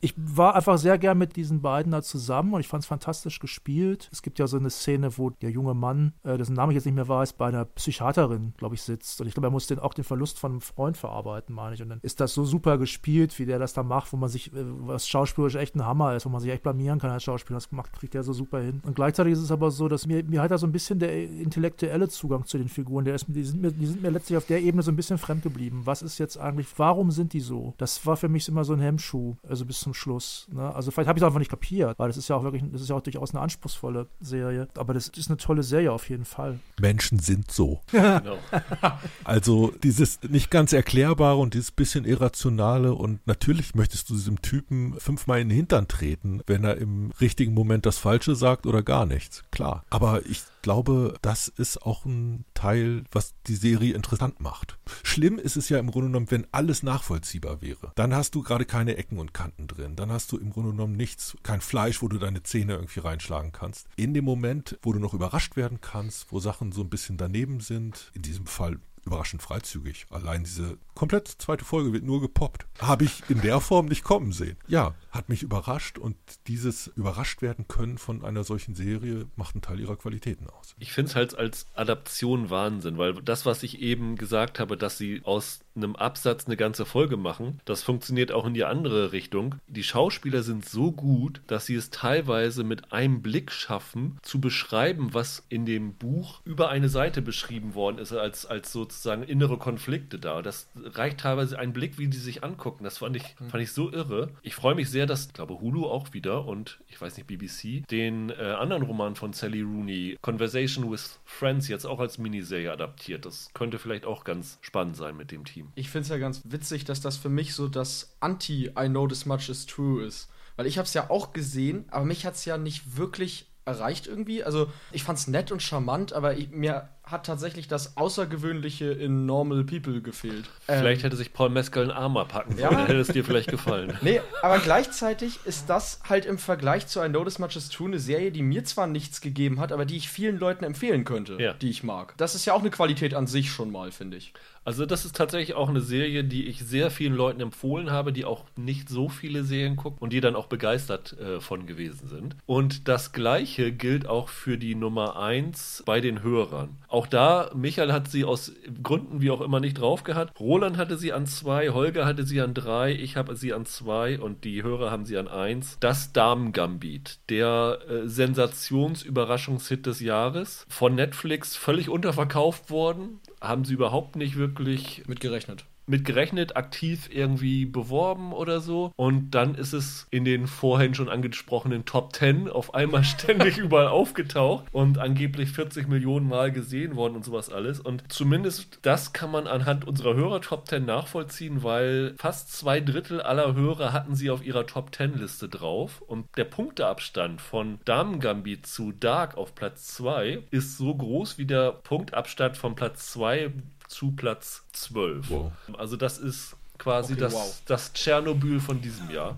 Ich 0.00 0.14
war 0.16 0.54
einfach 0.54 0.78
sehr 0.78 0.98
gern 0.98 1.18
mit 1.18 1.36
diesen 1.36 1.62
beiden 1.62 1.92
da 1.92 2.02
zusammen 2.02 2.54
und 2.54 2.60
ich 2.60 2.68
fand 2.68 2.84
es 2.84 2.88
fantastisch 2.88 3.40
gespielt. 3.40 4.03
Es 4.12 4.22
gibt 4.22 4.38
ja 4.38 4.46
so 4.46 4.56
eine 4.56 4.70
Szene, 4.70 5.16
wo 5.18 5.30
der 5.30 5.50
junge 5.50 5.74
Mann, 5.74 6.12
äh, 6.24 6.38
dessen 6.38 6.54
Name 6.54 6.72
ich 6.72 6.76
jetzt 6.76 6.86
nicht 6.86 6.94
mehr 6.94 7.08
weiß, 7.08 7.34
bei 7.34 7.46
einer 7.46 7.64
Psychiaterin, 7.64 8.54
glaube 8.56 8.74
ich, 8.74 8.82
sitzt. 8.82 9.20
Und 9.20 9.26
ich 9.26 9.34
glaube, 9.34 9.48
er 9.48 9.50
muss 9.50 9.66
den, 9.66 9.78
auch 9.78 9.94
den 9.94 10.04
Verlust 10.04 10.38
von 10.38 10.52
einem 10.52 10.60
Freund 10.60 10.96
verarbeiten, 10.96 11.54
meine 11.54 11.74
ich. 11.74 11.82
Und 11.82 11.88
dann 11.88 12.00
ist 12.02 12.20
das 12.20 12.34
so 12.34 12.44
super 12.44 12.78
gespielt, 12.78 13.38
wie 13.38 13.46
der 13.46 13.58
das 13.58 13.72
da 13.72 13.82
macht, 13.82 14.12
wo 14.12 14.16
man 14.16 14.28
sich, 14.28 14.52
äh, 14.52 14.64
was 14.86 15.08
schauspielerisch 15.08 15.56
echt 15.56 15.74
ein 15.76 15.84
Hammer 15.84 16.14
ist, 16.14 16.26
wo 16.26 16.30
man 16.30 16.40
sich 16.40 16.50
echt 16.50 16.62
blamieren 16.62 16.98
kann 16.98 17.10
als 17.10 17.24
Schauspieler. 17.24 17.56
Das 17.56 17.72
macht, 17.72 17.92
kriegt 17.92 18.14
er 18.14 18.22
so 18.22 18.32
super 18.32 18.60
hin. 18.60 18.80
Und 18.84 18.94
gleichzeitig 18.94 19.32
ist 19.34 19.40
es 19.40 19.50
aber 19.50 19.70
so, 19.70 19.88
dass 19.88 20.06
mir, 20.06 20.22
mir 20.24 20.40
halt 20.40 20.50
da 20.50 20.58
so 20.58 20.66
ein 20.66 20.72
bisschen 20.72 20.98
der 20.98 21.14
intellektuelle 21.24 22.08
Zugang 22.08 22.44
zu 22.44 22.58
den 22.58 22.68
Figuren, 22.68 23.04
der 23.04 23.14
ist, 23.14 23.26
die, 23.28 23.44
sind 23.44 23.62
mir, 23.62 23.72
die 23.72 23.86
sind 23.86 24.02
mir 24.02 24.10
letztlich 24.10 24.36
auf 24.36 24.46
der 24.46 24.62
Ebene 24.62 24.82
so 24.82 24.90
ein 24.90 24.96
bisschen 24.96 25.18
fremd 25.18 25.42
geblieben. 25.42 25.82
Was 25.84 26.02
ist 26.02 26.18
jetzt 26.18 26.38
eigentlich, 26.38 26.66
warum 26.76 27.10
sind 27.10 27.32
die 27.32 27.40
so? 27.40 27.74
Das 27.78 28.04
war 28.06 28.16
für 28.16 28.28
mich 28.28 28.48
immer 28.48 28.64
so 28.64 28.72
ein 28.72 28.80
Hemmschuh, 28.80 29.36
also 29.48 29.64
bis 29.64 29.80
zum 29.80 29.94
Schluss. 29.94 30.48
Ne? 30.52 30.74
Also 30.74 30.90
vielleicht 30.90 31.08
habe 31.08 31.18
ich 31.18 31.22
es 31.22 31.26
einfach 31.26 31.38
nicht 31.38 31.50
kapiert, 31.50 31.98
weil 31.98 32.08
das 32.08 32.16
ist 32.16 32.28
ja 32.28 32.36
auch 32.36 32.42
wirklich, 32.42 32.62
das 32.70 32.82
ist 32.82 32.90
ja 32.90 32.96
auch 32.96 33.02
durchaus 33.02 33.32
eine 33.32 33.40
anspruchsvolle 33.40 33.93
tolle 33.94 34.08
Serie. 34.20 34.68
Aber 34.76 34.94
das 34.94 35.08
ist 35.08 35.28
eine 35.28 35.36
tolle 35.36 35.62
Serie 35.62 35.92
auf 35.92 36.08
jeden 36.08 36.24
Fall. 36.24 36.58
Menschen 36.80 37.18
sind 37.18 37.50
so. 37.50 37.80
Genau. 37.90 38.38
Also 39.24 39.72
dieses 39.82 40.22
nicht 40.22 40.50
ganz 40.50 40.72
erklärbare 40.72 41.36
und 41.36 41.54
dieses 41.54 41.70
bisschen 41.70 42.04
irrationale 42.04 42.94
und 42.94 43.26
natürlich 43.26 43.74
möchtest 43.74 44.10
du 44.10 44.14
diesem 44.14 44.42
Typen 44.42 44.94
fünfmal 44.98 45.40
in 45.40 45.48
den 45.48 45.56
Hintern 45.56 45.88
treten, 45.88 46.42
wenn 46.46 46.64
er 46.64 46.76
im 46.76 47.12
richtigen 47.20 47.54
Moment 47.54 47.86
das 47.86 47.98
Falsche 47.98 48.34
sagt 48.34 48.66
oder 48.66 48.82
gar 48.82 49.06
nichts. 49.06 49.42
Klar. 49.50 49.84
Aber 49.90 50.24
ich 50.26 50.42
glaube, 50.64 51.14
das 51.20 51.48
ist 51.48 51.82
auch 51.82 52.06
ein 52.06 52.46
Teil, 52.54 53.04
was 53.12 53.34
die 53.46 53.54
Serie 53.54 53.92
interessant 53.92 54.40
macht. 54.40 54.78
Schlimm 55.02 55.38
ist 55.38 55.56
es 55.56 55.68
ja 55.68 55.78
im 55.78 55.90
Grunde 55.90 56.08
genommen, 56.08 56.30
wenn 56.30 56.46
alles 56.52 56.82
nachvollziehbar 56.82 57.60
wäre. 57.60 57.92
Dann 57.96 58.14
hast 58.14 58.34
du 58.34 58.42
gerade 58.42 58.64
keine 58.64 58.96
Ecken 58.96 59.18
und 59.18 59.34
Kanten 59.34 59.66
drin. 59.66 59.94
Dann 59.94 60.10
hast 60.10 60.32
du 60.32 60.38
im 60.38 60.50
Grunde 60.50 60.70
genommen 60.70 60.96
nichts, 60.96 61.36
kein 61.42 61.60
Fleisch, 61.60 62.00
wo 62.00 62.08
du 62.08 62.16
deine 62.16 62.42
Zähne 62.44 62.72
irgendwie 62.72 63.00
reinschlagen 63.00 63.52
kannst. 63.52 63.88
In 63.96 64.14
dem 64.14 64.24
Moment, 64.24 64.78
wo 64.80 64.94
du 64.94 65.00
noch 65.00 65.12
überrascht 65.12 65.54
werden 65.56 65.82
kannst, 65.82 66.32
wo 66.32 66.40
Sachen 66.40 66.72
so 66.72 66.80
ein 66.80 66.88
bisschen 66.88 67.18
daneben 67.18 67.60
sind, 67.60 68.10
in 68.14 68.22
diesem 68.22 68.46
Fall 68.46 68.78
überraschend 69.06 69.42
freizügig. 69.42 70.06
Allein 70.10 70.44
diese 70.44 70.78
komplett 70.94 71.28
zweite 71.28 71.64
Folge 71.64 71.92
wird 71.92 72.04
nur 72.04 72.20
gepoppt. 72.20 72.66
Habe 72.80 73.04
ich 73.04 73.22
in 73.28 73.40
der 73.40 73.60
Form 73.60 73.86
nicht 73.86 74.04
kommen 74.04 74.32
sehen. 74.32 74.56
Ja, 74.66 74.94
hat 75.10 75.28
mich 75.28 75.42
überrascht 75.42 75.98
und 75.98 76.16
dieses 76.46 76.88
überrascht 76.88 77.42
werden 77.42 77.68
können 77.68 77.98
von 77.98 78.24
einer 78.24 78.44
solchen 78.44 78.74
Serie 78.74 79.26
macht 79.36 79.54
einen 79.54 79.62
Teil 79.62 79.80
ihrer 79.80 79.96
Qualitäten 79.96 80.48
aus. 80.48 80.74
Ich 80.78 80.92
finde 80.92 81.10
es 81.10 81.16
halt 81.16 81.36
als 81.36 81.66
Adaption 81.74 82.50
Wahnsinn, 82.50 82.98
weil 82.98 83.14
das, 83.14 83.46
was 83.46 83.62
ich 83.62 83.80
eben 83.80 84.16
gesagt 84.16 84.60
habe, 84.60 84.76
dass 84.76 84.98
sie 84.98 85.22
aus 85.24 85.60
einem 85.76 85.96
Absatz 85.96 86.46
eine 86.46 86.56
ganze 86.56 86.84
Folge 86.84 87.16
machen, 87.16 87.60
das 87.64 87.82
funktioniert 87.82 88.32
auch 88.32 88.46
in 88.46 88.54
die 88.54 88.64
andere 88.64 89.12
Richtung. 89.12 89.56
Die 89.66 89.82
Schauspieler 89.82 90.42
sind 90.42 90.64
so 90.64 90.92
gut, 90.92 91.40
dass 91.46 91.66
sie 91.66 91.74
es 91.74 91.90
teilweise 91.90 92.64
mit 92.64 92.92
einem 92.92 93.22
Blick 93.22 93.52
schaffen, 93.52 94.18
zu 94.22 94.40
beschreiben, 94.40 95.14
was 95.14 95.44
in 95.48 95.66
dem 95.66 95.94
Buch 95.94 96.40
über 96.44 96.68
eine 96.68 96.88
Seite 96.88 97.22
beschrieben 97.22 97.74
worden 97.74 97.98
ist, 97.98 98.12
als, 98.12 98.46
als 98.46 98.72
sozusagen 98.72 99.22
innere 99.22 99.58
Konflikte 99.58 100.18
da. 100.18 100.42
Das 100.42 100.68
reicht 100.76 101.20
teilweise 101.20 101.58
ein 101.58 101.72
Blick, 101.72 101.98
wie 101.98 102.08
die 102.08 102.16
sich 102.16 102.44
angucken. 102.44 102.84
Das 102.84 102.98
fand 102.98 103.16
ich, 103.16 103.34
fand 103.48 103.62
ich 103.62 103.72
so 103.72 103.92
irre. 103.92 104.30
Ich 104.42 104.54
freue 104.54 104.74
mich 104.74 104.90
sehr, 104.90 105.06
dass, 105.06 105.26
ich 105.26 105.32
glaube, 105.32 105.60
Hulu 105.60 105.86
auch 105.86 106.12
wieder 106.12 106.46
und 106.46 106.78
ich 106.88 107.00
weiß 107.00 107.16
nicht, 107.16 107.26
BBC, 107.26 107.86
den 107.88 108.30
äh, 108.30 108.34
anderen 108.58 108.82
Roman 108.82 109.16
von 109.16 109.32
Sally 109.32 109.62
Rooney, 109.62 110.16
Conversation 110.20 110.90
with 110.90 111.20
Friends, 111.24 111.68
jetzt 111.68 111.86
auch 111.86 112.00
als 112.00 112.18
Miniserie 112.18 112.72
adaptiert. 112.72 113.26
Das 113.26 113.50
könnte 113.54 113.78
vielleicht 113.78 114.06
auch 114.06 114.24
ganz 114.24 114.58
spannend 114.60 114.96
sein 114.96 115.16
mit 115.16 115.30
dem 115.30 115.44
Team. 115.44 115.63
Ich 115.74 115.90
finde 115.90 116.02
es 116.04 116.08
ja 116.08 116.18
ganz 116.18 116.40
witzig, 116.44 116.84
dass 116.84 117.00
das 117.00 117.16
für 117.16 117.28
mich 117.28 117.54
so 117.54 117.68
das 117.68 118.16
Anti-I 118.20 118.88
know 118.88 119.06
this 119.06 119.26
much 119.26 119.48
is 119.48 119.66
true 119.66 120.04
ist. 120.04 120.28
Weil 120.56 120.66
ich 120.66 120.78
habe 120.78 120.86
es 120.86 120.94
ja 120.94 121.10
auch 121.10 121.32
gesehen, 121.32 121.84
aber 121.90 122.04
mich 122.04 122.24
hat 122.26 122.34
es 122.34 122.44
ja 122.44 122.58
nicht 122.58 122.96
wirklich 122.96 123.52
erreicht 123.64 124.06
irgendwie. 124.06 124.44
Also 124.44 124.70
ich 124.92 125.02
fand 125.04 125.18
es 125.18 125.26
nett 125.26 125.50
und 125.50 125.62
charmant, 125.62 126.12
aber 126.12 126.36
ich, 126.36 126.50
mir 126.50 126.88
hat 127.06 127.26
tatsächlich 127.26 127.68
das 127.68 127.96
Außergewöhnliche 127.96 128.86
in 128.86 129.26
Normal 129.26 129.64
People 129.64 130.00
gefehlt. 130.00 130.46
Vielleicht 130.66 131.00
Ähm, 131.02 131.04
hätte 131.04 131.16
sich 131.16 131.32
Paul 131.32 131.50
Mescal 131.50 131.82
einen 131.84 131.92
Arm 131.92 132.16
abhacken 132.16 132.56
Ja. 132.58 132.68
sollen, 132.68 132.78
dann 132.78 132.86
hätte 132.86 133.00
es 133.00 133.08
dir 133.08 133.24
vielleicht 133.24 133.50
gefallen. 133.50 133.92
Nee, 134.02 134.20
aber 134.42 134.58
gleichzeitig 134.58 135.38
ist 135.44 135.68
das 135.70 136.00
halt 136.08 136.24
im 136.26 136.38
Vergleich 136.38 136.86
zu 136.86 137.02
I 137.02 137.08
Know 137.08 137.24
This 137.24 137.38
Much 137.38 137.56
Is 137.56 137.68
True 137.68 137.88
eine 137.88 137.98
Serie, 137.98 138.32
die 138.32 138.42
mir 138.42 138.64
zwar 138.64 138.86
nichts 138.86 139.20
gegeben 139.20 139.60
hat, 139.60 139.72
aber 139.72 139.84
die 139.84 139.96
ich 139.96 140.08
vielen 140.08 140.38
Leuten 140.38 140.64
empfehlen 140.64 141.04
könnte, 141.04 141.36
Ja. 141.40 141.52
die 141.54 141.70
ich 141.70 141.82
mag. 141.84 142.14
Das 142.16 142.34
ist 142.34 142.44
ja 142.46 142.54
auch 142.54 142.60
eine 142.60 142.70
Qualität 142.70 143.14
an 143.14 143.26
sich 143.26 143.50
schon 143.50 143.70
mal, 143.70 143.90
finde 143.92 144.16
ich. 144.16 144.32
Also 144.66 144.86
das 144.86 145.04
ist 145.04 145.14
tatsächlich 145.14 145.54
auch 145.54 145.68
eine 145.68 145.82
Serie, 145.82 146.24
die 146.24 146.46
ich 146.46 146.60
sehr 146.60 146.90
vielen 146.90 147.12
Leuten 147.14 147.42
empfohlen 147.42 147.90
habe, 147.90 148.14
die 148.14 148.24
auch 148.24 148.44
nicht 148.56 148.88
so 148.88 149.10
viele 149.10 149.44
Serien 149.44 149.76
gucken 149.76 149.98
und 150.00 150.10
die 150.14 150.22
dann 150.22 150.34
auch 150.36 150.46
begeistert 150.46 151.14
äh, 151.20 151.38
von 151.40 151.66
gewesen 151.66 152.08
sind. 152.08 152.34
Und 152.46 152.88
das 152.88 153.12
gleiche 153.12 153.72
gilt 153.72 154.06
auch 154.06 154.30
für 154.30 154.56
die 154.56 154.74
Nummer 154.74 155.16
1 155.20 155.82
bei 155.84 156.00
den 156.00 156.22
Hörern. 156.22 156.78
Auch 156.94 157.08
da, 157.08 157.50
Michael 157.56 157.92
hat 157.92 158.08
sie 158.08 158.24
aus 158.24 158.52
Gründen 158.80 159.20
wie 159.20 159.32
auch 159.32 159.40
immer 159.40 159.58
nicht 159.58 159.80
drauf 159.80 160.04
gehabt. 160.04 160.38
Roland 160.38 160.76
hatte 160.76 160.96
sie 160.96 161.12
an 161.12 161.26
2, 161.26 161.70
Holger 161.70 162.06
hatte 162.06 162.22
sie 162.22 162.40
an 162.40 162.54
3, 162.54 162.92
ich 162.92 163.16
habe 163.16 163.34
sie 163.34 163.52
an 163.52 163.66
2 163.66 164.20
und 164.20 164.44
die 164.44 164.62
Hörer 164.62 164.92
haben 164.92 165.04
sie 165.04 165.18
an 165.18 165.26
1. 165.26 165.78
Das 165.80 166.12
Damen-Gambit, 166.12 167.18
der 167.30 167.80
äh, 167.88 168.08
Sensationsüberraschungshit 168.08 169.86
des 169.86 169.98
Jahres, 169.98 170.66
von 170.68 170.94
Netflix 170.94 171.56
völlig 171.56 171.88
unterverkauft 171.88 172.70
worden, 172.70 173.18
haben 173.40 173.64
sie 173.64 173.74
überhaupt 173.74 174.14
nicht 174.14 174.36
wirklich 174.36 175.02
Mitgerechnet. 175.08 175.64
Mit 175.86 176.04
gerechnet, 176.04 176.56
aktiv 176.56 177.08
irgendwie 177.12 177.66
beworben 177.66 178.32
oder 178.32 178.60
so. 178.60 178.92
Und 178.96 179.32
dann 179.32 179.54
ist 179.54 179.72
es 179.72 180.06
in 180.10 180.24
den 180.24 180.46
vorhin 180.46 180.94
schon 180.94 181.08
angesprochenen 181.08 181.84
Top 181.84 182.14
10 182.14 182.48
auf 182.48 182.74
einmal 182.74 183.04
ständig 183.04 183.58
überall 183.58 183.88
aufgetaucht 183.88 184.66
und 184.72 184.98
angeblich 184.98 185.50
40 185.50 185.88
Millionen 185.88 186.28
Mal 186.28 186.52
gesehen 186.52 186.96
worden 186.96 187.16
und 187.16 187.24
sowas 187.24 187.50
alles. 187.50 187.80
Und 187.80 188.04
zumindest 188.08 188.78
das 188.82 189.12
kann 189.12 189.30
man 189.30 189.46
anhand 189.46 189.86
unserer 189.86 190.14
Hörer 190.14 190.40
Top 190.40 190.68
10 190.68 190.84
nachvollziehen, 190.84 191.62
weil 191.62 192.14
fast 192.18 192.52
zwei 192.52 192.80
Drittel 192.80 193.20
aller 193.20 193.54
Hörer 193.54 193.92
hatten 193.92 194.14
sie 194.14 194.30
auf 194.30 194.44
ihrer 194.44 194.66
Top 194.66 194.94
10 194.94 195.18
Liste 195.18 195.48
drauf. 195.48 196.02
Und 196.06 196.26
der 196.36 196.44
Punkteabstand 196.44 197.40
von 197.40 197.78
Damen 197.84 198.20
Gambit 198.20 198.66
zu 198.66 198.92
Dark 198.92 199.36
auf 199.36 199.54
Platz 199.54 199.94
2 199.94 200.44
ist 200.50 200.76
so 200.76 200.94
groß 200.94 201.38
wie 201.38 201.46
der 201.46 201.72
Punktabstand 201.72 202.56
von 202.56 202.74
Platz 202.74 203.12
2 203.12 203.52
zu 203.94 204.10
Platz 204.10 204.64
12. 204.72 205.30
Wow. 205.30 205.52
Also 205.78 205.96
das 205.96 206.18
ist 206.18 206.56
quasi 206.78 207.12
Okay, 207.12 207.22
das, 207.22 207.32
wow. 207.32 207.62
das 207.66 207.92
Tschernobyl 207.92 208.58
von 208.58 208.80
diesem 208.80 209.08
Jahr. 209.08 209.36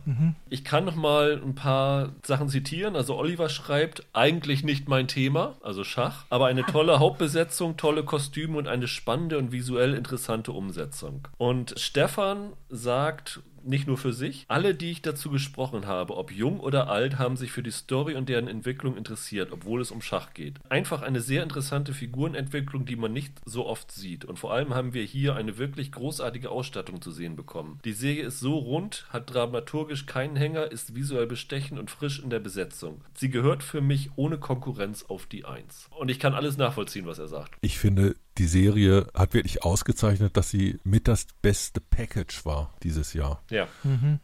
Ich 0.48 0.64
kann 0.64 0.86
noch 0.86 0.94
mal 0.94 1.40
ein 1.44 1.54
paar 1.54 2.12
Sachen 2.24 2.48
zitieren. 2.48 2.96
Also 2.96 3.16
Oliver 3.16 3.50
schreibt, 3.50 4.06
eigentlich 4.14 4.64
nicht 4.64 4.88
mein 4.88 5.06
Thema, 5.06 5.56
also 5.62 5.84
Schach, 5.84 6.24
aber 6.30 6.46
eine 6.46 6.64
tolle 6.64 6.98
Hauptbesetzung, 6.98 7.76
tolle 7.76 8.04
Kostüme 8.04 8.56
und 8.56 8.66
eine 8.66 8.88
spannende 8.88 9.36
und 9.36 9.52
visuell 9.52 9.92
interessante 9.92 10.52
Umsetzung. 10.52 11.28
Und 11.36 11.74
Stefan 11.78 12.54
sagt, 12.70 13.40
nicht 13.66 13.86
nur 13.86 13.98
für 13.98 14.12
sich. 14.12 14.44
Alle, 14.48 14.74
die 14.74 14.90
ich 14.90 15.02
dazu 15.02 15.30
gesprochen 15.30 15.86
habe, 15.86 16.16
ob 16.16 16.32
jung 16.32 16.60
oder 16.60 16.88
alt, 16.88 17.18
haben 17.18 17.36
sich 17.36 17.52
für 17.52 17.62
die 17.62 17.70
Story 17.70 18.14
und 18.14 18.28
deren 18.28 18.48
Entwicklung 18.48 18.96
interessiert, 18.96 19.52
obwohl 19.52 19.80
es 19.80 19.90
um 19.90 20.02
Schach 20.02 20.34
geht. 20.34 20.54
Einfach 20.68 21.02
eine 21.02 21.20
sehr 21.20 21.42
interessante 21.42 21.92
Figurenentwicklung, 21.92 22.84
die 22.84 22.96
man 22.96 23.12
nicht 23.12 23.32
so 23.44 23.66
oft 23.66 23.92
sieht. 23.92 24.24
Und 24.24 24.38
vor 24.38 24.52
allem 24.52 24.74
haben 24.74 24.94
wir 24.94 25.04
hier 25.04 25.36
eine 25.36 25.58
wirklich 25.58 25.92
großartige 25.92 26.50
Ausstattung 26.50 27.00
zu 27.00 27.10
sehen 27.10 27.36
bekommen. 27.36 27.80
Die 27.84 27.92
Serie 27.92 28.24
ist 28.24 28.40
so 28.40 28.56
rund, 28.56 29.06
hat 29.10 29.32
dramaturgisch 29.32 30.06
keinen 30.06 30.36
Hänger, 30.36 30.70
ist 30.70 30.94
visuell 30.94 31.26
bestechend 31.26 31.78
und 31.78 31.90
frisch 31.90 32.20
in 32.20 32.30
der 32.30 32.40
Besetzung. 32.40 33.02
Sie 33.14 33.30
gehört 33.30 33.62
für 33.62 33.80
mich 33.80 34.10
ohne 34.16 34.38
Konkurrenz 34.38 35.04
auf 35.04 35.26
die 35.26 35.44
Eins. 35.44 35.88
Und 35.98 36.10
ich 36.10 36.18
kann 36.18 36.34
alles 36.34 36.56
nachvollziehen, 36.56 37.06
was 37.06 37.18
er 37.18 37.28
sagt. 37.28 37.56
Ich 37.60 37.78
finde, 37.78 38.16
die 38.38 38.46
Serie 38.46 39.06
hat 39.14 39.34
wirklich 39.34 39.62
ausgezeichnet, 39.64 40.36
dass 40.36 40.50
sie 40.50 40.78
mit 40.84 41.08
das 41.08 41.26
beste 41.42 41.80
Package 41.80 42.44
war 42.44 42.74
dieses 42.82 43.12
Jahr. 43.12 43.42
Ja. 43.50 43.68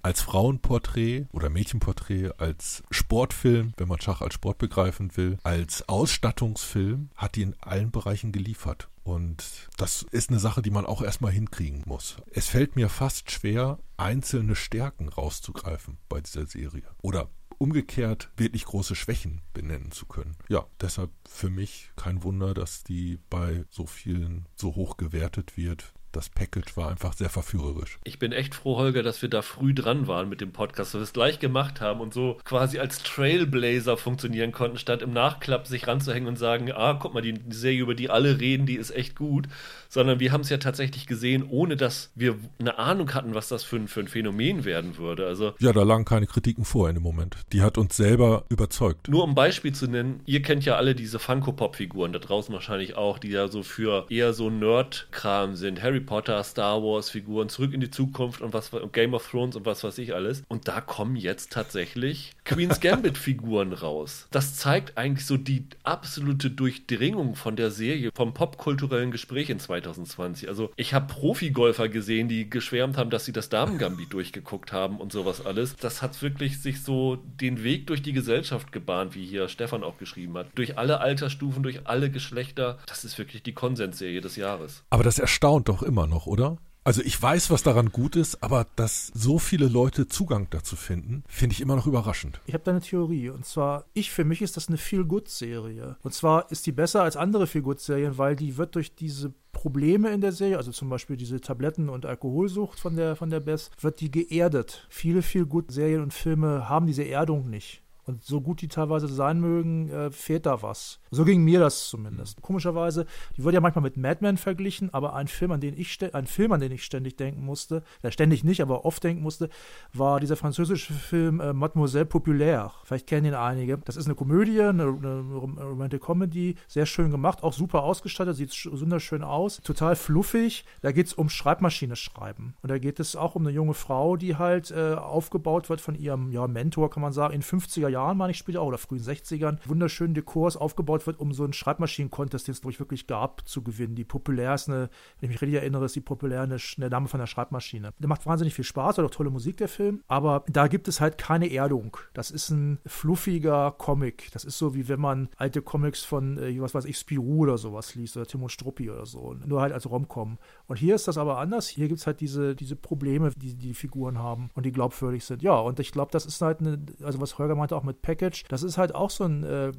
Als 0.02 0.22
Frauenporträt 0.22 1.26
oder 1.32 1.50
Mädchenporträt, 1.50 2.30
als 2.38 2.82
Sportfilm, 2.90 3.72
wenn 3.76 3.88
man 3.88 4.00
Schach 4.00 4.20
als 4.20 4.34
Sport 4.34 4.58
begreifen 4.58 5.16
will, 5.16 5.38
als 5.42 5.88
Ausstattungsfilm 5.88 7.10
hat 7.16 7.36
die 7.36 7.42
in 7.42 7.56
allen 7.60 7.90
Bereichen 7.90 8.32
geliefert. 8.32 8.88
Und 9.04 9.68
das 9.78 10.06
ist 10.12 10.30
eine 10.30 10.38
Sache, 10.38 10.62
die 10.62 10.70
man 10.70 10.86
auch 10.86 11.02
erstmal 11.02 11.32
hinkriegen 11.32 11.82
muss. 11.86 12.16
Es 12.30 12.46
fällt 12.46 12.76
mir 12.76 12.88
fast 12.88 13.30
schwer, 13.32 13.78
einzelne 13.96 14.54
Stärken 14.54 15.08
rauszugreifen 15.08 15.98
bei 16.08 16.20
dieser 16.20 16.46
Serie. 16.46 16.84
Oder 17.02 17.28
umgekehrt 17.62 18.32
wirklich 18.36 18.64
große 18.64 18.96
Schwächen 18.96 19.40
benennen 19.52 19.92
zu 19.92 20.06
können. 20.06 20.36
Ja, 20.48 20.66
deshalb 20.80 21.12
für 21.28 21.48
mich 21.48 21.92
kein 21.94 22.24
Wunder, 22.24 22.54
dass 22.54 22.82
die 22.82 23.20
bei 23.30 23.64
so 23.70 23.86
vielen 23.86 24.48
so 24.56 24.74
hoch 24.74 24.96
gewertet 24.96 25.56
wird. 25.56 25.94
Das 26.12 26.28
Package 26.28 26.76
war 26.76 26.90
einfach 26.90 27.14
sehr 27.14 27.30
verführerisch. 27.30 27.98
Ich 28.04 28.18
bin 28.18 28.32
echt 28.32 28.54
froh, 28.54 28.76
Holger, 28.76 29.02
dass 29.02 29.22
wir 29.22 29.30
da 29.30 29.40
früh 29.40 29.72
dran 29.72 30.06
waren 30.06 30.28
mit 30.28 30.42
dem 30.42 30.52
Podcast, 30.52 30.92
dass 30.92 31.00
wir 31.00 31.04
es 31.04 31.14
gleich 31.14 31.38
gemacht 31.38 31.80
haben 31.80 32.00
und 32.00 32.12
so 32.12 32.38
quasi 32.44 32.78
als 32.78 33.02
Trailblazer 33.02 33.96
funktionieren 33.96 34.52
konnten, 34.52 34.76
statt 34.76 35.00
im 35.00 35.14
Nachklapp 35.14 35.66
sich 35.66 35.86
ranzuhängen 35.86 36.28
und 36.28 36.36
sagen, 36.36 36.70
ah, 36.70 36.94
guck 37.00 37.14
mal, 37.14 37.22
die 37.22 37.40
Serie, 37.48 37.80
über 37.80 37.94
die 37.94 38.10
alle 38.10 38.40
reden, 38.40 38.66
die 38.66 38.76
ist 38.76 38.90
echt 38.90 39.16
gut, 39.16 39.48
sondern 39.88 40.20
wir 40.20 40.32
haben 40.32 40.42
es 40.42 40.50
ja 40.50 40.58
tatsächlich 40.58 41.06
gesehen, 41.06 41.46
ohne 41.48 41.76
dass 41.76 42.10
wir 42.14 42.36
eine 42.58 42.78
Ahnung 42.78 43.14
hatten, 43.14 43.34
was 43.34 43.48
das 43.48 43.64
für 43.64 43.76
ein, 43.76 43.88
für 43.88 44.00
ein 44.00 44.08
Phänomen 44.08 44.66
werden 44.66 44.98
würde. 44.98 45.26
Also 45.26 45.54
Ja, 45.60 45.72
da 45.72 45.82
lagen 45.82 46.04
keine 46.04 46.26
Kritiken 46.26 46.66
vor 46.66 46.90
in 46.90 46.94
dem 46.96 47.02
Moment. 47.02 47.36
Die 47.52 47.62
hat 47.62 47.78
uns 47.78 47.96
selber 47.96 48.44
überzeugt. 48.50 49.08
Nur 49.08 49.24
um 49.24 49.34
Beispiel 49.34 49.72
zu 49.72 49.86
nennen, 49.86 50.20
ihr 50.26 50.42
kennt 50.42 50.66
ja 50.66 50.76
alle 50.76 50.94
diese 50.94 51.18
Funko-Pop-Figuren, 51.18 52.12
da 52.12 52.18
draußen 52.18 52.52
wahrscheinlich 52.52 52.96
auch, 52.96 53.18
die 53.18 53.28
ja 53.28 53.48
so 53.48 53.62
für 53.62 54.06
eher 54.10 54.34
so 54.34 54.50
Nerd-Kram 54.50 55.56
sind. 55.56 55.82
Harry 55.82 56.01
Potter, 56.02 56.42
Star 56.44 56.82
Wars 56.82 57.10
Figuren, 57.10 57.48
Zurück 57.48 57.72
in 57.72 57.80
die 57.80 57.90
Zukunft 57.90 58.40
und 58.40 58.52
was 58.52 58.72
und 58.72 58.92
Game 58.92 59.14
of 59.14 59.28
Thrones 59.28 59.56
und 59.56 59.66
was 59.66 59.84
weiß 59.84 59.98
ich 59.98 60.14
alles. 60.14 60.42
Und 60.48 60.68
da 60.68 60.80
kommen 60.80 61.16
jetzt 61.16 61.52
tatsächlich 61.52 62.32
Queen's 62.44 62.80
Gambit 62.80 63.18
Figuren 63.18 63.72
raus. 63.72 64.26
Das 64.30 64.56
zeigt 64.56 64.98
eigentlich 64.98 65.26
so 65.26 65.36
die 65.36 65.66
absolute 65.84 66.50
Durchdringung 66.50 67.36
von 67.36 67.56
der 67.56 67.70
Serie, 67.70 68.10
vom 68.14 68.34
popkulturellen 68.34 69.10
Gespräch 69.10 69.50
in 69.50 69.58
2020. 69.58 70.48
Also 70.48 70.70
ich 70.76 70.94
habe 70.94 71.06
Profigolfer 71.06 71.88
gesehen, 71.88 72.28
die 72.28 72.50
geschwärmt 72.50 72.96
haben, 72.96 73.10
dass 73.10 73.24
sie 73.24 73.32
das 73.32 73.48
Damen-Gambit 73.48 74.12
durchgeguckt 74.12 74.72
haben 74.72 74.98
und 74.98 75.12
sowas 75.12 75.44
alles. 75.44 75.76
Das 75.76 76.02
hat 76.02 76.20
wirklich 76.22 76.60
sich 76.60 76.82
so 76.82 77.16
den 77.40 77.62
Weg 77.62 77.86
durch 77.86 78.02
die 78.02 78.12
Gesellschaft 78.12 78.72
gebahnt, 78.72 79.14
wie 79.14 79.24
hier 79.24 79.48
Stefan 79.48 79.84
auch 79.84 79.98
geschrieben 79.98 80.36
hat. 80.36 80.48
Durch 80.54 80.78
alle 80.78 81.00
Altersstufen, 81.00 81.62
durch 81.62 81.86
alle 81.86 82.10
Geschlechter. 82.10 82.78
Das 82.86 83.04
ist 83.04 83.18
wirklich 83.18 83.42
die 83.42 83.52
Konsensserie 83.52 84.20
des 84.20 84.36
Jahres. 84.36 84.82
Aber 84.90 85.04
das 85.04 85.18
erstaunt 85.18 85.68
doch 85.68 85.82
immer 85.82 85.91
noch, 85.92 86.26
oder? 86.26 86.58
Also 86.84 87.00
ich 87.02 87.20
weiß, 87.20 87.50
was 87.50 87.62
daran 87.62 87.92
gut 87.92 88.16
ist, 88.16 88.42
aber 88.42 88.66
dass 88.74 89.12
so 89.14 89.38
viele 89.38 89.68
Leute 89.68 90.08
Zugang 90.08 90.48
dazu 90.50 90.74
finden, 90.74 91.22
finde 91.28 91.52
ich 91.52 91.60
immer 91.60 91.76
noch 91.76 91.86
überraschend. 91.86 92.40
Ich 92.46 92.54
habe 92.54 92.64
da 92.64 92.72
eine 92.72 92.80
Theorie. 92.80 93.30
Und 93.30 93.46
zwar, 93.46 93.84
ich 93.94 94.10
für 94.10 94.24
mich 94.24 94.42
ist 94.42 94.56
das 94.56 94.66
eine 94.66 94.78
Feel-Good-Serie. 94.78 95.96
Und 96.02 96.12
zwar 96.12 96.50
ist 96.50 96.66
die 96.66 96.72
besser 96.72 97.04
als 97.04 97.16
andere 97.16 97.46
Feel-Good-Serien, 97.46 98.18
weil 98.18 98.34
die 98.34 98.56
wird 98.56 98.74
durch 98.74 98.96
diese 98.96 99.32
Probleme 99.52 100.10
in 100.10 100.20
der 100.20 100.32
Serie, 100.32 100.56
also 100.56 100.72
zum 100.72 100.88
Beispiel 100.88 101.16
diese 101.16 101.40
Tabletten- 101.40 101.88
und 101.88 102.04
Alkoholsucht 102.04 102.80
von 102.80 102.96
der, 102.96 103.14
von 103.14 103.30
der 103.30 103.40
Bess, 103.40 103.70
wird 103.80 104.00
die 104.00 104.10
geerdet. 104.10 104.84
Viele 104.88 105.22
Feel-Good-Serien 105.22 106.02
und 106.02 106.12
Filme 106.12 106.68
haben 106.68 106.88
diese 106.88 107.04
Erdung 107.04 107.48
nicht. 107.48 107.81
Und 108.04 108.24
so 108.24 108.40
gut 108.40 108.60
die 108.62 108.68
teilweise 108.68 109.06
sein 109.06 109.40
mögen, 109.40 109.88
äh, 109.88 110.10
fehlt 110.10 110.46
da 110.46 110.62
was. 110.62 110.98
So 111.10 111.24
ging 111.24 111.44
mir 111.44 111.60
das 111.60 111.88
zumindest. 111.88 112.38
Mhm. 112.38 112.42
Komischerweise, 112.42 113.06
die 113.36 113.44
wird 113.44 113.54
ja 113.54 113.60
manchmal 113.60 113.82
mit 113.82 113.96
Mad 113.96 114.18
Men 114.20 114.36
verglichen, 114.36 114.92
aber 114.92 115.14
ein 115.14 115.28
Film, 115.28 115.52
an 115.52 115.60
den 115.60 115.78
ich 115.78 115.98
ein 116.14 116.26
Film, 116.26 116.52
an 116.52 116.60
den 116.60 116.72
ich 116.72 116.84
ständig 116.84 117.16
denken 117.16 117.44
musste, 117.44 117.82
äh, 118.02 118.10
ständig 118.10 118.42
nicht, 118.42 118.60
aber 118.60 118.84
oft 118.84 119.04
denken 119.04 119.22
musste, 119.22 119.48
war 119.92 120.18
dieser 120.18 120.36
französische 120.36 120.92
Film 120.92 121.40
äh, 121.40 121.52
Mademoiselle 121.52 122.06
Populaire. 122.06 122.72
Vielleicht 122.84 123.06
kennen 123.06 123.26
ihn 123.26 123.34
einige. 123.34 123.78
Das 123.78 123.96
ist 123.96 124.06
eine 124.06 124.14
Komödie, 124.14 124.60
eine, 124.60 124.84
eine 124.84 125.22
Romantic 125.60 126.02
Comedy, 126.02 126.56
sehr 126.66 126.86
schön 126.86 127.10
gemacht, 127.10 127.42
auch 127.42 127.52
super 127.52 127.84
ausgestattet, 127.84 128.36
sieht 128.36 128.52
wunderschön 128.70 129.22
aus, 129.22 129.60
total 129.62 129.94
fluffig. 129.94 130.64
Da 130.80 130.90
geht 130.90 131.06
es 131.06 131.14
um 131.14 131.28
Schreibmaschine 131.28 131.94
schreiben. 131.94 132.54
Und 132.62 132.70
da 132.70 132.78
geht 132.78 132.98
es 132.98 133.14
auch 133.14 133.36
um 133.36 133.46
eine 133.46 133.54
junge 133.54 133.74
Frau, 133.74 134.16
die 134.16 134.36
halt 134.36 134.70
äh, 134.72 134.94
aufgebaut 134.94 135.68
wird 135.68 135.80
von 135.80 135.94
ihrem 135.94 136.32
ja, 136.32 136.46
Mentor, 136.48 136.90
kann 136.90 137.02
man 137.02 137.12
sagen, 137.12 137.34
in 137.34 137.42
50er 137.42 137.91
Jahren, 137.92 138.16
meine 138.16 138.32
ich, 138.32 138.38
später 138.38 138.60
auch, 138.60 138.66
oder 138.66 138.78
frühen 138.78 139.00
60ern, 139.00 139.58
wunderschönen 139.64 140.14
Dekors 140.14 140.56
aufgebaut 140.56 141.06
wird, 141.06 141.20
um 141.20 141.32
so 141.32 141.44
einen 141.44 141.52
Schreibmaschinen-Contest, 141.52 142.48
den 142.48 142.52
es, 142.52 142.60
glaube 142.60 142.72
ich, 142.72 142.80
wirklich 142.80 143.06
gab, 143.06 143.46
zu 143.46 143.62
gewinnen. 143.62 143.94
Die 143.94 144.04
populär 144.04 144.54
ist 144.54 144.68
eine, 144.68 144.90
wenn 145.20 145.28
ich 145.28 145.34
mich 145.34 145.42
richtig 145.42 145.60
erinnere, 145.60 145.84
ist 145.84 145.96
die 145.96 146.00
populär 146.00 146.42
eine, 146.42 146.56
eine 146.76 146.88
Name 146.88 147.08
von 147.08 147.20
der 147.20 147.26
Schreibmaschine. 147.26 147.92
Der 147.98 148.08
macht 148.08 148.26
wahnsinnig 148.26 148.54
viel 148.54 148.64
Spaß, 148.64 148.98
hat 148.98 149.04
auch 149.04 149.10
tolle 149.10 149.30
Musik, 149.30 149.56
der 149.58 149.68
Film, 149.68 150.02
aber 150.08 150.44
da 150.48 150.66
gibt 150.66 150.88
es 150.88 151.00
halt 151.00 151.18
keine 151.18 151.52
Erdung. 151.52 151.96
Das 152.14 152.30
ist 152.30 152.50
ein 152.50 152.78
fluffiger 152.86 153.72
Comic. 153.78 154.30
Das 154.32 154.44
ist 154.44 154.58
so, 154.58 154.74
wie 154.74 154.88
wenn 154.88 155.00
man 155.00 155.28
alte 155.36 155.62
Comics 155.62 156.04
von, 156.04 156.38
äh, 156.38 156.60
was 156.60 156.74
weiß 156.74 156.84
ich, 156.86 156.98
Spirou 156.98 157.42
oder 157.42 157.58
sowas 157.58 157.94
liest, 157.94 158.16
oder 158.16 158.26
Tim 158.26 158.42
und 158.42 158.50
Struppi 158.50 158.90
oder 158.90 159.06
so. 159.06 159.34
Nur 159.46 159.60
halt 159.60 159.72
als 159.72 159.88
Romcom. 159.88 160.38
Und 160.66 160.76
hier 160.76 160.94
ist 160.94 161.08
das 161.08 161.18
aber 161.18 161.38
anders. 161.38 161.68
Hier 161.68 161.88
gibt 161.88 162.00
es 162.00 162.06
halt 162.06 162.20
diese, 162.20 162.54
diese 162.54 162.76
Probleme, 162.76 163.30
die 163.36 163.54
die 163.54 163.74
Figuren 163.74 164.18
haben 164.18 164.50
und 164.54 164.64
die 164.66 164.72
glaubwürdig 164.72 165.24
sind. 165.24 165.42
Ja, 165.42 165.58
und 165.58 165.78
ich 165.80 165.92
glaube, 165.92 166.10
das 166.10 166.26
ist 166.26 166.40
halt 166.40 166.60
eine, 166.60 166.84
also 167.02 167.20
was 167.20 167.38
Holger 167.38 167.54
meinte 167.54 167.76
auch 167.76 167.81
mit 167.82 168.02
Package, 168.02 168.44
das 168.48 168.62
ist 168.62 168.78
halt 168.78 168.94
auch 168.94 169.10
so 169.10 169.24
ein, 169.24 169.42
äh, 169.44 169.72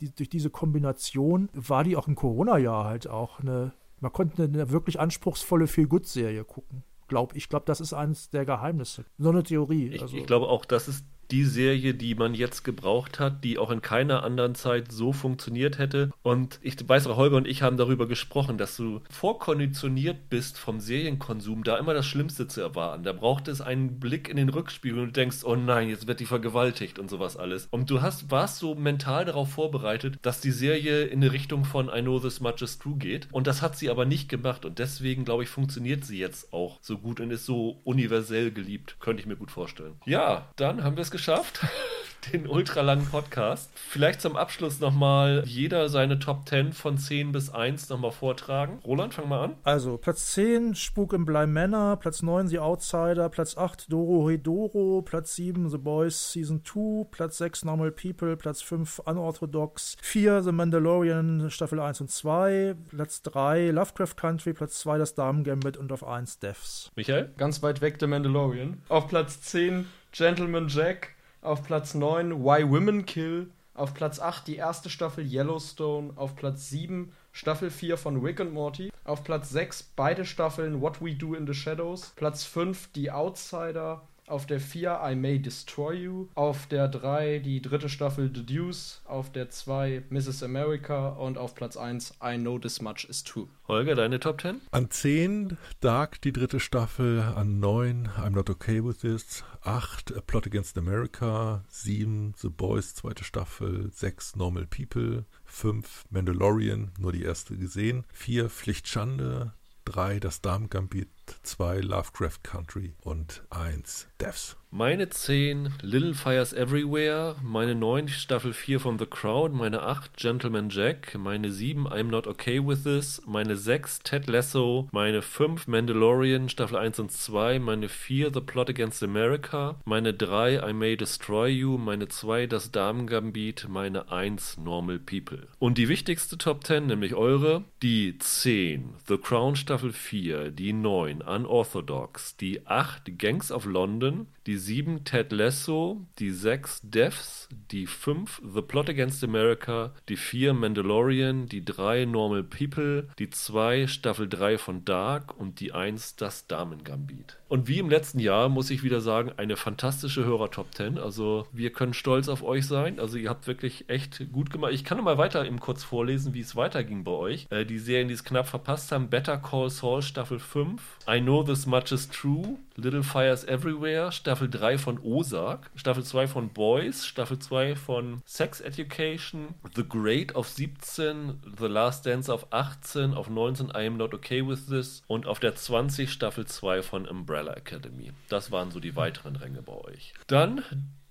die, 0.00 0.14
durch 0.14 0.28
diese 0.28 0.50
Kombination 0.50 1.48
war 1.52 1.84
die 1.84 1.96
auch 1.96 2.08
im 2.08 2.14
Corona-Jahr 2.14 2.84
halt 2.84 3.08
auch 3.08 3.40
eine, 3.40 3.72
man 4.00 4.12
konnte 4.12 4.42
eine, 4.42 4.52
eine 4.52 4.70
wirklich 4.70 5.00
anspruchsvolle 5.00 5.66
Feel-Good-Serie 5.66 6.44
gucken. 6.44 6.84
Glaub, 7.08 7.34
ich 7.34 7.48
glaube, 7.48 7.64
das 7.66 7.80
ist 7.80 7.92
eines 7.92 8.30
der 8.30 8.44
Geheimnisse. 8.44 9.04
So 9.18 9.30
eine 9.30 9.42
Theorie. 9.42 9.88
Ich, 9.88 10.02
also. 10.02 10.16
ich 10.16 10.26
glaube 10.26 10.46
auch, 10.48 10.64
das 10.64 10.86
ist 10.86 11.04
die 11.30 11.44
Serie, 11.44 11.94
die 11.94 12.14
man 12.14 12.34
jetzt 12.34 12.64
gebraucht 12.64 13.20
hat, 13.20 13.44
die 13.44 13.58
auch 13.58 13.70
in 13.70 13.82
keiner 13.82 14.22
anderen 14.22 14.54
Zeit 14.54 14.90
so 14.90 15.12
funktioniert 15.12 15.78
hätte. 15.78 16.10
Und 16.22 16.58
ich 16.62 16.76
weiß 16.86 17.06
auch, 17.06 17.16
Holger 17.16 17.36
und 17.36 17.46
ich 17.46 17.62
haben 17.62 17.76
darüber 17.76 18.06
gesprochen, 18.06 18.58
dass 18.58 18.76
du 18.76 19.00
vorkonditioniert 19.10 20.28
bist 20.28 20.58
vom 20.58 20.80
Serienkonsum, 20.80 21.64
da 21.64 21.78
immer 21.78 21.94
das 21.94 22.06
Schlimmste 22.06 22.48
zu 22.48 22.60
erwarten. 22.60 23.04
Da 23.04 23.12
braucht 23.12 23.48
es 23.48 23.60
einen 23.60 24.00
Blick 24.00 24.28
in 24.28 24.36
den 24.36 24.48
Rückspiegel 24.48 24.98
und 24.98 25.06
du 25.06 25.12
denkst, 25.12 25.44
oh 25.44 25.56
nein, 25.56 25.88
jetzt 25.88 26.06
wird 26.06 26.20
die 26.20 26.26
vergewaltigt 26.26 26.98
und 26.98 27.08
sowas 27.08 27.36
alles. 27.36 27.68
Und 27.70 27.90
du 27.90 28.02
hast, 28.02 28.30
warst 28.30 28.58
so 28.58 28.74
mental 28.74 29.24
darauf 29.24 29.50
vorbereitet, 29.50 30.18
dass 30.22 30.40
die 30.40 30.50
Serie 30.50 31.04
in 31.04 31.22
eine 31.22 31.32
Richtung 31.32 31.64
von 31.64 31.88
I 31.88 32.02
Know 32.02 32.18
This 32.18 32.40
Much 32.40 32.62
Is 32.62 32.78
True 32.78 32.96
geht. 32.96 33.28
Und 33.30 33.46
das 33.46 33.62
hat 33.62 33.78
sie 33.78 33.90
aber 33.90 34.04
nicht 34.04 34.28
gemacht. 34.28 34.64
Und 34.64 34.78
deswegen, 34.78 35.24
glaube 35.24 35.44
ich, 35.44 35.48
funktioniert 35.48 36.04
sie 36.04 36.18
jetzt 36.18 36.52
auch 36.52 36.78
so 36.80 36.98
gut 36.98 37.20
und 37.20 37.30
ist 37.30 37.46
so 37.46 37.80
universell 37.84 38.50
geliebt. 38.50 38.96
Könnte 39.00 39.20
ich 39.20 39.26
mir 39.26 39.36
gut 39.36 39.50
vorstellen. 39.50 39.94
Ja, 40.06 40.48
dann 40.56 40.82
haben 40.82 40.96
wir 40.96 41.02
es 41.02 41.10
geschafft 41.10 41.19
geschafft. 41.20 41.60
Den 42.32 42.46
ultralangen 42.46 43.06
Podcast. 43.06 43.70
Vielleicht 43.74 44.20
zum 44.20 44.36
Abschluss 44.36 44.78
nochmal 44.78 45.42
jeder 45.46 45.88
seine 45.88 46.18
Top 46.18 46.48
10 46.48 46.74
von 46.74 46.98
10 46.98 47.32
bis 47.32 47.50
1 47.50 47.88
nochmal 47.88 48.12
vortragen. 48.12 48.78
Roland, 48.84 49.14
fang 49.14 49.28
mal 49.28 49.44
an. 49.44 49.56
Also, 49.64 49.96
Platz 49.96 50.32
10, 50.32 50.74
Spuk 50.74 51.14
im 51.14 51.24
Bly 51.24 51.46
Manor. 51.46 51.96
Platz 51.96 52.22
9, 52.22 52.48
The 52.48 52.58
Outsider. 52.58 53.28
Platz 53.30 53.56
8, 53.56 53.90
Doro 53.90 54.28
Hedoro. 54.30 55.02
Platz 55.02 55.34
7, 55.36 55.70
The 55.70 55.78
Boys 55.78 56.32
Season 56.32 56.62
2. 56.62 57.08
Platz 57.10 57.38
6, 57.38 57.64
Normal 57.64 57.90
People. 57.90 58.36
Platz 58.36 58.62
5, 58.62 59.00
Unorthodox. 59.06 59.96
4, 60.02 60.42
The 60.42 60.52
Mandalorian 60.52 61.50
Staffel 61.50 61.80
1 61.80 62.02
und 62.02 62.10
2. 62.10 62.76
Platz 62.90 63.22
3, 63.22 63.70
Lovecraft 63.70 64.16
Country. 64.16 64.52
Platz 64.52 64.78
2, 64.80 64.98
Das 64.98 65.14
Damen 65.14 65.42
Gambit. 65.42 65.78
Und 65.78 65.90
auf 65.90 66.06
1, 66.06 66.38
Devs. 66.38 66.90
Michael? 66.96 67.32
Ganz 67.38 67.62
weit 67.62 67.80
weg, 67.80 67.96
The 67.98 68.06
Mandalorian. 68.06 68.82
Auf 68.88 69.08
Platz 69.08 69.40
10, 69.40 69.86
Gentleman 70.12 70.66
Jack. 70.68 71.14
Auf 71.40 71.62
Platz 71.62 71.94
9 71.94 72.42
Why 72.42 72.68
Women 72.68 73.06
Kill. 73.06 73.50
Auf 73.74 73.94
Platz 73.94 74.18
8 74.18 74.46
die 74.48 74.56
erste 74.56 74.90
Staffel 74.90 75.24
Yellowstone. 75.24 76.12
Auf 76.16 76.34
Platz 76.34 76.68
7 76.68 77.12
Staffel 77.32 77.70
4 77.70 77.96
von 77.96 78.20
Rick 78.20 78.40
and 78.40 78.52
Morty. 78.52 78.90
Auf 79.04 79.22
Platz 79.22 79.50
6 79.50 79.92
beide 79.94 80.24
Staffeln 80.24 80.80
What 80.80 81.00
We 81.00 81.14
Do 81.14 81.34
in 81.34 81.46
the 81.46 81.54
Shadows. 81.54 82.12
Platz 82.16 82.44
5 82.44 82.90
Die 82.92 83.10
Outsider. 83.12 84.02
Auf 84.30 84.46
der 84.46 84.60
4 84.60 85.00
I 85.02 85.16
May 85.16 85.40
Destroy 85.40 86.04
You. 86.04 86.28
Auf 86.36 86.68
der 86.68 86.86
3 86.86 87.40
die 87.40 87.60
dritte 87.60 87.88
Staffel 87.88 88.30
The 88.32 88.46
Deuce. 88.46 89.02
Auf 89.04 89.32
der 89.32 89.50
2 89.50 90.04
Mrs. 90.08 90.44
America. 90.44 91.08
Und 91.08 91.36
auf 91.36 91.56
Platz 91.56 91.76
1 91.76 92.14
I 92.22 92.38
Know 92.38 92.56
This 92.60 92.80
Much 92.80 93.04
Is 93.08 93.24
True. 93.24 93.48
Holger, 93.66 93.96
deine 93.96 94.20
Top 94.20 94.40
10? 94.40 94.60
An 94.70 94.88
10 94.88 95.58
Dark, 95.80 96.20
die 96.22 96.32
dritte 96.32 96.60
Staffel. 96.60 97.20
An 97.20 97.58
9 97.58 98.08
I'm 98.16 98.30
Not 98.30 98.48
Okay 98.48 98.84
With 98.84 98.98
This. 99.00 99.42
8 99.62 100.16
A 100.16 100.20
Plot 100.20 100.46
Against 100.46 100.78
America. 100.78 101.64
7 101.68 102.34
The 102.36 102.50
Boys, 102.50 102.94
zweite 102.94 103.24
Staffel. 103.24 103.90
6 103.92 104.36
Normal 104.36 104.66
People. 104.66 105.24
5 105.44 106.04
Mandalorian, 106.10 106.92
nur 107.00 107.10
die 107.10 107.24
erste 107.24 107.56
gesehen. 107.56 108.04
4 108.12 108.48
Pflicht 108.48 108.86
Schande. 108.86 109.54
3 109.86 110.20
Das 110.20 110.40
Damen-Gambit. 110.40 111.08
2 111.42 111.80
Lovecraft 111.80 112.42
Country. 112.42 112.94
Und 113.02 113.42
1 113.50 114.08
Devs. 114.20 114.56
Meine 114.72 115.08
10 115.08 115.74
Little 115.82 116.14
Fires 116.14 116.52
Everywhere, 116.52 117.34
meine 117.42 117.74
9 117.74 118.06
Staffel 118.06 118.52
4 118.52 118.78
von 118.78 119.00
The 119.00 119.06
Crown, 119.06 119.50
meine 119.50 119.82
8 119.82 120.16
Gentleman 120.16 120.68
Jack, 120.70 121.18
meine 121.18 121.50
7 121.50 121.88
I'm 121.88 122.04
Not 122.04 122.28
Okay 122.28 122.64
With 122.64 122.84
This, 122.84 123.20
meine 123.26 123.56
6 123.56 123.98
Ted 124.04 124.28
Lasso, 124.28 124.88
meine 124.92 125.22
5 125.22 125.66
Mandalorian 125.66 126.48
Staffel 126.48 126.76
1 126.76 127.00
und 127.00 127.10
2, 127.10 127.58
meine 127.58 127.88
4 127.88 128.32
The 128.32 128.40
Plot 128.40 128.70
Against 128.70 129.02
America, 129.02 129.74
meine 129.84 130.14
3 130.14 130.70
I 130.70 130.72
May 130.72 130.96
Destroy 130.96 131.48
You, 131.48 131.76
meine 131.76 132.06
2 132.06 132.46
Das 132.46 132.70
Damen-Gambit, 132.70 133.66
meine 133.68 134.12
1 134.12 134.58
Normal 134.58 135.00
People. 135.00 135.48
Und 135.58 135.78
die 135.78 135.88
wichtigste 135.88 136.38
Top 136.38 136.64
10, 136.64 136.86
nämlich 136.86 137.16
eure, 137.16 137.64
die 137.82 138.16
10 138.16 138.94
The 139.08 139.18
Crown 139.18 139.56
Staffel 139.56 139.92
4, 139.92 140.52
die 140.52 140.72
9 140.72 141.19
Unorthodox, 141.22 142.36
die 142.36 142.66
8 142.66 143.18
Gangs 143.18 143.52
of 143.52 143.64
London, 143.64 144.26
die 144.46 144.56
7 144.56 145.04
Ted 145.04 145.32
Lasso, 145.32 146.06
die 146.18 146.30
6 146.30 146.80
Devs, 146.84 147.48
die 147.70 147.86
5 147.86 148.42
The 148.44 148.62
Plot 148.62 148.90
Against 148.90 149.22
America, 149.22 149.92
die 150.08 150.16
4 150.16 150.54
Mandalorian, 150.54 151.46
die 151.46 151.64
3 151.64 152.04
Normal 152.06 152.42
People, 152.42 153.08
die 153.18 153.30
2 153.30 153.86
Staffel 153.86 154.28
3 154.28 154.58
von 154.58 154.84
Dark 154.84 155.38
und 155.38 155.60
die 155.60 155.72
1 155.72 156.16
Das 156.16 156.46
Damen-Gambit. 156.46 157.40
Und 157.50 157.66
wie 157.66 157.80
im 157.80 157.90
letzten 157.90 158.20
Jahr 158.20 158.48
muss 158.48 158.70
ich 158.70 158.84
wieder 158.84 159.00
sagen, 159.00 159.32
eine 159.36 159.56
fantastische 159.56 160.24
Hörer-Top 160.24 160.72
10. 160.72 160.98
Also 160.98 161.48
wir 161.52 161.72
können 161.72 161.94
stolz 161.94 162.28
auf 162.28 162.44
euch 162.44 162.64
sein. 162.64 163.00
Also 163.00 163.18
ihr 163.18 163.28
habt 163.28 163.48
wirklich 163.48 163.88
echt 163.88 164.30
gut 164.30 164.50
gemacht. 164.50 164.72
Ich 164.72 164.84
kann 164.84 164.98
noch 164.98 165.04
mal 165.04 165.18
weiter 165.18 165.44
eben 165.44 165.58
kurz 165.58 165.82
vorlesen, 165.82 166.32
wie 166.32 166.40
es 166.40 166.54
weiterging 166.54 167.02
bei 167.02 167.10
euch. 167.10 167.48
Äh, 167.50 167.66
die 167.66 167.78
Serien, 167.78 168.06
die 168.06 168.14
es 168.14 168.22
knapp 168.22 168.46
verpasst 168.46 168.92
haben. 168.92 169.10
Better 169.10 169.36
Call 169.36 169.68
Saul 169.68 170.00
Staffel 170.02 170.38
5. 170.38 170.80
I 171.10 171.20
Know 171.20 171.42
This 171.42 171.66
Much 171.66 171.92
Is 171.92 172.08
True. 172.08 172.58
Little 172.76 173.02
Fires 173.02 173.44
Everywhere 173.44 174.10
Staffel 174.12 174.40
Staffel 174.40 174.48
3 174.48 174.78
von 174.78 174.98
Ozark, 175.02 175.70
Staffel 175.74 176.02
2 176.02 176.26
von 176.28 176.48
Boys, 176.50 177.04
Staffel 177.04 177.38
2 177.38 177.76
von 177.76 178.22
Sex 178.24 178.60
Education, 178.60 179.54
The 179.74 179.86
Great 179.86 180.34
auf 180.34 180.48
17, 180.48 181.40
The 181.58 181.66
Last 181.66 182.06
Dance 182.06 182.32
auf 182.32 182.46
18, 182.52 183.12
auf 183.12 183.28
19 183.28 183.68
I 183.68 183.86
Am 183.86 183.98
Not 183.98 184.14
Okay 184.14 184.46
With 184.46 184.66
This 184.66 185.02
und 185.08 185.26
auf 185.26 185.40
der 185.40 185.56
20 185.56 186.10
Staffel 186.10 186.46
2 186.46 186.80
von 186.80 187.06
Umbrella 187.06 187.52
Academy. 187.52 188.12
Das 188.28 188.50
waren 188.50 188.70
so 188.70 188.80
die 188.80 188.96
weiteren 188.96 189.36
Ränge 189.36 189.60
bei 189.60 189.74
euch. 189.74 190.14
Dann 190.26 190.62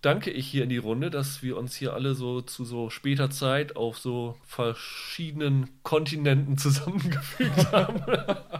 danke 0.01 0.31
ich 0.31 0.47
hier 0.47 0.63
in 0.63 0.69
die 0.69 0.77
Runde, 0.77 1.09
dass 1.09 1.43
wir 1.43 1.57
uns 1.57 1.75
hier 1.75 1.93
alle 1.93 2.13
so 2.13 2.41
zu 2.41 2.63
so 2.63 2.89
später 2.89 3.29
Zeit 3.29 3.75
auf 3.75 3.97
so 3.97 4.37
verschiedenen 4.45 5.69
Kontinenten 5.83 6.57
zusammengefügt 6.57 7.71
haben 7.71 8.01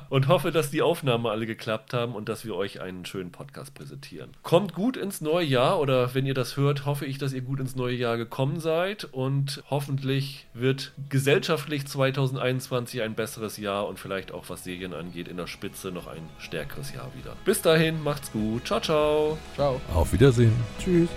und 0.10 0.28
hoffe, 0.28 0.52
dass 0.52 0.72
die 0.72 0.82
Aufnahmen 0.82 1.26
alle 1.26 1.45
geklappt 1.45 1.94
haben 1.94 2.16
und 2.16 2.30
dass 2.30 2.45
wir 2.45 2.56
euch 2.56 2.82
einen 2.82 3.06
schönen 3.06 3.32
Podcast 3.32 3.74
präsentieren. 3.74 4.32
Kommt 4.44 4.74
gut 4.74 4.98
ins 4.98 5.22
neue 5.22 5.45
Jahr 5.45 5.80
oder 5.80 6.14
wenn 6.14 6.26
ihr 6.26 6.34
das 6.34 6.57
hört, 6.57 6.86
hoffe 6.86 7.06
ich, 7.06 7.18
dass 7.18 7.34
ihr 7.34 7.41
gut 7.41 7.60
ins 7.60 7.76
neue 7.76 7.95
Jahr 7.95 8.18
gekommen 8.18 8.60
seid 8.60 9.06
und 9.06 9.64
hoffentlich 9.70 10.48
wird 10.53 10.94
gesellschaftlich 11.10 11.88
2021 11.88 13.02
ein 13.02 13.16
besseres 13.16 13.57
Jahr 13.57 13.88
und 13.88 13.99
vielleicht 13.99 14.32
auch 14.32 14.49
was 14.49 14.64
Serien 14.64 14.94
angeht 14.94 15.28
in 15.28 15.38
der 15.38 15.48
Spitze 15.48 15.91
noch 15.91 16.07
ein 16.07 16.24
stärkeres 16.40 16.94
Jahr 16.94 17.11
wieder. 17.18 17.36
Bis 17.45 17.61
dahin, 17.61 18.03
macht's 18.03 18.32
gut. 18.32 18.66
Ciao, 18.66 18.80
ciao. 18.80 19.38
Ciao. 19.56 19.80
Auf 19.94 20.11
Wiedersehen. 20.14 20.53
Tschüss. 20.80 21.10